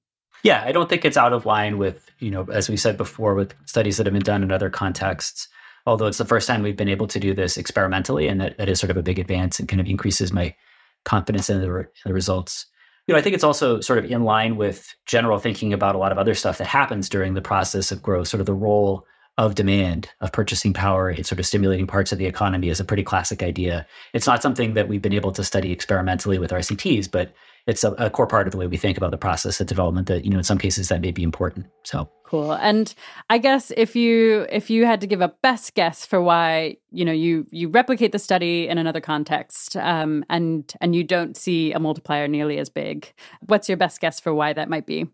Yeah, 0.43 0.63
I 0.63 0.71
don't 0.71 0.87
think 0.87 1.03
it's 1.03 1.17
out 1.17 1.33
of 1.33 1.45
line 1.45 1.79
with, 1.79 2.09
you 2.19 2.31
know, 2.31 2.45
as 2.51 2.69
we 2.69 2.77
said 2.77 2.97
before, 2.97 3.33
with 3.33 3.53
studies 3.65 3.97
that 3.97 4.05
have 4.05 4.13
been 4.13 4.21
done 4.21 4.43
in 4.43 4.51
other 4.51 4.69
contexts 4.69 5.49
although 5.89 6.07
it's 6.07 6.19
the 6.19 6.25
first 6.25 6.47
time 6.47 6.61
we've 6.61 6.77
been 6.77 6.87
able 6.87 7.07
to 7.07 7.19
do 7.19 7.33
this 7.33 7.57
experimentally, 7.57 8.27
and 8.27 8.39
that, 8.39 8.57
that 8.57 8.69
is 8.69 8.79
sort 8.79 8.91
of 8.91 8.97
a 8.97 9.03
big 9.03 9.19
advance 9.19 9.59
and 9.59 9.67
kind 9.67 9.81
of 9.81 9.87
increases 9.87 10.31
my 10.31 10.55
confidence 11.03 11.49
in 11.49 11.61
the, 11.61 11.71
re- 11.71 11.85
the 12.05 12.13
results. 12.13 12.65
You 13.07 13.13
know, 13.13 13.19
I 13.19 13.23
think 13.23 13.33
it's 13.33 13.43
also 13.43 13.81
sort 13.81 13.97
of 13.97 14.05
in 14.05 14.23
line 14.23 14.55
with 14.55 14.93
general 15.07 15.39
thinking 15.39 15.73
about 15.73 15.95
a 15.95 15.97
lot 15.97 16.11
of 16.11 16.19
other 16.19 16.35
stuff 16.35 16.59
that 16.59 16.67
happens 16.67 17.09
during 17.09 17.33
the 17.33 17.41
process 17.41 17.91
of 17.91 18.03
growth, 18.03 18.27
sort 18.27 18.39
of 18.39 18.45
the 18.45 18.53
role 18.53 19.03
of 19.39 19.55
demand, 19.55 20.09
of 20.21 20.31
purchasing 20.31 20.73
power, 20.73 21.09
it's 21.09 21.29
sort 21.29 21.39
of 21.39 21.45
stimulating 21.45 21.87
parts 21.87 22.11
of 22.11 22.17
the 22.17 22.25
economy 22.25 22.67
is 22.67 22.81
a 22.81 22.85
pretty 22.85 23.03
classic 23.03 23.41
idea. 23.41 23.87
It's 24.13 24.27
not 24.27 24.43
something 24.43 24.73
that 24.73 24.89
we've 24.89 25.01
been 25.01 25.13
able 25.13 25.31
to 25.31 25.45
study 25.45 25.71
experimentally 25.71 26.37
with 26.37 26.51
RCTs, 26.51 27.09
but 27.09 27.33
it's 27.67 27.83
a, 27.83 27.91
a, 27.93 28.09
core 28.09 28.27
part 28.27 28.47
of 28.47 28.51
the 28.51 28.57
way 28.57 28.67
we 28.67 28.77
think 28.77 28.97
about 28.97 29.11
the 29.11 29.17
process 29.17 29.59
of 29.61 29.67
development 29.67 30.07
that 30.07 30.25
you 30.25 30.31
know 30.31 30.37
in 30.37 30.43
some 30.43 30.57
cases 30.57 30.89
that 30.89 31.01
may 31.01 31.11
be 31.11 31.23
important 31.23 31.67
so. 31.83 32.09
Cool 32.23 32.51
and 32.53 32.93
i 33.29 33.39
guess 33.39 33.71
if 33.75 33.95
you 33.95 34.45
if 34.49 34.69
you 34.69 34.85
had 34.85 35.01
to 35.01 35.07
give 35.07 35.21
a 35.21 35.33
best 35.41 35.73
guess 35.73 36.05
for 36.05 36.21
why 36.21 36.77
you 36.91 37.03
know 37.03 37.11
you 37.11 37.47
you 37.51 37.69
replicate 37.69 38.11
the 38.11 38.19
study 38.19 38.67
in 38.67 38.77
another 38.77 39.01
context 39.01 39.75
um, 39.77 40.23
and 40.29 40.73
and 40.79 40.95
you 40.95 41.03
don't 41.03 41.35
see 41.35 41.71
a 41.73 41.79
multiplier 41.79 42.27
nearly 42.27 42.59
as 42.59 42.69
big 42.69 43.11
what's 43.47 43.67
your 43.67 43.77
best 43.77 43.99
guess 43.99 44.19
for 44.19 44.33
why 44.33 44.53
that 44.53 44.69
might 44.69 44.85
be? 44.85 45.07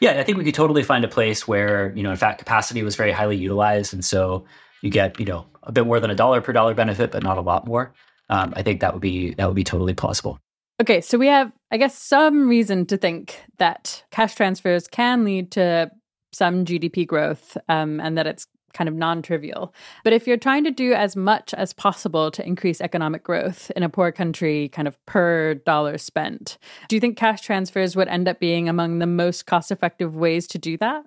Yeah 0.00 0.20
i 0.20 0.22
think 0.22 0.38
we 0.38 0.44
could 0.44 0.54
totally 0.54 0.84
find 0.84 1.04
a 1.04 1.08
place 1.08 1.48
where 1.48 1.92
you 1.96 2.02
know 2.02 2.10
in 2.10 2.16
fact 2.16 2.38
capacity 2.38 2.82
was 2.82 2.94
very 2.94 3.10
highly 3.10 3.36
utilized 3.36 3.92
and 3.92 4.04
so 4.04 4.44
you 4.82 4.90
get 4.90 5.18
you 5.18 5.26
know 5.26 5.44
a 5.64 5.72
bit 5.72 5.86
more 5.86 5.98
than 5.98 6.10
a 6.10 6.14
dollar 6.14 6.40
per 6.40 6.52
dollar 6.52 6.72
benefit 6.72 7.10
but 7.10 7.22
not 7.22 7.36
a 7.38 7.42
lot 7.42 7.66
more. 7.66 7.92
Um, 8.30 8.52
i 8.54 8.62
think 8.62 8.80
that 8.80 8.92
would 8.92 9.02
be 9.02 9.34
that 9.34 9.46
would 9.46 9.56
be 9.56 9.64
totally 9.64 9.94
plausible 9.94 10.38
Okay, 10.80 11.00
so 11.00 11.18
we 11.18 11.26
have, 11.26 11.52
I 11.72 11.76
guess, 11.76 11.98
some 11.98 12.48
reason 12.48 12.86
to 12.86 12.96
think 12.96 13.42
that 13.58 14.04
cash 14.12 14.36
transfers 14.36 14.86
can 14.86 15.24
lead 15.24 15.50
to 15.52 15.90
some 16.32 16.64
GDP 16.64 17.04
growth 17.04 17.56
um, 17.68 18.00
and 18.00 18.16
that 18.16 18.28
it's 18.28 18.46
kind 18.74 18.88
of 18.88 18.94
non 18.94 19.22
trivial. 19.22 19.74
But 20.04 20.12
if 20.12 20.26
you're 20.26 20.36
trying 20.36 20.62
to 20.64 20.70
do 20.70 20.92
as 20.92 21.16
much 21.16 21.52
as 21.54 21.72
possible 21.72 22.30
to 22.30 22.46
increase 22.46 22.80
economic 22.80 23.24
growth 23.24 23.72
in 23.74 23.82
a 23.82 23.88
poor 23.88 24.12
country, 24.12 24.68
kind 24.68 24.86
of 24.86 25.04
per 25.06 25.54
dollar 25.54 25.98
spent, 25.98 26.58
do 26.88 26.94
you 26.94 27.00
think 27.00 27.16
cash 27.16 27.40
transfers 27.40 27.96
would 27.96 28.08
end 28.08 28.28
up 28.28 28.38
being 28.38 28.68
among 28.68 29.00
the 29.00 29.06
most 29.06 29.46
cost 29.46 29.72
effective 29.72 30.14
ways 30.14 30.46
to 30.48 30.58
do 30.58 30.76
that? 30.78 31.04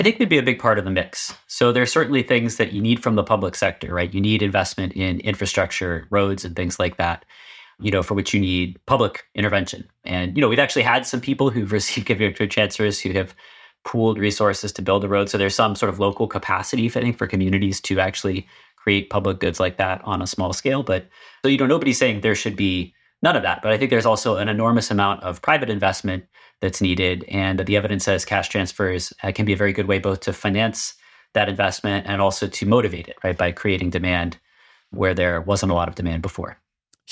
I 0.00 0.02
think 0.02 0.18
they'd 0.18 0.28
be 0.28 0.38
a 0.38 0.42
big 0.42 0.58
part 0.58 0.78
of 0.78 0.86
the 0.86 0.90
mix. 0.90 1.34
So 1.48 1.70
there's 1.70 1.92
certainly 1.92 2.22
things 2.22 2.56
that 2.56 2.72
you 2.72 2.80
need 2.80 3.02
from 3.02 3.16
the 3.16 3.22
public 3.22 3.54
sector, 3.54 3.92
right? 3.92 4.14
You 4.14 4.22
need 4.22 4.40
investment 4.40 4.94
in 4.94 5.20
infrastructure, 5.20 6.06
roads, 6.10 6.46
and 6.46 6.56
things 6.56 6.78
like 6.78 6.96
that 6.96 7.26
you 7.82 7.90
know, 7.90 8.02
for 8.02 8.14
which 8.14 8.32
you 8.32 8.40
need 8.40 8.78
public 8.86 9.24
intervention. 9.34 9.88
And, 10.04 10.36
you 10.36 10.40
know, 10.40 10.48
we've 10.48 10.58
actually 10.58 10.82
had 10.82 11.06
some 11.06 11.20
people 11.20 11.50
who've 11.50 11.72
received 11.80 12.06
gift 12.06 12.52
transfers 12.52 13.00
who 13.00 13.12
have 13.12 13.34
pooled 13.84 14.18
resources 14.18 14.72
to 14.72 14.82
build 14.82 15.04
a 15.04 15.08
road. 15.08 15.28
So 15.28 15.38
there's 15.38 15.54
some 15.54 15.74
sort 15.74 15.90
of 15.90 15.98
local 15.98 16.28
capacity, 16.28 16.86
I 16.86 16.90
think, 16.90 17.18
for 17.18 17.26
communities 17.26 17.80
to 17.82 18.00
actually 18.00 18.46
create 18.76 19.10
public 19.10 19.40
goods 19.40 19.60
like 19.60 19.76
that 19.76 20.00
on 20.04 20.22
a 20.22 20.26
small 20.26 20.52
scale. 20.52 20.82
But 20.82 21.08
so, 21.42 21.48
you 21.48 21.58
know, 21.58 21.66
nobody's 21.66 21.98
saying 21.98 22.20
there 22.20 22.34
should 22.34 22.56
be 22.56 22.94
none 23.22 23.36
of 23.36 23.42
that. 23.42 23.62
But 23.62 23.72
I 23.72 23.78
think 23.78 23.90
there's 23.90 24.06
also 24.06 24.36
an 24.36 24.48
enormous 24.48 24.90
amount 24.90 25.22
of 25.22 25.42
private 25.42 25.70
investment 25.70 26.24
that's 26.60 26.80
needed. 26.80 27.24
And 27.28 27.60
the 27.60 27.76
evidence 27.76 28.04
says 28.04 28.24
cash 28.24 28.48
transfers 28.48 29.12
uh, 29.22 29.32
can 29.32 29.44
be 29.44 29.52
a 29.52 29.56
very 29.56 29.72
good 29.72 29.86
way 29.86 29.98
both 29.98 30.20
to 30.20 30.32
finance 30.32 30.94
that 31.34 31.48
investment 31.48 32.06
and 32.06 32.20
also 32.20 32.46
to 32.46 32.66
motivate 32.66 33.08
it, 33.08 33.16
right, 33.24 33.36
by 33.36 33.52
creating 33.52 33.90
demand 33.90 34.38
where 34.90 35.14
there 35.14 35.40
wasn't 35.40 35.72
a 35.72 35.74
lot 35.74 35.88
of 35.88 35.94
demand 35.94 36.22
before. 36.22 36.58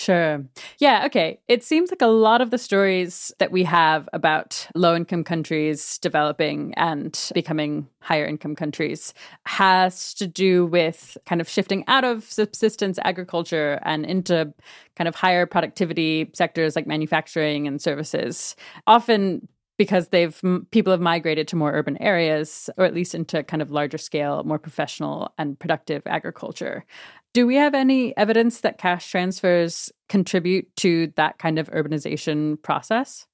Sure. 0.00 0.42
Yeah. 0.78 1.02
Okay. 1.04 1.40
It 1.46 1.62
seems 1.62 1.90
like 1.90 2.00
a 2.00 2.06
lot 2.06 2.40
of 2.40 2.50
the 2.50 2.56
stories 2.56 3.30
that 3.38 3.52
we 3.52 3.62
have 3.64 4.08
about 4.14 4.66
low 4.74 4.96
income 4.96 5.24
countries 5.24 5.98
developing 5.98 6.72
and 6.78 7.30
becoming 7.34 7.86
higher 8.00 8.24
income 8.24 8.56
countries 8.56 9.12
has 9.44 10.14
to 10.14 10.26
do 10.26 10.64
with 10.64 11.18
kind 11.26 11.38
of 11.42 11.50
shifting 11.50 11.84
out 11.86 12.04
of 12.04 12.24
subsistence 12.24 12.98
agriculture 13.04 13.78
and 13.82 14.06
into 14.06 14.50
kind 14.96 15.06
of 15.06 15.14
higher 15.14 15.44
productivity 15.44 16.30
sectors 16.32 16.76
like 16.76 16.86
manufacturing 16.86 17.66
and 17.66 17.82
services. 17.82 18.56
Often 18.86 19.48
because 19.76 20.08
they've 20.08 20.40
people 20.72 20.90
have 20.92 21.00
migrated 21.00 21.48
to 21.48 21.56
more 21.56 21.72
urban 21.72 21.96
areas 22.02 22.68
or 22.76 22.84
at 22.84 22.92
least 22.94 23.14
into 23.14 23.42
kind 23.42 23.62
of 23.62 23.70
larger 23.70 23.96
scale 23.96 24.42
more 24.44 24.58
professional 24.58 25.32
and 25.38 25.58
productive 25.58 26.02
agriculture 26.06 26.84
do 27.32 27.46
we 27.46 27.56
have 27.56 27.74
any 27.74 28.16
evidence 28.16 28.60
that 28.60 28.78
cash 28.78 29.10
transfers 29.10 29.90
contribute 30.08 30.68
to 30.76 31.12
that 31.16 31.38
kind 31.38 31.58
of 31.58 31.68
urbanization 31.70 32.60
process 32.62 33.26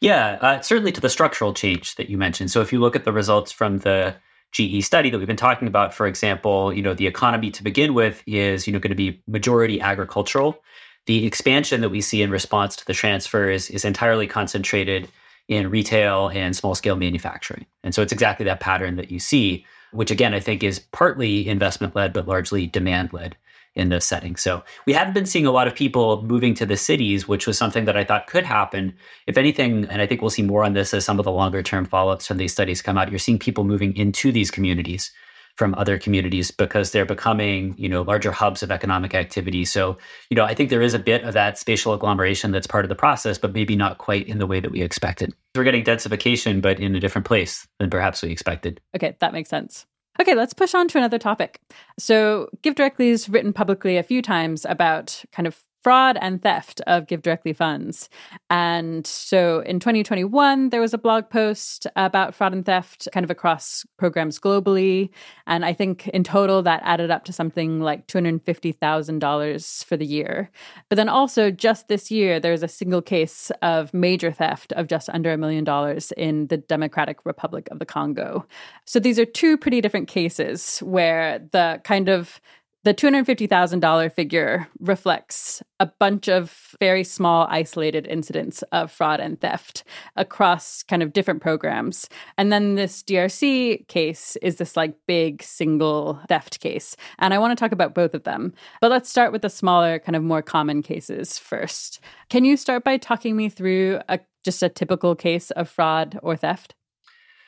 yeah 0.00 0.38
uh, 0.40 0.60
certainly 0.60 0.92
to 0.92 1.00
the 1.00 1.10
structural 1.10 1.52
change 1.52 1.94
that 1.96 2.08
you 2.08 2.18
mentioned 2.18 2.50
so 2.50 2.60
if 2.60 2.72
you 2.72 2.80
look 2.80 2.96
at 2.96 3.04
the 3.04 3.12
results 3.12 3.52
from 3.52 3.78
the 3.78 4.14
GE 4.52 4.82
study 4.82 5.10
that 5.10 5.18
we've 5.18 5.26
been 5.26 5.36
talking 5.36 5.68
about, 5.68 5.92
for 5.92 6.06
example, 6.06 6.72
you 6.72 6.80
know, 6.80 6.94
the 6.94 7.06
economy 7.06 7.50
to 7.50 7.62
begin 7.62 7.94
with 7.94 8.22
is, 8.26 8.66
you 8.66 8.72
know, 8.72 8.78
going 8.78 8.90
to 8.90 8.96
be 8.96 9.22
majority 9.26 9.80
agricultural. 9.80 10.62
The 11.06 11.26
expansion 11.26 11.82
that 11.82 11.90
we 11.90 12.00
see 12.00 12.22
in 12.22 12.30
response 12.30 12.74
to 12.76 12.86
the 12.86 12.94
transfers 12.94 13.70
is 13.70 13.84
entirely 13.84 14.26
concentrated 14.26 15.08
in 15.48 15.70
retail 15.70 16.28
and 16.28 16.56
small 16.56 16.74
scale 16.74 16.96
manufacturing. 16.96 17.66
And 17.84 17.94
so 17.94 18.02
it's 18.02 18.12
exactly 18.12 18.44
that 18.44 18.60
pattern 18.60 18.96
that 18.96 19.10
you 19.10 19.18
see, 19.18 19.64
which 19.92 20.10
again, 20.10 20.34
I 20.34 20.40
think 20.40 20.62
is 20.62 20.78
partly 20.78 21.48
investment 21.48 21.94
led, 21.94 22.12
but 22.12 22.28
largely 22.28 22.66
demand 22.66 23.12
led 23.12 23.36
in 23.74 23.90
this 23.90 24.06
setting. 24.06 24.36
So 24.36 24.64
we 24.86 24.94
haven't 24.94 25.12
been 25.12 25.26
seeing 25.26 25.46
a 25.46 25.50
lot 25.50 25.68
of 25.68 25.74
people 25.74 26.22
moving 26.22 26.54
to 26.54 26.66
the 26.66 26.76
cities, 26.76 27.28
which 27.28 27.46
was 27.46 27.58
something 27.58 27.84
that 27.84 27.96
I 27.96 28.04
thought 28.04 28.26
could 28.26 28.44
happen. 28.44 28.94
If 29.26 29.36
anything, 29.36 29.84
and 29.86 30.00
I 30.00 30.06
think 30.06 30.22
we'll 30.22 30.30
see 30.30 30.42
more 30.42 30.64
on 30.64 30.72
this 30.72 30.94
as 30.94 31.04
some 31.04 31.18
of 31.18 31.24
the 31.24 31.32
longer 31.32 31.62
term 31.62 31.84
follow 31.84 32.12
ups 32.12 32.26
from 32.26 32.38
these 32.38 32.52
studies 32.52 32.80
come 32.82 32.96
out, 32.96 33.10
you're 33.10 33.18
seeing 33.18 33.38
people 33.38 33.64
moving 33.64 33.94
into 33.96 34.32
these 34.32 34.50
communities 34.50 35.12
from 35.56 35.74
other 35.74 35.98
communities 35.98 36.50
because 36.50 36.92
they're 36.92 37.06
becoming, 37.06 37.74
you 37.78 37.88
know, 37.88 38.02
larger 38.02 38.30
hubs 38.30 38.62
of 38.62 38.70
economic 38.70 39.14
activity. 39.14 39.64
So, 39.64 39.98
you 40.30 40.36
know, 40.36 40.44
I 40.44 40.54
think 40.54 40.70
there 40.70 40.82
is 40.82 40.94
a 40.94 40.98
bit 40.98 41.24
of 41.24 41.34
that 41.34 41.58
spatial 41.58 41.94
agglomeration 41.94 42.50
that's 42.50 42.66
part 42.66 42.84
of 42.84 42.88
the 42.88 42.94
process, 42.94 43.38
but 43.38 43.52
maybe 43.52 43.76
not 43.76 43.98
quite 43.98 44.26
in 44.28 44.38
the 44.38 44.46
way 44.46 44.60
that 44.60 44.70
we 44.70 44.82
expected. 44.82 45.34
We're 45.54 45.64
getting 45.64 45.84
densification, 45.84 46.60
but 46.60 46.78
in 46.78 46.94
a 46.94 47.00
different 47.00 47.26
place 47.26 47.66
than 47.78 47.90
perhaps 47.90 48.22
we 48.22 48.30
expected. 48.30 48.80
Okay, 48.94 49.16
that 49.20 49.32
makes 49.32 49.48
sense. 49.48 49.86
Okay, 50.20 50.34
let's 50.34 50.54
push 50.54 50.74
on 50.74 50.88
to 50.88 50.98
another 50.98 51.18
topic. 51.18 51.60
So, 51.98 52.48
GiveDirectly 52.62 53.10
has 53.10 53.28
written 53.28 53.52
publicly 53.52 53.98
a 53.98 54.02
few 54.02 54.22
times 54.22 54.64
about 54.64 55.22
kind 55.32 55.46
of 55.46 55.62
fraud 55.86 56.18
and 56.20 56.42
theft 56.42 56.80
of 56.88 57.06
GiveDirectly 57.06 57.54
funds. 57.54 58.08
And 58.50 59.06
so 59.06 59.60
in 59.60 59.78
2021, 59.78 60.70
there 60.70 60.80
was 60.80 60.92
a 60.92 60.98
blog 60.98 61.30
post 61.30 61.86
about 61.94 62.34
fraud 62.34 62.52
and 62.52 62.66
theft 62.66 63.06
kind 63.12 63.22
of 63.22 63.30
across 63.30 63.86
programs 63.96 64.40
globally. 64.40 65.10
And 65.46 65.64
I 65.64 65.72
think 65.72 66.08
in 66.08 66.24
total, 66.24 66.60
that 66.64 66.82
added 66.82 67.12
up 67.12 67.24
to 67.26 67.32
something 67.32 67.78
like 67.78 68.08
$250,000 68.08 69.84
for 69.84 69.96
the 69.96 70.04
year. 70.04 70.50
But 70.88 70.96
then 70.96 71.08
also, 71.08 71.52
just 71.52 71.86
this 71.86 72.10
year, 72.10 72.40
there 72.40 72.50
was 72.50 72.64
a 72.64 72.68
single 72.68 73.00
case 73.00 73.52
of 73.62 73.94
major 73.94 74.32
theft 74.32 74.72
of 74.72 74.88
just 74.88 75.08
under 75.10 75.32
a 75.32 75.38
million 75.38 75.62
dollars 75.62 76.10
in 76.16 76.48
the 76.48 76.56
Democratic 76.56 77.24
Republic 77.24 77.68
of 77.70 77.78
the 77.78 77.86
Congo. 77.86 78.44
So 78.86 78.98
these 78.98 79.20
are 79.20 79.24
two 79.24 79.56
pretty 79.56 79.80
different 79.80 80.08
cases 80.08 80.80
where 80.80 81.38
the 81.52 81.80
kind 81.84 82.08
of 82.08 82.40
the 82.86 82.94
$250,000 82.94 84.12
figure 84.12 84.68
reflects 84.78 85.60
a 85.80 85.86
bunch 85.86 86.28
of 86.28 86.76
very 86.78 87.02
small, 87.02 87.48
isolated 87.50 88.06
incidents 88.06 88.62
of 88.70 88.92
fraud 88.92 89.18
and 89.18 89.40
theft 89.40 89.82
across 90.14 90.84
kind 90.84 91.02
of 91.02 91.12
different 91.12 91.42
programs. 91.42 92.08
And 92.38 92.52
then 92.52 92.76
this 92.76 93.02
DRC 93.02 93.88
case 93.88 94.36
is 94.36 94.58
this 94.58 94.76
like 94.76 94.94
big 95.08 95.42
single 95.42 96.20
theft 96.28 96.60
case. 96.60 96.96
And 97.18 97.34
I 97.34 97.38
want 97.38 97.50
to 97.50 97.60
talk 97.60 97.72
about 97.72 97.92
both 97.92 98.14
of 98.14 98.22
them. 98.22 98.54
But 98.80 98.92
let's 98.92 99.10
start 99.10 99.32
with 99.32 99.42
the 99.42 99.50
smaller, 99.50 99.98
kind 99.98 100.14
of 100.14 100.22
more 100.22 100.40
common 100.40 100.80
cases 100.80 101.40
first. 101.40 101.98
Can 102.30 102.44
you 102.44 102.56
start 102.56 102.84
by 102.84 102.98
talking 102.98 103.34
me 103.34 103.48
through 103.48 103.98
a, 104.08 104.20
just 104.44 104.62
a 104.62 104.68
typical 104.68 105.16
case 105.16 105.50
of 105.50 105.68
fraud 105.68 106.20
or 106.22 106.36
theft? 106.36 106.76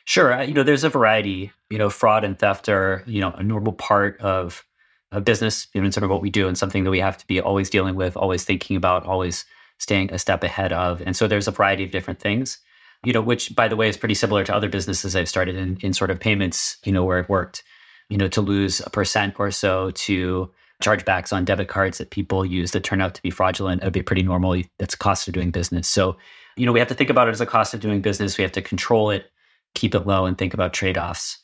Sure. 0.03 0.33
Uh, 0.33 0.41
you 0.41 0.53
know, 0.53 0.63
there's 0.63 0.83
a 0.83 0.89
variety. 0.89 1.53
You 1.69 1.77
know, 1.77 1.89
fraud 1.89 2.25
and 2.25 2.37
theft 2.37 2.67
are, 2.67 3.03
you 3.05 3.21
know, 3.21 3.31
a 3.31 3.43
normal 3.43 3.71
part 3.71 4.19
of 4.19 4.65
a 5.11 5.21
business, 5.21 5.67
you 5.73 5.81
know, 5.81 5.85
in 5.85 5.91
sort 5.91 6.03
of 6.03 6.09
what 6.09 6.21
we 6.21 6.29
do 6.29 6.47
and 6.47 6.57
something 6.57 6.83
that 6.83 6.91
we 6.91 6.99
have 6.99 7.17
to 7.17 7.27
be 7.27 7.39
always 7.41 7.69
dealing 7.69 7.95
with, 7.95 8.15
always 8.15 8.43
thinking 8.43 8.77
about, 8.77 9.05
always 9.05 9.45
staying 9.77 10.13
a 10.13 10.19
step 10.19 10.43
ahead 10.43 10.71
of. 10.73 11.01
And 11.05 11.15
so 11.15 11.27
there's 11.27 11.47
a 11.47 11.51
variety 11.51 11.83
of 11.83 11.91
different 11.91 12.19
things, 12.19 12.59
you 13.03 13.13
know, 13.13 13.21
which 13.21 13.55
by 13.55 13.67
the 13.67 13.75
way 13.75 13.89
is 13.89 13.97
pretty 13.97 14.13
similar 14.13 14.43
to 14.43 14.53
other 14.53 14.69
businesses 14.69 15.15
I've 15.15 15.29
started 15.29 15.55
in, 15.55 15.77
in 15.81 15.93
sort 15.93 16.11
of 16.11 16.19
payments, 16.19 16.77
you 16.85 16.91
know, 16.91 17.03
where 17.03 17.17
I've 17.17 17.29
worked, 17.29 17.63
you 18.09 18.17
know, 18.17 18.27
to 18.27 18.41
lose 18.41 18.81
a 18.81 18.89
percent 18.89 19.35
or 19.39 19.51
so 19.51 19.91
to 19.91 20.51
chargebacks 20.83 21.33
on 21.33 21.43
debit 21.43 21.67
cards 21.67 21.97
that 21.97 22.11
people 22.11 22.45
use 22.45 22.71
that 22.71 22.83
turn 22.83 23.01
out 23.01 23.15
to 23.15 23.21
be 23.21 23.31
fraudulent. 23.31 23.81
It'd 23.81 23.93
be 23.93 24.01
pretty 24.01 24.23
normal. 24.23 24.61
That's 24.77 24.93
a 24.93 24.97
cost 24.97 25.27
of 25.27 25.33
doing 25.33 25.51
business. 25.51 25.87
So, 25.87 26.17
you 26.55 26.65
know, 26.65 26.71
we 26.71 26.79
have 26.79 26.87
to 26.89 26.93
think 26.93 27.09
about 27.09 27.27
it 27.27 27.31
as 27.31 27.41
a 27.41 27.45
cost 27.45 27.73
of 27.73 27.79
doing 27.79 28.01
business. 28.01 28.37
We 28.37 28.43
have 28.43 28.51
to 28.53 28.61
control 28.61 29.09
it, 29.09 29.31
keep 29.73 29.95
it 29.95 30.05
low, 30.05 30.25
and 30.25 30.37
think 30.37 30.53
about 30.53 30.73
trade-offs. 30.73 31.38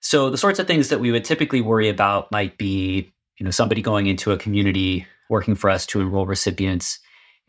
So 0.00 0.30
the 0.30 0.38
sorts 0.38 0.58
of 0.58 0.66
things 0.66 0.88
that 0.88 1.00
we 1.00 1.12
would 1.12 1.24
typically 1.24 1.60
worry 1.60 1.88
about 1.88 2.30
might 2.32 2.58
be, 2.58 3.12
you 3.38 3.44
know, 3.44 3.50
somebody 3.50 3.82
going 3.82 4.06
into 4.06 4.32
a 4.32 4.38
community 4.38 5.06
working 5.28 5.54
for 5.54 5.70
us 5.70 5.86
to 5.86 6.00
enroll 6.00 6.26
recipients 6.26 6.98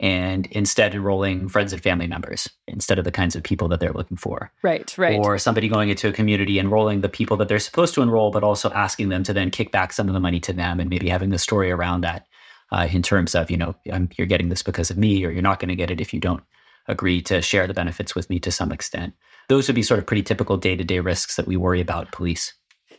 and 0.00 0.46
instead 0.46 0.94
enrolling 0.94 1.48
friends 1.48 1.72
and 1.72 1.82
family 1.82 2.06
members 2.06 2.48
instead 2.66 2.98
of 2.98 3.04
the 3.04 3.12
kinds 3.12 3.36
of 3.36 3.42
people 3.42 3.68
that 3.68 3.78
they're 3.80 3.92
looking 3.92 4.16
for. 4.16 4.50
Right, 4.62 4.96
right. 4.98 5.18
Or 5.18 5.38
somebody 5.38 5.68
going 5.68 5.90
into 5.90 6.08
a 6.08 6.12
community 6.12 6.58
enrolling 6.58 7.00
the 7.00 7.08
people 7.08 7.36
that 7.38 7.48
they're 7.48 7.58
supposed 7.58 7.94
to 7.94 8.02
enroll, 8.02 8.30
but 8.30 8.42
also 8.42 8.70
asking 8.72 9.10
them 9.10 9.22
to 9.22 9.32
then 9.32 9.50
kick 9.50 9.70
back 9.70 9.92
some 9.92 10.08
of 10.08 10.14
the 10.14 10.20
money 10.20 10.40
to 10.40 10.52
them 10.52 10.80
and 10.80 10.90
maybe 10.90 11.08
having 11.08 11.30
the 11.30 11.38
story 11.38 11.70
around 11.70 12.02
that 12.02 12.26
uh, 12.72 12.88
in 12.90 13.02
terms 13.02 13.34
of, 13.34 13.50
you 13.50 13.56
know, 13.56 13.74
you're 14.16 14.26
getting 14.26 14.48
this 14.48 14.62
because 14.62 14.90
of 14.90 14.98
me 14.98 15.24
or 15.24 15.30
you're 15.30 15.42
not 15.42 15.60
going 15.60 15.68
to 15.68 15.76
get 15.76 15.90
it 15.90 16.00
if 16.00 16.12
you 16.12 16.20
don't 16.20 16.42
agree 16.88 17.22
to 17.22 17.40
share 17.40 17.66
the 17.66 17.74
benefits 17.74 18.14
with 18.14 18.28
me 18.28 18.40
to 18.40 18.50
some 18.50 18.72
extent 18.72 19.14
those 19.48 19.68
would 19.68 19.74
be 19.74 19.82
sort 19.82 19.98
of 19.98 20.06
pretty 20.06 20.22
typical 20.22 20.56
day 20.56 20.76
to 20.76 20.84
day 20.84 21.00
risks 21.00 21.36
that 21.36 21.46
we 21.46 21.56
worry 21.56 21.80
about 21.80 22.12
police. 22.12 22.52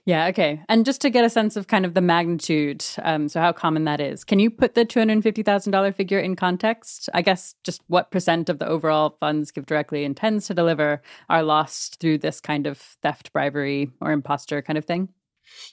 Yeah, 0.06 0.28
okay. 0.28 0.62
And 0.68 0.84
just 0.84 1.00
to 1.02 1.10
get 1.10 1.24
a 1.24 1.30
sense 1.30 1.56
of 1.56 1.68
kind 1.68 1.86
of 1.86 1.94
the 1.94 2.02
magnitude, 2.02 2.84
um, 3.04 3.30
so 3.30 3.40
how 3.40 3.54
common 3.54 3.86
that 3.86 4.02
is, 4.02 4.26
can 4.26 4.38
you 4.38 4.50
put 4.50 4.76
the 4.76 4.86
$250,000 4.86 5.96
figure 5.96 6.20
in 6.20 6.36
context? 6.36 7.10
I 7.14 7.22
guess 7.22 7.56
just 7.64 7.82
what 7.88 8.12
percent 8.12 8.50
of 8.50 8.60
the 8.60 8.68
overall 8.68 9.16
funds 9.22 9.52
GiveDirectly 9.54 10.04
intends 10.04 10.48
to 10.48 10.54
deliver 10.54 11.02
are 11.30 11.42
lost 11.42 12.02
through 12.02 12.18
this 12.18 12.42
kind 12.42 12.68
of 12.68 12.78
theft, 12.78 13.32
bribery, 13.32 13.92
or 14.02 14.12
imposter 14.12 14.62
kind 14.62 14.78
of 14.78 14.84
thing? 14.84 15.08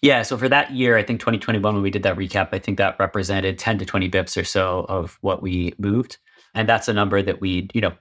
Yeah, 0.00 0.22
so 0.22 0.36
for 0.36 0.48
that 0.48 0.72
year, 0.72 0.96
I 0.96 1.02
think 1.02 1.18
2021, 1.18 1.74
when 1.74 1.82
we 1.82 1.90
did 1.90 2.04
that 2.04 2.16
recap, 2.16 2.50
I 2.52 2.60
think 2.60 2.78
that 2.78 2.96
represented 3.00 3.58
10 3.58 3.78
to 3.78 3.84
20 3.84 4.08
bips 4.10 4.40
or 4.40 4.44
so 4.44 4.86
of 4.88 5.18
what 5.22 5.42
we 5.42 5.74
moved. 5.78 6.18
And 6.54 6.68
that's 6.68 6.86
a 6.86 6.92
number 6.92 7.20
that 7.20 7.40
we, 7.40 7.68
you 7.74 7.80
know, 7.80 7.92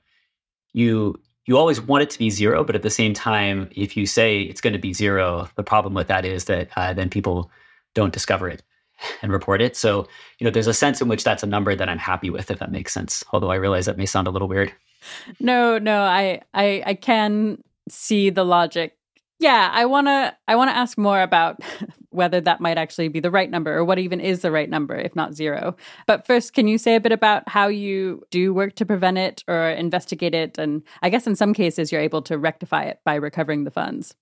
you 0.73 1.15
you 1.45 1.57
always 1.57 1.81
want 1.81 2.03
it 2.03 2.09
to 2.11 2.19
be 2.19 2.29
zero, 2.29 2.63
but 2.63 2.75
at 2.75 2.83
the 2.83 2.89
same 2.89 3.13
time, 3.13 3.69
if 3.75 3.97
you 3.97 4.05
say 4.05 4.41
it's 4.41 4.61
going 4.61 4.73
to 4.73 4.79
be 4.79 4.93
zero, 4.93 5.49
the 5.55 5.63
problem 5.63 5.93
with 5.93 6.07
that 6.07 6.25
is 6.25 6.45
that 6.45 6.69
uh, 6.75 6.93
then 6.93 7.09
people 7.09 7.49
don't 7.95 8.13
discover 8.13 8.47
it 8.49 8.61
and 9.21 9.31
report 9.31 9.61
it. 9.61 9.75
So, 9.75 10.07
you 10.37 10.45
know, 10.45 10.51
there's 10.51 10.67
a 10.67 10.73
sense 10.73 11.01
in 11.01 11.07
which 11.07 11.23
that's 11.23 11.43
a 11.43 11.47
number 11.47 11.75
that 11.75 11.89
I'm 11.89 11.97
happy 11.97 12.29
with, 12.29 12.51
if 12.51 12.59
that 12.59 12.71
makes 12.71 12.93
sense. 12.93 13.23
Although 13.31 13.51
I 13.51 13.55
realize 13.55 13.85
that 13.85 13.97
may 13.97 14.05
sound 14.05 14.27
a 14.27 14.31
little 14.31 14.47
weird. 14.47 14.73
No, 15.39 15.77
no, 15.77 16.01
I, 16.01 16.41
I, 16.53 16.83
I 16.85 16.93
can 16.93 17.63
see 17.87 18.29
the 18.29 18.43
logic 18.43 18.99
yeah, 19.39 19.71
I 19.73 19.85
want 19.85 20.07
to 20.07 20.35
I 20.47 20.55
want 20.55 20.69
to 20.69 20.75
ask 20.75 20.97
more 20.97 21.21
about 21.21 21.61
whether 22.19 22.41
that 22.41 22.59
might 22.59 22.77
actually 22.77 23.07
be 23.07 23.21
the 23.21 23.31
right 23.31 23.49
number 23.49 23.75
or 23.75 23.85
what 23.85 23.97
even 23.97 24.19
is 24.19 24.41
the 24.41 24.51
right 24.51 24.69
number 24.69 24.95
if 24.95 25.15
not 25.15 25.33
zero. 25.33 25.75
But 26.05 26.27
first, 26.27 26.53
can 26.53 26.67
you 26.67 26.77
say 26.77 26.95
a 26.95 26.99
bit 26.99 27.13
about 27.13 27.47
how 27.47 27.67
you 27.69 28.21
do 28.29 28.53
work 28.53 28.75
to 28.75 28.85
prevent 28.85 29.17
it 29.17 29.43
or 29.47 29.69
investigate 29.69 30.35
it 30.35 30.57
and 30.57 30.83
I 31.01 31.09
guess 31.09 31.25
in 31.25 31.35
some 31.37 31.53
cases 31.53 31.91
you're 31.91 32.01
able 32.01 32.21
to 32.23 32.37
rectify 32.37 32.83
it 32.83 32.99
by 33.05 33.15
recovering 33.15 33.63
the 33.63 33.71
funds? 33.71 34.15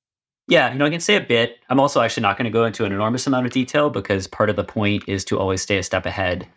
Yeah, 0.48 0.72
you 0.72 0.78
know, 0.80 0.86
I 0.86 0.90
can 0.92 1.02
say 1.02 1.16
a 1.16 1.22
bit. 1.22 1.58
I'm 1.70 1.80
also 1.80 2.00
actually 2.00 2.22
not 2.22 2.38
going 2.38 2.46
to 2.46 2.52
go 2.52 2.64
into 2.64 2.86
an 2.86 2.94
enormous 2.94 3.28
amount 3.28 3.48
of 3.48 3.52
detail 3.52 3.90
because 3.90 4.28
part 4.28 4.50
of 4.50 4.56
the 4.56 4.64
point 4.64 5.04
is 5.08 5.26
to 5.26 5.40
always 5.40 5.62
stay 5.62 5.78
a 5.78 5.84
step 5.84 6.06
ahead 6.06 6.48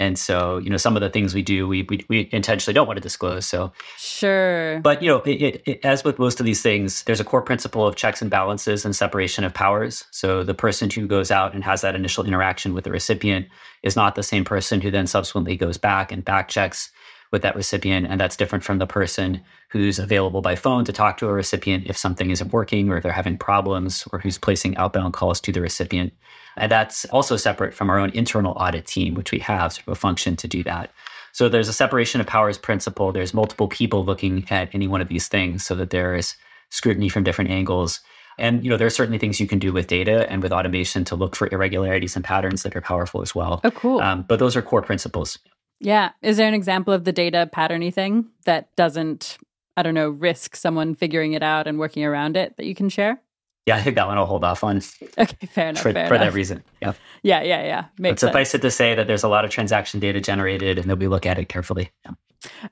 and 0.00 0.18
so, 0.18 0.56
you 0.56 0.70
know, 0.70 0.78
some 0.78 0.96
of 0.96 1.02
the 1.02 1.10
things 1.10 1.34
we 1.34 1.42
do, 1.42 1.68
we 1.68 1.82
we, 1.82 2.04
we 2.08 2.28
intentionally 2.32 2.72
don't 2.72 2.86
want 2.86 2.96
to 2.96 3.02
disclose. 3.02 3.44
So, 3.44 3.70
sure. 3.98 4.80
But 4.80 5.02
you 5.02 5.08
know, 5.08 5.18
it, 5.18 5.42
it, 5.42 5.62
it, 5.66 5.84
as 5.84 6.02
with 6.02 6.18
most 6.18 6.40
of 6.40 6.46
these 6.46 6.62
things, 6.62 7.02
there's 7.02 7.20
a 7.20 7.24
core 7.24 7.42
principle 7.42 7.86
of 7.86 7.96
checks 7.96 8.22
and 8.22 8.30
balances 8.30 8.86
and 8.86 8.96
separation 8.96 9.44
of 9.44 9.52
powers. 9.52 10.06
So, 10.10 10.42
the 10.42 10.54
person 10.54 10.88
who 10.88 11.06
goes 11.06 11.30
out 11.30 11.54
and 11.54 11.62
has 11.62 11.82
that 11.82 11.94
initial 11.94 12.24
interaction 12.24 12.72
with 12.72 12.84
the 12.84 12.90
recipient 12.90 13.46
is 13.82 13.94
not 13.94 14.14
the 14.14 14.22
same 14.22 14.44
person 14.44 14.80
who 14.80 14.90
then 14.90 15.06
subsequently 15.06 15.54
goes 15.54 15.76
back 15.76 16.10
and 16.10 16.24
back 16.24 16.48
checks 16.48 16.90
with 17.30 17.42
that 17.42 17.56
recipient. 17.56 18.06
And 18.08 18.20
that's 18.20 18.36
different 18.36 18.64
from 18.64 18.78
the 18.78 18.86
person 18.86 19.40
who's 19.68 19.98
available 19.98 20.42
by 20.42 20.56
phone 20.56 20.84
to 20.84 20.92
talk 20.92 21.16
to 21.18 21.28
a 21.28 21.32
recipient 21.32 21.86
if 21.86 21.96
something 21.96 22.30
isn't 22.30 22.52
working 22.52 22.90
or 22.90 22.96
if 22.96 23.02
they're 23.02 23.12
having 23.12 23.38
problems 23.38 24.06
or 24.12 24.18
who's 24.18 24.38
placing 24.38 24.76
outbound 24.76 25.14
calls 25.14 25.40
to 25.42 25.52
the 25.52 25.60
recipient. 25.60 26.12
And 26.56 26.70
that's 26.70 27.04
also 27.06 27.36
separate 27.36 27.74
from 27.74 27.88
our 27.88 27.98
own 27.98 28.10
internal 28.10 28.52
audit 28.52 28.86
team, 28.86 29.14
which 29.14 29.32
we 29.32 29.38
have 29.40 29.72
sort 29.72 29.86
of 29.86 29.92
a 29.92 29.94
function 29.96 30.36
to 30.36 30.48
do 30.48 30.62
that. 30.64 30.90
So 31.32 31.48
there's 31.48 31.68
a 31.68 31.72
separation 31.72 32.20
of 32.20 32.26
powers 32.26 32.58
principle. 32.58 33.12
There's 33.12 33.32
multiple 33.32 33.68
people 33.68 34.04
looking 34.04 34.44
at 34.50 34.68
any 34.74 34.88
one 34.88 35.00
of 35.00 35.08
these 35.08 35.28
things 35.28 35.64
so 35.64 35.76
that 35.76 35.90
there 35.90 36.16
is 36.16 36.34
scrutiny 36.70 37.08
from 37.08 37.22
different 37.22 37.50
angles. 37.50 38.00
And 38.38 38.64
you 38.64 38.70
know, 38.70 38.76
there 38.76 38.86
are 38.86 38.90
certainly 38.90 39.18
things 39.18 39.38
you 39.38 39.46
can 39.46 39.58
do 39.58 39.72
with 39.72 39.86
data 39.86 40.30
and 40.30 40.42
with 40.42 40.52
automation 40.52 41.04
to 41.04 41.14
look 41.14 41.36
for 41.36 41.48
irregularities 41.52 42.16
and 42.16 42.24
patterns 42.24 42.62
that 42.64 42.74
are 42.74 42.80
powerful 42.80 43.22
as 43.22 43.34
well. 43.34 43.60
Oh, 43.62 43.70
cool. 43.70 44.00
Um, 44.00 44.24
but 44.26 44.38
those 44.38 44.56
are 44.56 44.62
core 44.62 44.82
principles. 44.82 45.38
Yeah. 45.80 46.10
Is 46.22 46.36
there 46.36 46.46
an 46.46 46.54
example 46.54 46.92
of 46.92 47.04
the 47.04 47.12
data 47.12 47.48
patterny 47.52 47.92
thing 47.92 48.26
that 48.44 48.74
doesn't 48.76 49.38
I 49.76 49.82
don't 49.82 49.94
know, 49.94 50.10
risk 50.10 50.56
someone 50.56 50.94
figuring 50.94 51.32
it 51.32 51.42
out 51.42 51.66
and 51.66 51.78
working 51.78 52.04
around 52.04 52.36
it 52.36 52.56
that 52.58 52.66
you 52.66 52.74
can 52.74 52.90
share? 52.90 53.20
Yeah, 53.66 53.76
I 53.76 53.82
think 53.82 53.96
that 53.96 54.06
one 54.06 54.18
I'll 54.18 54.26
hold 54.26 54.44
off 54.44 54.64
on. 54.64 54.82
Okay, 55.18 55.46
fair 55.46 55.68
enough. 55.68 55.82
For, 55.82 55.92
fair 55.92 56.08
for 56.08 56.14
enough. 56.16 56.28
that 56.28 56.34
reason. 56.34 56.62
Yeah. 56.82 56.92
Yeah, 57.22 57.42
yeah, 57.42 57.62
yeah. 57.62 57.84
Makes 57.98 58.20
but 58.20 58.28
suffice 58.28 58.50
sense. 58.50 58.60
it 58.60 58.66
to 58.66 58.70
say 58.70 58.94
that 58.94 59.06
there's 59.06 59.22
a 59.22 59.28
lot 59.28 59.44
of 59.44 59.50
transaction 59.50 60.00
data 60.00 60.20
generated 60.20 60.78
and 60.78 60.90
that 60.90 60.98
we 60.98 61.08
look 61.08 61.24
at 61.24 61.38
it 61.38 61.48
carefully. 61.48 61.90
Yeah. 62.04 62.12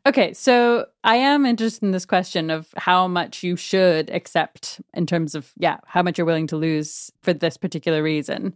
Okay, 0.07 0.33
so 0.33 0.87
I 1.05 1.17
am 1.17 1.45
interested 1.45 1.85
in 1.85 1.93
this 1.93 2.07
question 2.07 2.51
of 2.51 2.69
how 2.77 3.07
much 3.07 3.43
you 3.43 3.55
should 3.55 4.09
accept 4.11 4.81
in 4.95 5.07
terms 5.07 5.35
of 5.35 5.53
yeah, 5.59 5.79
how 5.87 6.03
much 6.03 6.17
you're 6.19 6.27
willing 6.27 6.47
to 6.49 6.57
lose 6.57 7.11
for 7.23 7.35
this 7.35 7.57
particular 7.57 8.03
reason. 8.03 8.55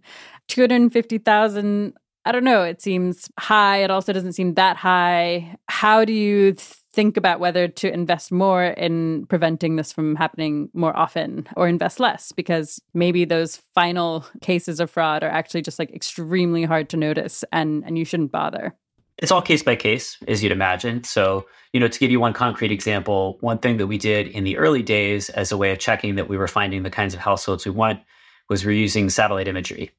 250,000 0.49 1.95
I 2.25 2.33
don't 2.33 2.45
know, 2.45 2.63
it 2.63 2.81
seems 2.81 3.29
high, 3.39 3.79
it 3.79 3.91
also 3.91 4.13
doesn't 4.13 4.35
seem 4.35 4.55
that 4.55 4.77
high. 4.77 5.57
How 5.69 6.05
do 6.05 6.13
you 6.13 6.55
think 6.93 7.17
about 7.17 7.41
whether 7.41 7.69
to 7.69 7.93
invest 7.93 8.31
more 8.31 8.65
in 8.65 9.27
preventing 9.27 9.77
this 9.77 9.93
from 9.93 10.15
happening 10.15 10.69
more 10.75 10.97
often 10.97 11.49
or 11.57 11.67
invest 11.67 11.99
less 11.99 12.33
because 12.33 12.81
maybe 12.93 13.25
those 13.25 13.57
final 13.75 14.27
cases 14.43 14.79
of 14.79 14.91
fraud 14.91 15.23
are 15.23 15.31
actually 15.31 15.63
just 15.63 15.79
like 15.79 15.91
extremely 15.93 16.65
hard 16.65 16.91
to 16.91 16.97
notice 16.97 17.45
and 17.51 17.83
and 17.87 17.97
you 17.99 18.05
shouldn't 18.05 18.31
bother. 18.31 18.75
It's 19.19 19.31
all 19.31 19.43
case 19.43 19.63
by 19.63 19.77
case, 19.77 20.19
as 20.27 20.43
you'd 20.43 20.53
imagine. 20.53 21.05
So, 21.05 21.47
you 21.73 21.81
know, 21.81 21.87
to 21.87 21.99
give 21.99 22.11
you 22.11 22.19
one 22.19 22.33
concrete 22.33 22.73
example, 22.73 23.37
one 23.41 23.59
thing 23.59 23.77
that 23.77 23.87
we 23.87 23.99
did 23.99 24.27
in 24.27 24.45
the 24.45 24.57
early 24.57 24.83
days 24.83 25.29
as 25.31 25.53
a 25.53 25.57
way 25.57 25.71
of 25.71 25.79
checking 25.79 26.17
that 26.17 26.29
we 26.29 26.37
were 26.37 26.49
finding 26.49 26.83
the 26.83 26.91
kinds 26.91 27.15
of 27.15 27.21
households 27.21 27.65
we 27.65 27.71
want 27.71 28.01
was 28.49 28.65
we're 28.65 28.73
using 28.73 29.09
satellite 29.11 29.49
imagery. 29.49 29.91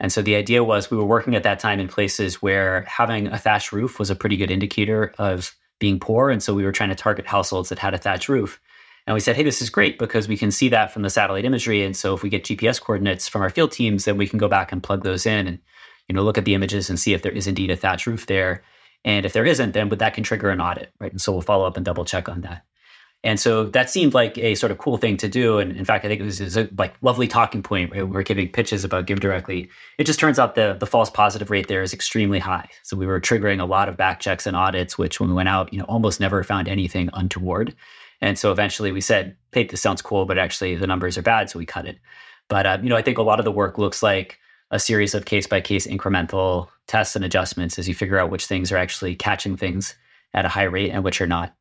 And 0.00 0.12
so 0.12 0.22
the 0.22 0.34
idea 0.34 0.64
was 0.64 0.90
we 0.90 0.96
were 0.96 1.04
working 1.04 1.34
at 1.34 1.44
that 1.44 1.60
time 1.60 1.80
in 1.80 1.88
places 1.88 2.42
where 2.42 2.82
having 2.82 3.28
a 3.28 3.38
thatched 3.38 3.72
roof 3.72 3.98
was 3.98 4.10
a 4.10 4.16
pretty 4.16 4.36
good 4.36 4.50
indicator 4.50 5.14
of 5.18 5.54
being 5.78 6.00
poor. 6.00 6.30
And 6.30 6.42
so 6.42 6.54
we 6.54 6.64
were 6.64 6.72
trying 6.72 6.88
to 6.88 6.94
target 6.94 7.26
households 7.26 7.68
that 7.68 7.78
had 7.78 7.94
a 7.94 7.98
thatched 7.98 8.28
roof. 8.28 8.60
And 9.06 9.14
we 9.14 9.20
said, 9.20 9.36
hey, 9.36 9.42
this 9.42 9.60
is 9.60 9.70
great 9.70 9.98
because 9.98 10.28
we 10.28 10.36
can 10.36 10.50
see 10.50 10.68
that 10.70 10.92
from 10.92 11.02
the 11.02 11.10
satellite 11.10 11.44
imagery. 11.44 11.84
And 11.84 11.96
so 11.96 12.14
if 12.14 12.22
we 12.22 12.30
get 12.30 12.44
GPS 12.44 12.80
coordinates 12.80 13.28
from 13.28 13.42
our 13.42 13.50
field 13.50 13.70
teams, 13.70 14.04
then 14.04 14.16
we 14.16 14.26
can 14.26 14.38
go 14.38 14.48
back 14.48 14.72
and 14.72 14.82
plug 14.82 15.04
those 15.04 15.26
in 15.26 15.46
and, 15.46 15.58
you 16.08 16.14
know, 16.14 16.22
look 16.22 16.38
at 16.38 16.44
the 16.44 16.54
images 16.54 16.88
and 16.88 16.98
see 16.98 17.12
if 17.12 17.22
there 17.22 17.32
is 17.32 17.46
indeed 17.46 17.70
a 17.70 17.76
thatched 17.76 18.06
roof 18.06 18.26
there. 18.26 18.62
And 19.04 19.26
if 19.26 19.34
there 19.34 19.44
isn't, 19.44 19.72
then 19.72 19.90
that 19.90 20.14
can 20.14 20.24
trigger 20.24 20.50
an 20.50 20.60
audit, 20.60 20.92
right? 20.98 21.12
And 21.12 21.20
so 21.20 21.32
we'll 21.32 21.42
follow 21.42 21.66
up 21.66 21.76
and 21.76 21.84
double 21.84 22.06
check 22.06 22.28
on 22.28 22.40
that. 22.40 22.64
And 23.24 23.40
so 23.40 23.64
that 23.64 23.88
seemed 23.88 24.12
like 24.12 24.36
a 24.36 24.54
sort 24.54 24.70
of 24.70 24.76
cool 24.76 24.98
thing 24.98 25.16
to 25.16 25.28
do. 25.28 25.58
And 25.58 25.74
in 25.74 25.86
fact, 25.86 26.04
I 26.04 26.08
think 26.08 26.20
it 26.20 26.24
was, 26.24 26.40
it 26.42 26.44
was 26.44 26.56
a 26.58 26.68
like 26.76 26.94
lovely 27.00 27.26
talking 27.26 27.62
point. 27.62 27.90
Right? 27.90 28.06
We 28.06 28.16
are 28.16 28.22
giving 28.22 28.50
pitches 28.50 28.84
about 28.84 29.06
GiveDirectly. 29.06 29.66
It 29.96 30.04
just 30.04 30.20
turns 30.20 30.38
out 30.38 30.54
the 30.54 30.76
the 30.78 30.86
false 30.86 31.08
positive 31.08 31.50
rate 31.50 31.66
there 31.66 31.82
is 31.82 31.94
extremely 31.94 32.38
high. 32.38 32.68
So 32.82 32.98
we 32.98 33.06
were 33.06 33.20
triggering 33.20 33.60
a 33.60 33.64
lot 33.64 33.88
of 33.88 33.96
back 33.96 34.20
checks 34.20 34.46
and 34.46 34.54
audits, 34.54 34.98
which 34.98 35.20
when 35.20 35.30
we 35.30 35.34
went 35.34 35.48
out, 35.48 35.72
you 35.72 35.78
know, 35.78 35.86
almost 35.86 36.20
never 36.20 36.44
found 36.44 36.68
anything 36.68 37.08
untoward. 37.14 37.74
And 38.20 38.38
so 38.38 38.52
eventually 38.52 38.92
we 38.92 39.00
said, 39.00 39.36
"Hey, 39.52 39.64
this 39.64 39.80
sounds 39.80 40.02
cool, 40.02 40.26
but 40.26 40.38
actually 40.38 40.76
the 40.76 40.86
numbers 40.86 41.16
are 41.16 41.22
bad," 41.22 41.48
so 41.48 41.58
we 41.58 41.64
cut 41.66 41.86
it. 41.86 41.98
But 42.48 42.66
uh, 42.66 42.78
you 42.82 42.90
know, 42.90 42.96
I 42.96 43.02
think 43.02 43.16
a 43.16 43.22
lot 43.22 43.38
of 43.38 43.46
the 43.46 43.52
work 43.52 43.78
looks 43.78 44.02
like 44.02 44.38
a 44.70 44.78
series 44.78 45.14
of 45.14 45.24
case 45.24 45.46
by 45.46 45.62
case 45.62 45.86
incremental 45.86 46.68
tests 46.88 47.16
and 47.16 47.24
adjustments 47.24 47.78
as 47.78 47.88
you 47.88 47.94
figure 47.94 48.18
out 48.18 48.30
which 48.30 48.46
things 48.46 48.70
are 48.70 48.76
actually 48.76 49.14
catching 49.14 49.56
things 49.56 49.94
at 50.34 50.44
a 50.44 50.48
high 50.48 50.64
rate 50.64 50.90
and 50.90 51.04
which 51.04 51.20
are 51.22 51.26
not. 51.26 51.54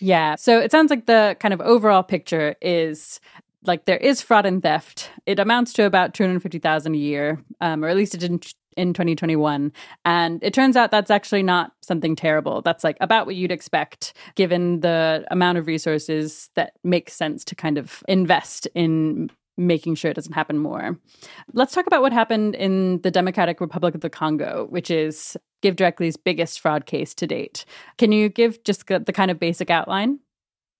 Yeah. 0.00 0.36
So 0.36 0.60
it 0.60 0.70
sounds 0.70 0.90
like 0.90 1.06
the 1.06 1.36
kind 1.40 1.52
of 1.52 1.60
overall 1.60 2.02
picture 2.02 2.54
is 2.60 3.20
like 3.64 3.84
there 3.84 3.96
is 3.96 4.22
fraud 4.22 4.46
and 4.46 4.62
theft. 4.62 5.10
It 5.26 5.38
amounts 5.38 5.72
to 5.74 5.84
about 5.84 6.14
250,000 6.14 6.94
a 6.94 6.98
year, 6.98 7.42
um, 7.60 7.84
or 7.84 7.88
at 7.88 7.96
least 7.96 8.14
it 8.14 8.18
didn't 8.18 8.54
in 8.76 8.94
2021. 8.94 9.72
And 10.04 10.42
it 10.42 10.54
turns 10.54 10.76
out 10.76 10.92
that's 10.92 11.10
actually 11.10 11.42
not 11.42 11.72
something 11.82 12.14
terrible. 12.14 12.62
That's 12.62 12.84
like 12.84 12.96
about 13.00 13.26
what 13.26 13.34
you'd 13.34 13.50
expect 13.50 14.14
given 14.36 14.80
the 14.80 15.26
amount 15.32 15.58
of 15.58 15.66
resources 15.66 16.48
that 16.54 16.74
makes 16.84 17.12
sense 17.12 17.44
to 17.46 17.56
kind 17.56 17.76
of 17.76 18.04
invest 18.06 18.68
in 18.74 19.30
making 19.58 19.96
sure 19.96 20.10
it 20.10 20.14
doesn't 20.14 20.32
happen 20.32 20.58
more. 20.58 20.98
Let's 21.52 21.74
talk 21.74 21.86
about 21.86 22.00
what 22.00 22.12
happened 22.12 22.54
in 22.54 23.02
the 23.02 23.10
Democratic 23.10 23.60
Republic 23.60 23.94
of 23.94 24.00
the 24.00 24.08
Congo, 24.08 24.66
which 24.70 24.90
is 24.90 25.36
GiveDirectly's 25.62 26.16
biggest 26.16 26.60
fraud 26.60 26.86
case 26.86 27.14
to 27.14 27.26
date. 27.26 27.64
Can 27.98 28.12
you 28.12 28.28
give 28.28 28.62
just 28.64 28.86
the 28.86 29.12
kind 29.12 29.30
of 29.30 29.40
basic 29.40 29.68
outline? 29.68 30.20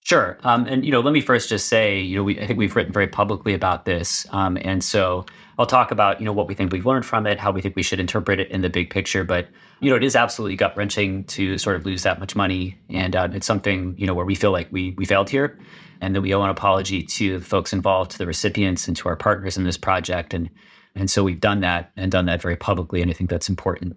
Sure. 0.04 0.38
Um, 0.42 0.64
and, 0.66 0.86
you 0.86 0.92
know, 0.92 1.00
let 1.00 1.12
me 1.12 1.20
first 1.20 1.50
just 1.50 1.66
say, 1.66 2.00
you 2.00 2.16
know, 2.16 2.22
we, 2.22 2.40
I 2.40 2.46
think 2.46 2.58
we've 2.58 2.74
written 2.74 2.92
very 2.92 3.08
publicly 3.08 3.52
about 3.52 3.84
this. 3.84 4.26
Um, 4.30 4.56
and 4.62 4.82
so 4.82 5.26
I'll 5.58 5.66
talk 5.66 5.90
about, 5.90 6.20
you 6.20 6.24
know, 6.24 6.32
what 6.32 6.48
we 6.48 6.54
think 6.54 6.72
we've 6.72 6.86
learned 6.86 7.04
from 7.04 7.26
it, 7.26 7.38
how 7.38 7.50
we 7.50 7.60
think 7.60 7.76
we 7.76 7.82
should 7.82 8.00
interpret 8.00 8.40
it 8.40 8.50
in 8.50 8.62
the 8.62 8.70
big 8.70 8.88
picture. 8.88 9.24
But, 9.24 9.48
you 9.80 9.90
know, 9.90 9.96
it 9.96 10.04
is 10.04 10.16
absolutely 10.16 10.56
gut 10.56 10.74
wrenching 10.76 11.24
to 11.24 11.58
sort 11.58 11.76
of 11.76 11.84
lose 11.84 12.04
that 12.04 12.20
much 12.20 12.34
money. 12.34 12.78
And 12.88 13.14
uh, 13.14 13.28
it's 13.32 13.46
something, 13.46 13.96
you 13.98 14.06
know, 14.06 14.14
where 14.14 14.24
we 14.24 14.36
feel 14.36 14.52
like 14.52 14.68
we, 14.70 14.94
we 14.96 15.04
failed 15.04 15.28
here 15.28 15.58
and 16.00 16.14
that 16.14 16.20
we 16.20 16.34
owe 16.34 16.42
an 16.42 16.50
apology 16.50 17.02
to 17.02 17.38
the 17.38 17.44
folks 17.44 17.72
involved, 17.72 18.12
to 18.12 18.18
the 18.18 18.26
recipients 18.26 18.88
and 18.88 18.96
to 18.96 19.08
our 19.08 19.16
partners 19.16 19.56
in 19.56 19.64
this 19.64 19.76
project. 19.76 20.34
And, 20.34 20.50
and 20.94 21.10
so 21.10 21.24
we've 21.24 21.40
done 21.40 21.60
that 21.60 21.90
and 21.96 22.10
done 22.10 22.26
that 22.26 22.42
very 22.42 22.56
publicly. 22.56 23.02
And 23.02 23.10
I 23.10 23.14
think 23.14 23.30
that's 23.30 23.48
important. 23.48 23.96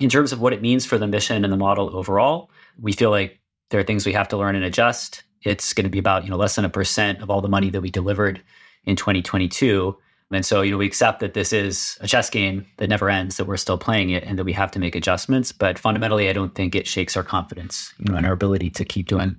In 0.00 0.08
terms 0.08 0.32
of 0.32 0.40
what 0.40 0.52
it 0.52 0.62
means 0.62 0.84
for 0.84 0.98
the 0.98 1.06
mission 1.06 1.44
and 1.44 1.52
the 1.52 1.56
model 1.56 1.96
overall, 1.96 2.50
we 2.80 2.92
feel 2.92 3.10
like 3.10 3.38
there 3.70 3.80
are 3.80 3.84
things 3.84 4.06
we 4.06 4.12
have 4.12 4.28
to 4.28 4.36
learn 4.36 4.56
and 4.56 4.64
adjust. 4.64 5.22
It's 5.42 5.72
going 5.72 5.84
to 5.84 5.90
be 5.90 5.98
about 5.98 6.24
you 6.24 6.30
know 6.30 6.36
less 6.36 6.56
than 6.56 6.64
a 6.64 6.70
percent 6.70 7.20
of 7.22 7.30
all 7.30 7.40
the 7.40 7.48
money 7.48 7.70
that 7.70 7.80
we 7.80 7.90
delivered 7.90 8.42
in 8.84 8.96
2022. 8.96 9.96
And 10.30 10.44
so, 10.44 10.62
you 10.62 10.70
know, 10.70 10.78
we 10.78 10.86
accept 10.86 11.20
that 11.20 11.34
this 11.34 11.52
is 11.52 11.98
a 12.00 12.08
chess 12.08 12.30
game 12.30 12.66
that 12.78 12.88
never 12.88 13.08
ends, 13.08 13.36
that 13.36 13.44
we're 13.44 13.56
still 13.56 13.78
playing 13.78 14.10
it, 14.10 14.24
and 14.24 14.38
that 14.38 14.44
we 14.44 14.52
have 14.52 14.70
to 14.72 14.78
make 14.78 14.96
adjustments. 14.96 15.52
But 15.52 15.78
fundamentally, 15.78 16.28
I 16.28 16.32
don't 16.32 16.54
think 16.54 16.74
it 16.74 16.86
shakes 16.86 17.16
our 17.16 17.22
confidence, 17.22 17.92
you 17.98 18.10
know, 18.10 18.18
in 18.18 18.24
our 18.24 18.32
ability 18.32 18.70
to 18.70 18.84
keep 18.84 19.06
doing 19.06 19.36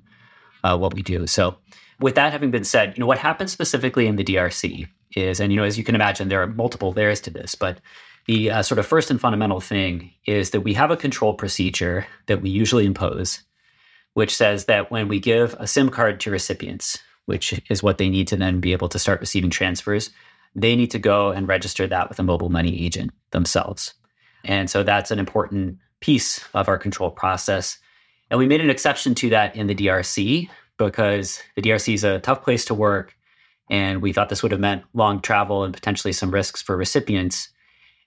uh, 0.63 0.77
what 0.77 0.93
we 0.93 1.01
do. 1.01 1.27
So, 1.27 1.57
with 1.99 2.15
that 2.15 2.31
having 2.31 2.51
been 2.51 2.63
said, 2.63 2.95
you 2.95 3.01
know, 3.01 3.07
what 3.07 3.17
happens 3.17 3.51
specifically 3.51 4.07
in 4.07 4.15
the 4.15 4.23
DRC 4.23 4.87
is, 5.15 5.39
and 5.39 5.51
you 5.51 5.57
know, 5.57 5.65
as 5.65 5.77
you 5.77 5.83
can 5.83 5.95
imagine, 5.95 6.29
there 6.29 6.41
are 6.41 6.47
multiple 6.47 6.91
layers 6.91 7.21
to 7.21 7.29
this, 7.29 7.55
but 7.55 7.79
the 8.25 8.49
uh, 8.49 8.61
sort 8.61 8.79
of 8.79 8.87
first 8.87 9.11
and 9.11 9.21
fundamental 9.21 9.61
thing 9.61 10.11
is 10.25 10.49
that 10.49 10.61
we 10.61 10.73
have 10.73 10.91
a 10.91 10.97
control 10.97 11.33
procedure 11.33 12.05
that 12.25 12.41
we 12.41 12.49
usually 12.49 12.85
impose 12.85 13.43
which 14.15 14.35
says 14.35 14.65
that 14.65 14.89
when 14.89 15.07
we 15.07 15.19
give 15.19 15.55
a 15.59 15.67
SIM 15.67 15.89
card 15.89 16.19
to 16.21 16.31
recipients, 16.31 16.97
which 17.25 17.61
is 17.69 17.83
what 17.83 17.97
they 17.97 18.09
need 18.09 18.27
to 18.29 18.37
then 18.37 18.59
be 18.59 18.71
able 18.71 18.89
to 18.89 18.97
start 18.97 19.19
receiving 19.19 19.49
transfers, 19.49 20.09
they 20.55 20.75
need 20.75 20.89
to 20.91 20.99
go 20.99 21.31
and 21.31 21.49
register 21.49 21.85
that 21.85 22.07
with 22.07 22.17
a 22.17 22.23
mobile 22.23 22.49
money 22.49 22.83
agent 22.83 23.11
themselves. 23.31 23.93
And 24.45 24.69
so 24.69 24.83
that's 24.83 25.11
an 25.11 25.19
important 25.19 25.77
piece 25.99 26.43
of 26.53 26.69
our 26.69 26.77
control 26.77 27.11
process. 27.11 27.77
And 28.31 28.39
we 28.39 28.47
made 28.47 28.61
an 28.61 28.69
exception 28.69 29.15
to 29.15 29.29
that 29.31 29.53
in 29.55 29.67
the 29.67 29.75
DRC 29.75 30.49
because 30.77 31.41
the 31.55 31.61
DRC 31.61 31.93
is 31.93 32.03
a 32.03 32.19
tough 32.19 32.43
place 32.43 32.65
to 32.65 32.73
work. 32.73 33.15
And 33.69 34.01
we 34.01 34.13
thought 34.13 34.29
this 34.29 34.43
would 34.43 34.51
have 34.51 34.61
meant 34.61 34.83
long 34.93 35.21
travel 35.21 35.63
and 35.63 35.73
potentially 35.73 36.13
some 36.13 36.31
risks 36.31 36.61
for 36.61 36.77
recipients. 36.77 37.49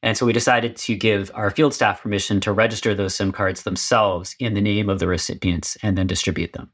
And 0.02 0.16
so 0.16 0.24
we 0.24 0.32
decided 0.32 0.76
to 0.76 0.94
give 0.94 1.30
our 1.34 1.50
field 1.50 1.74
staff 1.74 2.02
permission 2.02 2.40
to 2.40 2.52
register 2.52 2.94
those 2.94 3.14
SIM 3.14 3.32
cards 3.32 3.64
themselves 3.64 4.36
in 4.38 4.54
the 4.54 4.60
name 4.60 4.88
of 4.88 5.00
the 5.00 5.08
recipients 5.08 5.76
and 5.82 5.98
then 5.98 6.06
distribute 6.06 6.52
them. 6.52 6.70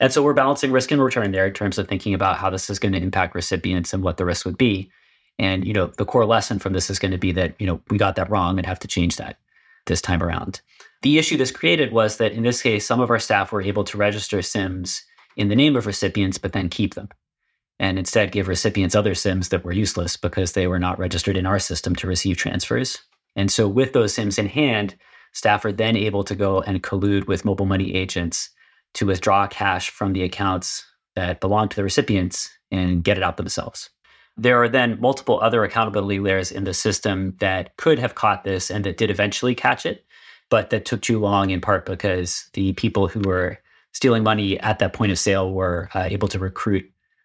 And 0.00 0.12
so 0.12 0.22
we're 0.22 0.34
balancing 0.34 0.72
risk 0.72 0.90
and 0.90 1.02
return 1.02 1.30
there 1.30 1.46
in 1.46 1.52
terms 1.52 1.78
of 1.78 1.86
thinking 1.86 2.12
about 2.12 2.38
how 2.38 2.50
this 2.50 2.68
is 2.68 2.80
going 2.80 2.92
to 2.92 3.00
impact 3.00 3.36
recipients 3.36 3.92
and 3.92 4.02
what 4.02 4.16
the 4.16 4.24
risk 4.24 4.44
would 4.44 4.58
be. 4.58 4.90
And 5.38 5.64
you 5.64 5.72
know, 5.72 5.86
the 5.86 6.04
core 6.04 6.26
lesson 6.26 6.58
from 6.58 6.72
this 6.72 6.90
is 6.90 6.98
going 6.98 7.12
to 7.12 7.18
be 7.18 7.30
that, 7.32 7.54
you 7.60 7.66
know, 7.66 7.80
we 7.88 7.98
got 7.98 8.16
that 8.16 8.28
wrong 8.28 8.58
and 8.58 8.66
have 8.66 8.80
to 8.80 8.88
change 8.88 9.16
that 9.16 9.38
this 9.86 10.00
time 10.00 10.22
around. 10.22 10.60
The 11.02 11.18
issue 11.18 11.36
this 11.36 11.50
created 11.50 11.92
was 11.92 12.18
that 12.18 12.32
in 12.32 12.42
this 12.42 12.62
case, 12.62 12.86
some 12.86 13.00
of 13.00 13.10
our 13.10 13.18
staff 13.18 13.52
were 13.52 13.62
able 13.62 13.84
to 13.84 13.98
register 13.98 14.40
SIMs 14.42 15.02
in 15.36 15.48
the 15.48 15.56
name 15.56 15.76
of 15.76 15.86
recipients, 15.86 16.38
but 16.38 16.52
then 16.52 16.68
keep 16.68 16.94
them 16.94 17.08
and 17.82 17.98
instead 17.98 18.30
give 18.30 18.46
recipients 18.46 18.94
other 18.94 19.14
SIMs 19.14 19.48
that 19.48 19.64
were 19.64 19.72
useless 19.72 20.16
because 20.16 20.52
they 20.52 20.68
were 20.68 20.78
not 20.78 21.00
registered 21.00 21.36
in 21.36 21.46
our 21.46 21.58
system 21.58 21.96
to 21.96 22.06
receive 22.06 22.36
transfers. 22.36 22.98
And 23.34 23.50
so, 23.50 23.66
with 23.66 23.92
those 23.92 24.14
SIMs 24.14 24.38
in 24.38 24.46
hand, 24.46 24.94
staff 25.32 25.64
are 25.64 25.72
then 25.72 25.96
able 25.96 26.22
to 26.24 26.36
go 26.36 26.60
and 26.60 26.82
collude 26.82 27.26
with 27.26 27.44
mobile 27.44 27.66
money 27.66 27.94
agents 27.94 28.50
to 28.94 29.06
withdraw 29.06 29.48
cash 29.48 29.90
from 29.90 30.12
the 30.12 30.22
accounts 30.22 30.84
that 31.16 31.40
belong 31.40 31.68
to 31.70 31.76
the 31.76 31.82
recipients 31.82 32.48
and 32.70 33.02
get 33.02 33.16
it 33.16 33.24
out 33.24 33.36
themselves. 33.36 33.90
There 34.36 34.62
are 34.62 34.68
then 34.68 35.00
multiple 35.00 35.38
other 35.40 35.62
accountability 35.64 36.18
layers 36.18 36.50
in 36.50 36.64
the 36.64 36.74
system 36.74 37.36
that 37.40 37.76
could 37.76 37.98
have 37.98 38.14
caught 38.14 38.44
this 38.44 38.70
and 38.70 38.84
that 38.84 38.96
did 38.96 39.10
eventually 39.10 39.54
catch 39.54 39.84
it, 39.84 40.04
but 40.48 40.70
that 40.70 40.84
took 40.84 41.02
too 41.02 41.18
long 41.18 41.50
in 41.50 41.60
part 41.60 41.86
because 41.86 42.48
the 42.54 42.72
people 42.74 43.08
who 43.08 43.20
were 43.20 43.58
stealing 43.92 44.22
money 44.22 44.58
at 44.60 44.78
that 44.78 44.94
point 44.94 45.12
of 45.12 45.18
sale 45.18 45.52
were 45.52 45.90
uh, 45.94 46.08
able 46.10 46.28
to 46.28 46.38
recruit 46.38 46.84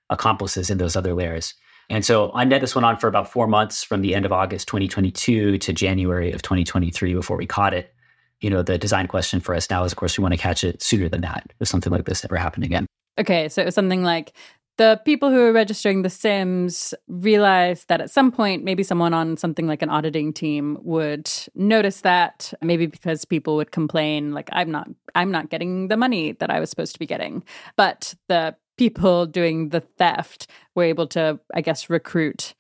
accomplices 0.10 0.70
in 0.70 0.78
those 0.78 0.96
other 0.96 1.14
layers. 1.14 1.54
And 1.90 2.06
so 2.06 2.32
I 2.34 2.44
net 2.44 2.62
this 2.62 2.76
went 2.76 2.86
on 2.86 2.98
for 2.98 3.08
about 3.08 3.32
four 3.32 3.48
months 3.48 3.84
from 3.84 4.02
the 4.02 4.14
end 4.14 4.26
of 4.26 4.34
August 4.34 4.68
2022 4.68 5.58
to 5.60 5.74
January 5.74 6.32
of 6.34 6.42
2023 6.42 7.14
before 7.14 7.38
we 7.38 7.46
caught 7.46 7.74
it. 7.74 7.94
You 8.42 8.50
know, 8.50 8.62
the 8.62 8.78
design 8.78 9.08
question 9.08 9.40
for 9.40 9.56
us 9.56 9.70
now 9.70 9.84
is, 9.84 9.94
of 9.94 9.96
course, 9.96 10.18
we 10.18 10.22
want 10.22 10.34
to 10.34 10.40
catch 10.40 10.64
it 10.64 10.84
sooner 10.84 11.10
than 11.10 11.22
that 11.22 11.52
if 11.60 11.68
something 11.68 11.92
like 11.92 12.06
this 12.06 12.24
ever 12.26 12.36
happened 12.36 12.66
again. 12.66 12.86
Okay, 13.20 13.50
so 13.50 13.62
it 13.62 13.66
was 13.66 13.74
something 13.74 14.04
like 14.04 14.34
the 14.78 15.02
people 15.06 15.32
who 15.32 15.40
are 15.42 15.52
registering 15.52 16.04
the 16.04 16.10
sims 16.10 16.94
realize 17.08 17.86
that 17.86 18.00
at 18.00 18.12
some 18.12 18.32
point 18.32 18.64
maybe 18.64 18.84
someone 18.84 19.14
on 19.14 19.36
something 19.36 19.68
like 19.68 19.82
an 19.82 19.90
auditing 19.90 20.32
team 20.32 20.78
would 20.82 21.30
notice 21.56 22.02
that 22.02 22.54
maybe 22.62 22.86
because 22.86 23.26
people 23.26 23.56
would 23.56 23.72
complain 23.72 24.34
like 24.34 24.50
i'm 24.52 24.72
not 24.72 24.88
i'm 25.16 25.32
not 25.32 25.50
getting 25.50 25.88
the 25.88 25.98
money 25.98 26.34
that 26.34 26.50
i 26.50 26.60
was 26.60 26.70
supposed 26.70 26.94
to 26.94 27.00
be 27.00 27.06
getting. 27.06 27.44
But 27.76 28.14
the 28.28 28.56
people 28.78 29.26
doing 29.26 29.70
the 29.70 29.82
theft 29.82 30.48
were 30.76 30.84
able 30.84 31.08
to 31.08 31.40
i 31.54 31.62
guess 31.62 31.90
recruit 31.90 32.54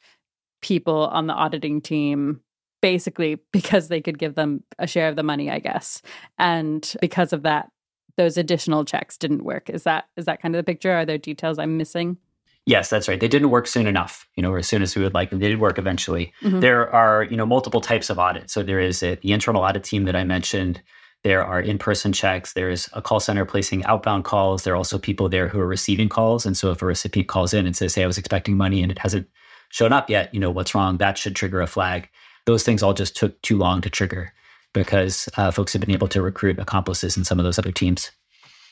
people 0.61 1.07
on 1.07 1.27
the 1.27 1.33
auditing 1.33 1.81
team 1.81 2.41
basically 2.81 3.39
because 3.51 3.87
they 3.87 4.01
could 4.01 4.17
give 4.17 4.35
them 4.35 4.63
a 4.79 4.87
share 4.87 5.09
of 5.09 5.15
the 5.15 5.23
money 5.23 5.51
i 5.51 5.59
guess. 5.59 6.01
And 6.39 6.95
because 6.99 7.31
of 7.31 7.43
that 7.43 7.69
those 8.17 8.37
additional 8.37 8.83
checks 8.83 9.17
didn't 9.17 9.43
work. 9.43 9.69
Is 9.69 9.83
that 9.83 10.07
is 10.17 10.25
that 10.25 10.41
kind 10.41 10.55
of 10.55 10.59
the 10.59 10.63
picture? 10.63 10.91
Are 10.91 11.05
there 11.05 11.17
details 11.17 11.57
I'm 11.57 11.77
missing? 11.77 12.17
Yes, 12.65 12.89
that's 12.89 13.07
right. 13.07 13.19
They 13.19 13.29
didn't 13.29 13.49
work 13.49 13.65
soon 13.65 13.87
enough, 13.87 14.27
you 14.35 14.43
know, 14.43 14.51
or 14.51 14.57
as 14.57 14.67
soon 14.67 14.81
as 14.81 14.93
we 14.93 15.01
would 15.01 15.13
like 15.13 15.29
them. 15.29 15.39
They 15.39 15.47
did 15.47 15.61
work 15.61 15.79
eventually. 15.79 16.33
Mm-hmm. 16.43 16.59
There 16.59 16.93
are, 16.93 17.23
you 17.23 17.37
know, 17.37 17.45
multiple 17.45 17.79
types 17.79 18.09
of 18.09 18.19
audit. 18.19 18.49
So 18.49 18.61
there 18.61 18.81
is 18.81 19.01
a, 19.01 19.15
the 19.15 19.31
internal 19.31 19.61
audit 19.61 19.85
team 19.85 20.03
that 20.03 20.17
I 20.17 20.25
mentioned. 20.25 20.81
There 21.23 21.45
are 21.45 21.61
in-person 21.61 22.11
checks. 22.11 22.53
There's 22.53 22.89
a 22.91 23.01
call 23.01 23.21
center 23.21 23.45
placing 23.45 23.85
outbound 23.85 24.25
calls. 24.25 24.63
There 24.63 24.73
are 24.73 24.77
also 24.77 24.99
people 24.99 25.29
there 25.29 25.47
who 25.47 25.61
are 25.61 25.67
receiving 25.67 26.09
calls. 26.09 26.45
And 26.45 26.57
so 26.57 26.71
if 26.71 26.81
a 26.81 26.85
recipient 26.85 27.29
calls 27.29 27.53
in 27.53 27.65
and 27.65 27.75
says, 27.75 27.95
"Hey, 27.95 28.03
I 28.03 28.07
was 28.07 28.17
expecting 28.17 28.57
money 28.57 28.83
and 28.83 28.91
it 28.91 28.99
hasn't 28.99 29.27
shown 29.69 29.93
up 29.93 30.09
yet," 30.09 30.33
you 30.33 30.39
know, 30.39 30.51
what's 30.51 30.75
wrong? 30.75 30.97
That 30.97 31.17
should 31.17 31.37
trigger 31.37 31.61
a 31.61 31.67
flag. 31.67 32.09
Those 32.45 32.63
things 32.63 32.83
all 32.83 32.93
just 32.93 33.15
took 33.15 33.41
too 33.41 33.57
long 33.57 33.79
to 33.81 33.89
trigger 33.89 34.33
because 34.77 35.29
uh, 35.37 35.51
folks 35.51 35.73
have 35.73 35.81
been 35.81 35.91
able 35.91 36.07
to 36.09 36.21
recruit 36.21 36.59
accomplices 36.59 37.17
in 37.17 37.23
some 37.23 37.39
of 37.39 37.45
those 37.45 37.59
other 37.59 37.71
teams. 37.71 38.11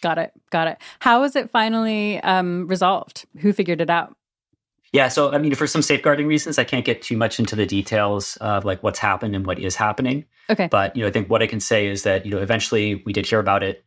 Got 0.02 0.18
it. 0.18 0.32
Got 0.52 0.68
it. 0.68 0.78
How 1.00 1.22
was 1.22 1.36
it 1.36 1.50
finally 1.50 2.20
um, 2.22 2.68
resolved? 2.68 3.26
Who 3.40 3.54
figured 3.54 3.82
it 3.82 3.90
out? 3.90 4.16
Yeah, 4.92 5.10
so 5.10 5.34
I 5.34 5.40
mean, 5.40 5.54
for 5.56 5.68
some 5.68 5.82
safeguarding 5.82 6.28
reasons, 6.28 6.58
I 6.58 6.64
can't 6.64 6.86
get 6.86 7.02
too 7.02 7.18
much 7.18 7.40
into 7.40 7.56
the 7.56 7.66
details 7.66 8.38
of 8.38 8.64
like 8.64 8.82
what's 8.82 9.00
happened 9.00 9.36
and 9.36 9.46
what 9.46 9.60
is 9.60 9.76
happening. 9.76 10.26
Okay. 10.50 10.70
But 10.72 10.96
you 10.96 11.02
know, 11.02 11.08
I 11.08 11.12
think 11.12 11.30
what 11.30 11.42
I 11.42 11.48
can 11.48 11.60
say 11.60 11.88
is 11.88 12.04
that 12.04 12.26
you 12.26 12.32
know, 12.32 12.38
eventually 12.38 13.04
we 13.06 13.12
did 13.12 13.26
hear 13.26 13.40
about 13.40 13.64
it. 13.64 13.84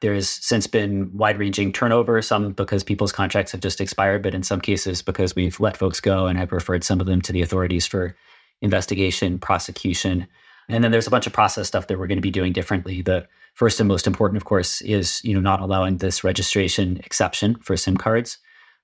There 0.00 0.14
has 0.14 0.28
since 0.28 0.66
been 0.66 1.10
wide-ranging 1.16 1.72
turnover, 1.72 2.20
some 2.22 2.52
because 2.52 2.84
people's 2.84 3.12
contracts 3.12 3.52
have 3.52 3.60
just 3.60 3.80
expired, 3.80 4.22
but 4.22 4.34
in 4.34 4.42
some 4.42 4.60
cases 4.60 5.00
because 5.00 5.34
we've 5.34 5.58
let 5.58 5.76
folks 5.76 6.00
go 6.00 6.26
and 6.26 6.38
have 6.38 6.52
referred 6.52 6.84
some 6.84 7.00
of 7.00 7.06
them 7.06 7.20
to 7.22 7.32
the 7.32 7.42
authorities 7.42 7.86
for 7.86 8.16
investigation, 8.60 9.38
prosecution. 9.38 10.26
And 10.72 10.82
then 10.82 10.90
there's 10.90 11.06
a 11.06 11.10
bunch 11.10 11.26
of 11.26 11.32
process 11.32 11.68
stuff 11.68 11.86
that 11.86 11.98
we're 11.98 12.06
going 12.06 12.16
to 12.16 12.22
be 12.22 12.30
doing 12.30 12.52
differently. 12.52 13.02
The 13.02 13.26
First 13.54 13.80
and 13.80 13.88
most 13.88 14.06
important, 14.06 14.38
of 14.38 14.46
course, 14.46 14.80
is 14.80 15.22
you 15.24 15.34
know 15.34 15.40
not 15.40 15.60
allowing 15.60 15.98
this 15.98 16.24
registration 16.24 16.98
exception 17.04 17.56
for 17.56 17.76
SIM 17.76 17.96
cards, 17.96 18.38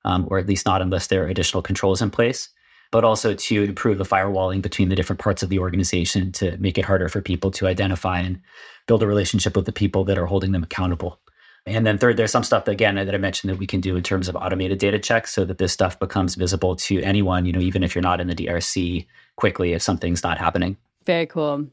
um, 0.04 0.26
or 0.30 0.38
at 0.38 0.46
least 0.46 0.66
not 0.66 0.82
unless 0.82 1.06
there 1.06 1.24
are 1.24 1.28
additional 1.28 1.62
controls 1.62 2.02
in 2.02 2.10
place. 2.10 2.50
But 2.90 3.04
also 3.04 3.34
to 3.34 3.62
improve 3.64 3.98
the 3.98 4.04
firewalling 4.04 4.62
between 4.62 4.88
the 4.88 4.96
different 4.96 5.20
parts 5.20 5.42
of 5.42 5.48
the 5.48 5.58
organization 5.58 6.32
to 6.32 6.56
make 6.58 6.78
it 6.78 6.84
harder 6.84 7.08
for 7.08 7.20
people 7.20 7.50
to 7.52 7.66
identify 7.66 8.20
and 8.20 8.40
build 8.86 9.02
a 9.02 9.06
relationship 9.06 9.56
with 9.56 9.66
the 9.66 9.72
people 9.72 10.04
that 10.04 10.18
are 10.18 10.26
holding 10.26 10.52
them 10.52 10.62
accountable. 10.62 11.18
And 11.66 11.86
then 11.86 11.98
third, 11.98 12.16
there's 12.16 12.30
some 12.30 12.44
stuff 12.44 12.64
that, 12.64 12.72
again 12.72 12.94
that 12.94 13.14
I 13.14 13.18
mentioned 13.18 13.50
that 13.52 13.58
we 13.58 13.66
can 13.66 13.82
do 13.82 13.96
in 13.96 14.02
terms 14.02 14.28
of 14.28 14.36
automated 14.36 14.78
data 14.78 14.98
checks 14.98 15.32
so 15.32 15.44
that 15.44 15.58
this 15.58 15.72
stuff 15.72 15.98
becomes 15.98 16.34
visible 16.34 16.76
to 16.76 17.02
anyone, 17.02 17.44
you 17.44 17.52
know, 17.52 17.60
even 17.60 17.82
if 17.82 17.94
you're 17.94 18.02
not 18.02 18.20
in 18.20 18.26
the 18.26 18.34
DRC 18.34 19.06
quickly 19.36 19.74
if 19.74 19.82
something's 19.82 20.22
not 20.22 20.38
happening. 20.38 20.78
Very 21.04 21.26
cool. 21.26 21.66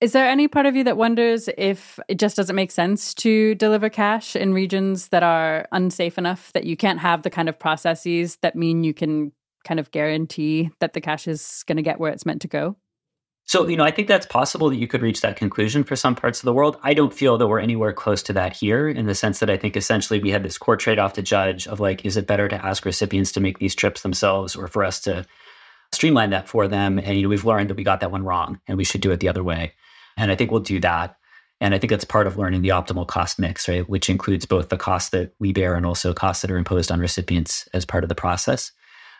Is 0.00 0.12
there 0.12 0.26
any 0.26 0.48
part 0.48 0.66
of 0.66 0.76
you 0.76 0.84
that 0.84 0.96
wonders 0.96 1.48
if 1.56 1.98
it 2.08 2.18
just 2.18 2.36
doesn't 2.36 2.56
make 2.56 2.70
sense 2.70 3.14
to 3.14 3.54
deliver 3.54 3.88
cash 3.88 4.36
in 4.36 4.52
regions 4.52 5.08
that 5.08 5.22
are 5.22 5.66
unsafe 5.72 6.18
enough 6.18 6.52
that 6.52 6.64
you 6.64 6.76
can't 6.76 6.98
have 6.98 7.22
the 7.22 7.30
kind 7.30 7.48
of 7.48 7.58
processes 7.58 8.36
that 8.42 8.56
mean 8.56 8.84
you 8.84 8.92
can 8.92 9.32
kind 9.64 9.80
of 9.80 9.90
guarantee 9.90 10.70
that 10.80 10.92
the 10.92 11.00
cash 11.00 11.26
is 11.26 11.64
going 11.66 11.76
to 11.76 11.82
get 11.82 11.98
where 11.98 12.12
it's 12.12 12.26
meant 12.26 12.42
to 12.42 12.48
go? 12.48 12.76
So, 13.46 13.68
you 13.68 13.76
know, 13.76 13.84
I 13.84 13.90
think 13.90 14.08
that's 14.08 14.26
possible 14.26 14.70
that 14.70 14.76
you 14.76 14.86
could 14.86 15.02
reach 15.02 15.20
that 15.20 15.36
conclusion 15.36 15.84
for 15.84 15.96
some 15.96 16.14
parts 16.14 16.40
of 16.40 16.46
the 16.46 16.52
world. 16.52 16.78
I 16.82 16.94
don't 16.94 17.12
feel 17.12 17.36
that 17.36 17.46
we're 17.46 17.60
anywhere 17.60 17.92
close 17.92 18.22
to 18.24 18.32
that 18.34 18.54
here 18.54 18.88
in 18.88 19.04
the 19.04 19.14
sense 19.14 19.38
that 19.40 19.50
I 19.50 19.58
think 19.58 19.76
essentially 19.76 20.18
we 20.18 20.30
had 20.30 20.42
this 20.42 20.56
core 20.56 20.78
trade 20.78 20.98
off 20.98 21.12
to 21.14 21.22
judge 21.22 21.68
of 21.68 21.78
like, 21.78 22.06
is 22.06 22.16
it 22.16 22.26
better 22.26 22.48
to 22.48 22.64
ask 22.64 22.86
recipients 22.86 23.32
to 23.32 23.40
make 23.40 23.58
these 23.58 23.74
trips 23.74 24.00
themselves 24.00 24.56
or 24.56 24.66
for 24.66 24.82
us 24.82 25.00
to 25.00 25.26
streamline 25.92 26.30
that 26.30 26.48
for 26.48 26.68
them? 26.68 26.98
And, 26.98 27.16
you 27.16 27.24
know, 27.24 27.28
we've 27.28 27.44
learned 27.44 27.68
that 27.68 27.76
we 27.76 27.84
got 27.84 28.00
that 28.00 28.10
one 28.10 28.24
wrong 28.24 28.60
and 28.66 28.78
we 28.78 28.84
should 28.84 29.02
do 29.02 29.10
it 29.10 29.20
the 29.20 29.28
other 29.28 29.44
way. 29.44 29.74
And 30.16 30.30
I 30.30 30.36
think 30.36 30.50
we'll 30.50 30.60
do 30.60 30.80
that. 30.80 31.16
And 31.60 31.74
I 31.74 31.78
think 31.78 31.90
that's 31.90 32.04
part 32.04 32.26
of 32.26 32.36
learning 32.36 32.62
the 32.62 32.70
optimal 32.70 33.06
cost 33.06 33.38
mix, 33.38 33.68
right? 33.68 33.88
Which 33.88 34.10
includes 34.10 34.44
both 34.44 34.68
the 34.68 34.76
costs 34.76 35.10
that 35.10 35.32
we 35.38 35.52
bear 35.52 35.74
and 35.74 35.86
also 35.86 36.12
costs 36.12 36.42
that 36.42 36.50
are 36.50 36.58
imposed 36.58 36.90
on 36.90 37.00
recipients 37.00 37.68
as 37.72 37.84
part 37.84 38.04
of 38.04 38.08
the 38.08 38.14
process. 38.14 38.72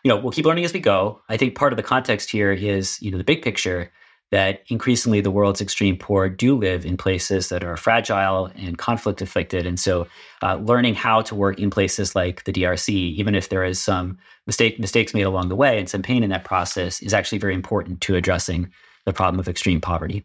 You 0.03 0.11
know, 0.11 0.19
we'll 0.19 0.33
keep 0.33 0.45
learning 0.45 0.65
as 0.65 0.73
we 0.73 0.81
go. 0.81 1.21
I 1.29 1.37
think 1.37 1.55
part 1.55 1.73
of 1.73 1.77
the 1.77 1.83
context 1.83 2.31
here 2.31 2.53
is, 2.53 3.01
you 3.01 3.11
know, 3.11 3.19
the 3.19 3.25
big 3.25 3.43
picture 3.43 3.91
that 4.31 4.65
increasingly 4.69 5.21
the 5.21 5.31
world's 5.31 5.61
extreme 5.61 5.97
poor 5.97 6.29
do 6.29 6.57
live 6.57 6.85
in 6.85 6.97
places 6.97 7.51
that 7.51 7.63
are 7.63 7.77
fragile 7.77 8.51
and 8.57 8.79
conflict 8.79 9.23
afflicted. 9.23 9.65
And 9.65 9.79
so 9.79 10.09
uh, 10.43 10.57
learning 10.57 10.97
how 10.97 11.23
to 11.23 11.35
work 11.35 11.61
in 11.61 11.71
places 11.71 12.17
like 12.17 12.43
the 12.45 12.53
DRC, 12.53 12.93
even 12.93 13.35
if 13.35 13.49
there 13.49 13.65
is 13.65 13.81
some 13.81 14.19
mistake, 14.47 14.81
mistakes 14.81 15.15
made 15.15 15.23
along 15.23 15.51
the 15.51 15.57
way 15.57 15.79
and 15.79 15.89
some 15.89 16.03
pain 16.03 16.25
in 16.25 16.31
that 16.31 16.45
process, 16.45 17.01
is 17.01 17.15
actually 17.15 17.39
very 17.39 17.55
important 17.55 18.01
to 18.03 18.17
addressing 18.17 18.73
the 19.05 19.13
problem 19.13 19.39
of 19.39 19.49
extreme 19.49 19.81
poverty. 19.81 20.25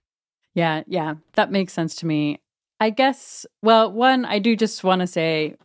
Yeah, 0.55 0.83
yeah, 0.87 1.15
that 1.33 1.51
makes 1.51 1.73
sense 1.73 1.95
to 1.97 2.05
me. 2.05 2.39
I 2.79 2.89
guess, 2.89 3.45
well, 3.61 3.91
one, 3.91 4.25
I 4.25 4.39
do 4.39 4.55
just 4.55 4.83
want 4.83 5.01
to 5.01 5.07
say 5.07 5.55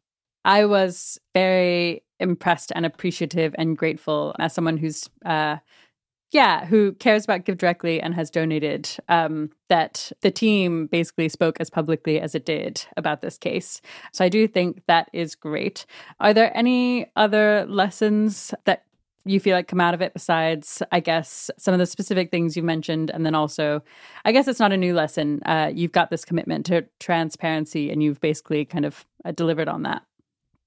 I 0.45 0.65
was 0.67 1.19
very 1.33 2.03
impressed 2.21 2.73
and 2.75 2.85
appreciative 2.85 3.55
and 3.57 3.77
grateful 3.77 4.35
as 4.39 4.53
someone 4.53 4.77
who's, 4.77 5.09
uh, 5.25 5.59
yeah, 6.33 6.67
who 6.67 6.93
cares 6.95 7.25
about 7.25 7.45
GiveDirectly 7.45 8.01
and 8.03 8.15
has 8.15 8.31
donated, 8.31 8.91
um, 9.09 9.51
that 9.69 10.11
the 10.23 10.31
team 10.31 10.87
basically 10.89 11.29
spoke 11.29 11.59
as 11.61 11.71
publicly 11.71 12.21
as 12.21 12.35
it 12.35 12.45
did 12.45 12.85
about 12.97 13.23
this 13.23 13.39
case. 13.39 13.81
So 14.13 14.25
I 14.25 14.29
do 14.29 14.49
think 14.49 14.83
that 14.89 15.09
is 15.13 15.37
great. 15.37 15.87
Are 16.19 16.35
there 16.35 16.57
any 16.57 17.07
other 17.15 17.67
lessons 17.69 18.53
that 18.65 18.84
you 19.25 19.41
feel 19.41 19.57
like 19.57 19.69
come 19.69 19.81
out 19.81 19.95
of 19.95 20.01
it 20.01 20.13
besides 20.13 20.83
i 20.93 21.01
guess 21.01 21.51
some 21.59 21.75
of 21.75 21.79
the 21.79 21.87
specific 21.87 22.31
things 22.31 22.57
you 22.57 22.63
mentioned 22.63 23.11
and 23.11 23.25
then 23.25 23.35
also 23.35 23.83
i 24.25 24.33
guess 24.33 24.49
it's 24.49 24.61
not 24.61 24.73
a 24.73 24.77
new 24.77 24.95
lesson 24.95 25.41
uh, 25.47 25.71
you've 25.75 25.93
got 25.93 26.11
this 26.11 26.25
commitment 26.25 26.67
to 26.67 26.85
transparency 27.01 27.91
and 27.91 28.03
you've 28.03 28.21
basically 28.21 28.65
kind 28.65 28.85
of 28.85 29.07
uh, 29.25 29.33
delivered 29.33 29.69
on 29.69 29.83
that. 29.83 30.03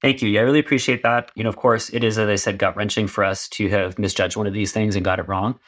Thank 0.02 0.22
you. 0.22 0.30
Yeah 0.30 0.42
i 0.42 0.44
really 0.44 0.60
appreciate 0.60 1.04
that. 1.04 1.32
You 1.36 1.44
know 1.44 1.50
of 1.50 1.58
course 1.58 1.90
it 1.90 2.04
is 2.04 2.18
as 2.18 2.30
i 2.30 2.36
said 2.36 2.58
gut 2.58 2.76
wrenching 2.76 3.08
for 3.08 3.24
us 3.24 3.48
to 3.50 3.68
have 3.70 3.98
misjudged 4.00 4.36
one 4.36 4.48
of 4.48 4.54
these 4.54 4.72
things 4.72 4.96
and 4.96 5.06
got 5.06 5.20
it 5.20 5.28
wrong 5.28 5.60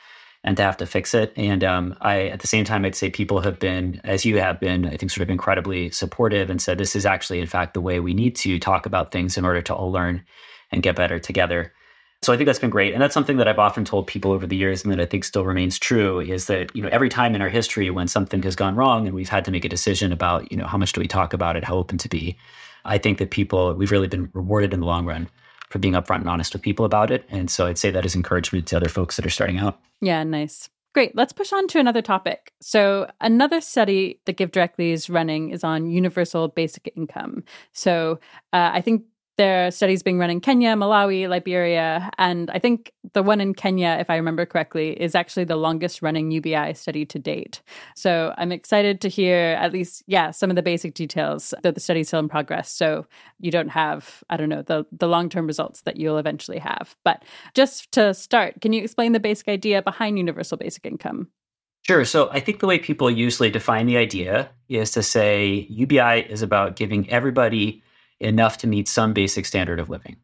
and 0.43 0.55
to 0.55 0.63
have 0.63 0.77
to 0.77 0.85
fix 0.85 1.13
it. 1.13 1.33
And 1.35 1.63
um, 1.63 1.95
i 2.01 2.27
at 2.27 2.39
the 2.39 2.47
same 2.47 2.65
time 2.65 2.85
i'd 2.85 2.95
say 2.95 3.09
people 3.09 3.41
have 3.41 3.59
been 3.59 4.01
as 4.03 4.25
you 4.25 4.39
have 4.39 4.59
been 4.59 4.85
i 4.85 4.97
think 4.97 5.11
sort 5.11 5.23
of 5.23 5.29
incredibly 5.29 5.89
supportive 5.91 6.49
and 6.49 6.61
said 6.61 6.77
this 6.77 6.95
is 6.95 7.05
actually 7.05 7.39
in 7.39 7.47
fact 7.47 7.73
the 7.73 7.81
way 7.81 7.99
we 7.99 8.13
need 8.13 8.35
to 8.37 8.59
talk 8.59 8.85
about 8.85 9.11
things 9.11 9.37
in 9.37 9.45
order 9.45 9.61
to 9.61 9.73
all 9.73 9.91
learn 9.91 10.23
and 10.71 10.83
get 10.83 10.95
better 10.95 11.19
together 11.19 11.73
so 12.21 12.33
I 12.33 12.37
think 12.37 12.47
that's 12.47 12.59
been 12.59 12.69
great. 12.69 12.93
And 12.93 13.01
that's 13.01 13.13
something 13.13 13.37
that 13.37 13.47
I've 13.47 13.59
often 13.59 13.85
told 13.85 14.07
people 14.07 14.31
over 14.31 14.45
the 14.45 14.55
years 14.55 14.83
and 14.83 14.91
that 14.91 14.99
I 14.99 15.05
think 15.05 15.23
still 15.23 15.45
remains 15.45 15.79
true 15.79 16.19
is 16.19 16.47
that, 16.47 16.75
you 16.75 16.81
know, 16.81 16.89
every 16.91 17.07
time 17.07 17.33
in 17.33 17.41
our 17.41 17.49
history 17.49 17.89
when 17.89 18.07
something 18.09 18.43
has 18.43 18.55
gone 18.55 18.75
wrong 18.75 19.07
and 19.07 19.15
we've 19.15 19.29
had 19.29 19.45
to 19.45 19.51
make 19.51 19.63
a 19.63 19.69
decision 19.69 20.11
about, 20.11 20.51
you 20.51 20.57
know, 20.57 20.65
how 20.65 20.77
much 20.77 20.91
do 20.91 20.99
we 20.99 21.07
talk 21.07 21.33
about 21.33 21.55
it, 21.55 21.63
how 21.63 21.77
open 21.77 21.97
to 21.97 22.09
be, 22.09 22.37
I 22.83 22.97
think 22.97 23.19
that 23.19 23.31
people, 23.31 23.73
we've 23.73 23.91
really 23.91 24.07
been 24.07 24.29
rewarded 24.33 24.73
in 24.73 24.81
the 24.81 24.85
long 24.85 25.05
run 25.05 25.29
for 25.69 25.79
being 25.79 25.93
upfront 25.93 26.19
and 26.19 26.29
honest 26.29 26.51
with 26.51 26.61
people 26.61 26.83
about 26.83 27.09
it. 27.09 27.25
And 27.29 27.49
so 27.49 27.67
I'd 27.67 27.77
say 27.77 27.89
that 27.91 28.05
is 28.05 28.15
encouragement 28.15 28.67
to 28.67 28.77
other 28.77 28.89
folks 28.89 29.15
that 29.15 29.25
are 29.25 29.29
starting 29.29 29.57
out. 29.57 29.79
Yeah, 30.01 30.23
nice. 30.23 30.69
Great. 30.93 31.15
Let's 31.15 31.33
push 31.33 31.53
on 31.53 31.67
to 31.69 31.79
another 31.79 32.01
topic. 32.01 32.51
So, 32.61 33.09
another 33.21 33.61
study 33.61 34.19
that 34.25 34.37
GiveDirectly 34.37 34.91
is 34.91 35.07
running 35.07 35.51
is 35.51 35.63
on 35.63 35.91
universal 35.91 36.47
basic 36.47 36.91
income. 36.97 37.43
So, 37.73 38.19
uh, 38.53 38.71
I 38.73 38.81
think 38.81 39.03
there 39.39 39.67
are 39.67 39.71
studies 39.71 40.03
being 40.03 40.19
run 40.19 40.29
in 40.29 40.41
Kenya, 40.41 40.75
Malawi, 40.75 41.29
Liberia, 41.29 42.11
and 42.17 42.51
I 42.51 42.59
think 42.59 42.91
the 43.13 43.23
one 43.23 43.39
in 43.39 43.53
Kenya, 43.53 43.95
if 43.97 44.09
I 44.09 44.17
remember 44.17 44.45
correctly, 44.45 45.01
is 45.01 45.15
actually 45.15 45.45
the 45.45 45.55
longest 45.55 46.01
running 46.01 46.29
UBI 46.29 46.73
study 46.73 47.05
to 47.05 47.17
date. 47.17 47.61
So 47.95 48.33
I'm 48.37 48.51
excited 48.51 48.99
to 48.99 49.07
hear 49.07 49.55
at 49.57 49.71
least, 49.71 50.03
yeah, 50.07 50.31
some 50.31 50.49
of 50.49 50.57
the 50.57 50.61
basic 50.61 50.93
details 50.93 51.53
that 51.63 51.73
the 51.73 51.79
study's 51.79 52.09
still 52.09 52.19
in 52.19 52.27
progress. 52.27 52.69
So 52.69 53.05
you 53.39 53.49
don't 53.49 53.69
have, 53.69 54.25
I 54.29 54.35
don't 54.35 54.49
know, 54.49 54.61
the, 54.61 54.85
the 54.91 55.07
long 55.07 55.29
term 55.29 55.47
results 55.47 55.83
that 55.83 55.95
you'll 55.95 56.17
eventually 56.17 56.59
have. 56.59 56.97
But 57.05 57.23
just 57.53 57.93
to 57.93 58.13
start, 58.13 58.59
can 58.59 58.73
you 58.73 58.83
explain 58.83 59.13
the 59.13 59.21
basic 59.21 59.47
idea 59.47 59.81
behind 59.81 60.17
universal 60.17 60.57
basic 60.57 60.85
income? 60.85 61.29
Sure. 61.83 62.03
So 62.03 62.29
I 62.29 62.41
think 62.41 62.59
the 62.59 62.67
way 62.67 62.77
people 62.77 63.09
usually 63.09 63.49
define 63.49 63.85
the 63.85 63.95
idea 63.95 64.49
is 64.67 64.91
to 64.91 65.01
say 65.01 65.65
UBI 65.69 66.25
is 66.29 66.41
about 66.41 66.75
giving 66.75 67.09
everybody 67.09 67.81
enough 68.19 68.57
to 68.59 68.67
meet 68.67 68.87
some 68.87 69.13
basic 69.13 69.45
standard 69.45 69.79
of 69.79 69.89
living. 69.89 70.17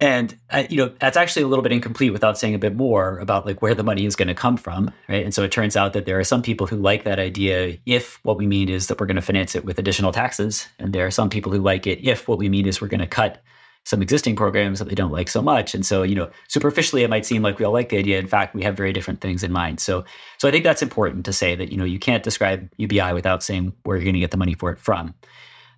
And 0.00 0.36
uh, 0.50 0.64
you 0.68 0.76
know 0.76 0.92
that's 0.98 1.16
actually 1.16 1.42
a 1.42 1.46
little 1.46 1.62
bit 1.62 1.70
incomplete 1.70 2.12
without 2.12 2.36
saying 2.36 2.54
a 2.54 2.58
bit 2.58 2.74
more 2.74 3.18
about 3.18 3.46
like 3.46 3.62
where 3.62 3.74
the 3.74 3.84
money 3.84 4.06
is 4.06 4.16
going 4.16 4.28
to 4.28 4.34
come 4.34 4.56
from, 4.56 4.90
right? 5.08 5.24
And 5.24 5.32
so 5.32 5.44
it 5.44 5.52
turns 5.52 5.76
out 5.76 5.92
that 5.92 6.04
there 6.04 6.18
are 6.18 6.24
some 6.24 6.42
people 6.42 6.66
who 6.66 6.76
like 6.76 7.04
that 7.04 7.20
idea 7.20 7.78
if 7.86 8.18
what 8.24 8.36
we 8.36 8.46
mean 8.46 8.68
is 8.68 8.88
that 8.88 8.98
we're 8.98 9.06
going 9.06 9.16
to 9.16 9.22
finance 9.22 9.54
it 9.54 9.64
with 9.64 9.78
additional 9.78 10.10
taxes, 10.10 10.68
and 10.78 10.92
there 10.92 11.06
are 11.06 11.12
some 11.12 11.30
people 11.30 11.52
who 11.52 11.58
like 11.58 11.86
it 11.86 12.00
if 12.02 12.26
what 12.26 12.38
we 12.38 12.48
mean 12.48 12.66
is 12.66 12.80
we're 12.80 12.88
going 12.88 13.00
to 13.00 13.06
cut 13.06 13.42
some 13.84 14.00
existing 14.00 14.34
programs 14.34 14.78
that 14.78 14.88
they 14.88 14.94
don't 14.94 15.12
like 15.12 15.28
so 15.28 15.42
much. 15.42 15.74
And 15.74 15.84
so, 15.84 16.02
you 16.02 16.14
know, 16.14 16.30
superficially 16.48 17.02
it 17.02 17.10
might 17.10 17.26
seem 17.26 17.42
like 17.42 17.58
we 17.58 17.64
all 17.64 17.72
like 17.72 17.90
the 17.90 17.98
idea. 17.98 18.18
In 18.18 18.26
fact, 18.26 18.54
we 18.54 18.62
have 18.62 18.76
very 18.76 18.92
different 18.92 19.20
things 19.20 19.44
in 19.44 19.52
mind. 19.52 19.78
So 19.78 20.04
so 20.38 20.48
I 20.48 20.50
think 20.50 20.64
that's 20.64 20.82
important 20.82 21.24
to 21.26 21.32
say 21.32 21.54
that, 21.54 21.70
you 21.70 21.76
know, 21.76 21.84
you 21.84 21.98
can't 21.98 22.22
describe 22.22 22.68
UBI 22.78 23.12
without 23.12 23.42
saying 23.42 23.72
where 23.84 23.96
you're 23.96 24.04
going 24.04 24.14
to 24.14 24.20
get 24.20 24.30
the 24.30 24.38
money 24.38 24.54
for 24.54 24.72
it 24.72 24.78
from. 24.78 25.14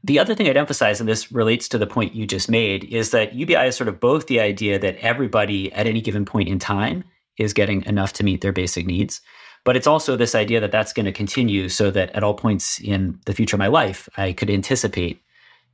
The 0.06 0.20
other 0.20 0.36
thing 0.36 0.48
I'd 0.48 0.56
emphasize, 0.56 1.00
and 1.00 1.08
this 1.08 1.32
relates 1.32 1.66
to 1.68 1.78
the 1.78 1.86
point 1.86 2.14
you 2.14 2.28
just 2.28 2.48
made, 2.48 2.84
is 2.84 3.10
that 3.10 3.34
UBI 3.34 3.66
is 3.66 3.74
sort 3.74 3.88
of 3.88 3.98
both 3.98 4.28
the 4.28 4.38
idea 4.38 4.78
that 4.78 4.98
everybody 4.98 5.72
at 5.72 5.88
any 5.88 6.00
given 6.00 6.24
point 6.24 6.48
in 6.48 6.60
time 6.60 7.02
is 7.38 7.52
getting 7.52 7.84
enough 7.86 8.12
to 8.12 8.22
meet 8.22 8.40
their 8.40 8.52
basic 8.52 8.86
needs. 8.86 9.20
But 9.64 9.74
it's 9.74 9.88
also 9.88 10.14
this 10.14 10.36
idea 10.36 10.60
that 10.60 10.70
that's 10.70 10.92
going 10.92 11.06
to 11.06 11.12
continue 11.12 11.68
so 11.68 11.90
that 11.90 12.10
at 12.10 12.22
all 12.22 12.34
points 12.34 12.80
in 12.80 13.18
the 13.26 13.32
future 13.32 13.56
of 13.56 13.58
my 13.58 13.66
life, 13.66 14.08
I 14.16 14.32
could 14.32 14.48
anticipate 14.48 15.20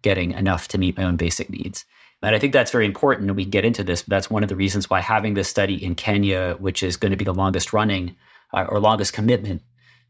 getting 0.01 0.33
enough 0.33 0.67
to 0.69 0.79
meet 0.79 0.97
my 0.97 1.05
own 1.05 1.17
basic 1.17 1.51
needs. 1.51 1.85
And 2.23 2.35
I 2.35 2.39
think 2.39 2.55
that's 2.55 2.71
very 2.71 2.87
important. 2.87 3.29
And 3.29 3.37
we 3.37 3.45
can 3.45 3.51
get 3.51 3.67
into 3.67 3.85
this, 3.85 4.01
but 4.01 4.09
that's 4.09 4.31
one 4.31 4.43
of 4.43 4.49
the 4.49 4.57
reasons 4.57 4.89
why 4.89 5.03
having 5.03 5.35
this 5.35 5.51
study 5.51 5.75
in 5.85 5.95
Kenya, 5.95 6.57
which 6.59 6.83
is 6.83 6.97
going 6.97 7.11
to 7.11 7.19
be 7.19 7.27
the 7.27 7.35
longest 7.35 7.75
running 7.75 8.17
uh, 8.55 8.65
or 8.67 8.81
longest 8.81 9.13
commitment 9.13 9.61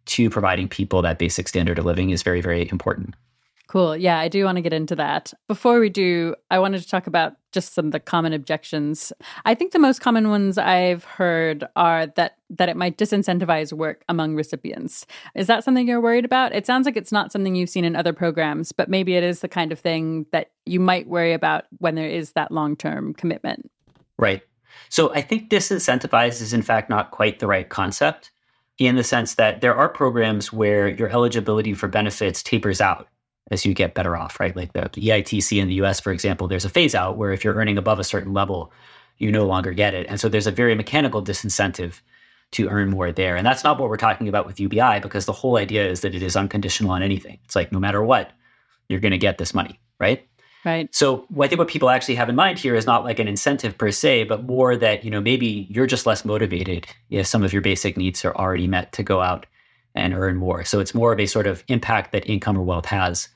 to 0.07 0.31
providing 0.31 0.69
people 0.69 1.03
that 1.03 1.19
basic 1.19 1.49
standard 1.49 1.81
of 1.81 1.87
living, 1.87 2.11
is 2.11 2.23
very, 2.23 2.41
very 2.41 2.71
important. 2.71 3.17
Cool. 3.73 3.97
Yeah, 3.97 4.19
I 4.19 4.29
do 4.29 4.45
want 4.45 4.57
to 4.57 4.61
get 4.61 4.75
into 4.75 4.95
that. 4.97 5.33
Before 5.49 5.81
we 5.81 5.89
do, 5.89 6.35
I 6.51 6.59
wanted 6.59 6.83
to 6.83 6.89
talk 6.91 7.07
about 7.07 7.37
just 7.53 7.73
some 7.73 7.87
of 7.87 7.93
the 7.93 8.01
common 8.01 8.35
objections. 8.35 9.15
I 9.47 9.55
think 9.55 9.73
the 9.73 9.79
most 9.79 10.03
common 10.03 10.29
ones 10.29 10.59
I've 10.59 11.05
heard 11.05 11.65
are 11.75 12.07
that 12.09 12.37
that 12.51 12.69
it 12.69 12.77
might 12.77 12.99
disincentivize 12.99 13.73
work 13.73 14.05
among 14.11 14.35
recipients. 14.35 15.07
Is 15.35 15.47
that 15.47 15.65
something 15.65 15.89
you're 15.89 16.03
worried 16.03 16.27
about? 16.27 16.55
It 16.55 16.67
sounds 16.67 16.85
like 16.85 16.99
it's 16.99 17.13
not 17.13 17.33
something 17.33 17.55
you've 17.55 17.71
seen 17.71 17.87
in 17.87 17.97
other 17.97 18.13
programs, 18.13 18.73
but 18.73 18.91
maybe 18.91 19.17
it 19.17 19.25
is 19.25 19.41
the 19.41 19.49
kind 19.49 19.73
of 19.73 19.81
thing 19.81 20.27
that 20.33 20.51
you 20.67 20.79
might 20.79 21.09
worry 21.09 21.33
about 21.33 21.65
when 21.79 21.95
there 21.95 22.11
is 22.11 22.33
that 22.33 22.53
long-term 22.53 23.15
commitment. 23.15 23.71
Right. 24.19 24.43
So 24.91 25.15
I 25.15 25.23
think 25.23 25.49
disincentivize 25.49 26.43
is 26.43 26.53
in 26.53 26.61
fact 26.61 26.91
not 26.91 27.11
quite 27.11 27.39
the 27.39 27.47
right 27.47 27.71
concept 27.71 28.33
in 28.77 28.97
the 28.97 29.05
sense 29.05 29.37
that 29.37 29.63
there 29.63 29.75
are 29.75 29.89
programs 29.89 30.53
where 30.53 30.89
your 30.89 31.09
eligibility 31.09 31.73
for 31.73 31.89
benefits 31.89 32.43
tapers 32.43 32.83
out 32.83 33.09
as 33.51 33.67
you 33.67 33.75
get 33.75 33.95
better 33.95 34.17
off, 34.17 34.39
right? 34.41 34.57
Like 34.57 34.73
the, 34.73 34.91
the 34.93 35.09
EITC 35.09 35.61
in 35.61 35.69
the 35.69 35.75
US, 35.83 36.01
for 36.01 36.13
example, 36.13 36.49
there's 36.49 36.65
a 36.65 36.71
phase 36.71 36.95
out 36.95 37.17
where 37.17 37.33
if 37.33 37.45
you're 37.45 37.55
earning 37.55 37.79
above 37.79 37.99
a 37.99 38.05
certain 38.05 38.33
level, 38.33 38.73
you 39.19 39.31
no 39.31 39.47
longer 39.47 39.73
get 39.73 39.95
it. 39.95 40.07
And 40.09 40.21
so 40.21 40.29
there's 40.29 40.47
a 40.47 40.53
very 40.53 40.75
mechanical 40.75 41.23
disincentive 41.23 42.01
to 42.53 42.69
earn 42.69 42.91
more 42.91 43.13
there. 43.13 43.37
And 43.37 43.47
that's 43.47 43.65
not 43.65 43.79
what 43.79 43.89
we're 43.89 43.97
talking 43.97 44.29
about 44.29 44.47
with 44.47 44.61
UBI 44.61 45.01
because 45.01 45.27
the 45.27 45.33
whole 45.33 45.57
idea 45.57 45.89
is 45.89 46.01
that 46.03 46.15
it 46.15 46.23
is 46.23 46.37
unconditional 46.37 46.93
on 46.93 47.03
anything. 47.03 47.39
It's 47.45 47.57
like 47.57 47.73
no 47.73 47.81
matter 47.81 48.03
what, 48.03 48.31
you're 48.89 49.01
going 49.01 49.13
to 49.13 49.19
get 49.19 49.39
this 49.39 49.55
money, 49.55 49.81
right? 49.99 50.27
Right. 50.65 50.95
So 50.95 51.27
I 51.41 51.49
think 51.49 51.59
what 51.59 51.69
people 51.69 51.91
actually 51.91 52.15
have 52.17 52.29
in 52.29 52.37
mind 52.37 52.59
here 52.59 52.77
is 52.77 52.87
not 52.87 53.05
like 53.05 53.19
an 53.19 53.27
incentive 53.27 53.77
per 53.77 53.91
se, 53.91 54.25
but 54.25 54.45
more 54.45 54.77
that, 54.77 55.03
you 55.03 55.11
know, 55.11 55.21
maybe 55.21 55.67
you're 55.69 55.89
just 55.89 56.07
less 56.07 56.25
motivated 56.25 56.87
if 57.11 57.27
some 57.27 57.43
of 57.43 57.53
your 57.53 57.63
basic 57.63 57.97
needs 57.97 58.25
are 58.25 58.37
already 58.37 58.69
met 58.69 58.93
to 58.93 59.03
go 59.03 59.21
out 59.21 59.47
and 59.95 60.15
earn 60.15 60.37
more. 60.37 60.65
So 60.65 60.81
it's 60.81 60.95
more 60.95 61.13
of 61.13 61.21
a 61.21 61.27
sort 61.27 61.47
of 61.47 61.63
impact 61.69 62.13
that 62.13 62.29
income 62.29 62.57
or 62.57 62.63
wealth 62.63 62.87
has 62.87 63.29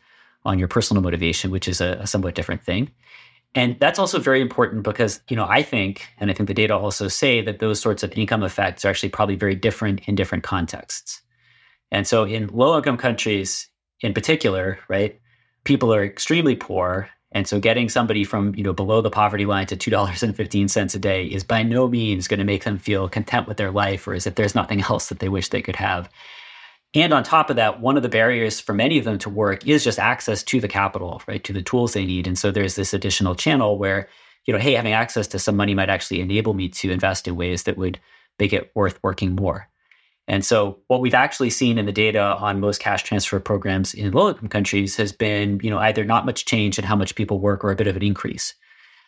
on 0.44 0.58
your 0.58 0.68
personal 0.68 1.02
motivation, 1.02 1.50
which 1.50 1.68
is 1.68 1.80
a, 1.80 1.98
a 2.00 2.06
somewhat 2.06 2.34
different 2.34 2.62
thing. 2.62 2.90
And 3.54 3.76
that's 3.80 3.98
also 3.98 4.18
very 4.18 4.42
important 4.42 4.82
because, 4.82 5.20
you 5.28 5.36
know, 5.36 5.46
I 5.48 5.62
think, 5.62 6.06
and 6.18 6.30
I 6.30 6.34
think 6.34 6.46
the 6.46 6.54
data 6.54 6.76
also 6.76 7.08
say 7.08 7.40
that 7.40 7.58
those 7.58 7.80
sorts 7.80 8.02
of 8.02 8.12
income 8.12 8.42
effects 8.42 8.84
are 8.84 8.90
actually 8.90 9.08
probably 9.08 9.36
very 9.36 9.54
different 9.54 10.00
in 10.06 10.14
different 10.14 10.44
contexts. 10.44 11.22
And 11.90 12.06
so 12.06 12.24
in 12.24 12.48
low 12.48 12.76
income 12.76 12.98
countries 12.98 13.68
in 14.02 14.12
particular, 14.12 14.78
right, 14.88 15.18
people 15.64 15.92
are 15.92 16.04
extremely 16.04 16.54
poor. 16.54 17.08
And 17.32 17.48
so 17.48 17.58
getting 17.58 17.88
somebody 17.88 18.24
from, 18.24 18.54
you 18.54 18.62
know, 18.62 18.72
below 18.72 19.00
the 19.00 19.10
poverty 19.10 19.46
line 19.46 19.66
to 19.66 19.76
$2.15 19.76 20.94
a 20.94 20.98
day 20.98 21.24
is 21.24 21.42
by 21.42 21.62
no 21.62 21.88
means 21.88 22.28
going 22.28 22.38
to 22.38 22.44
make 22.44 22.64
them 22.64 22.78
feel 22.78 23.08
content 23.08 23.48
with 23.48 23.56
their 23.56 23.70
life 23.70 24.06
or 24.06 24.14
as 24.14 24.26
if 24.26 24.34
there's 24.34 24.54
nothing 24.54 24.82
else 24.82 25.08
that 25.08 25.18
they 25.18 25.28
wish 25.28 25.48
they 25.48 25.62
could 25.62 25.76
have. 25.76 26.10
And 26.96 27.12
on 27.12 27.22
top 27.22 27.50
of 27.50 27.56
that, 27.56 27.80
one 27.80 27.98
of 27.98 28.02
the 28.02 28.08
barriers 28.08 28.58
for 28.58 28.72
many 28.72 28.96
of 28.98 29.04
them 29.04 29.18
to 29.18 29.28
work 29.28 29.66
is 29.66 29.84
just 29.84 29.98
access 29.98 30.42
to 30.44 30.60
the 30.60 30.68
capital, 30.68 31.22
right, 31.28 31.44
to 31.44 31.52
the 31.52 31.60
tools 31.60 31.92
they 31.92 32.06
need. 32.06 32.26
And 32.26 32.38
so 32.38 32.50
there's 32.50 32.74
this 32.74 32.94
additional 32.94 33.34
channel 33.34 33.76
where, 33.76 34.08
you 34.46 34.54
know, 34.54 34.58
hey, 34.58 34.72
having 34.72 34.94
access 34.94 35.26
to 35.28 35.38
some 35.38 35.56
money 35.56 35.74
might 35.74 35.90
actually 35.90 36.22
enable 36.22 36.54
me 36.54 36.70
to 36.70 36.90
invest 36.90 37.28
in 37.28 37.36
ways 37.36 37.64
that 37.64 37.76
would 37.76 38.00
make 38.38 38.54
it 38.54 38.70
worth 38.74 38.98
working 39.02 39.34
more. 39.34 39.68
And 40.26 40.42
so 40.42 40.78
what 40.86 41.02
we've 41.02 41.12
actually 41.12 41.50
seen 41.50 41.76
in 41.76 41.84
the 41.84 41.92
data 41.92 42.18
on 42.18 42.60
most 42.60 42.80
cash 42.80 43.02
transfer 43.02 43.38
programs 43.40 43.92
in 43.92 44.10
low 44.12 44.30
income 44.30 44.48
countries 44.48 44.96
has 44.96 45.12
been, 45.12 45.60
you 45.62 45.68
know, 45.68 45.78
either 45.78 46.02
not 46.02 46.24
much 46.24 46.46
change 46.46 46.78
in 46.78 46.84
how 46.86 46.96
much 46.96 47.14
people 47.14 47.40
work 47.40 47.62
or 47.62 47.70
a 47.70 47.76
bit 47.76 47.88
of 47.88 47.96
an 47.96 48.02
increase, 48.02 48.54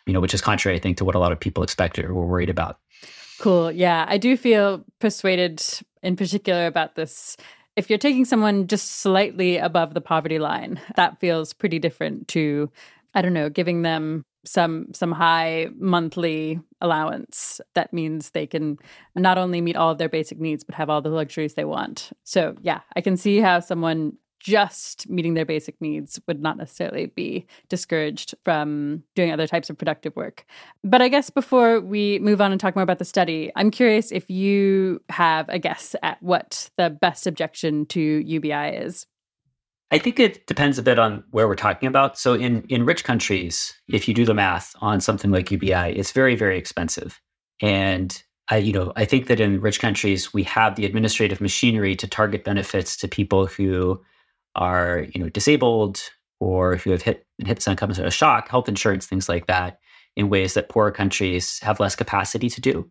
you 0.05 0.13
know, 0.13 0.19
which 0.19 0.35
is 0.35 0.41
contrary, 0.41 0.77
I 0.77 0.79
think, 0.79 0.97
to 0.97 1.05
what 1.05 1.15
a 1.15 1.19
lot 1.19 1.31
of 1.31 1.39
people 1.39 1.63
expected 1.63 2.05
or 2.05 2.13
were 2.13 2.27
worried 2.27 2.51
about. 2.51 2.77
Cool. 3.39 3.71
Yeah. 3.71 4.05
I 4.07 4.19
do 4.19 4.37
feel 4.37 4.85
persuaded 4.99 5.63
in 6.03 6.15
particular 6.15 6.67
about 6.67 6.95
this 6.95 7.35
if 7.75 7.89
you're 7.89 7.99
taking 7.99 8.25
someone 8.25 8.67
just 8.67 8.99
slightly 9.01 9.57
above 9.57 9.93
the 9.93 10.01
poverty 10.01 10.39
line, 10.39 10.79
that 10.95 11.19
feels 11.19 11.53
pretty 11.53 11.79
different 11.79 12.27
to, 12.29 12.69
I 13.13 13.21
don't 13.21 13.33
know, 13.33 13.49
giving 13.49 13.81
them 13.83 14.25
some 14.45 14.87
some 14.93 15.11
high 15.11 15.67
monthly 15.75 16.59
allowance 16.79 17.59
that 17.75 17.91
means 17.91 18.29
they 18.29 18.47
can 18.47 18.77
not 19.13 19.37
only 19.37 19.59
meet 19.59 19.75
all 19.75 19.91
of 19.91 19.97
their 19.97 20.07
basic 20.07 20.39
needs 20.39 20.63
but 20.63 20.75
have 20.75 20.89
all 20.89 21.01
the 21.01 21.09
luxuries 21.09 21.55
they 21.55 21.65
want. 21.65 22.11
So, 22.23 22.55
yeah, 22.61 22.79
I 22.95 23.01
can 23.01 23.17
see 23.17 23.39
how 23.39 23.59
someone 23.59 24.13
just 24.39 25.09
meeting 25.09 25.33
their 25.33 25.45
basic 25.45 25.79
needs 25.81 26.19
would 26.27 26.41
not 26.41 26.57
necessarily 26.57 27.07
be 27.07 27.45
discouraged 27.67 28.35
from 28.43 29.03
doing 29.15 29.31
other 29.31 29.47
types 29.47 29.69
of 29.69 29.77
productive 29.77 30.15
work. 30.15 30.45
But 30.83 31.01
I 31.01 31.09
guess 31.09 31.29
before 31.29 31.79
we 31.79 32.19
move 32.19 32.41
on 32.41 32.51
and 32.51 32.59
talk 32.59 32.75
more 32.75 32.83
about 32.83 32.99
the 32.99 33.05
study, 33.05 33.51
I'm 33.55 33.71
curious 33.71 34.11
if 34.11 34.29
you 34.29 35.01
have 35.09 35.47
a 35.49 35.59
guess 35.59 35.95
at 36.01 36.21
what 36.23 36.69
the 36.77 36.89
best 36.89 37.27
objection 37.27 37.85
to 37.87 38.01
UBI 38.01 38.77
is. 38.77 39.05
I 39.91 39.97
think 39.97 40.19
it 40.19 40.45
depends 40.45 40.77
a 40.77 40.83
bit 40.83 40.99
on 40.99 41.23
where 41.31 41.47
we're 41.47 41.55
talking 41.55 41.87
about. 41.87 42.17
So 42.17 42.33
in 42.33 42.63
in 42.69 42.85
rich 42.85 43.03
countries, 43.03 43.73
if 43.87 44.07
you 44.07 44.13
do 44.13 44.23
the 44.23 44.35
math 44.35 44.75
on 44.81 45.01
something 45.01 45.31
like 45.31 45.51
UBI, 45.51 45.97
it's 45.97 46.11
very 46.11 46.35
very 46.35 46.57
expensive. 46.57 47.19
And 47.61 48.21
I, 48.51 48.57
you 48.57 48.73
know, 48.73 48.93
I 48.95 49.05
think 49.05 49.27
that 49.27 49.39
in 49.39 49.61
rich 49.61 49.79
countries 49.79 50.33
we 50.33 50.43
have 50.43 50.75
the 50.75 50.85
administrative 50.85 51.41
machinery 51.41 51.95
to 51.95 52.07
target 52.07 52.43
benefits 52.43 52.97
to 52.97 53.07
people 53.07 53.45
who 53.45 54.01
are 54.55 55.05
you 55.13 55.21
know 55.21 55.29
disabled 55.29 56.01
or 56.39 56.73
if 56.73 56.85
you 56.85 56.91
have 56.91 57.01
hit 57.01 57.25
hit 57.45 57.61
some 57.61 57.75
comes 57.75 57.99
a 57.99 58.11
shock, 58.11 58.49
health 58.49 58.69
insurance, 58.69 59.05
things 59.05 59.29
like 59.29 59.47
that, 59.47 59.79
in 60.15 60.29
ways 60.29 60.53
that 60.53 60.69
poorer 60.69 60.91
countries 60.91 61.59
have 61.59 61.79
less 61.79 61.95
capacity 61.95 62.49
to 62.49 62.61
do. 62.61 62.89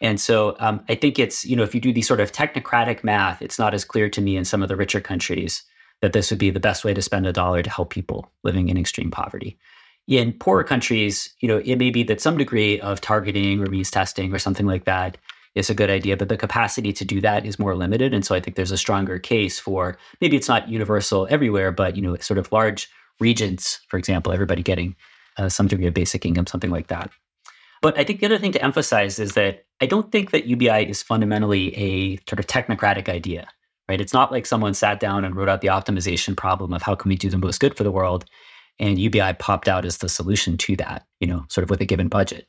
And 0.00 0.20
so 0.20 0.56
um, 0.58 0.84
I 0.88 0.94
think 0.94 1.18
it's 1.18 1.44
you 1.44 1.56
know 1.56 1.62
if 1.62 1.74
you 1.74 1.80
do 1.80 1.92
these 1.92 2.08
sort 2.08 2.20
of 2.20 2.32
technocratic 2.32 3.04
math, 3.04 3.40
it's 3.42 3.58
not 3.58 3.74
as 3.74 3.84
clear 3.84 4.08
to 4.10 4.20
me 4.20 4.36
in 4.36 4.44
some 4.44 4.62
of 4.62 4.68
the 4.68 4.76
richer 4.76 5.00
countries 5.00 5.62
that 6.00 6.12
this 6.12 6.30
would 6.30 6.38
be 6.38 6.50
the 6.50 6.60
best 6.60 6.84
way 6.84 6.92
to 6.92 7.02
spend 7.02 7.26
a 7.26 7.32
dollar 7.32 7.62
to 7.62 7.70
help 7.70 7.90
people 7.90 8.30
living 8.42 8.68
in 8.68 8.76
extreme 8.76 9.10
poverty. 9.10 9.56
In 10.08 10.32
poorer 10.32 10.64
countries, 10.64 11.32
you 11.40 11.46
know, 11.46 11.58
it 11.58 11.76
may 11.76 11.90
be 11.90 12.02
that 12.04 12.20
some 12.20 12.36
degree 12.36 12.80
of 12.80 13.00
targeting 13.00 13.62
or 13.62 13.66
means 13.66 13.90
testing 13.90 14.34
or 14.34 14.40
something 14.40 14.66
like 14.66 14.84
that 14.84 15.16
is 15.54 15.68
a 15.68 15.74
good 15.74 15.90
idea, 15.90 16.16
but 16.16 16.28
the 16.28 16.36
capacity 16.36 16.92
to 16.92 17.04
do 17.04 17.20
that 17.20 17.44
is 17.44 17.58
more 17.58 17.74
limited. 17.74 18.14
And 18.14 18.24
so 18.24 18.34
I 18.34 18.40
think 18.40 18.56
there's 18.56 18.70
a 18.70 18.78
stronger 18.78 19.18
case 19.18 19.58
for 19.58 19.98
maybe 20.20 20.36
it's 20.36 20.48
not 20.48 20.68
universal 20.68 21.26
everywhere, 21.30 21.72
but 21.72 21.96
you 21.96 22.02
know, 22.02 22.16
sort 22.18 22.38
of 22.38 22.50
large 22.52 22.88
regions, 23.20 23.80
for 23.88 23.98
example, 23.98 24.32
everybody 24.32 24.62
getting 24.62 24.96
uh, 25.36 25.48
some 25.48 25.68
degree 25.68 25.86
of 25.86 25.94
basic 25.94 26.24
income, 26.24 26.46
something 26.46 26.70
like 26.70 26.88
that. 26.88 27.10
But 27.82 27.98
I 27.98 28.04
think 28.04 28.20
the 28.20 28.26
other 28.26 28.38
thing 28.38 28.52
to 28.52 28.64
emphasize 28.64 29.18
is 29.18 29.34
that 29.34 29.64
I 29.80 29.86
don't 29.86 30.12
think 30.12 30.30
that 30.30 30.46
UBI 30.46 30.88
is 30.88 31.02
fundamentally 31.02 31.76
a 31.76 32.16
sort 32.28 32.38
of 32.38 32.46
technocratic 32.46 33.08
idea, 33.08 33.48
right? 33.88 34.00
It's 34.00 34.12
not 34.12 34.30
like 34.30 34.46
someone 34.46 34.72
sat 34.72 35.00
down 35.00 35.24
and 35.24 35.34
wrote 35.34 35.48
out 35.48 35.60
the 35.60 35.68
optimization 35.68 36.36
problem 36.36 36.72
of 36.72 36.82
how 36.82 36.94
can 36.94 37.08
we 37.08 37.16
do 37.16 37.28
the 37.28 37.38
most 37.38 37.60
good 37.60 37.76
for 37.76 37.82
the 37.82 37.90
world, 37.90 38.24
and 38.78 38.98
UBI 38.98 39.34
popped 39.34 39.68
out 39.68 39.84
as 39.84 39.98
the 39.98 40.08
solution 40.08 40.56
to 40.58 40.76
that, 40.76 41.06
you 41.20 41.26
know, 41.26 41.44
sort 41.48 41.64
of 41.64 41.70
with 41.70 41.80
a 41.80 41.84
given 41.84 42.08
budget. 42.08 42.46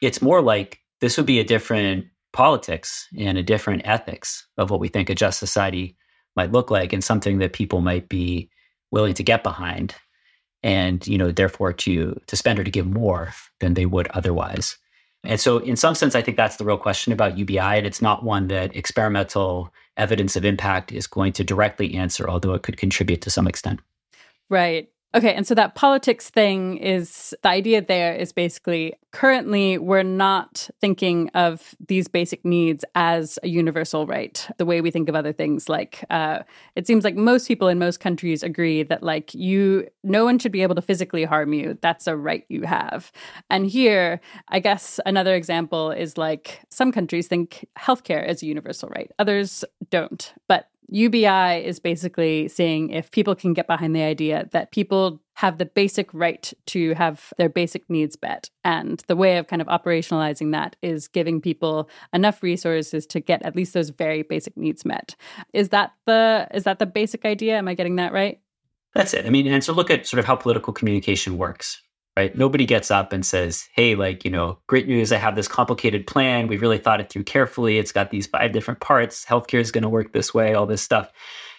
It's 0.00 0.22
more 0.22 0.40
like 0.40 0.78
this 1.00 1.16
would 1.16 1.26
be 1.26 1.40
a 1.40 1.44
different 1.44 2.06
politics 2.32 3.08
and 3.18 3.38
a 3.38 3.42
different 3.42 3.82
ethics 3.84 4.46
of 4.56 4.70
what 4.70 4.80
we 4.80 4.88
think 4.88 5.10
a 5.10 5.14
just 5.14 5.38
society 5.38 5.96
might 6.36 6.52
look 6.52 6.70
like 6.70 6.92
and 6.92 7.04
something 7.04 7.38
that 7.38 7.52
people 7.52 7.80
might 7.80 8.08
be 8.08 8.48
willing 8.90 9.14
to 9.14 9.22
get 9.22 9.42
behind 9.42 9.94
and 10.62 11.06
you 11.06 11.18
know 11.18 11.30
therefore 11.30 11.72
to 11.72 12.18
to 12.26 12.36
spend 12.36 12.58
or 12.58 12.64
to 12.64 12.70
give 12.70 12.86
more 12.86 13.32
than 13.60 13.74
they 13.74 13.86
would 13.86 14.08
otherwise. 14.08 14.76
And 15.24 15.38
so 15.38 15.58
in 15.58 15.76
some 15.76 15.94
sense 15.94 16.14
i 16.14 16.22
think 16.22 16.36
that's 16.36 16.56
the 16.56 16.64
real 16.64 16.78
question 16.78 17.12
about 17.12 17.38
ubi 17.38 17.58
and 17.58 17.86
it's 17.86 18.02
not 18.02 18.24
one 18.24 18.48
that 18.48 18.74
experimental 18.74 19.72
evidence 19.96 20.36
of 20.36 20.44
impact 20.44 20.90
is 20.92 21.06
going 21.06 21.32
to 21.34 21.44
directly 21.44 21.94
answer 21.94 22.28
although 22.28 22.54
it 22.54 22.62
could 22.62 22.76
contribute 22.76 23.22
to 23.22 23.30
some 23.30 23.46
extent. 23.46 23.80
Right 24.48 24.91
Okay, 25.14 25.34
and 25.34 25.46
so 25.46 25.54
that 25.56 25.74
politics 25.74 26.30
thing 26.30 26.78
is 26.78 27.34
the 27.42 27.50
idea 27.50 27.82
there 27.82 28.14
is 28.14 28.32
basically 28.32 28.94
currently 29.10 29.76
we're 29.76 30.02
not 30.02 30.70
thinking 30.80 31.28
of 31.34 31.74
these 31.86 32.08
basic 32.08 32.42
needs 32.46 32.82
as 32.94 33.38
a 33.42 33.48
universal 33.48 34.06
right 34.06 34.48
the 34.56 34.64
way 34.64 34.80
we 34.80 34.90
think 34.90 35.10
of 35.10 35.14
other 35.14 35.34
things 35.34 35.68
like 35.68 36.02
uh, 36.08 36.38
it 36.76 36.86
seems 36.86 37.04
like 37.04 37.14
most 37.14 37.46
people 37.46 37.68
in 37.68 37.78
most 37.78 38.00
countries 38.00 38.42
agree 38.42 38.82
that 38.82 39.02
like 39.02 39.34
you 39.34 39.86
no 40.02 40.24
one 40.24 40.38
should 40.38 40.50
be 40.52 40.62
able 40.62 40.74
to 40.74 40.80
physically 40.80 41.24
harm 41.24 41.52
you. 41.52 41.76
That's 41.82 42.06
a 42.06 42.16
right 42.16 42.46
you 42.48 42.62
have. 42.62 43.12
And 43.50 43.66
here 43.66 44.18
i 44.48 44.58
guess 44.58 44.98
another 45.04 45.34
example 45.34 45.90
is 45.90 46.16
like 46.16 46.60
some 46.70 46.90
countries 46.90 47.26
think 47.28 47.68
healthcare 47.78 48.26
is 48.26 48.42
a 48.42 48.46
universal 48.46 48.88
right. 48.88 49.10
Others 49.18 49.62
don't. 49.90 50.32
But 50.48 50.68
UBI 50.92 51.64
is 51.64 51.80
basically 51.80 52.48
saying 52.48 52.90
if 52.90 53.10
people 53.10 53.34
can 53.34 53.54
get 53.54 53.66
behind 53.66 53.96
the 53.96 54.02
idea 54.02 54.48
that 54.52 54.72
people 54.72 55.20
have 55.34 55.56
the 55.56 55.64
basic 55.64 56.12
right 56.12 56.52
to 56.66 56.92
have 56.94 57.32
their 57.38 57.48
basic 57.48 57.88
needs 57.88 58.16
met. 58.20 58.50
And 58.62 59.02
the 59.08 59.16
way 59.16 59.38
of 59.38 59.46
kind 59.46 59.62
of 59.62 59.68
operationalizing 59.68 60.52
that 60.52 60.76
is 60.82 61.08
giving 61.08 61.40
people 61.40 61.88
enough 62.12 62.42
resources 62.42 63.06
to 63.06 63.20
get 63.20 63.42
at 63.42 63.56
least 63.56 63.72
those 63.72 63.88
very 63.88 64.22
basic 64.22 64.56
needs 64.56 64.84
met. 64.84 65.16
Is 65.54 65.70
that 65.70 65.92
the 66.06 66.46
is 66.52 66.64
that 66.64 66.78
the 66.78 66.86
basic 66.86 67.24
idea? 67.24 67.56
Am 67.56 67.68
I 67.68 67.74
getting 67.74 67.96
that 67.96 68.12
right? 68.12 68.40
That's 68.94 69.14
it. 69.14 69.24
I 69.24 69.30
mean, 69.30 69.46
and 69.46 69.64
so 69.64 69.72
look 69.72 69.90
at 69.90 70.06
sort 70.06 70.18
of 70.18 70.26
how 70.26 70.36
political 70.36 70.74
communication 70.74 71.38
works, 71.38 71.80
right? 72.16 72.36
Nobody 72.36 72.66
gets 72.66 72.90
up 72.90 73.12
and 73.12 73.24
says, 73.24 73.68
hey, 73.74 73.94
like, 73.94 74.24
you 74.24 74.30
know, 74.30 74.58
great 74.66 74.86
news, 74.86 75.12
I 75.12 75.16
have 75.16 75.34
this 75.34 75.48
complicated 75.48 76.06
plan. 76.06 76.46
We 76.46 76.58
really 76.58 76.78
thought 76.78 77.00
it 77.00 77.08
through 77.10 77.24
carefully. 77.24 77.78
It's 77.78 77.92
got 77.92 78.10
these 78.10 78.26
five 78.26 78.52
different 78.52 78.80
parts. 78.80 79.24
Healthcare 79.24 79.60
is 79.60 79.72
going 79.72 79.82
to 79.82 79.88
work 79.88 80.12
this 80.12 80.34
way, 80.34 80.54
all 80.54 80.66
this 80.66 80.82
stuff. 80.82 81.10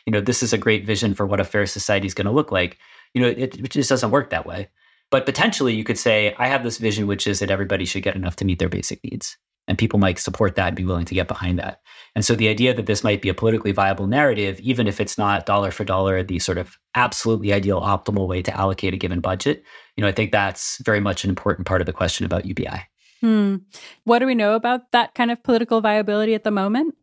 You 0.06 0.12
know, 0.12 0.22
this 0.22 0.44
is 0.44 0.54
a 0.54 0.58
great 0.58 0.86
vision 0.86 1.14
for 1.14 1.26
what 1.26 1.40
a 1.40 1.46
fair 1.46 1.66
society 1.66 2.08
is 2.08 2.14
going 2.14 2.26
to 2.26 2.32
look 2.32 2.52
like. 2.52 2.78
You 3.14 3.22
know, 3.22 3.30
it, 3.30 3.58
it 3.58 3.70
just 3.70 3.90
doesn't 3.90 4.12
work 4.12 4.30
that 4.30 4.46
way. 4.46 4.70
But 5.10 5.26
potentially 5.26 5.74
you 5.74 5.84
could 5.84 5.98
say, 5.98 6.36
I 6.38 6.48
have 6.48 6.64
this 6.64 6.78
vision, 6.78 7.08
which 7.08 7.28
is 7.28 7.40
that 7.40 7.52
everybody 7.52 7.86
should 7.86 8.04
get 8.04 8.16
enough 8.16 8.36
to 8.38 8.46
meet 8.46 8.60
their 8.60 8.70
basic 8.70 9.04
needs. 9.04 9.38
And 9.68 9.78
people 9.78 10.00
might 10.00 10.20
support 10.20 10.56
that 10.56 10.68
and 10.68 10.76
be 10.76 10.84
willing 10.84 11.06
to 11.06 11.14
get 11.14 11.28
behind 11.28 11.58
that. 11.60 11.82
And 12.16 12.26
so 12.26 12.36
the 12.36 12.50
idea 12.50 12.74
that 12.74 12.86
this 12.86 13.04
might 13.04 13.22
be 13.22 13.30
a 13.30 13.34
politically 13.34 13.72
viable 13.72 14.08
narrative, 14.08 14.60
even 14.60 14.88
if 14.88 15.00
it's 15.00 15.18
not 15.18 15.46
dollar 15.46 15.72
for 15.72 15.86
dollar 15.86 16.22
the 16.22 16.40
sort 16.40 16.58
of 16.58 16.78
absolutely 16.96 17.54
ideal, 17.54 17.80
optimal 17.80 18.28
way 18.28 18.42
to 18.42 18.56
allocate 18.58 18.94
a 18.94 18.98
given 18.98 19.22
budget, 19.22 19.64
you 19.96 20.02
know, 20.02 20.08
I 20.08 20.12
think 20.12 20.32
that's 20.32 20.78
very 20.80 21.00
much 21.00 21.24
an 21.24 21.30
important 21.30 21.68
part 21.68 21.82
of 21.82 21.86
the 21.86 21.94
question 21.94 22.26
about 22.26 22.46
UBI. 22.46 22.88
Hmm. 23.22 23.58
What 24.04 24.20
do 24.20 24.26
we 24.26 24.36
know 24.36 24.56
about 24.56 24.92
that 24.92 25.16
kind 25.16 25.32
of 25.32 25.42
political 25.44 25.82
viability 25.82 26.34
at 26.34 26.44
the 26.44 26.52
moment? 26.52 26.96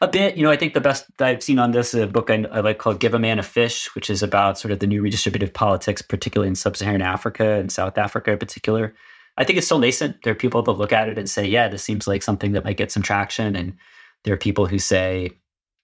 A 0.00 0.08
bit, 0.08 0.36
you 0.36 0.42
know, 0.42 0.50
I 0.50 0.56
think 0.56 0.74
the 0.74 0.80
best 0.80 1.06
I've 1.18 1.42
seen 1.42 1.58
on 1.58 1.70
this 1.70 1.94
is 1.94 2.02
a 2.02 2.06
book 2.06 2.30
I, 2.30 2.44
I, 2.52 2.60
like 2.60 2.78
called 2.78 3.00
Give 3.00 3.14
a 3.14 3.18
Man 3.18 3.38
a 3.38 3.42
Fish, 3.42 3.92
which 3.94 4.10
is 4.10 4.22
about 4.22 4.58
sort 4.58 4.70
of 4.70 4.80
the 4.80 4.86
new 4.86 5.02
redistributive 5.02 5.52
politics, 5.54 6.02
particularly 6.02 6.48
in 6.48 6.54
sub 6.54 6.76
Saharan 6.76 7.00
Africa 7.02 7.52
and 7.52 7.72
South 7.72 7.96
Africa 7.96 8.32
in 8.32 8.38
particular. 8.38 8.94
I 9.36 9.44
think 9.44 9.56
it's 9.56 9.66
still 9.66 9.78
nascent. 9.78 10.22
There 10.22 10.32
are 10.32 10.36
people 10.36 10.62
that 10.62 10.72
look 10.72 10.92
at 10.92 11.08
it 11.08 11.18
and 11.18 11.28
say, 11.28 11.44
yeah, 11.44 11.68
this 11.68 11.82
seems 11.82 12.06
like 12.06 12.22
something 12.22 12.52
that 12.52 12.64
might 12.64 12.76
get 12.76 12.92
some 12.92 13.02
traction. 13.02 13.56
And 13.56 13.76
there 14.24 14.34
are 14.34 14.38
people 14.38 14.66
who 14.66 14.78
say, 14.78 15.30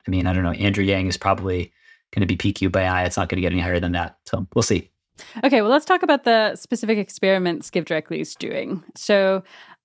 I 0.06 0.10
mean, 0.10 0.26
I 0.26 0.32
don't 0.32 0.44
know, 0.44 0.52
Andrew 0.52 0.84
Yang 0.84 1.08
is 1.08 1.16
probably 1.16 1.72
going 2.12 2.20
to 2.20 2.26
be 2.26 2.36
peak 2.36 2.60
UBI. 2.60 3.04
It's 3.04 3.16
not 3.16 3.28
going 3.28 3.36
to 3.36 3.42
get 3.42 3.52
any 3.52 3.62
higher 3.62 3.80
than 3.80 3.92
that. 3.92 4.18
So 4.26 4.46
we'll 4.54 4.62
see. 4.62 4.89
Okay, 5.44 5.62
well, 5.62 5.70
let's 5.70 5.84
talk 5.84 6.02
about 6.02 6.24
the 6.24 6.56
specific 6.56 6.98
experiments 6.98 7.70
GiveDirectly 7.70 8.20
is 8.20 8.34
doing. 8.34 8.82
So 8.94 9.42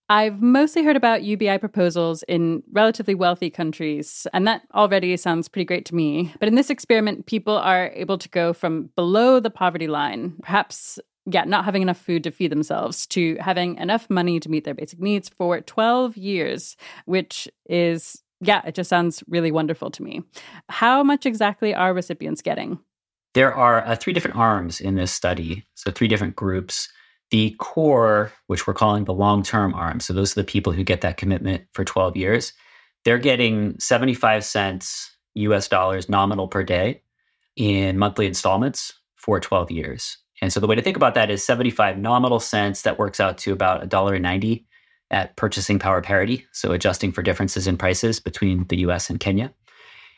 I've 0.08 0.42
mostly 0.42 0.84
heard 0.84 0.96
about 0.96 1.24
UBI 1.24 1.58
proposals 1.58 2.24
in 2.28 2.62
relatively 2.72 3.16
wealthy 3.16 3.50
countries, 3.50 4.28
and 4.34 4.48
that 4.48 4.62
already 4.74 5.18
sounds 5.18 5.48
pretty 5.48 5.66
great 5.66 5.86
to 5.86 5.96
me. 5.96 6.34
But 6.40 6.48
in 6.48 6.56
this 6.56 6.70
experiment, 6.70 7.26
people 7.26 7.58
are 7.58 7.92
able 7.96 8.20
to 8.20 8.30
go 8.30 8.54
from 8.54 8.92
below 8.96 9.40
the 9.40 9.50
poverty 9.50 9.88
line, 9.88 10.36
perhaps 10.44 11.00
yeah, 11.26 11.44
not 11.44 11.66
having 11.66 11.82
enough 11.82 11.98
food 11.98 12.24
to 12.24 12.32
feed 12.32 12.52
themselves 12.52 13.08
to 13.08 13.36
having 13.40 13.78
enough 13.78 14.10
money 14.12 14.40
to 14.40 14.50
meet 14.50 14.64
their 14.64 14.76
basic 14.76 15.00
needs 15.00 15.28
for 15.28 15.60
12 15.60 16.16
years, 16.18 16.78
which 17.06 17.48
is, 17.68 18.22
yeah, 18.42 18.62
it 18.66 18.76
just 18.76 18.92
sounds 18.92 19.24
really 19.28 19.52
wonderful 19.52 19.90
to 19.90 20.04
me. 20.04 20.22
How 20.70 21.02
much 21.02 21.26
exactly 21.26 21.74
are 21.74 21.96
recipients 21.96 22.44
getting? 22.44 22.78
There 23.36 23.54
are 23.54 23.86
uh, 23.86 23.98
three 23.98 24.14
different 24.14 24.38
arms 24.38 24.80
in 24.80 24.96
this 24.96 25.12
study, 25.12 25.66
so 25.76 25.92
three 25.92 26.08
different 26.08 26.38
groups. 26.38 26.88
The 27.32 27.54
core, 27.60 28.32
which 28.48 28.66
we're 28.66 28.74
calling 28.74 29.04
the 29.04 29.14
long 29.14 29.44
term 29.44 29.74
arm, 29.74 30.00
so 30.00 30.14
those 30.14 30.32
are 30.32 30.42
the 30.42 30.46
people 30.46 30.72
who 30.72 30.86
get 30.86 31.02
that 31.02 31.18
commitment 31.18 31.66
for 31.74 31.84
12 31.84 32.16
years, 32.16 32.54
they're 33.04 33.18
getting 33.18 33.78
75 33.78 34.46
cents 34.46 35.18
US 35.34 35.68
dollars 35.68 36.08
nominal 36.08 36.48
per 36.48 36.64
day 36.64 37.02
in 37.58 37.98
monthly 37.98 38.26
installments 38.26 38.94
for 39.18 39.42
12 39.42 39.70
years. 39.70 40.18
And 40.42 40.54
so 40.54 40.62
the 40.62 40.68
way 40.68 40.76
to 40.76 40.82
think 40.82 40.96
about 40.96 41.16
that 41.16 41.30
is 41.30 41.44
75 41.44 41.98
nominal 41.98 42.40
cents, 42.40 42.84
that 42.84 43.00
works 43.00 43.20
out 43.20 43.38
to 43.40 43.52
about 43.52 43.88
$1.90 43.90 44.64
at 45.12 45.36
purchasing 45.36 45.78
power 45.78 46.02
parity. 46.02 46.46
So 46.54 46.72
adjusting 46.72 47.12
for 47.12 47.22
differences 47.22 47.68
in 47.68 47.76
prices 47.76 48.22
between 48.22 48.66
the 48.70 48.78
US 48.78 49.10
and 49.10 49.20
Kenya. 49.20 49.54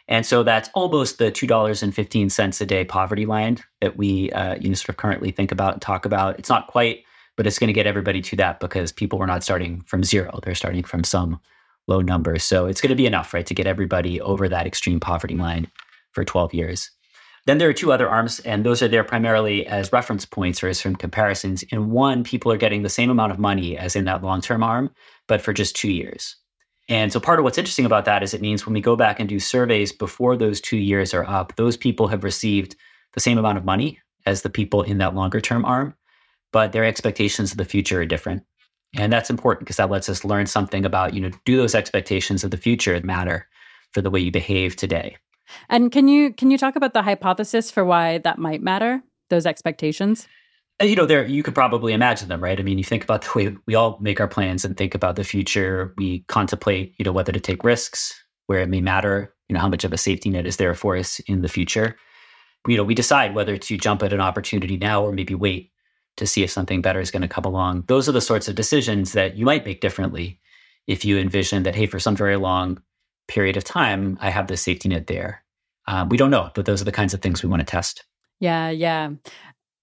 And 0.08 0.26
so 0.26 0.44
that's 0.44 0.70
almost 0.74 1.18
the 1.18 1.32
$2.15 1.32 2.62
a 2.62 2.66
day 2.66 2.86
poverty 2.86 3.26
line 3.26 3.58
that 3.82 3.98
we 3.98 4.32
uh, 4.32 4.56
you 4.56 4.70
know, 4.70 4.76
sort 4.76 4.90
of 4.90 4.98
currently 4.98 5.32
think 5.32 5.52
about 5.52 5.74
and 5.74 5.82
talk 5.82 6.06
about. 6.06 6.40
It's 6.40 6.50
not 6.50 6.68
quite, 6.68 7.04
but 7.36 7.46
it's 7.46 7.60
going 7.60 7.68
to 7.68 7.74
get 7.74 7.88
everybody 7.88 8.22
to 8.22 8.36
that 8.38 8.60
because 8.60 8.92
people 8.92 9.20
were 9.20 9.28
not 9.28 9.44
starting 9.44 9.82
from 9.82 10.04
zero. 10.04 10.40
They're 10.44 10.56
starting 10.56 10.84
from 10.84 11.04
some 11.04 11.40
low 11.88 12.02
number. 12.02 12.40
So 12.40 12.68
it's 12.68 12.82
going 12.82 12.90
to 12.90 12.96
be 12.96 13.06
enough, 13.06 13.34
right, 13.34 13.46
to 13.46 13.54
get 13.54 13.68
everybody 13.68 14.22
over 14.22 14.48
that 14.48 14.68
extreme 14.68 15.00
poverty 15.00 15.36
line 15.36 15.70
for 16.12 16.24
12 16.24 16.54
years. 16.54 16.92
Then 17.46 17.60
there 17.60 17.70
are 17.70 17.74
two 17.74 17.94
other 17.94 18.10
arms, 18.10 18.42
and 18.42 18.66
those 18.66 18.82
are 18.82 18.90
there 18.90 19.06
primarily 19.06 19.66
as 19.68 19.94
reference 19.94 20.26
points 20.26 20.62
or 20.62 20.68
as 20.68 20.82
from 20.82 20.98
comparisons. 20.98 21.64
In 21.64 21.92
one, 21.92 22.26
people 22.26 22.52
are 22.52 22.58
getting 22.58 22.82
the 22.82 22.90
same 22.90 23.10
amount 23.10 23.32
of 23.32 23.40
money 23.40 23.78
as 23.78 23.96
in 23.96 24.04
that 24.04 24.22
long 24.22 24.42
term 24.42 24.64
arm, 24.64 24.90
but 25.28 25.42
for 25.42 25.54
just 25.54 25.76
two 25.76 25.92
years. 25.92 26.36
And 26.90 27.12
so 27.12 27.20
part 27.20 27.40
of 27.40 27.44
what's 27.44 27.58
interesting 27.58 27.86
about 27.86 28.06
that 28.06 28.24
is 28.24 28.34
it 28.34 28.42
means 28.42 28.66
when 28.66 28.74
we 28.74 28.82
go 28.82 28.96
back 28.96 29.20
and 29.20 29.28
do 29.28 29.40
surveys 29.40 29.92
before 29.92 30.38
those 30.38 30.62
two 30.62 30.78
years 30.78 31.14
are 31.14 31.28
up, 31.28 31.56
those 31.56 31.76
people 31.76 32.08
have 32.08 32.24
received 32.24 32.76
the 33.14 33.20
same 33.20 33.38
amount 33.38 33.58
of 33.58 33.66
money 33.66 34.00
as 34.26 34.42
the 34.42 34.50
people 34.50 34.84
in 34.84 34.98
that 35.00 35.16
longer 35.16 35.42
term 35.42 35.66
arm, 35.66 35.96
but 36.52 36.72
their 36.72 36.86
expectations 36.86 37.52
of 37.52 37.58
the 37.58 37.66
future 37.66 38.02
are 38.02 38.06
different. 38.06 38.44
And 38.96 39.12
that's 39.12 39.30
important 39.30 39.66
because 39.66 39.78
that 39.78 39.90
lets 39.90 40.08
us 40.08 40.24
learn 40.24 40.46
something 40.46 40.86
about, 40.86 41.14
you 41.14 41.22
know, 41.22 41.32
do 41.46 41.58
those 41.58 41.76
expectations 41.76 42.44
of 42.44 42.52
the 42.52 42.58
future 42.58 43.00
matter 43.04 43.48
for 43.94 44.02
the 44.02 44.10
way 44.10 44.20
you 44.20 44.32
behave 44.32 44.76
today? 44.76 45.18
And 45.70 45.92
can 45.92 46.08
you 46.08 46.34
can 46.34 46.52
you 46.52 46.58
talk 46.58 46.76
about 46.76 46.94
the 46.94 47.02
hypothesis 47.02 47.72
for 47.72 47.86
why 47.86 48.20
that 48.20 48.38
might 48.38 48.62
matter? 48.62 49.02
Those 49.30 49.46
expectations. 49.46 50.28
Uh, 50.82 50.86
you 50.86 50.96
know, 50.96 51.06
there 51.06 51.26
you 51.26 51.42
could 51.44 51.56
probably 51.56 51.94
imagine 51.94 52.30
them, 52.30 52.42
right? 52.42 52.60
I 52.60 52.64
mean, 52.64 52.78
you 52.78 52.84
think 52.84 53.04
about 53.04 53.24
the 53.24 53.32
way 53.36 53.58
we 53.66 53.76
all 53.76 53.98
make 54.00 54.20
our 54.20 54.28
plans 54.28 54.64
and 54.64 54.78
think 54.78 54.94
about 54.94 55.16
the 55.16 55.24
future. 55.24 55.94
We 55.98 56.20
contemplate, 56.28 56.94
you 56.98 57.06
know, 57.06 57.12
whether 57.12 57.32
to 57.32 57.40
take 57.40 57.64
risks, 57.64 58.14
where 58.46 58.60
it 58.60 58.70
may 58.70 58.82
matter, 58.82 59.34
you 59.50 59.54
know, 59.54 59.60
how 59.60 59.70
much 59.70 59.84
of 59.84 59.94
a 59.94 59.98
safety 59.98 60.30
net 60.30 60.46
is 60.46 60.58
there 60.58 60.74
for 60.76 60.96
us 60.96 61.20
in 61.22 61.42
the 61.42 61.48
future. 61.48 61.98
You 62.68 62.78
know, 62.78 62.84
we 62.84 62.96
decide 62.96 63.34
whether 63.34 63.58
to 63.58 63.78
jump 63.78 64.04
at 64.04 64.14
an 64.14 64.22
opportunity 64.22 64.78
now 64.78 65.04
or 65.04 65.12
maybe 65.12 65.34
wait 65.36 65.72
to 66.18 66.28
see 66.28 66.44
if 66.44 66.52
something 66.52 66.82
better 66.82 67.00
is 67.00 67.12
going 67.12 67.22
to 67.22 67.28
come 67.28 67.46
along. 67.46 67.86
Those 67.88 68.10
are 68.10 68.12
the 68.12 68.22
sorts 68.22 68.48
of 68.48 68.56
decisions 68.56 69.14
that 69.14 69.38
you 69.38 69.46
might 69.46 69.66
make 69.66 69.82
differently 69.82 70.40
if 70.88 71.06
you 71.06 71.18
envision 71.18 71.64
that, 71.64 71.76
hey, 71.76 71.86
for 71.86 72.00
some 72.00 72.16
very 72.16 72.38
long 72.38 72.82
period 73.28 73.58
of 73.58 73.64
time, 73.64 74.18
I 74.22 74.30
have 74.30 74.48
this 74.48 74.62
safety 74.62 74.90
net 74.90 75.08
there. 75.08 75.44
Um, 75.86 76.10
we 76.10 76.18
don't 76.18 76.32
know, 76.32 76.50
but 76.56 76.66
those 76.66 76.82
are 76.82 76.86
the 76.86 76.92
kinds 76.92 77.14
of 77.14 77.22
things 77.22 77.44
we 77.44 77.50
want 77.50 77.62
to 77.62 77.66
test. 77.66 78.04
Yeah, 78.40 78.70
yeah. 78.70 79.12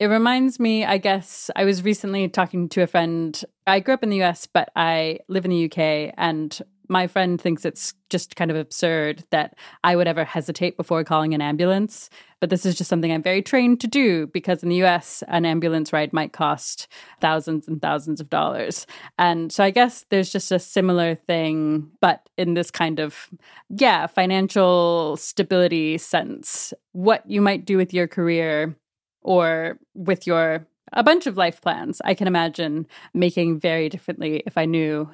It 0.04 0.08
reminds 0.08 0.60
me, 0.60 0.84
I 0.84 0.98
guess, 0.98 1.50
I 1.56 1.64
was 1.64 1.82
recently 1.82 2.28
talking 2.28 2.68
to 2.68 2.82
a 2.82 2.86
friend. 2.86 3.42
I 3.66 3.80
grew 3.80 3.94
up 3.94 4.02
in 4.02 4.10
the 4.10 4.22
US, 4.22 4.46
but 4.46 4.68
I 4.76 5.20
live 5.28 5.46
in 5.46 5.50
the 5.50 5.64
UK. 5.64 6.12
And 6.18 6.60
my 6.90 7.06
friend 7.06 7.40
thinks 7.40 7.64
it's 7.64 7.94
just 8.10 8.36
kind 8.36 8.50
of 8.50 8.56
absurd 8.58 9.24
that 9.30 9.56
I 9.82 9.96
would 9.96 10.06
ever 10.06 10.26
hesitate 10.26 10.76
before 10.76 11.04
calling 11.04 11.32
an 11.32 11.40
ambulance. 11.40 12.10
But 12.38 12.50
this 12.50 12.66
is 12.66 12.74
just 12.74 12.90
something 12.90 13.10
I'm 13.10 13.22
very 13.22 13.40
trained 13.40 13.80
to 13.80 13.86
do 13.86 14.26
because 14.26 14.62
in 14.62 14.68
the 14.68 14.84
US, 14.84 15.24
an 15.26 15.46
ambulance 15.46 15.90
ride 15.90 16.12
might 16.12 16.34
cost 16.34 16.86
thousands 17.22 17.66
and 17.66 17.80
thousands 17.80 18.20
of 18.20 18.28
dollars. 18.28 18.86
And 19.18 19.50
so 19.50 19.64
I 19.64 19.70
guess 19.70 20.04
there's 20.10 20.30
just 20.30 20.52
a 20.52 20.58
similar 20.58 21.14
thing, 21.14 21.90
but 22.02 22.28
in 22.36 22.52
this 22.52 22.70
kind 22.70 23.00
of, 23.00 23.30
yeah, 23.70 24.06
financial 24.06 25.16
stability 25.16 25.96
sense. 25.96 26.74
What 26.92 27.22
you 27.26 27.40
might 27.40 27.64
do 27.64 27.78
with 27.78 27.94
your 27.94 28.06
career 28.06 28.76
or 29.24 29.78
with 29.94 30.26
your 30.26 30.66
a 30.92 31.02
bunch 31.02 31.26
of 31.26 31.36
life 31.36 31.60
plans 31.60 32.00
I 32.04 32.14
can 32.14 32.28
imagine 32.28 32.86
making 33.12 33.58
very 33.58 33.88
differently 33.88 34.44
if 34.46 34.56
I 34.56 34.64
knew 34.64 35.10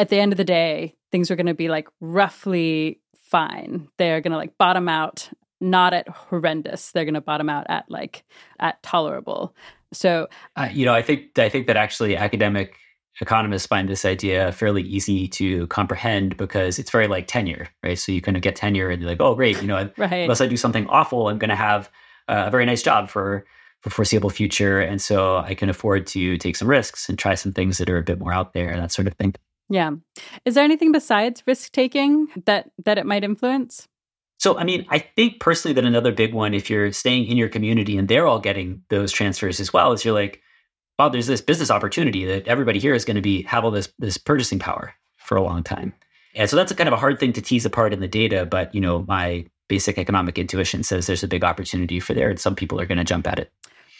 at 0.00 0.08
the 0.08 0.18
end 0.18 0.32
of 0.32 0.38
the 0.38 0.44
day, 0.44 0.94
things 1.12 1.28
were 1.28 1.36
going 1.36 1.44
to 1.44 1.54
be 1.54 1.68
like 1.68 1.86
roughly 2.00 3.00
fine. 3.22 3.86
They're 3.98 4.22
going 4.22 4.32
to 4.32 4.38
like 4.38 4.56
bottom 4.56 4.88
out, 4.88 5.28
not 5.60 5.92
at 5.92 6.08
horrendous. 6.08 6.92
They're 6.92 7.04
going 7.04 7.14
to 7.14 7.20
bottom 7.20 7.50
out 7.50 7.66
at 7.68 7.84
like 7.90 8.24
at 8.58 8.82
tolerable. 8.82 9.54
So, 9.92 10.28
uh, 10.56 10.70
you 10.72 10.86
know, 10.86 10.94
I 10.94 11.02
think 11.02 11.38
I 11.38 11.50
think 11.50 11.66
that 11.66 11.76
actually 11.76 12.16
academic 12.16 12.76
economists 13.20 13.66
find 13.66 13.90
this 13.90 14.06
idea 14.06 14.52
fairly 14.52 14.82
easy 14.82 15.28
to 15.28 15.66
comprehend 15.66 16.38
because 16.38 16.78
it's 16.78 16.90
very 16.90 17.06
like 17.06 17.26
tenure, 17.26 17.68
right? 17.82 17.98
So 17.98 18.10
you 18.10 18.22
kind 18.22 18.38
of 18.38 18.42
get 18.42 18.56
tenure 18.56 18.88
and 18.88 19.02
you're 19.02 19.10
like, 19.10 19.20
oh, 19.20 19.34
great, 19.34 19.60
you 19.60 19.68
know, 19.68 19.90
right. 19.98 20.22
unless 20.22 20.40
I 20.40 20.46
do 20.46 20.56
something 20.56 20.86
awful, 20.86 21.28
I'm 21.28 21.38
going 21.38 21.50
to 21.50 21.56
have 21.56 21.90
a 22.30 22.50
very 22.50 22.66
nice 22.66 22.82
job 22.82 23.08
for 23.08 23.44
for 23.80 23.90
foreseeable 23.90 24.30
future. 24.30 24.78
And 24.78 25.00
so 25.00 25.38
I 25.38 25.54
can 25.54 25.70
afford 25.70 26.06
to 26.08 26.36
take 26.36 26.56
some 26.56 26.68
risks 26.68 27.08
and 27.08 27.18
try 27.18 27.34
some 27.34 27.52
things 27.52 27.78
that 27.78 27.88
are 27.88 27.96
a 27.96 28.02
bit 28.02 28.18
more 28.18 28.32
out 28.32 28.52
there, 28.52 28.68
and 28.68 28.82
that 28.82 28.92
sort 28.92 29.06
of 29.06 29.14
thing. 29.14 29.34
Yeah. 29.70 29.92
Is 30.44 30.54
there 30.54 30.64
anything 30.64 30.92
besides 30.92 31.42
risk 31.46 31.72
taking 31.72 32.28
that 32.44 32.70
that 32.84 32.98
it 32.98 33.06
might 33.06 33.24
influence? 33.24 33.88
So, 34.38 34.58
I 34.58 34.64
mean, 34.64 34.86
I 34.88 34.98
think 34.98 35.38
personally 35.38 35.74
that 35.74 35.84
another 35.84 36.12
big 36.12 36.32
one, 36.32 36.54
if 36.54 36.70
you're 36.70 36.92
staying 36.92 37.26
in 37.26 37.36
your 37.36 37.48
community 37.48 37.98
and 37.98 38.08
they're 38.08 38.26
all 38.26 38.40
getting 38.40 38.82
those 38.88 39.12
transfers 39.12 39.60
as 39.60 39.72
well, 39.72 39.92
is 39.92 40.02
you're 40.02 40.14
like, 40.14 40.40
wow, 40.98 41.10
there's 41.10 41.26
this 41.26 41.42
business 41.42 41.70
opportunity 41.70 42.24
that 42.24 42.48
everybody 42.48 42.78
here 42.78 42.94
is 42.94 43.04
going 43.04 43.16
to 43.16 43.22
be 43.22 43.42
have 43.42 43.64
all 43.64 43.70
this 43.70 43.92
this 43.98 44.18
purchasing 44.18 44.58
power 44.58 44.94
for 45.16 45.36
a 45.36 45.42
long 45.42 45.62
time. 45.62 45.92
And 46.34 46.48
so 46.48 46.56
that's 46.56 46.72
a 46.72 46.74
kind 46.74 46.88
of 46.88 46.94
a 46.94 46.98
hard 46.98 47.18
thing 47.18 47.32
to 47.34 47.42
tease 47.42 47.64
apart 47.64 47.92
in 47.92 48.00
the 48.00 48.08
data, 48.08 48.46
but 48.46 48.74
you 48.74 48.80
know, 48.80 49.04
my 49.06 49.46
basic 49.70 49.96
economic 49.96 50.36
intuition 50.36 50.82
says 50.82 51.06
there's 51.06 51.22
a 51.22 51.28
big 51.28 51.44
opportunity 51.44 52.00
for 52.00 52.12
there 52.12 52.28
and 52.28 52.38
some 52.38 52.54
people 52.54 52.78
are 52.80 52.86
going 52.86 52.98
to 52.98 53.04
jump 53.04 53.26
at 53.26 53.38
it. 53.38 53.52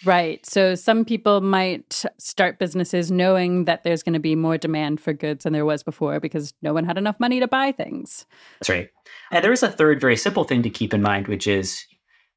Right. 0.04 0.44
So 0.44 0.74
some 0.74 1.04
people 1.04 1.40
might 1.42 2.04
start 2.18 2.58
businesses 2.58 3.10
knowing 3.10 3.66
that 3.66 3.84
there's 3.84 4.02
going 4.02 4.14
to 4.14 4.18
be 4.18 4.34
more 4.34 4.58
demand 4.58 5.00
for 5.00 5.12
goods 5.12 5.44
than 5.44 5.52
there 5.52 5.64
was 5.64 5.82
before 5.82 6.18
because 6.20 6.52
no 6.60 6.72
one 6.72 6.84
had 6.84 6.98
enough 6.98 7.20
money 7.20 7.38
to 7.38 7.46
buy 7.46 7.70
things. 7.70 8.26
That's 8.58 8.70
right. 8.70 8.88
And 9.30 9.44
there 9.44 9.52
is 9.52 9.62
a 9.62 9.70
third 9.70 10.00
very 10.00 10.16
simple 10.16 10.44
thing 10.44 10.62
to 10.62 10.70
keep 10.70 10.92
in 10.92 11.02
mind, 11.02 11.28
which 11.28 11.46
is 11.46 11.86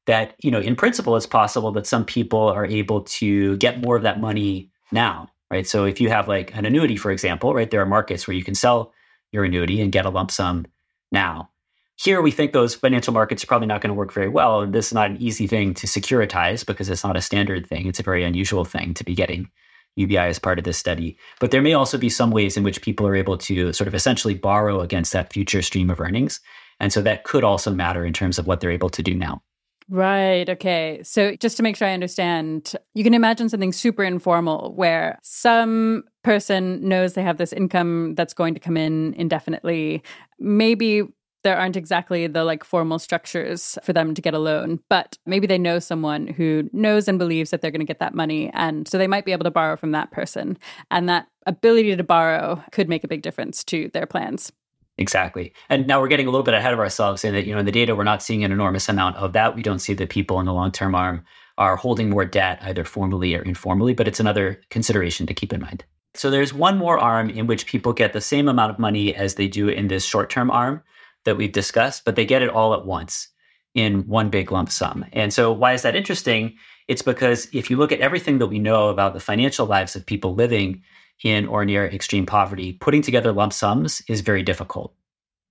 that, 0.06 0.34
you 0.42 0.50
know, 0.50 0.60
in 0.60 0.76
principle, 0.76 1.16
it's 1.16 1.26
possible 1.26 1.72
that 1.72 1.86
some 1.86 2.04
people 2.04 2.48
are 2.48 2.66
able 2.66 3.00
to 3.02 3.56
get 3.56 3.82
more 3.82 3.96
of 3.96 4.02
that 4.02 4.20
money 4.20 4.70
now, 4.92 5.28
right? 5.50 5.66
So 5.66 5.86
if 5.86 6.00
you 6.00 6.10
have 6.10 6.28
like 6.28 6.54
an 6.54 6.66
annuity, 6.66 6.96
for 6.96 7.10
example, 7.10 7.54
right, 7.54 7.70
there 7.70 7.80
are 7.80 7.86
markets 7.86 8.28
where 8.28 8.36
you 8.36 8.44
can 8.44 8.54
sell 8.54 8.92
your 9.32 9.44
annuity 9.44 9.80
and 9.80 9.90
get 9.90 10.06
a 10.06 10.10
lump 10.10 10.30
sum 10.30 10.66
now. 11.10 11.48
Here, 11.96 12.20
we 12.20 12.30
think 12.30 12.52
those 12.52 12.74
financial 12.74 13.12
markets 13.12 13.44
are 13.44 13.46
probably 13.46 13.68
not 13.68 13.80
going 13.80 13.88
to 13.88 13.94
work 13.94 14.12
very 14.12 14.28
well. 14.28 14.62
And 14.62 14.72
this 14.72 14.88
is 14.88 14.94
not 14.94 15.10
an 15.10 15.16
easy 15.22 15.46
thing 15.46 15.74
to 15.74 15.86
securitize 15.86 16.66
because 16.66 16.90
it's 16.90 17.04
not 17.04 17.16
a 17.16 17.22
standard 17.22 17.66
thing. 17.66 17.86
It's 17.86 18.00
a 18.00 18.04
very 18.04 18.24
unusual 18.24 18.64
thing 18.64 18.94
to 18.94 19.04
be 19.04 19.14
getting 19.14 19.48
UBI 19.96 20.18
as 20.18 20.40
part 20.40 20.58
of 20.58 20.64
this 20.64 20.76
study. 20.76 21.16
But 21.38 21.52
there 21.52 21.62
may 21.62 21.72
also 21.72 21.96
be 21.96 22.08
some 22.08 22.32
ways 22.32 22.56
in 22.56 22.64
which 22.64 22.82
people 22.82 23.06
are 23.06 23.14
able 23.14 23.38
to 23.38 23.72
sort 23.72 23.86
of 23.86 23.94
essentially 23.94 24.34
borrow 24.34 24.80
against 24.80 25.12
that 25.12 25.32
future 25.32 25.62
stream 25.62 25.88
of 25.88 26.00
earnings. 26.00 26.40
And 26.80 26.92
so 26.92 27.00
that 27.02 27.22
could 27.22 27.44
also 27.44 27.72
matter 27.72 28.04
in 28.04 28.12
terms 28.12 28.38
of 28.38 28.46
what 28.48 28.60
they're 28.60 28.72
able 28.72 28.90
to 28.90 29.02
do 29.02 29.14
now. 29.14 29.42
Right. 29.88 30.48
Okay. 30.48 31.00
So 31.04 31.36
just 31.36 31.56
to 31.58 31.62
make 31.62 31.76
sure 31.76 31.86
I 31.86 31.92
understand, 31.92 32.74
you 32.94 33.04
can 33.04 33.14
imagine 33.14 33.48
something 33.48 33.70
super 33.70 34.02
informal 34.02 34.72
where 34.74 35.18
some 35.22 36.04
person 36.22 36.88
knows 36.88 37.12
they 37.12 37.22
have 37.22 37.36
this 37.36 37.52
income 37.52 38.14
that's 38.14 38.32
going 38.32 38.54
to 38.54 38.60
come 38.60 38.78
in 38.78 39.14
indefinitely. 39.14 40.02
Maybe 40.40 41.02
there 41.44 41.56
aren't 41.56 41.76
exactly 41.76 42.26
the 42.26 42.42
like 42.42 42.64
formal 42.64 42.98
structures 42.98 43.78
for 43.82 43.92
them 43.92 44.14
to 44.14 44.22
get 44.22 44.34
a 44.34 44.38
loan, 44.38 44.80
but 44.88 45.16
maybe 45.26 45.46
they 45.46 45.58
know 45.58 45.78
someone 45.78 46.26
who 46.26 46.68
knows 46.72 47.06
and 47.06 47.18
believes 47.18 47.50
that 47.50 47.60
they're 47.60 47.70
going 47.70 47.80
to 47.80 47.86
get 47.86 48.00
that 48.00 48.14
money. 48.14 48.50
And 48.54 48.88
so 48.88 48.98
they 48.98 49.06
might 49.06 49.24
be 49.24 49.32
able 49.32 49.44
to 49.44 49.50
borrow 49.50 49.76
from 49.76 49.92
that 49.92 50.10
person. 50.10 50.58
And 50.90 51.08
that 51.08 51.28
ability 51.46 51.94
to 51.94 52.02
borrow 52.02 52.62
could 52.72 52.88
make 52.88 53.04
a 53.04 53.08
big 53.08 53.22
difference 53.22 53.62
to 53.64 53.90
their 53.92 54.06
plans. 54.06 54.50
Exactly. 54.96 55.52
And 55.68 55.86
now 55.86 56.00
we're 56.00 56.08
getting 56.08 56.26
a 56.26 56.30
little 56.30 56.44
bit 56.44 56.54
ahead 56.54 56.72
of 56.72 56.78
ourselves 56.78 57.24
in 57.24 57.34
that, 57.34 57.46
you 57.46 57.52
know, 57.52 57.58
in 57.58 57.66
the 57.66 57.72
data, 57.72 57.94
we're 57.94 58.04
not 58.04 58.22
seeing 58.22 58.44
an 58.44 58.52
enormous 58.52 58.88
amount 58.88 59.16
of 59.16 59.32
that. 59.32 59.54
We 59.54 59.62
don't 59.62 59.80
see 59.80 59.94
that 59.94 60.08
people 60.08 60.40
in 60.40 60.46
the 60.46 60.52
long 60.52 60.72
term 60.72 60.94
arm 60.94 61.24
are 61.58 61.76
holding 61.76 62.10
more 62.10 62.24
debt, 62.24 62.58
either 62.62 62.84
formally 62.84 63.34
or 63.34 63.42
informally, 63.42 63.92
but 63.94 64.08
it's 64.08 64.20
another 64.20 64.60
consideration 64.70 65.26
to 65.26 65.34
keep 65.34 65.52
in 65.52 65.60
mind. 65.60 65.84
So 66.14 66.30
there's 66.30 66.54
one 66.54 66.78
more 66.78 66.98
arm 66.98 67.28
in 67.28 67.46
which 67.46 67.66
people 67.66 67.92
get 67.92 68.12
the 68.12 68.20
same 68.20 68.48
amount 68.48 68.70
of 68.70 68.78
money 68.78 69.14
as 69.14 69.34
they 69.34 69.48
do 69.48 69.68
in 69.68 69.88
this 69.88 70.04
short 70.04 70.30
term 70.30 70.50
arm 70.50 70.82
that 71.24 71.36
we've 71.36 71.52
discussed, 71.52 72.04
but 72.04 72.16
they 72.16 72.26
get 72.26 72.42
it 72.42 72.50
all 72.50 72.74
at 72.74 72.86
once 72.86 73.28
in 73.74 74.06
one 74.06 74.30
big 74.30 74.52
lump 74.52 74.70
sum. 74.70 75.04
And 75.12 75.32
so, 75.32 75.52
why 75.52 75.72
is 75.72 75.82
that 75.82 75.96
interesting? 75.96 76.56
It's 76.86 77.02
because 77.02 77.48
if 77.52 77.70
you 77.70 77.76
look 77.76 77.92
at 77.92 78.00
everything 78.00 78.38
that 78.38 78.46
we 78.46 78.58
know 78.58 78.88
about 78.88 79.14
the 79.14 79.20
financial 79.20 79.66
lives 79.66 79.96
of 79.96 80.06
people 80.06 80.34
living 80.34 80.82
in 81.22 81.46
or 81.46 81.64
near 81.64 81.86
extreme 81.86 82.26
poverty, 82.26 82.74
putting 82.74 83.02
together 83.02 83.32
lump 83.32 83.52
sums 83.52 84.02
is 84.08 84.20
very 84.20 84.42
difficult. 84.42 84.94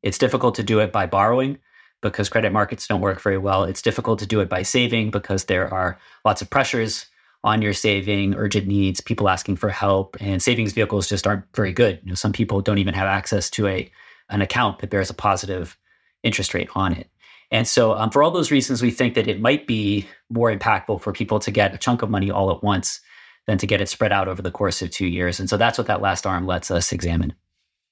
It's 0.03 0.17
difficult 0.17 0.55
to 0.55 0.63
do 0.63 0.79
it 0.79 0.91
by 0.91 1.05
borrowing 1.05 1.57
because 2.01 2.29
credit 2.29 2.51
markets 2.51 2.85
don't 2.85 3.01
work 3.01 3.21
very 3.21 3.37
well. 3.37 3.63
It's 3.63 3.81
difficult 3.81 4.19
to 4.19 4.25
do 4.25 4.41
it 4.41 4.49
by 4.49 4.61
saving 4.61 5.11
because 5.11 5.45
there 5.45 5.73
are 5.73 5.97
lots 6.25 6.41
of 6.41 6.49
pressures 6.49 7.07
on 7.45 7.61
your 7.61 7.73
saving, 7.73 8.35
urgent 8.35 8.67
needs, 8.67 9.01
people 9.01 9.27
asking 9.27 9.57
for 9.57 9.69
help, 9.69 10.15
and 10.19 10.41
savings 10.41 10.73
vehicles 10.73 11.09
just 11.09 11.27
aren't 11.27 11.43
very 11.55 11.73
good. 11.73 11.99
You 12.03 12.09
know, 12.09 12.15
some 12.15 12.31
people 12.31 12.61
don't 12.61 12.77
even 12.77 12.93
have 12.93 13.07
access 13.07 13.49
to 13.51 13.67
a 13.67 13.91
an 14.29 14.41
account 14.41 14.79
that 14.79 14.89
bears 14.89 15.09
a 15.09 15.13
positive 15.13 15.77
interest 16.23 16.53
rate 16.53 16.69
on 16.75 16.93
it. 16.93 17.09
And 17.51 17.67
so, 17.67 17.93
um, 17.93 18.09
for 18.09 18.23
all 18.23 18.31
those 18.31 18.49
reasons, 18.49 18.81
we 18.81 18.89
think 18.89 19.13
that 19.13 19.27
it 19.27 19.39
might 19.39 19.67
be 19.67 20.07
more 20.29 20.51
impactful 20.55 21.01
for 21.01 21.13
people 21.13 21.39
to 21.39 21.51
get 21.51 21.73
a 21.73 21.77
chunk 21.77 22.01
of 22.01 22.09
money 22.09 22.31
all 22.31 22.49
at 22.49 22.63
once 22.63 22.99
than 23.45 23.57
to 23.59 23.67
get 23.67 23.81
it 23.81 23.89
spread 23.89 24.11
out 24.11 24.27
over 24.27 24.41
the 24.41 24.51
course 24.51 24.81
of 24.81 24.89
two 24.89 25.05
years. 25.05 25.39
And 25.39 25.49
so, 25.49 25.57
that's 25.57 25.77
what 25.77 25.87
that 25.87 26.01
last 26.01 26.25
arm 26.25 26.47
lets 26.47 26.71
us 26.71 26.91
examine. 26.91 27.33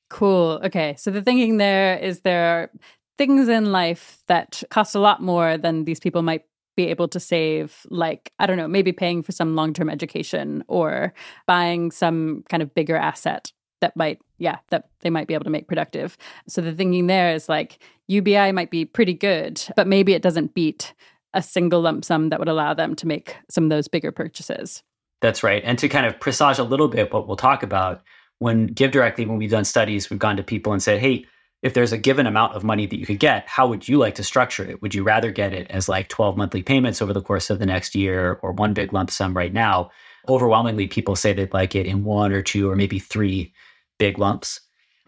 Cool. 0.10 0.60
Okay. 0.64 0.96
So, 0.98 1.12
the 1.12 1.22
thinking 1.22 1.58
there 1.58 1.96
is 1.98 2.22
there 2.22 2.46
are 2.46 2.72
things 3.20 3.48
in 3.50 3.72
life 3.72 4.24
that 4.28 4.64
cost 4.72 4.96
a 4.96 5.00
lot 5.00 5.22
more 5.22 5.58
than 5.58 5.86
these 5.86 6.00
people 6.00 6.24
might 6.24 6.46
be 6.76 6.88
able 6.88 7.08
to 7.10 7.20
save, 7.20 7.86
like, 7.90 8.32
I 8.40 8.48
don't 8.48 8.58
know, 8.58 8.68
maybe 8.68 8.92
paying 8.92 9.22
for 9.22 9.32
some 9.32 9.56
long 9.56 9.74
term 9.74 9.90
education 9.90 10.64
or 10.68 11.14
buying 11.46 11.92
some 11.92 12.44
kind 12.50 12.64
of 12.64 12.74
bigger 12.74 12.96
asset 12.96 13.52
that 13.82 13.96
might 13.96 14.20
yeah 14.42 14.58
that 14.70 14.90
they 15.02 15.10
might 15.10 15.28
be 15.28 15.34
able 15.34 15.44
to 15.44 15.50
make 15.50 15.68
productive. 15.68 16.18
So 16.48 16.62
the 16.62 16.74
thinking 16.74 17.08
there 17.08 17.34
is 17.34 17.48
like 17.48 17.80
ubi 18.08 18.52
might 18.52 18.72
be 18.72 18.84
pretty 18.84 19.14
good 19.14 19.64
but 19.76 19.88
maybe 19.88 20.14
it 20.14 20.22
doesn't 20.22 20.54
beat 20.54 20.94
a 21.34 21.42
single 21.42 21.82
lump 21.82 22.04
sum 22.04 22.30
that 22.30 22.40
would 22.40 22.50
allow 22.50 22.74
them 22.74 22.96
to 22.96 23.08
make 23.08 23.38
some 23.50 23.64
of 23.64 23.70
those 23.70 23.88
bigger 23.88 24.12
purchases. 24.12 24.84
That's 25.22 25.44
right. 25.44 25.62
And 25.64 25.78
to 25.80 25.88
kind 25.88 26.06
of 26.06 26.20
presage 26.20 26.60
a 26.60 26.64
little 26.64 26.90
bit 26.90 27.14
what 27.14 27.28
we'll 27.28 27.38
talk 27.38 27.64
about 27.64 28.02
when 28.40 28.74
GiveDirectly 28.74 29.28
when 29.28 29.38
we've 29.38 29.52
done 29.52 29.64
studies 29.64 30.10
we've 30.10 30.20
gone 30.20 30.38
to 30.38 30.44
people 30.44 30.74
and 30.74 30.82
said 30.82 31.00
hey 31.00 31.26
if 31.62 31.76
there's 31.76 31.92
a 31.92 31.98
given 31.98 32.26
amount 32.26 32.56
of 32.56 32.64
money 32.64 32.88
that 32.88 32.98
you 32.98 33.06
could 33.06 33.20
get 33.20 33.48
how 33.48 33.68
would 33.68 33.88
you 33.88 34.00
like 34.00 34.16
to 34.16 34.24
structure 34.24 34.68
it? 34.68 34.82
Would 34.82 34.96
you 34.96 35.04
rather 35.04 35.32
get 35.32 35.54
it 35.54 35.70
as 35.70 35.88
like 35.88 36.10
12 36.10 36.36
monthly 36.36 36.64
payments 36.64 37.02
over 37.02 37.14
the 37.14 37.22
course 37.22 37.52
of 37.52 37.60
the 37.60 37.68
next 37.68 37.94
year 37.94 38.40
or 38.42 38.52
one 38.52 38.74
big 38.74 38.92
lump 38.92 39.12
sum 39.12 39.38
right 39.38 39.54
now? 39.54 39.92
Overwhelmingly 40.28 40.88
people 40.88 41.16
say 41.16 41.34
they'd 41.34 41.54
like 41.54 41.76
it 41.76 41.86
in 41.86 42.04
one 42.04 42.32
or 42.32 42.42
two 42.42 42.70
or 42.70 42.76
maybe 42.76 43.00
three 43.00 43.54
big 44.02 44.18
lumps. 44.18 44.60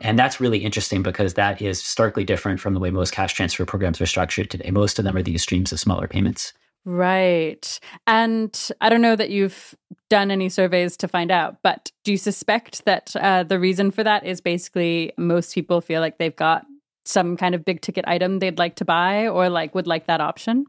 And 0.01 0.19
that's 0.19 0.39
really 0.39 0.59
interesting 0.59 1.01
because 1.01 1.33
that 1.33 1.63
is 1.63 1.81
starkly 1.81 2.23
different 2.23 2.59
from 2.59 2.75
the 2.75 2.79
way 2.79 2.91
most 2.91 3.11
cash 3.11 3.33
transfer 3.33 3.65
programs 3.65 3.99
are 3.99 4.05
structured 4.05 4.51
today. 4.51 4.69
Most 4.69 4.99
of 4.99 5.05
them 5.05 5.17
are 5.17 5.23
these 5.23 5.41
streams 5.41 5.71
of 5.71 5.79
smaller 5.79 6.07
payments. 6.07 6.53
Right. 6.85 7.79
And 8.05 8.55
I 8.81 8.89
don't 8.89 9.01
know 9.01 9.15
that 9.15 9.31
you've 9.31 9.73
done 10.11 10.29
any 10.29 10.47
surveys 10.47 10.95
to 10.97 11.07
find 11.07 11.31
out, 11.31 11.57
but 11.63 11.91
do 12.03 12.11
you 12.11 12.17
suspect 12.17 12.85
that 12.85 13.15
uh, 13.15 13.41
the 13.41 13.59
reason 13.59 13.89
for 13.89 14.03
that 14.03 14.27
is 14.27 14.41
basically 14.41 15.11
most 15.17 15.55
people 15.55 15.81
feel 15.81 15.99
like 15.99 16.19
they've 16.19 16.35
got 16.35 16.67
some 17.05 17.35
kind 17.35 17.55
of 17.55 17.65
big 17.65 17.81
ticket 17.81 18.05
item 18.07 18.37
they'd 18.37 18.59
like 18.59 18.75
to 18.75 18.85
buy 18.85 19.27
or 19.27 19.49
like 19.49 19.73
would 19.73 19.87
like 19.87 20.05
that 20.05 20.21
option? 20.21 20.65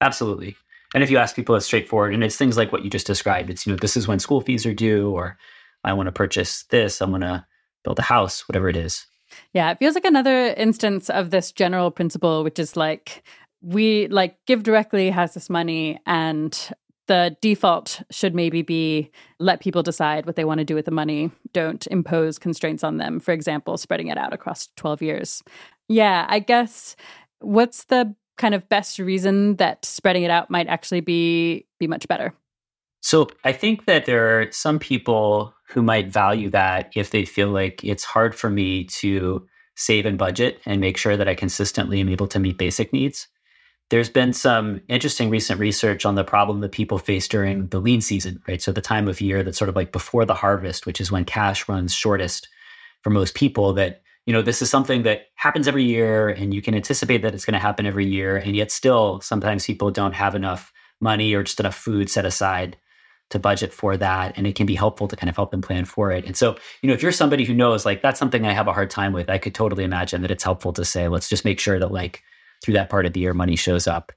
Absolutely. 0.00 0.56
And 0.94 1.04
if 1.04 1.10
you 1.10 1.18
ask 1.18 1.36
people, 1.36 1.54
it's 1.56 1.66
straightforward. 1.66 2.14
And 2.14 2.24
it's 2.24 2.36
things 2.36 2.56
like 2.56 2.72
what 2.72 2.84
you 2.84 2.88
just 2.88 3.06
described. 3.06 3.50
It's, 3.50 3.66
you 3.66 3.72
know, 3.72 3.78
this 3.78 3.98
is 3.98 4.08
when 4.08 4.18
school 4.18 4.40
fees 4.40 4.64
are 4.64 4.72
due, 4.72 5.10
or 5.10 5.36
I 5.84 5.92
want 5.92 6.06
to 6.06 6.12
purchase 6.12 6.64
this. 6.70 7.02
I'm 7.02 7.10
going 7.10 7.20
to 7.20 7.44
build 7.86 7.98
a 8.00 8.02
house, 8.02 8.48
whatever 8.48 8.68
it 8.68 8.76
is. 8.76 9.06
Yeah, 9.52 9.70
it 9.70 9.78
feels 9.78 9.94
like 9.94 10.04
another 10.04 10.48
instance 10.48 11.08
of 11.08 11.30
this 11.30 11.52
general 11.52 11.90
principle, 11.90 12.42
which 12.44 12.58
is 12.58 12.76
like 12.76 13.22
we 13.62 14.08
like 14.08 14.36
GiveDirectly 14.46 15.10
has 15.12 15.34
this 15.34 15.48
money 15.48 15.98
and 16.06 16.70
the 17.06 17.36
default 17.40 18.02
should 18.10 18.34
maybe 18.34 18.62
be 18.62 19.10
let 19.38 19.60
people 19.60 19.82
decide 19.82 20.26
what 20.26 20.34
they 20.36 20.44
want 20.44 20.58
to 20.58 20.64
do 20.64 20.74
with 20.74 20.84
the 20.84 20.90
money. 20.90 21.30
Don't 21.52 21.86
impose 21.86 22.38
constraints 22.38 22.82
on 22.82 22.96
them. 22.96 23.20
For 23.20 23.32
example, 23.32 23.78
spreading 23.78 24.08
it 24.08 24.18
out 24.18 24.32
across 24.32 24.68
12 24.76 25.02
years. 25.02 25.42
Yeah, 25.88 26.26
I 26.28 26.40
guess 26.40 26.96
what's 27.38 27.84
the 27.84 28.14
kind 28.36 28.54
of 28.54 28.68
best 28.68 28.98
reason 28.98 29.56
that 29.56 29.84
spreading 29.84 30.24
it 30.24 30.30
out 30.30 30.50
might 30.50 30.66
actually 30.66 31.00
be 31.00 31.66
be 31.78 31.86
much 31.86 32.08
better? 32.08 32.34
So 33.00 33.28
I 33.44 33.52
think 33.52 33.86
that 33.86 34.04
there 34.06 34.40
are 34.40 34.50
some 34.50 34.80
people 34.80 35.54
who 35.68 35.82
might 35.82 36.08
value 36.08 36.50
that 36.50 36.92
if 36.94 37.10
they 37.10 37.24
feel 37.24 37.48
like 37.48 37.82
it's 37.84 38.04
hard 38.04 38.34
for 38.34 38.50
me 38.50 38.84
to 38.84 39.46
save 39.74 40.06
and 40.06 40.18
budget 40.18 40.60
and 40.64 40.80
make 40.80 40.96
sure 40.96 41.16
that 41.16 41.28
I 41.28 41.34
consistently 41.34 42.00
am 42.00 42.08
able 42.08 42.26
to 42.28 42.38
meet 42.38 42.58
basic 42.58 42.92
needs. 42.92 43.28
There's 43.90 44.08
been 44.08 44.32
some 44.32 44.80
interesting 44.88 45.30
recent 45.30 45.60
research 45.60 46.04
on 46.04 46.16
the 46.16 46.24
problem 46.24 46.60
that 46.60 46.72
people 46.72 46.98
face 46.98 47.28
during 47.28 47.68
the 47.68 47.78
lean 47.78 48.00
season, 48.00 48.42
right? 48.48 48.60
So 48.60 48.72
the 48.72 48.80
time 48.80 49.06
of 49.06 49.20
year 49.20 49.42
that's 49.42 49.58
sort 49.58 49.68
of 49.68 49.76
like 49.76 49.92
before 49.92 50.24
the 50.24 50.34
harvest, 50.34 50.86
which 50.86 51.00
is 51.00 51.12
when 51.12 51.24
cash 51.24 51.68
runs 51.68 51.94
shortest 51.94 52.48
for 53.02 53.10
most 53.10 53.34
people 53.34 53.72
that 53.74 54.02
you 54.26 54.32
know 54.32 54.42
this 54.42 54.60
is 54.60 54.68
something 54.68 55.04
that 55.04 55.26
happens 55.36 55.68
every 55.68 55.84
year 55.84 56.28
and 56.28 56.52
you 56.52 56.60
can 56.60 56.74
anticipate 56.74 57.22
that 57.22 57.34
it's 57.34 57.44
going 57.44 57.52
to 57.52 57.60
happen 57.60 57.86
every 57.86 58.04
year 58.04 58.36
and 58.36 58.56
yet 58.56 58.72
still 58.72 59.20
sometimes 59.20 59.64
people 59.64 59.92
don't 59.92 60.14
have 60.14 60.34
enough 60.34 60.72
money 61.00 61.32
or 61.32 61.44
just 61.44 61.60
enough 61.60 61.76
food 61.76 62.10
set 62.10 62.24
aside 62.24 62.76
to 63.30 63.38
budget 63.38 63.72
for 63.72 63.96
that 63.96 64.32
and 64.36 64.46
it 64.46 64.54
can 64.54 64.66
be 64.66 64.74
helpful 64.74 65.08
to 65.08 65.16
kind 65.16 65.28
of 65.28 65.36
help 65.36 65.50
them 65.50 65.60
plan 65.60 65.84
for 65.84 66.12
it 66.12 66.24
and 66.24 66.36
so 66.36 66.56
you 66.80 66.86
know 66.86 66.94
if 66.94 67.02
you're 67.02 67.10
somebody 67.10 67.44
who 67.44 67.54
knows 67.54 67.84
like 67.84 68.00
that's 68.00 68.18
something 68.18 68.46
i 68.46 68.52
have 68.52 68.68
a 68.68 68.72
hard 68.72 68.88
time 68.88 69.12
with 69.12 69.28
i 69.28 69.36
could 69.36 69.54
totally 69.54 69.82
imagine 69.82 70.22
that 70.22 70.30
it's 70.30 70.44
helpful 70.44 70.72
to 70.72 70.84
say 70.84 71.08
let's 71.08 71.28
just 71.28 71.44
make 71.44 71.58
sure 71.58 71.78
that 71.78 71.90
like 71.90 72.22
through 72.62 72.74
that 72.74 72.88
part 72.88 73.04
of 73.04 73.12
the 73.12 73.20
year 73.20 73.34
money 73.34 73.56
shows 73.56 73.86
up 73.86 74.12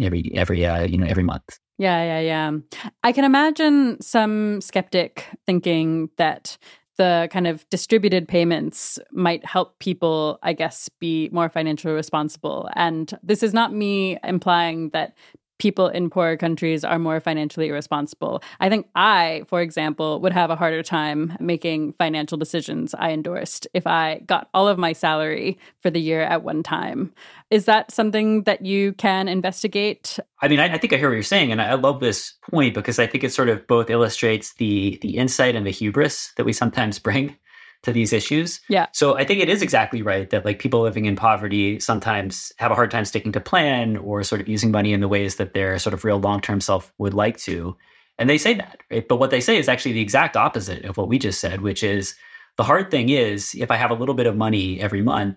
every 0.00 0.30
every 0.34 0.64
uh, 0.64 0.84
you 0.84 0.98
know 0.98 1.06
every 1.06 1.22
month. 1.22 1.58
Yeah, 1.78 2.02
yeah, 2.02 2.20
yeah. 2.20 2.80
I 3.02 3.12
can 3.12 3.24
imagine 3.24 4.00
some 4.00 4.60
skeptic 4.60 5.26
thinking 5.46 6.10
that 6.16 6.56
the 6.98 7.28
kind 7.32 7.46
of 7.46 7.68
distributed 7.70 8.28
payments 8.28 8.98
might 9.10 9.44
help 9.44 9.78
people, 9.78 10.38
I 10.42 10.52
guess, 10.52 10.88
be 11.00 11.30
more 11.32 11.48
financially 11.48 11.94
responsible. 11.94 12.68
And 12.76 13.12
this 13.22 13.42
is 13.42 13.54
not 13.54 13.72
me 13.72 14.18
implying 14.22 14.90
that 14.90 15.16
people 15.62 15.86
in 15.86 16.10
poorer 16.10 16.36
countries 16.36 16.82
are 16.82 16.98
more 16.98 17.20
financially 17.20 17.68
irresponsible. 17.68 18.42
I 18.58 18.68
think 18.68 18.88
I, 18.96 19.44
for 19.46 19.60
example, 19.60 20.20
would 20.20 20.32
have 20.32 20.50
a 20.50 20.56
harder 20.56 20.82
time 20.82 21.36
making 21.38 21.92
financial 21.92 22.36
decisions 22.36 22.96
I 22.98 23.12
endorsed 23.12 23.68
if 23.72 23.86
I 23.86 24.22
got 24.26 24.48
all 24.54 24.66
of 24.66 24.76
my 24.76 24.92
salary 24.92 25.60
for 25.78 25.88
the 25.88 26.00
year 26.00 26.20
at 26.20 26.42
one 26.42 26.64
time. 26.64 27.14
Is 27.50 27.66
that 27.66 27.92
something 27.92 28.42
that 28.42 28.66
you 28.66 28.92
can 28.94 29.28
investigate? 29.28 30.18
I 30.40 30.48
mean, 30.48 30.58
I, 30.58 30.74
I 30.74 30.78
think 30.78 30.92
I 30.92 30.96
hear 30.96 31.10
what 31.10 31.14
you're 31.14 31.22
saying, 31.22 31.52
and 31.52 31.62
I, 31.62 31.66
I 31.66 31.74
love 31.74 32.00
this 32.00 32.34
point 32.50 32.74
because 32.74 32.98
I 32.98 33.06
think 33.06 33.22
it 33.22 33.32
sort 33.32 33.48
of 33.48 33.64
both 33.68 33.88
illustrates 33.88 34.54
the 34.54 34.98
the 35.00 35.16
insight 35.16 35.54
and 35.54 35.64
the 35.64 35.70
hubris 35.70 36.32
that 36.36 36.44
we 36.44 36.52
sometimes 36.52 36.98
bring 37.06 37.36
to 37.82 37.92
these 37.92 38.12
issues. 38.12 38.60
Yeah. 38.68 38.86
So 38.92 39.16
I 39.16 39.24
think 39.24 39.40
it 39.40 39.48
is 39.48 39.60
exactly 39.60 40.02
right 40.02 40.30
that 40.30 40.44
like 40.44 40.58
people 40.58 40.82
living 40.82 41.06
in 41.06 41.16
poverty 41.16 41.80
sometimes 41.80 42.52
have 42.58 42.70
a 42.70 42.74
hard 42.74 42.90
time 42.90 43.04
sticking 43.04 43.32
to 43.32 43.40
plan 43.40 43.96
or 43.96 44.22
sort 44.22 44.40
of 44.40 44.48
using 44.48 44.70
money 44.70 44.92
in 44.92 45.00
the 45.00 45.08
ways 45.08 45.36
that 45.36 45.52
their 45.52 45.78
sort 45.78 45.94
of 45.94 46.04
real 46.04 46.20
long-term 46.20 46.60
self 46.60 46.92
would 46.98 47.14
like 47.14 47.38
to. 47.38 47.76
And 48.18 48.30
they 48.30 48.38
say 48.38 48.54
that, 48.54 48.78
right? 48.90 49.06
But 49.06 49.16
what 49.16 49.30
they 49.30 49.40
say 49.40 49.56
is 49.58 49.68
actually 49.68 49.92
the 49.92 50.00
exact 50.00 50.36
opposite 50.36 50.84
of 50.84 50.96
what 50.96 51.08
we 51.08 51.18
just 51.18 51.40
said, 51.40 51.60
which 51.60 51.82
is 51.82 52.14
the 52.56 52.64
hard 52.64 52.90
thing 52.90 53.08
is 53.08 53.54
if 53.58 53.70
I 53.70 53.76
have 53.76 53.90
a 53.90 53.94
little 53.94 54.14
bit 54.14 54.26
of 54.26 54.36
money 54.36 54.80
every 54.80 55.02
month, 55.02 55.36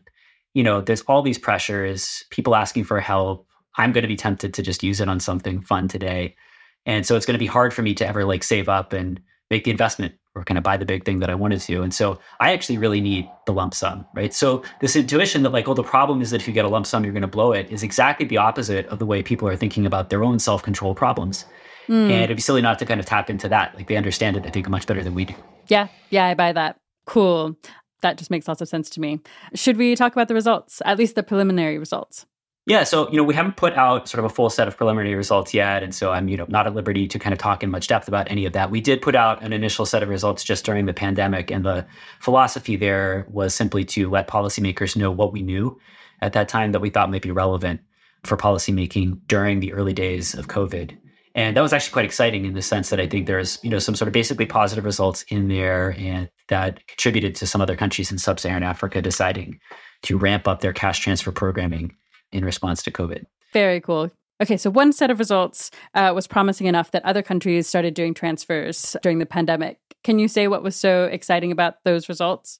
you 0.53 0.63
know, 0.63 0.81
there's 0.81 1.01
all 1.01 1.21
these 1.21 1.39
pressures, 1.39 2.23
people 2.29 2.55
asking 2.55 2.83
for 2.83 2.99
help. 2.99 3.47
I'm 3.77 3.91
going 3.91 4.03
to 4.03 4.07
be 4.07 4.15
tempted 4.15 4.53
to 4.53 4.61
just 4.61 4.83
use 4.83 5.01
it 5.01 5.09
on 5.09 5.19
something 5.19 5.61
fun 5.61 5.87
today. 5.87 6.35
And 6.85 7.05
so 7.05 7.15
it's 7.15 7.25
going 7.25 7.33
to 7.33 7.39
be 7.39 7.47
hard 7.47 7.73
for 7.73 7.81
me 7.81 7.93
to 7.95 8.07
ever 8.07 8.23
like 8.23 8.43
save 8.43 8.69
up 8.69 8.93
and 8.93 9.19
make 9.49 9.63
the 9.63 9.71
investment 9.71 10.13
or 10.33 10.43
kind 10.43 10.57
of 10.57 10.63
buy 10.63 10.75
the 10.75 10.85
big 10.85 11.05
thing 11.05 11.19
that 11.19 11.29
I 11.29 11.35
wanted 11.35 11.61
to. 11.61 11.81
And 11.81 11.93
so 11.93 12.19
I 12.39 12.51
actually 12.51 12.77
really 12.77 12.99
need 12.99 13.29
the 13.45 13.53
lump 13.53 13.73
sum, 13.73 14.05
right? 14.13 14.33
So 14.33 14.63
this 14.81 14.95
intuition 14.95 15.43
that 15.43 15.51
like, 15.51 15.67
oh, 15.67 15.73
the 15.73 15.83
problem 15.83 16.21
is 16.21 16.31
that 16.31 16.41
if 16.41 16.47
you 16.47 16.53
get 16.53 16.65
a 16.65 16.67
lump 16.67 16.85
sum, 16.85 17.03
you're 17.03 17.13
going 17.13 17.21
to 17.21 17.27
blow 17.27 17.53
it 17.53 17.71
is 17.71 17.83
exactly 17.83 18.25
the 18.25 18.37
opposite 18.37 18.85
of 18.87 18.99
the 18.99 19.05
way 19.05 19.23
people 19.23 19.47
are 19.47 19.55
thinking 19.55 19.85
about 19.85 20.09
their 20.09 20.23
own 20.23 20.39
self-control 20.39 20.95
problems. 20.95 21.45
Mm. 21.87 22.11
And 22.11 22.23
it'd 22.23 22.35
be 22.35 22.41
silly 22.41 22.61
not 22.61 22.79
to 22.79 22.85
kind 22.85 22.99
of 22.99 23.05
tap 23.05 23.29
into 23.29 23.47
that. 23.49 23.75
Like 23.75 23.87
they 23.87 23.95
understand 23.95 24.35
it, 24.35 24.45
I 24.45 24.49
think, 24.49 24.67
much 24.67 24.87
better 24.87 25.03
than 25.03 25.13
we 25.13 25.25
do. 25.25 25.35
Yeah. 25.67 25.87
Yeah, 26.09 26.25
I 26.25 26.33
buy 26.33 26.51
that. 26.51 26.77
Cool. 27.05 27.55
That 28.01 28.17
just 28.17 28.29
makes 28.31 28.47
lots 28.47 28.61
of 28.61 28.67
sense 28.67 28.89
to 28.91 28.99
me. 28.99 29.21
Should 29.53 29.77
we 29.77 29.95
talk 29.95 30.11
about 30.11 30.27
the 30.27 30.33
results, 30.33 30.81
at 30.85 30.97
least 30.97 31.15
the 31.15 31.23
preliminary 31.23 31.77
results? 31.77 32.25
Yeah, 32.67 32.83
so 32.83 33.07
you 33.11 33.17
know 33.17 33.23
we 33.23 33.35
haven't 33.35 33.57
put 33.57 33.73
out 33.73 34.09
sort 34.09 34.19
of 34.19 34.25
a 34.25 34.33
full 34.33 34.49
set 34.49 34.67
of 34.67 34.75
preliminary 34.75 35.13
results 35.13 35.53
yet, 35.53 35.83
and 35.83 35.93
so 35.93 36.11
I'm 36.11 36.27
you 36.27 36.35
know 36.35 36.47
not 36.49 36.65
at 36.65 36.73
liberty 36.73 37.07
to 37.07 37.19
kind 37.19 37.31
of 37.31 37.37
talk 37.37 37.61
in 37.61 37.69
much 37.69 37.87
depth 37.87 38.07
about 38.07 38.29
any 38.31 38.45
of 38.45 38.53
that. 38.53 38.71
We 38.71 38.81
did 38.81 39.03
put 39.03 39.15
out 39.15 39.43
an 39.43 39.53
initial 39.53 39.85
set 39.85 40.01
of 40.01 40.09
results 40.09 40.43
just 40.43 40.65
during 40.65 40.87
the 40.87 40.93
pandemic, 40.93 41.51
and 41.51 41.63
the 41.63 41.85
philosophy 42.21 42.75
there 42.75 43.27
was 43.29 43.53
simply 43.53 43.85
to 43.85 44.09
let 44.09 44.27
policymakers 44.27 44.95
know 44.95 45.11
what 45.11 45.31
we 45.31 45.43
knew 45.43 45.79
at 46.21 46.33
that 46.33 46.49
time 46.49 46.71
that 46.71 46.79
we 46.79 46.89
thought 46.89 47.11
might 47.11 47.21
be 47.21 47.29
relevant 47.29 47.81
for 48.23 48.35
policymaking 48.35 49.19
during 49.27 49.59
the 49.59 49.71
early 49.73 49.93
days 49.93 50.33
of 50.33 50.47
COVID. 50.47 50.97
And 51.35 51.55
that 51.55 51.61
was 51.61 51.73
actually 51.73 51.93
quite 51.93 52.05
exciting 52.05 52.45
in 52.45 52.53
the 52.53 52.61
sense 52.63 52.89
that 52.89 52.99
I 52.99 53.07
think 53.07 53.27
there's 53.27 53.59
you 53.61 53.69
know 53.69 53.77
some 53.77 53.93
sort 53.93 54.07
of 54.07 54.13
basically 54.13 54.47
positive 54.47 54.85
results 54.85 55.23
in 55.27 55.49
there, 55.49 55.93
and 55.99 56.29
that 56.47 56.87
contributed 56.87 57.35
to 57.35 57.45
some 57.45 57.61
other 57.61 57.75
countries 57.75 58.11
in 58.11 58.17
sub-Saharan 58.17 58.63
Africa 58.63 59.03
deciding 59.03 59.59
to 60.01 60.17
ramp 60.17 60.47
up 60.47 60.61
their 60.61 60.73
cash 60.73 60.99
transfer 60.99 61.31
programming 61.31 61.95
in 62.31 62.43
response 62.45 62.83
to 62.83 62.91
COVID. 62.91 63.25
Very 63.53 63.81
cool. 63.81 64.11
Okay, 64.41 64.57
so 64.57 64.69
one 64.69 64.91
set 64.91 65.09
of 65.09 65.19
results 65.19 65.71
uh, 65.93 66.11
was 66.13 66.27
promising 66.27 66.67
enough 66.67 66.91
that 66.91 67.05
other 67.05 67.21
countries 67.21 67.67
started 67.67 67.93
doing 67.93 68.13
transfers 68.13 68.95
during 69.01 69.19
the 69.19 69.25
pandemic. 69.25 69.79
Can 70.03 70.19
you 70.19 70.27
say 70.27 70.47
what 70.47 70.61
was 70.61 70.75
so 70.75 71.05
exciting 71.05 71.51
about 71.51 71.83
those 71.85 72.09
results? 72.09 72.59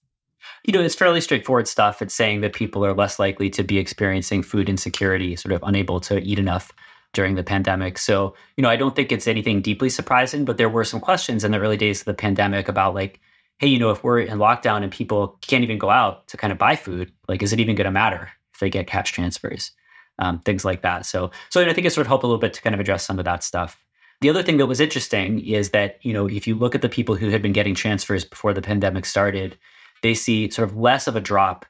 You 0.64 0.74
know, 0.74 0.82
it's 0.82 0.96
fairly 0.96 1.22
straightforward 1.22 1.68
stuff. 1.68 2.02
It's 2.02 2.14
saying 2.14 2.42
that 2.42 2.54
people 2.54 2.86
are 2.86 2.94
less 2.94 3.20
likely 3.20 3.50
to 3.50 3.64
be 3.64 3.78
experiencing 3.78 4.42
food 4.42 4.70
insecurity, 4.70 5.36
sort 5.36 5.54
of 5.54 5.64
unable 5.64 6.00
to 6.02 6.20
eat 6.20 6.40
enough 6.40 6.72
during 7.14 7.36
the 7.36 7.44
pandemic. 7.44 7.98
So, 7.98 8.36
you 8.56 8.62
know, 8.62 8.70
I 8.70 8.76
don't 8.76 8.96
think 8.96 9.12
it's 9.12 9.28
anything 9.28 9.62
deeply 9.62 9.90
surprising, 9.90 10.46
but 10.46 10.58
there 10.58 10.70
were 10.70 10.84
some 10.84 11.00
questions 11.00 11.44
in 11.44 11.52
the 11.52 11.60
early 11.60 11.78
days 11.78 12.02
of 12.02 12.06
the 12.06 12.14
pandemic 12.14 12.68
about 12.68 12.94
like, 12.94 13.20
hey, 13.58 13.68
you 13.68 13.80
know, 13.80 13.90
if 13.90 14.04
we're 14.04 14.20
in 14.20 14.38
lockdown 14.38 14.84
and 14.84 14.92
people 14.92 15.38
can't 15.42 15.64
even 15.64 15.78
go 15.78 15.90
out 15.90 16.28
to 16.28 16.38
kind 16.38 16.52
of 16.52 16.60
buy 16.60 16.76
food, 16.76 17.12
like, 17.28 17.42
is 17.42 17.54
it 17.54 17.60
even 17.60 17.76
going 17.76 17.86
to 17.86 17.92
matter? 17.92 18.30
If 18.56 18.60
they 18.60 18.70
get 18.70 18.88
cash 18.88 19.12
transfers, 19.12 19.72
um, 20.20 20.40
things 20.40 20.66
like 20.66 20.82
that. 20.82 21.06
So, 21.06 21.32
so 21.50 21.62
I 21.62 21.74
think 21.74 21.86
it 21.86 21.94
sort 21.94 22.06
of 22.06 22.08
helped 22.08 22.24
a 22.24 22.28
little 22.28 22.40
bit 22.40 22.54
to 22.54 22.62
kind 22.62 22.74
of 22.74 22.80
address 22.80 23.06
some 23.06 23.20
of 23.20 23.26
that 23.26 23.44
stuff. 23.44 23.80
The 24.22 24.30
other 24.30 24.42
thing 24.42 24.58
that 24.58 24.66
was 24.66 24.80
interesting 24.80 25.46
is 25.46 25.72
that 25.72 26.00
you 26.02 26.14
know 26.14 26.28
if 26.28 26.48
you 26.48 26.56
look 26.56 26.74
at 26.74 26.82
the 26.82 26.90
people 26.90 27.16
who 27.16 27.30
had 27.30 27.42
been 27.42 27.54
getting 27.54 27.76
transfers 27.76 28.24
before 28.26 28.54
the 28.54 28.62
pandemic 28.62 29.06
started, 29.06 29.58
they 30.02 30.14
see 30.14 30.50
sort 30.50 30.70
of 30.70 30.78
less 30.78 31.08
of 31.08 31.16
a 31.16 31.22
drop 31.22 31.66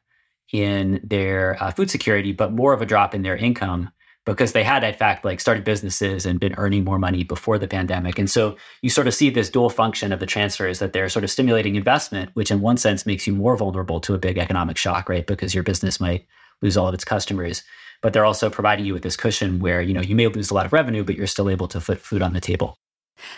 in 0.53 1.01
their 1.03 1.61
uh, 1.61 1.71
food 1.71 1.89
security, 1.89 2.31
but 2.31 2.53
more 2.53 2.71
of 2.71 2.81
a 2.81 2.85
drop 2.85 3.15
in 3.15 3.23
their 3.23 3.35
income 3.35 3.89
because 4.25 4.51
they 4.51 4.63
had 4.63 4.83
in 4.83 4.93
fact 4.93 5.23
like 5.23 5.39
started 5.39 5.63
businesses 5.63 6.25
and 6.25 6.39
been 6.39 6.55
earning 6.57 6.83
more 6.83 6.99
money 6.99 7.23
before 7.23 7.57
the 7.57 7.67
pandemic 7.67 8.19
and 8.19 8.29
so 8.29 8.55
you 8.81 8.89
sort 8.89 9.07
of 9.07 9.13
see 9.13 9.29
this 9.29 9.49
dual 9.49 9.69
function 9.69 10.11
of 10.11 10.19
the 10.19 10.25
transfers 10.25 10.79
that 10.79 10.93
they're 10.93 11.09
sort 11.09 11.23
of 11.23 11.31
stimulating 11.31 11.75
investment 11.75 12.29
which 12.33 12.51
in 12.51 12.59
one 12.59 12.77
sense 12.77 13.05
makes 13.05 13.25
you 13.25 13.33
more 13.33 13.55
vulnerable 13.55 13.99
to 13.99 14.13
a 14.13 14.17
big 14.17 14.37
economic 14.37 14.77
shock 14.77 15.07
right 15.07 15.27
because 15.27 15.53
your 15.53 15.63
business 15.63 15.99
might 15.99 16.25
lose 16.61 16.77
all 16.77 16.87
of 16.87 16.93
its 16.93 17.05
customers. 17.05 17.63
But 18.01 18.13
they're 18.13 18.25
also 18.25 18.49
providing 18.49 18.85
you 18.85 18.93
with 18.93 19.03
this 19.03 19.17
cushion 19.17 19.59
where, 19.59 19.81
you 19.81 19.93
know, 19.93 20.01
you 20.01 20.15
may 20.15 20.27
lose 20.27 20.51
a 20.51 20.53
lot 20.53 20.65
of 20.65 20.73
revenue, 20.73 21.03
but 21.03 21.15
you're 21.15 21.27
still 21.27 21.49
able 21.49 21.67
to 21.69 21.79
put 21.79 21.99
food 21.99 22.21
on 22.21 22.33
the 22.33 22.41
table. 22.41 22.77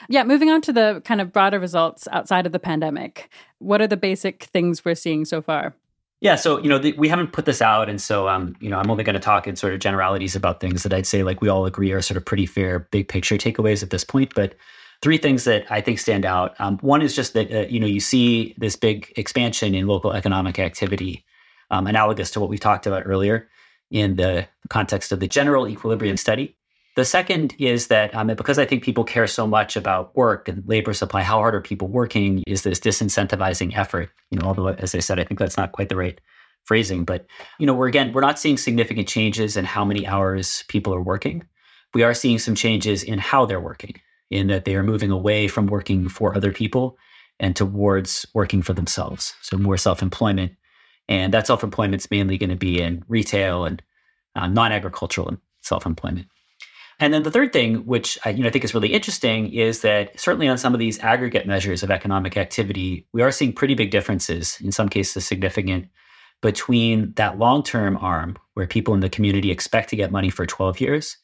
Yeah, 0.09 0.23
moving 0.23 0.49
on 0.49 0.61
to 0.61 0.73
the 0.73 1.01
kind 1.05 1.21
of 1.21 1.31
broader 1.31 1.59
results 1.59 2.07
outside 2.11 2.45
of 2.45 2.51
the 2.51 2.59
pandemic. 2.59 3.29
What 3.59 3.81
are 3.81 3.87
the 3.87 3.97
basic 3.97 4.43
things 4.45 4.83
we're 4.83 4.95
seeing 4.95 5.25
so 5.25 5.41
far? 5.41 5.75
Yeah, 6.19 6.35
so 6.35 6.59
you 6.59 6.69
know 6.69 6.79
the, 6.79 6.93
we 6.93 7.09
haven't 7.09 7.31
put 7.31 7.45
this 7.45 7.61
out, 7.61 7.89
and 7.89 8.01
so 8.01 8.27
um, 8.27 8.55
you 8.59 8.69
know 8.69 8.79
I'm 8.79 8.89
only 8.89 9.03
going 9.03 9.13
to 9.13 9.19
talk 9.19 9.47
in 9.47 9.55
sort 9.55 9.73
of 9.73 9.79
generalities 9.79 10.35
about 10.35 10.59
things 10.59 10.81
that 10.81 10.93
I'd 10.93 11.05
say 11.05 11.21
like 11.21 11.41
we 11.41 11.47
all 11.49 11.67
agree 11.67 11.91
are 11.91 12.01
sort 12.01 12.17
of 12.17 12.25
pretty 12.25 12.47
fair 12.47 12.79
big 12.91 13.07
picture 13.07 13.37
takeaways 13.37 13.83
at 13.83 13.91
this 13.91 14.03
point. 14.03 14.33
But 14.33 14.55
three 15.03 15.19
things 15.19 15.43
that 15.43 15.71
I 15.71 15.79
think 15.79 15.99
stand 15.99 16.25
out. 16.25 16.55
Um, 16.59 16.79
one 16.79 17.03
is 17.03 17.15
just 17.15 17.33
that 17.33 17.53
uh, 17.53 17.67
you 17.67 17.79
know 17.79 17.85
you 17.85 17.99
see 17.99 18.55
this 18.57 18.75
big 18.75 19.13
expansion 19.15 19.75
in 19.75 19.85
local 19.85 20.11
economic 20.11 20.57
activity 20.57 21.23
um, 21.71 21.87
analogous 21.87 22.31
to 22.31 22.39
what 22.39 22.49
we 22.49 22.57
talked 22.57 22.87
about 22.87 23.03
earlier 23.05 23.47
in 23.91 24.15
the 24.15 24.47
context 24.69 25.11
of 25.11 25.19
the 25.19 25.27
general 25.27 25.67
equilibrium 25.67 26.17
study. 26.17 26.55
The 26.95 27.05
second 27.05 27.55
is 27.59 27.87
that 27.87 28.13
um, 28.15 28.27
because 28.27 28.57
I 28.57 28.65
think 28.65 28.83
people 28.83 29.03
care 29.03 29.27
so 29.27 29.45
much 29.45 29.75
about 29.75 30.15
work 30.15 30.47
and 30.47 30.67
labor 30.67 30.93
supply, 30.93 31.21
how 31.21 31.37
hard 31.37 31.53
are 31.53 31.61
people 31.61 31.87
working? 31.87 32.43
Is 32.47 32.63
this 32.63 32.79
disincentivizing 32.79 33.77
effort? 33.77 34.09
You 34.31 34.39
know, 34.39 34.47
although 34.47 34.69
as 34.69 34.95
I 34.95 34.99
said, 34.99 35.19
I 35.19 35.23
think 35.23 35.39
that's 35.39 35.57
not 35.57 35.73
quite 35.73 35.89
the 35.89 35.95
right 35.95 36.19
phrasing. 36.65 37.05
But 37.05 37.27
you 37.59 37.67
know, 37.67 37.73
we're 37.73 37.87
again, 37.87 38.13
we're 38.13 38.21
not 38.21 38.39
seeing 38.39 38.57
significant 38.57 39.07
changes 39.07 39.55
in 39.55 39.63
how 39.63 39.85
many 39.85 40.07
hours 40.07 40.63
people 40.69 40.93
are 40.93 41.01
working. 41.01 41.45
We 41.93 42.03
are 42.03 42.15
seeing 42.15 42.39
some 42.39 42.55
changes 42.55 43.03
in 43.03 43.19
how 43.19 43.45
they're 43.45 43.61
working, 43.61 44.01
in 44.31 44.47
that 44.47 44.65
they 44.65 44.75
are 44.75 44.83
moving 44.83 45.11
away 45.11 45.47
from 45.47 45.67
working 45.67 46.09
for 46.09 46.35
other 46.35 46.51
people 46.51 46.97
and 47.39 47.55
towards 47.55 48.25
working 48.33 48.63
for 48.63 48.73
themselves. 48.73 49.35
So 49.41 49.57
more 49.57 49.77
self-employment 49.77 50.51
and 51.07 51.33
that 51.33 51.47
self 51.47 51.63
employment 51.63 52.01
is 52.01 52.11
mainly 52.11 52.37
going 52.37 52.49
to 52.49 52.55
be 52.55 52.81
in 52.81 53.03
retail 53.07 53.65
and 53.65 53.81
uh, 54.35 54.47
non 54.47 54.71
agricultural 54.71 55.37
self 55.61 55.85
employment. 55.85 56.27
And 56.99 57.13
then 57.13 57.23
the 57.23 57.31
third 57.31 57.53
thing, 57.53 57.85
which 57.85 58.17
I, 58.25 58.29
you 58.29 58.41
know, 58.41 58.49
I 58.49 58.51
think 58.51 58.65
is 58.65 58.73
really 58.73 58.93
interesting, 58.93 59.53
is 59.53 59.81
that 59.81 60.19
certainly 60.19 60.47
on 60.47 60.57
some 60.57 60.73
of 60.73 60.79
these 60.79 60.99
aggregate 60.99 61.45
measures 61.45 61.83
of 61.83 61.91
economic 61.91 62.37
activity, 62.37 63.05
we 63.13 63.21
are 63.21 63.31
seeing 63.31 63.53
pretty 63.53 63.75
big 63.75 63.91
differences, 63.91 64.57
in 64.61 64.71
some 64.71 64.89
cases 64.89 65.25
significant, 65.25 65.87
between 66.41 67.13
that 67.13 67.37
long 67.37 67.61
term 67.61 67.97
arm 67.97 68.37
where 68.55 68.65
people 68.65 68.95
in 68.95 69.01
the 69.01 69.09
community 69.09 69.51
expect 69.51 69.89
to 69.89 69.95
get 69.95 70.11
money 70.11 70.29
for 70.29 70.45
12 70.45 70.79
years 70.81 71.17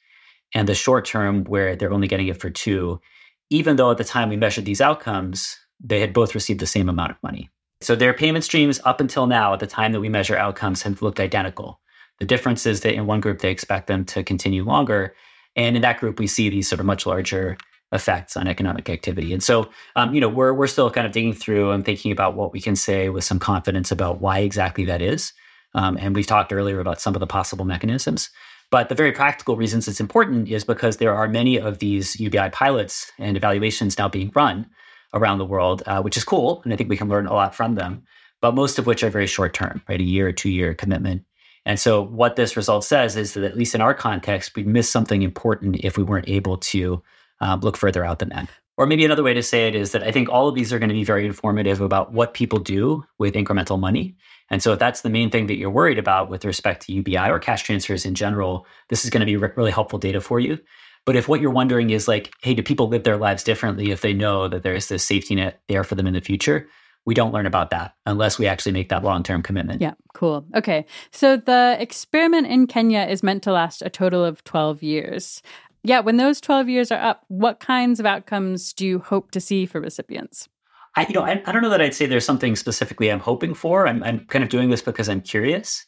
and 0.53 0.67
the 0.67 0.75
short 0.75 1.05
term 1.05 1.43
where 1.45 1.75
they're 1.75 1.93
only 1.93 2.07
getting 2.07 2.27
it 2.27 2.39
for 2.39 2.49
two, 2.49 3.01
even 3.49 3.75
though 3.75 3.91
at 3.91 3.97
the 3.97 4.03
time 4.03 4.29
we 4.29 4.37
measured 4.37 4.65
these 4.65 4.81
outcomes, 4.81 5.57
they 5.79 5.99
had 5.99 6.13
both 6.13 6.35
received 6.35 6.59
the 6.59 6.67
same 6.67 6.89
amount 6.89 7.11
of 7.11 7.17
money. 7.23 7.49
So 7.83 7.95
their 7.95 8.13
payment 8.13 8.43
streams 8.43 8.79
up 8.85 9.01
until 9.01 9.27
now, 9.27 9.53
at 9.53 9.59
the 9.59 9.67
time 9.67 9.91
that 9.91 9.99
we 9.99 10.09
measure 10.09 10.37
outcomes, 10.37 10.81
have 10.83 11.01
looked 11.01 11.19
identical. 11.19 11.79
The 12.19 12.25
difference 12.25 12.65
is 12.65 12.81
that 12.81 12.93
in 12.93 13.05
one 13.05 13.19
group, 13.19 13.39
they 13.39 13.51
expect 13.51 13.87
them 13.87 14.05
to 14.05 14.23
continue 14.23 14.63
longer. 14.63 15.15
And 15.55 15.75
in 15.75 15.81
that 15.81 15.99
group, 15.99 16.19
we 16.19 16.27
see 16.27 16.49
these 16.49 16.67
sort 16.67 16.79
of 16.79 16.85
much 16.85 17.05
larger 17.05 17.57
effects 17.91 18.35
on 18.37 18.47
economic 18.47 18.89
activity. 18.89 19.33
And 19.33 19.43
so, 19.43 19.69
um, 19.95 20.13
you 20.13 20.21
know, 20.21 20.29
we're, 20.29 20.53
we're 20.53 20.67
still 20.67 20.89
kind 20.89 21.05
of 21.05 21.13
digging 21.13 21.33
through 21.33 21.71
and 21.71 21.85
thinking 21.85 22.11
about 22.11 22.35
what 22.35 22.53
we 22.53 22.61
can 22.61 22.75
say 22.75 23.09
with 23.09 23.23
some 23.23 23.39
confidence 23.39 23.91
about 23.91 24.21
why 24.21 24.39
exactly 24.39 24.85
that 24.85 25.01
is. 25.01 25.33
Um, 25.75 25.97
and 25.99 26.15
we've 26.15 26.27
talked 26.27 26.53
earlier 26.53 26.79
about 26.79 27.01
some 27.01 27.15
of 27.15 27.19
the 27.19 27.27
possible 27.27 27.65
mechanisms. 27.65 28.29
But 28.71 28.89
the 28.89 28.95
very 28.95 29.11
practical 29.11 29.55
reasons 29.55 29.87
it's 29.87 29.99
important 29.99 30.49
is 30.49 30.63
because 30.63 30.97
there 30.97 31.13
are 31.13 31.27
many 31.27 31.59
of 31.59 31.79
these 31.79 32.19
UBI 32.19 32.49
pilots 32.51 33.11
and 33.19 33.37
evaluations 33.37 33.97
now 33.97 34.09
being 34.09 34.31
run 34.33 34.65
around 35.13 35.37
the 35.37 35.45
world, 35.45 35.83
uh, 35.85 36.01
which 36.01 36.17
is 36.17 36.23
cool. 36.23 36.61
And 36.63 36.73
I 36.73 36.75
think 36.75 36.89
we 36.89 36.97
can 36.97 37.09
learn 37.09 37.27
a 37.27 37.33
lot 37.33 37.55
from 37.55 37.75
them, 37.75 38.03
but 38.41 38.55
most 38.55 38.79
of 38.79 38.85
which 38.85 39.03
are 39.03 39.09
very 39.09 39.27
short 39.27 39.53
term, 39.53 39.81
right? 39.87 39.99
A 39.99 40.03
year 40.03 40.27
or 40.27 40.31
two 40.31 40.49
year 40.49 40.73
commitment. 40.73 41.23
And 41.65 41.79
so, 41.79 42.01
what 42.01 42.35
this 42.35 42.57
result 42.57 42.83
says 42.83 43.15
is 43.15 43.33
that, 43.33 43.43
at 43.43 43.57
least 43.57 43.73
in 43.73 43.81
our 43.81 43.93
context, 43.93 44.55
we 44.55 44.63
missed 44.63 44.91
something 44.91 45.21
important 45.21 45.77
if 45.83 45.97
we 45.97 46.03
weren't 46.03 46.27
able 46.27 46.57
to 46.57 47.01
um, 47.39 47.61
look 47.61 47.77
further 47.77 48.03
out 48.03 48.19
than 48.19 48.29
that. 48.29 48.49
Or 48.75 48.85
maybe 48.85 49.05
another 49.05 49.23
way 49.23 49.35
to 49.35 49.43
say 49.43 49.67
it 49.67 49.75
is 49.75 49.91
that 49.91 50.03
I 50.03 50.11
think 50.11 50.29
all 50.29 50.47
of 50.47 50.55
these 50.55 50.73
are 50.73 50.79
going 50.79 50.89
to 50.89 50.95
be 50.95 51.03
very 51.03 51.25
informative 51.25 51.79
about 51.79 52.11
what 52.11 52.33
people 52.33 52.59
do 52.59 53.05
with 53.19 53.35
incremental 53.35 53.79
money. 53.79 54.15
And 54.49 54.61
so, 54.61 54.73
if 54.73 54.79
that's 54.79 55.01
the 55.01 55.09
main 55.09 55.29
thing 55.29 55.47
that 55.47 55.55
you're 55.55 55.69
worried 55.69 55.99
about 55.99 56.29
with 56.29 56.43
respect 56.43 56.85
to 56.85 56.93
UBI 56.93 57.29
or 57.29 57.39
cash 57.39 57.63
transfers 57.63 58.05
in 58.05 58.13
general, 58.13 58.65
this 58.89 59.05
is 59.05 59.09
going 59.09 59.21
to 59.21 59.25
be 59.25 59.37
re- 59.37 59.51
really 59.55 59.71
helpful 59.71 59.99
data 59.99 60.19
for 60.19 60.39
you. 60.41 60.59
But 61.05 61.15
if 61.15 61.27
what 61.27 61.41
you're 61.41 61.51
wondering 61.51 61.89
is 61.89 62.07
like, 62.07 62.33
hey, 62.41 62.53
do 62.53 62.63
people 62.63 62.87
live 62.87 63.03
their 63.03 63.17
lives 63.17 63.43
differently 63.43 63.91
if 63.91 64.01
they 64.01 64.13
know 64.13 64.47
that 64.47 64.63
there's 64.63 64.87
this 64.87 65.03
safety 65.03 65.35
net 65.35 65.61
there 65.67 65.83
for 65.83 65.95
them 65.95 66.07
in 66.07 66.13
the 66.13 66.21
future? 66.21 66.67
we 67.05 67.13
don't 67.13 67.33
learn 67.33 67.45
about 67.45 67.69
that 67.71 67.95
unless 68.05 68.39
we 68.39 68.47
actually 68.47 68.71
make 68.71 68.89
that 68.89 69.03
long 69.03 69.23
term 69.23 69.41
commitment. 69.41 69.81
Yeah, 69.81 69.93
cool. 70.13 70.45
Okay. 70.55 70.85
So 71.11 71.37
the 71.37 71.77
experiment 71.79 72.47
in 72.47 72.67
Kenya 72.67 73.01
is 73.01 73.23
meant 73.23 73.43
to 73.43 73.51
last 73.51 73.81
a 73.81 73.89
total 73.89 74.23
of 74.23 74.43
12 74.43 74.83
years. 74.83 75.41
Yeah, 75.83 75.99
when 75.99 76.17
those 76.17 76.39
12 76.39 76.69
years 76.69 76.91
are 76.91 77.01
up, 77.01 77.25
what 77.27 77.59
kinds 77.59 77.99
of 77.99 78.05
outcomes 78.05 78.71
do 78.73 78.85
you 78.85 78.99
hope 78.99 79.31
to 79.31 79.41
see 79.41 79.65
for 79.65 79.81
recipients? 79.81 80.47
I, 80.95 81.05
you 81.07 81.13
know, 81.13 81.23
I, 81.23 81.41
I 81.45 81.51
don't 81.51 81.61
know 81.61 81.69
that 81.69 81.81
I'd 81.81 81.95
say 81.95 82.05
there's 82.05 82.25
something 82.25 82.55
specifically 82.55 83.11
I'm 83.11 83.19
hoping 83.19 83.53
for. 83.53 83.87
I'm, 83.87 84.01
I'm 84.03 84.25
kind 84.27 84.43
of 84.43 84.49
doing 84.49 84.69
this 84.69 84.81
because 84.81 85.09
I'm 85.09 85.21
curious. 85.21 85.85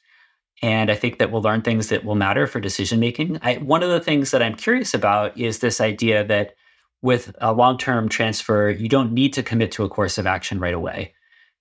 And 0.61 0.89
I 0.89 0.95
think 0.95 1.19
that 1.19 1.31
we'll 1.31 1.41
learn 1.41 1.61
things 1.61 1.89
that 1.89 2.05
will 2.05 2.15
matter 2.15 2.47
for 2.47 2.59
decision 2.59 2.99
making. 2.99 3.35
one 3.61 3.83
of 3.83 3.89
the 3.89 3.99
things 3.99 4.31
that 4.31 4.41
I'm 4.41 4.55
curious 4.55 4.93
about 4.93 5.37
is 5.37 5.59
this 5.59 5.81
idea 5.81 6.23
that 6.25 6.55
with 7.01 7.35
a 7.39 7.53
long 7.53 7.77
term 7.77 8.09
transfer, 8.09 8.69
you 8.69 8.89
don't 8.89 9.11
need 9.11 9.33
to 9.33 9.43
commit 9.43 9.71
to 9.73 9.83
a 9.83 9.89
course 9.89 10.17
of 10.17 10.25
action 10.25 10.59
right 10.59 10.73
away 10.73 11.13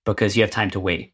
because 0.05 0.35
you 0.35 0.43
have 0.43 0.51
time 0.51 0.71
to 0.71 0.79
wait. 0.79 1.13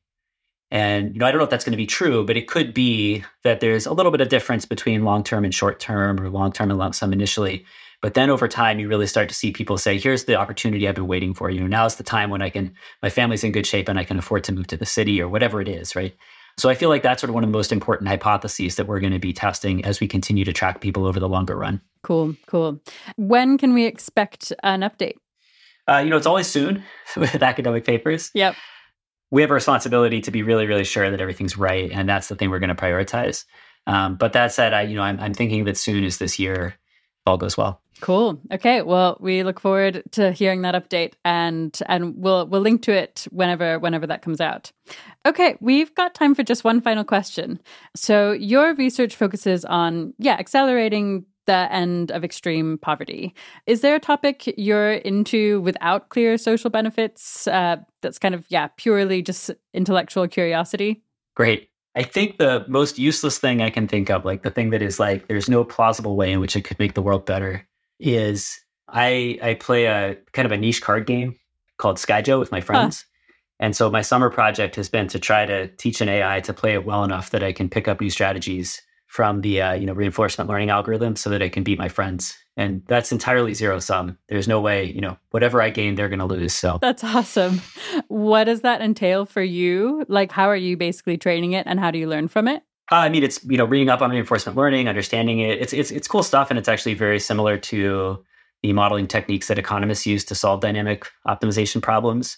And 0.70 1.14
you 1.14 1.20
know, 1.20 1.26
I 1.26 1.32
don't 1.32 1.40
know 1.40 1.44
if 1.44 1.50
that's 1.50 1.66
going 1.66 1.74
to 1.74 1.78
be 1.78 1.88
true, 1.88 2.26
but 2.26 2.38
it 2.38 2.48
could 2.48 2.74
be 2.74 3.24
that 3.44 3.60
there's 3.60 3.86
a 3.86 3.94
little 3.94 4.12
bit 4.12 4.22
of 4.22 4.30
difference 4.30 4.64
between 4.64 5.04
long 5.04 5.24
term 5.24 5.44
and 5.44 5.54
short 5.54 5.80
term, 5.80 6.20
or 6.22 6.30
long 6.30 6.54
term 6.54 6.70
and 6.70 6.80
lump 6.80 6.96
sum 6.96 7.12
initially. 7.12 7.66
But 8.02 8.14
then 8.14 8.30
over 8.30 8.48
time, 8.48 8.80
you 8.80 8.88
really 8.88 9.06
start 9.06 9.28
to 9.30 9.36
see 9.36 9.52
people 9.52 9.78
say, 9.78 10.00
"Here's 10.00 10.24
the 10.26 10.36
opportunity 10.36 10.88
I've 10.88 10.96
been 10.96 11.08
waiting 11.08 11.34
for. 11.34 11.50
You 11.50 11.60
know, 11.60 11.68
now 11.68 11.86
is 11.86 11.96
the 11.96 12.04
time 12.04 12.30
when 12.30 12.42
I 12.42 12.50
can, 12.50 12.74
my 13.04 13.10
family's 13.10 13.44
in 13.44 13.52
good 13.52 13.68
shape, 13.68 13.90
and 13.90 14.00
I 14.00 14.06
can 14.06 14.18
afford 14.18 14.46
to 14.46 14.54
move 14.54 14.68
to 14.68 14.78
the 14.78 14.86
city 14.86 15.22
or 15.22 15.28
whatever 15.28 15.60
it 15.62 15.68
is, 15.68 15.96
right?" 15.96 16.16
So 16.58 16.70
I 16.70 16.76
feel 16.76 16.90
like 16.90 17.04
that's 17.04 17.22
sort 17.22 17.30
of 17.30 17.34
one 17.34 17.44
of 17.44 17.50
the 17.50 17.58
most 17.58 17.72
important 17.72 18.08
hypotheses 18.08 18.76
that 18.76 18.88
we're 18.88 19.00
going 19.00 19.14
to 19.14 19.20
be 19.20 19.34
testing 19.34 19.84
as 19.86 20.00
we 20.00 20.08
continue 20.08 20.46
to 20.46 20.54
track 20.54 20.82
people 20.82 21.06
over 21.06 21.20
the 21.20 21.30
longer 21.30 21.56
run. 21.56 21.82
Cool, 22.04 22.36
cool. 22.48 22.82
When 23.18 23.58
can 23.58 23.74
we 23.74 23.86
expect 23.86 24.54
an 24.64 24.82
update? 24.82 25.16
Uh, 25.88 25.98
you 25.98 26.10
know, 26.10 26.18
it's 26.18 26.28
always 26.28 26.48
soon 26.48 26.84
with 27.18 27.42
academic 27.42 27.86
papers. 27.86 28.32
Yep. 28.34 28.56
We 29.32 29.42
have 29.42 29.52
a 29.52 29.54
responsibility 29.54 30.22
to 30.22 30.32
be 30.32 30.44
really, 30.44 30.68
really 30.68 30.84
sure 30.84 31.10
that 31.10 31.22
everything's 31.22 31.58
right, 31.58 31.90
and 31.92 32.08
that's 32.08 32.28
the 32.28 32.36
thing 32.36 32.50
we're 32.50 32.60
going 32.60 32.76
to 32.76 32.76
prioritize. 32.76 33.46
Um, 33.88 34.16
but 34.16 34.34
that 34.34 34.52
said, 34.52 34.74
I, 34.74 34.82
you 34.84 34.96
know, 34.96 35.04
I'm, 35.04 35.20
I'm 35.20 35.34
thinking 35.34 35.64
that 35.66 35.78
soon 35.78 36.04
is 36.04 36.18
this 36.18 36.38
year 36.38 36.76
all 37.26 37.38
goes 37.38 37.58
well. 37.58 37.82
Cool. 38.02 38.42
Okay. 38.52 38.82
Well, 38.82 39.18
we 39.20 39.44
look 39.44 39.60
forward 39.60 40.02
to 40.12 40.32
hearing 40.32 40.64
that 40.64 40.74
update 40.74 41.14
and 41.24 41.78
and 41.86 42.16
we'll 42.18 42.48
we'll 42.48 42.62
link 42.62 42.82
to 42.84 42.92
it 42.92 43.28
whenever 43.30 43.78
whenever 43.78 44.08
that 44.08 44.24
comes 44.24 44.42
out. 44.42 44.72
Okay, 45.26 45.56
we've 45.62 45.94
got 45.94 46.16
time 46.16 46.34
for 46.34 46.42
just 46.42 46.64
one 46.64 46.82
final 46.82 47.04
question. 47.04 47.60
So, 47.96 48.32
your 48.32 48.74
research 48.74 49.16
focuses 49.16 49.64
on 49.66 50.16
yeah, 50.18 50.34
accelerating 50.34 51.26
the 51.46 51.72
end 51.72 52.12
of 52.12 52.24
extreme 52.24 52.78
poverty. 52.80 53.36
Is 53.68 53.82
there 53.82 53.96
a 53.96 54.00
topic 54.00 54.52
you're 54.58 54.94
into 54.94 55.62
without 55.62 56.10
clear 56.10 56.38
social 56.38 56.70
benefits 56.70 57.48
uh, 57.48 57.78
that's 58.02 58.20
kind 58.20 58.34
of 58.34 58.46
yeah, 58.50 58.70
purely 58.78 59.22
just 59.22 59.52
intellectual 59.74 60.28
curiosity? 60.28 61.04
Great. 61.36 61.70
I 61.96 62.04
think 62.04 62.38
the 62.38 62.66
most 62.68 62.98
useless 62.98 63.38
thing 63.38 63.62
I 63.62 63.70
can 63.70 63.88
think 63.88 64.10
of, 64.10 64.24
like 64.24 64.44
the 64.44 64.50
thing 64.50 64.70
that 64.70 64.82
is 64.82 65.00
like 65.00 65.28
there's 65.28 65.50
no 65.50 65.64
plausible 65.64 66.16
way 66.16 66.32
in 66.32 66.40
which 66.40 66.56
it 66.56 66.62
could 66.62 66.80
make 66.80 66.94
the 66.94 67.02
world 67.02 67.26
better, 67.26 67.68
is 68.00 68.60
I 68.88 69.38
I 69.42 69.56
play 69.56 69.86
a 69.86 70.16
kind 70.34 70.46
of 70.46 70.52
a 70.52 70.58
niche 70.58 70.82
card 70.82 71.06
game 71.06 71.36
called 71.78 71.98
Skyjo 71.98 72.40
with 72.40 72.52
my 72.52 72.62
friends. 72.62 73.02
Huh. 73.02 73.08
And 73.62 73.76
so 73.76 73.92
my 73.92 74.02
summer 74.02 74.30
project 74.30 74.76
has 74.76 74.90
been 74.90 75.08
to 75.10 75.20
try 75.20 75.46
to 75.46 75.68
teach 75.68 76.02
an 76.02 76.10
AI 76.10 76.40
to 76.42 76.54
play 76.54 76.74
it 76.74 76.86
well 76.86 77.04
enough 77.04 77.30
that 77.30 77.44
I 77.44 77.54
can 77.54 77.70
pick 77.70 77.88
up 77.88 78.02
new 78.02 78.10
strategies 78.10 78.82
from 79.08 79.42
the 79.42 79.62
uh, 79.62 79.74
you 79.74 79.86
know 79.86 79.94
reinforcement 79.94 80.50
learning 80.50 80.70
algorithm 80.70 81.16
so 81.16 81.30
that 81.30 81.42
I 81.42 81.50
can 81.50 81.64
beat 81.64 81.78
my 81.78 81.90
friends. 81.90 82.36
And 82.58 82.84
that's 82.88 83.12
entirely 83.12 83.54
zero 83.54 83.80
sum. 83.80 84.18
There's 84.28 84.48
no 84.48 84.60
way, 84.60 84.92
you 84.92 85.00
know, 85.00 85.18
whatever 85.30 85.62
I 85.62 85.70
gain, 85.70 85.96
they're 85.96 86.10
going 86.10 86.20
to 86.20 86.26
lose. 86.26 86.54
So 86.54 86.80
that's 86.82 87.04
awesome. 87.04 87.62
What 88.10 88.46
does 88.46 88.62
that 88.62 88.82
entail 88.82 89.26
for 89.26 89.42
you? 89.42 90.06
Like, 90.10 90.32
how 90.32 90.48
are 90.48 90.56
you 90.56 90.76
basically 90.76 91.18
training 91.18 91.54
it, 91.54 91.66
and 91.66 91.80
how 91.80 91.92
do 91.92 91.98
you 91.98 92.08
learn 92.08 92.28
from 92.28 92.48
it? 92.48 92.64
Uh, 92.92 92.96
I 92.96 93.10
mean, 93.10 93.24
it's 93.24 93.44
you 93.46 93.58
know, 93.58 93.66
reading 93.66 93.90
up 93.90 94.02
on 94.02 94.12
reinforcement 94.12 94.58
learning, 94.58 94.90
understanding 94.90 95.40
it. 95.40 95.62
It's 95.62 95.72
it's 95.72 95.92
it's 95.92 96.08
cool 96.08 96.24
stuff, 96.24 96.50
and 96.50 96.60
it's 96.60 96.68
actually 96.68 96.94
very 96.94 97.20
similar 97.20 97.58
to 97.58 98.24
the 98.62 98.74
modeling 98.74 99.08
techniques 99.08 99.48
that 99.48 99.58
economists 99.58 100.06
use 100.06 100.26
to 100.26 100.36
solve 100.36 100.60
dynamic 100.60 101.08
optimization 101.28 101.82
problems. 101.82 102.38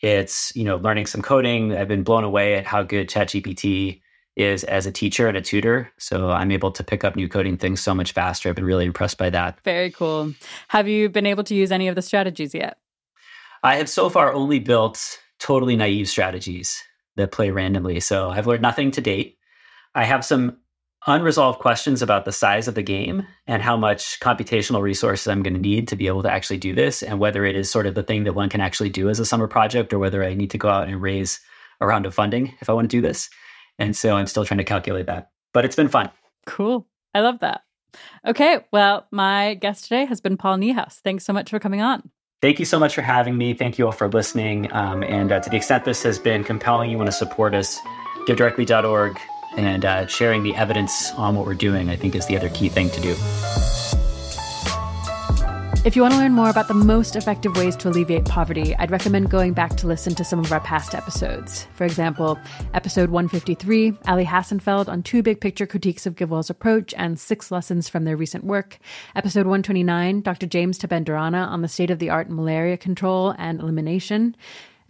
It's 0.00 0.56
you 0.56 0.64
know, 0.64 0.76
learning 0.76 1.06
some 1.06 1.20
coding. 1.20 1.76
I've 1.76 1.88
been 1.88 2.02
blown 2.02 2.24
away 2.24 2.54
at 2.54 2.64
how 2.64 2.82
good 2.82 3.10
ChatGPT 3.10 4.00
is 4.36 4.64
as 4.64 4.86
a 4.86 4.92
teacher 4.92 5.28
and 5.28 5.36
a 5.36 5.40
tutor. 5.40 5.90
So 5.98 6.30
I'm 6.30 6.50
able 6.50 6.70
to 6.72 6.84
pick 6.84 7.04
up 7.04 7.16
new 7.16 7.28
coding 7.28 7.56
things 7.56 7.80
so 7.80 7.94
much 7.94 8.12
faster. 8.12 8.48
I've 8.48 8.54
been 8.54 8.64
really 8.64 8.86
impressed 8.86 9.18
by 9.18 9.30
that. 9.30 9.58
Very 9.64 9.90
cool. 9.90 10.32
Have 10.68 10.88
you 10.88 11.08
been 11.08 11.26
able 11.26 11.44
to 11.44 11.54
use 11.54 11.72
any 11.72 11.88
of 11.88 11.94
the 11.94 12.02
strategies 12.02 12.54
yet? 12.54 12.78
I 13.62 13.76
have 13.76 13.88
so 13.88 14.08
far 14.08 14.32
only 14.32 14.58
built 14.58 15.18
totally 15.38 15.76
naive 15.76 16.08
strategies 16.08 16.82
that 17.16 17.32
play 17.32 17.50
randomly. 17.50 18.00
So 18.00 18.30
I've 18.30 18.46
learned 18.46 18.62
nothing 18.62 18.90
to 18.92 19.00
date. 19.00 19.36
I 19.94 20.04
have 20.04 20.24
some 20.24 20.56
unresolved 21.06 21.58
questions 21.58 22.02
about 22.02 22.24
the 22.24 22.32
size 22.32 22.68
of 22.68 22.74
the 22.74 22.82
game 22.82 23.26
and 23.46 23.62
how 23.62 23.76
much 23.76 24.20
computational 24.20 24.82
resources 24.82 25.26
I'm 25.28 25.42
going 25.42 25.54
to 25.54 25.60
need 25.60 25.88
to 25.88 25.96
be 25.96 26.06
able 26.06 26.22
to 26.22 26.30
actually 26.30 26.58
do 26.58 26.74
this, 26.74 27.02
and 27.02 27.18
whether 27.18 27.44
it 27.44 27.56
is 27.56 27.70
sort 27.70 27.86
of 27.86 27.94
the 27.94 28.02
thing 28.02 28.24
that 28.24 28.34
one 28.34 28.50
can 28.50 28.60
actually 28.60 28.90
do 28.90 29.08
as 29.08 29.18
a 29.18 29.24
summer 29.24 29.48
project, 29.48 29.92
or 29.92 29.98
whether 29.98 30.22
I 30.22 30.34
need 30.34 30.50
to 30.50 30.58
go 30.58 30.68
out 30.68 30.88
and 30.88 31.00
raise 31.00 31.40
a 31.80 31.86
round 31.86 32.04
of 32.04 32.14
funding 32.14 32.54
if 32.60 32.68
I 32.68 32.74
want 32.74 32.90
to 32.90 32.96
do 32.96 33.00
this. 33.00 33.30
And 33.80 33.96
so 33.96 34.14
I'm 34.14 34.26
still 34.26 34.44
trying 34.44 34.58
to 34.58 34.64
calculate 34.64 35.06
that. 35.06 35.30
But 35.52 35.64
it's 35.64 35.74
been 35.74 35.88
fun. 35.88 36.10
Cool. 36.46 36.86
I 37.14 37.20
love 37.20 37.40
that. 37.40 37.62
Okay. 38.24 38.60
Well, 38.72 39.06
my 39.10 39.54
guest 39.54 39.84
today 39.84 40.04
has 40.04 40.20
been 40.20 40.36
Paul 40.36 40.58
Niehaus. 40.58 41.00
Thanks 41.00 41.24
so 41.24 41.32
much 41.32 41.50
for 41.50 41.58
coming 41.58 41.80
on. 41.80 42.08
Thank 42.40 42.58
you 42.58 42.64
so 42.64 42.78
much 42.78 42.94
for 42.94 43.02
having 43.02 43.36
me. 43.36 43.52
Thank 43.52 43.78
you 43.78 43.86
all 43.86 43.92
for 43.92 44.08
listening. 44.08 44.72
Um, 44.72 45.02
and 45.02 45.32
uh, 45.32 45.40
to 45.40 45.50
the 45.50 45.56
extent 45.56 45.84
this 45.84 46.02
has 46.04 46.18
been 46.18 46.44
compelling, 46.44 46.90
you 46.90 46.96
want 46.96 47.08
to 47.08 47.12
support 47.12 47.54
us, 47.54 47.78
givedirectly.org 48.26 49.18
and 49.56 49.84
uh, 49.84 50.06
sharing 50.06 50.42
the 50.42 50.54
evidence 50.54 51.12
on 51.12 51.34
what 51.34 51.44
we're 51.44 51.54
doing, 51.54 51.90
I 51.90 51.96
think, 51.96 52.14
is 52.14 52.26
the 52.26 52.36
other 52.36 52.48
key 52.50 52.68
thing 52.68 52.88
to 52.90 53.00
do. 53.00 53.16
If 55.82 55.96
you 55.96 56.02
want 56.02 56.12
to 56.12 56.20
learn 56.20 56.32
more 56.32 56.50
about 56.50 56.68
the 56.68 56.74
most 56.74 57.16
effective 57.16 57.56
ways 57.56 57.74
to 57.76 57.88
alleviate 57.88 58.26
poverty, 58.26 58.76
I'd 58.76 58.90
recommend 58.90 59.30
going 59.30 59.54
back 59.54 59.78
to 59.78 59.86
listen 59.86 60.14
to 60.16 60.24
some 60.24 60.38
of 60.38 60.52
our 60.52 60.60
past 60.60 60.94
episodes. 60.94 61.66
For 61.72 61.86
example, 61.86 62.38
episode 62.74 63.08
153, 63.08 63.94
Elie 64.06 64.26
Hassenfeld 64.26 64.88
on 64.88 65.02
two 65.02 65.22
big 65.22 65.40
picture 65.40 65.66
critiques 65.66 66.04
of 66.04 66.16
GiveWell's 66.16 66.50
approach 66.50 66.92
and 66.98 67.18
six 67.18 67.50
lessons 67.50 67.88
from 67.88 68.04
their 68.04 68.14
recent 68.14 68.44
work. 68.44 68.78
Episode 69.16 69.46
129, 69.46 70.20
Dr. 70.20 70.46
James 70.46 70.78
Tibenderana 70.78 71.48
on 71.48 71.62
the 71.62 71.68
state 71.68 71.90
of 71.90 71.98
the 71.98 72.10
art 72.10 72.28
malaria 72.28 72.76
control 72.76 73.34
and 73.38 73.58
elimination. 73.58 74.36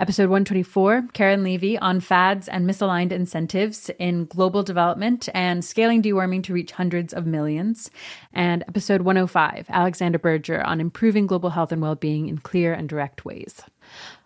Episode 0.00 0.30
124, 0.30 1.08
Karen 1.12 1.42
Levy 1.42 1.76
on 1.76 2.00
fads 2.00 2.48
and 2.48 2.66
misaligned 2.66 3.12
incentives 3.12 3.90
in 3.98 4.24
global 4.24 4.62
development 4.62 5.28
and 5.34 5.62
scaling 5.62 6.00
deworming 6.02 6.42
to 6.42 6.54
reach 6.54 6.72
hundreds 6.72 7.12
of 7.12 7.26
millions. 7.26 7.90
And 8.32 8.64
episode 8.66 9.02
105, 9.02 9.66
Alexander 9.68 10.18
Berger 10.18 10.62
on 10.62 10.80
improving 10.80 11.26
global 11.26 11.50
health 11.50 11.70
and 11.70 11.82
well 11.82 11.96
being 11.96 12.28
in 12.28 12.38
clear 12.38 12.72
and 12.72 12.88
direct 12.88 13.26
ways. 13.26 13.60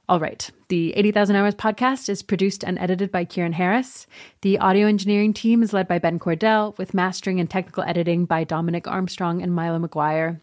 All 0.06 0.20
right. 0.20 0.50
The 0.68 0.92
80,000 0.96 1.34
Hours 1.36 1.54
podcast 1.54 2.10
is 2.10 2.22
produced 2.22 2.62
and 2.62 2.78
edited 2.78 3.10
by 3.10 3.24
Keiran 3.24 3.54
Harris. 3.54 4.06
The 4.42 4.58
audio 4.58 4.86
engineering 4.86 5.32
team 5.32 5.62
is 5.62 5.72
led 5.72 5.88
by 5.88 5.98
Ben 5.98 6.18
Cordell, 6.18 6.76
with 6.76 6.92
mastering 6.92 7.40
and 7.40 7.48
technical 7.48 7.84
editing 7.84 8.26
by 8.26 8.44
Dominic 8.44 8.86
Armstrong 8.86 9.40
and 9.40 9.54
Milo 9.54 9.78
McGuire. 9.78 10.40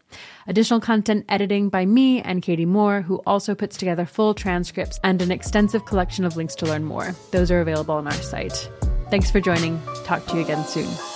Additional 0.48 0.80
content 0.80 1.26
editing 1.28 1.68
by 1.68 1.86
me 1.86 2.20
and 2.22 2.42
Katy 2.42 2.66
Moore, 2.66 3.02
who 3.02 3.22
also 3.24 3.54
puts 3.54 3.76
together 3.76 4.04
full 4.04 4.34
transcripts 4.34 4.98
and 5.04 5.22
an 5.22 5.30
extensive 5.30 5.84
collection 5.86 6.24
of 6.24 6.36
links 6.36 6.56
to 6.56 6.66
learn 6.66 6.84
more. 6.84 7.14
Those 7.30 7.52
are 7.52 7.60
available 7.60 7.94
on 7.94 8.06
our 8.08 8.12
site. 8.14 8.68
Thanks 9.10 9.30
for 9.30 9.40
joining. 9.40 9.80
Talk 10.04 10.26
to 10.26 10.36
you 10.36 10.42
again 10.42 10.64
soon. 10.64 11.11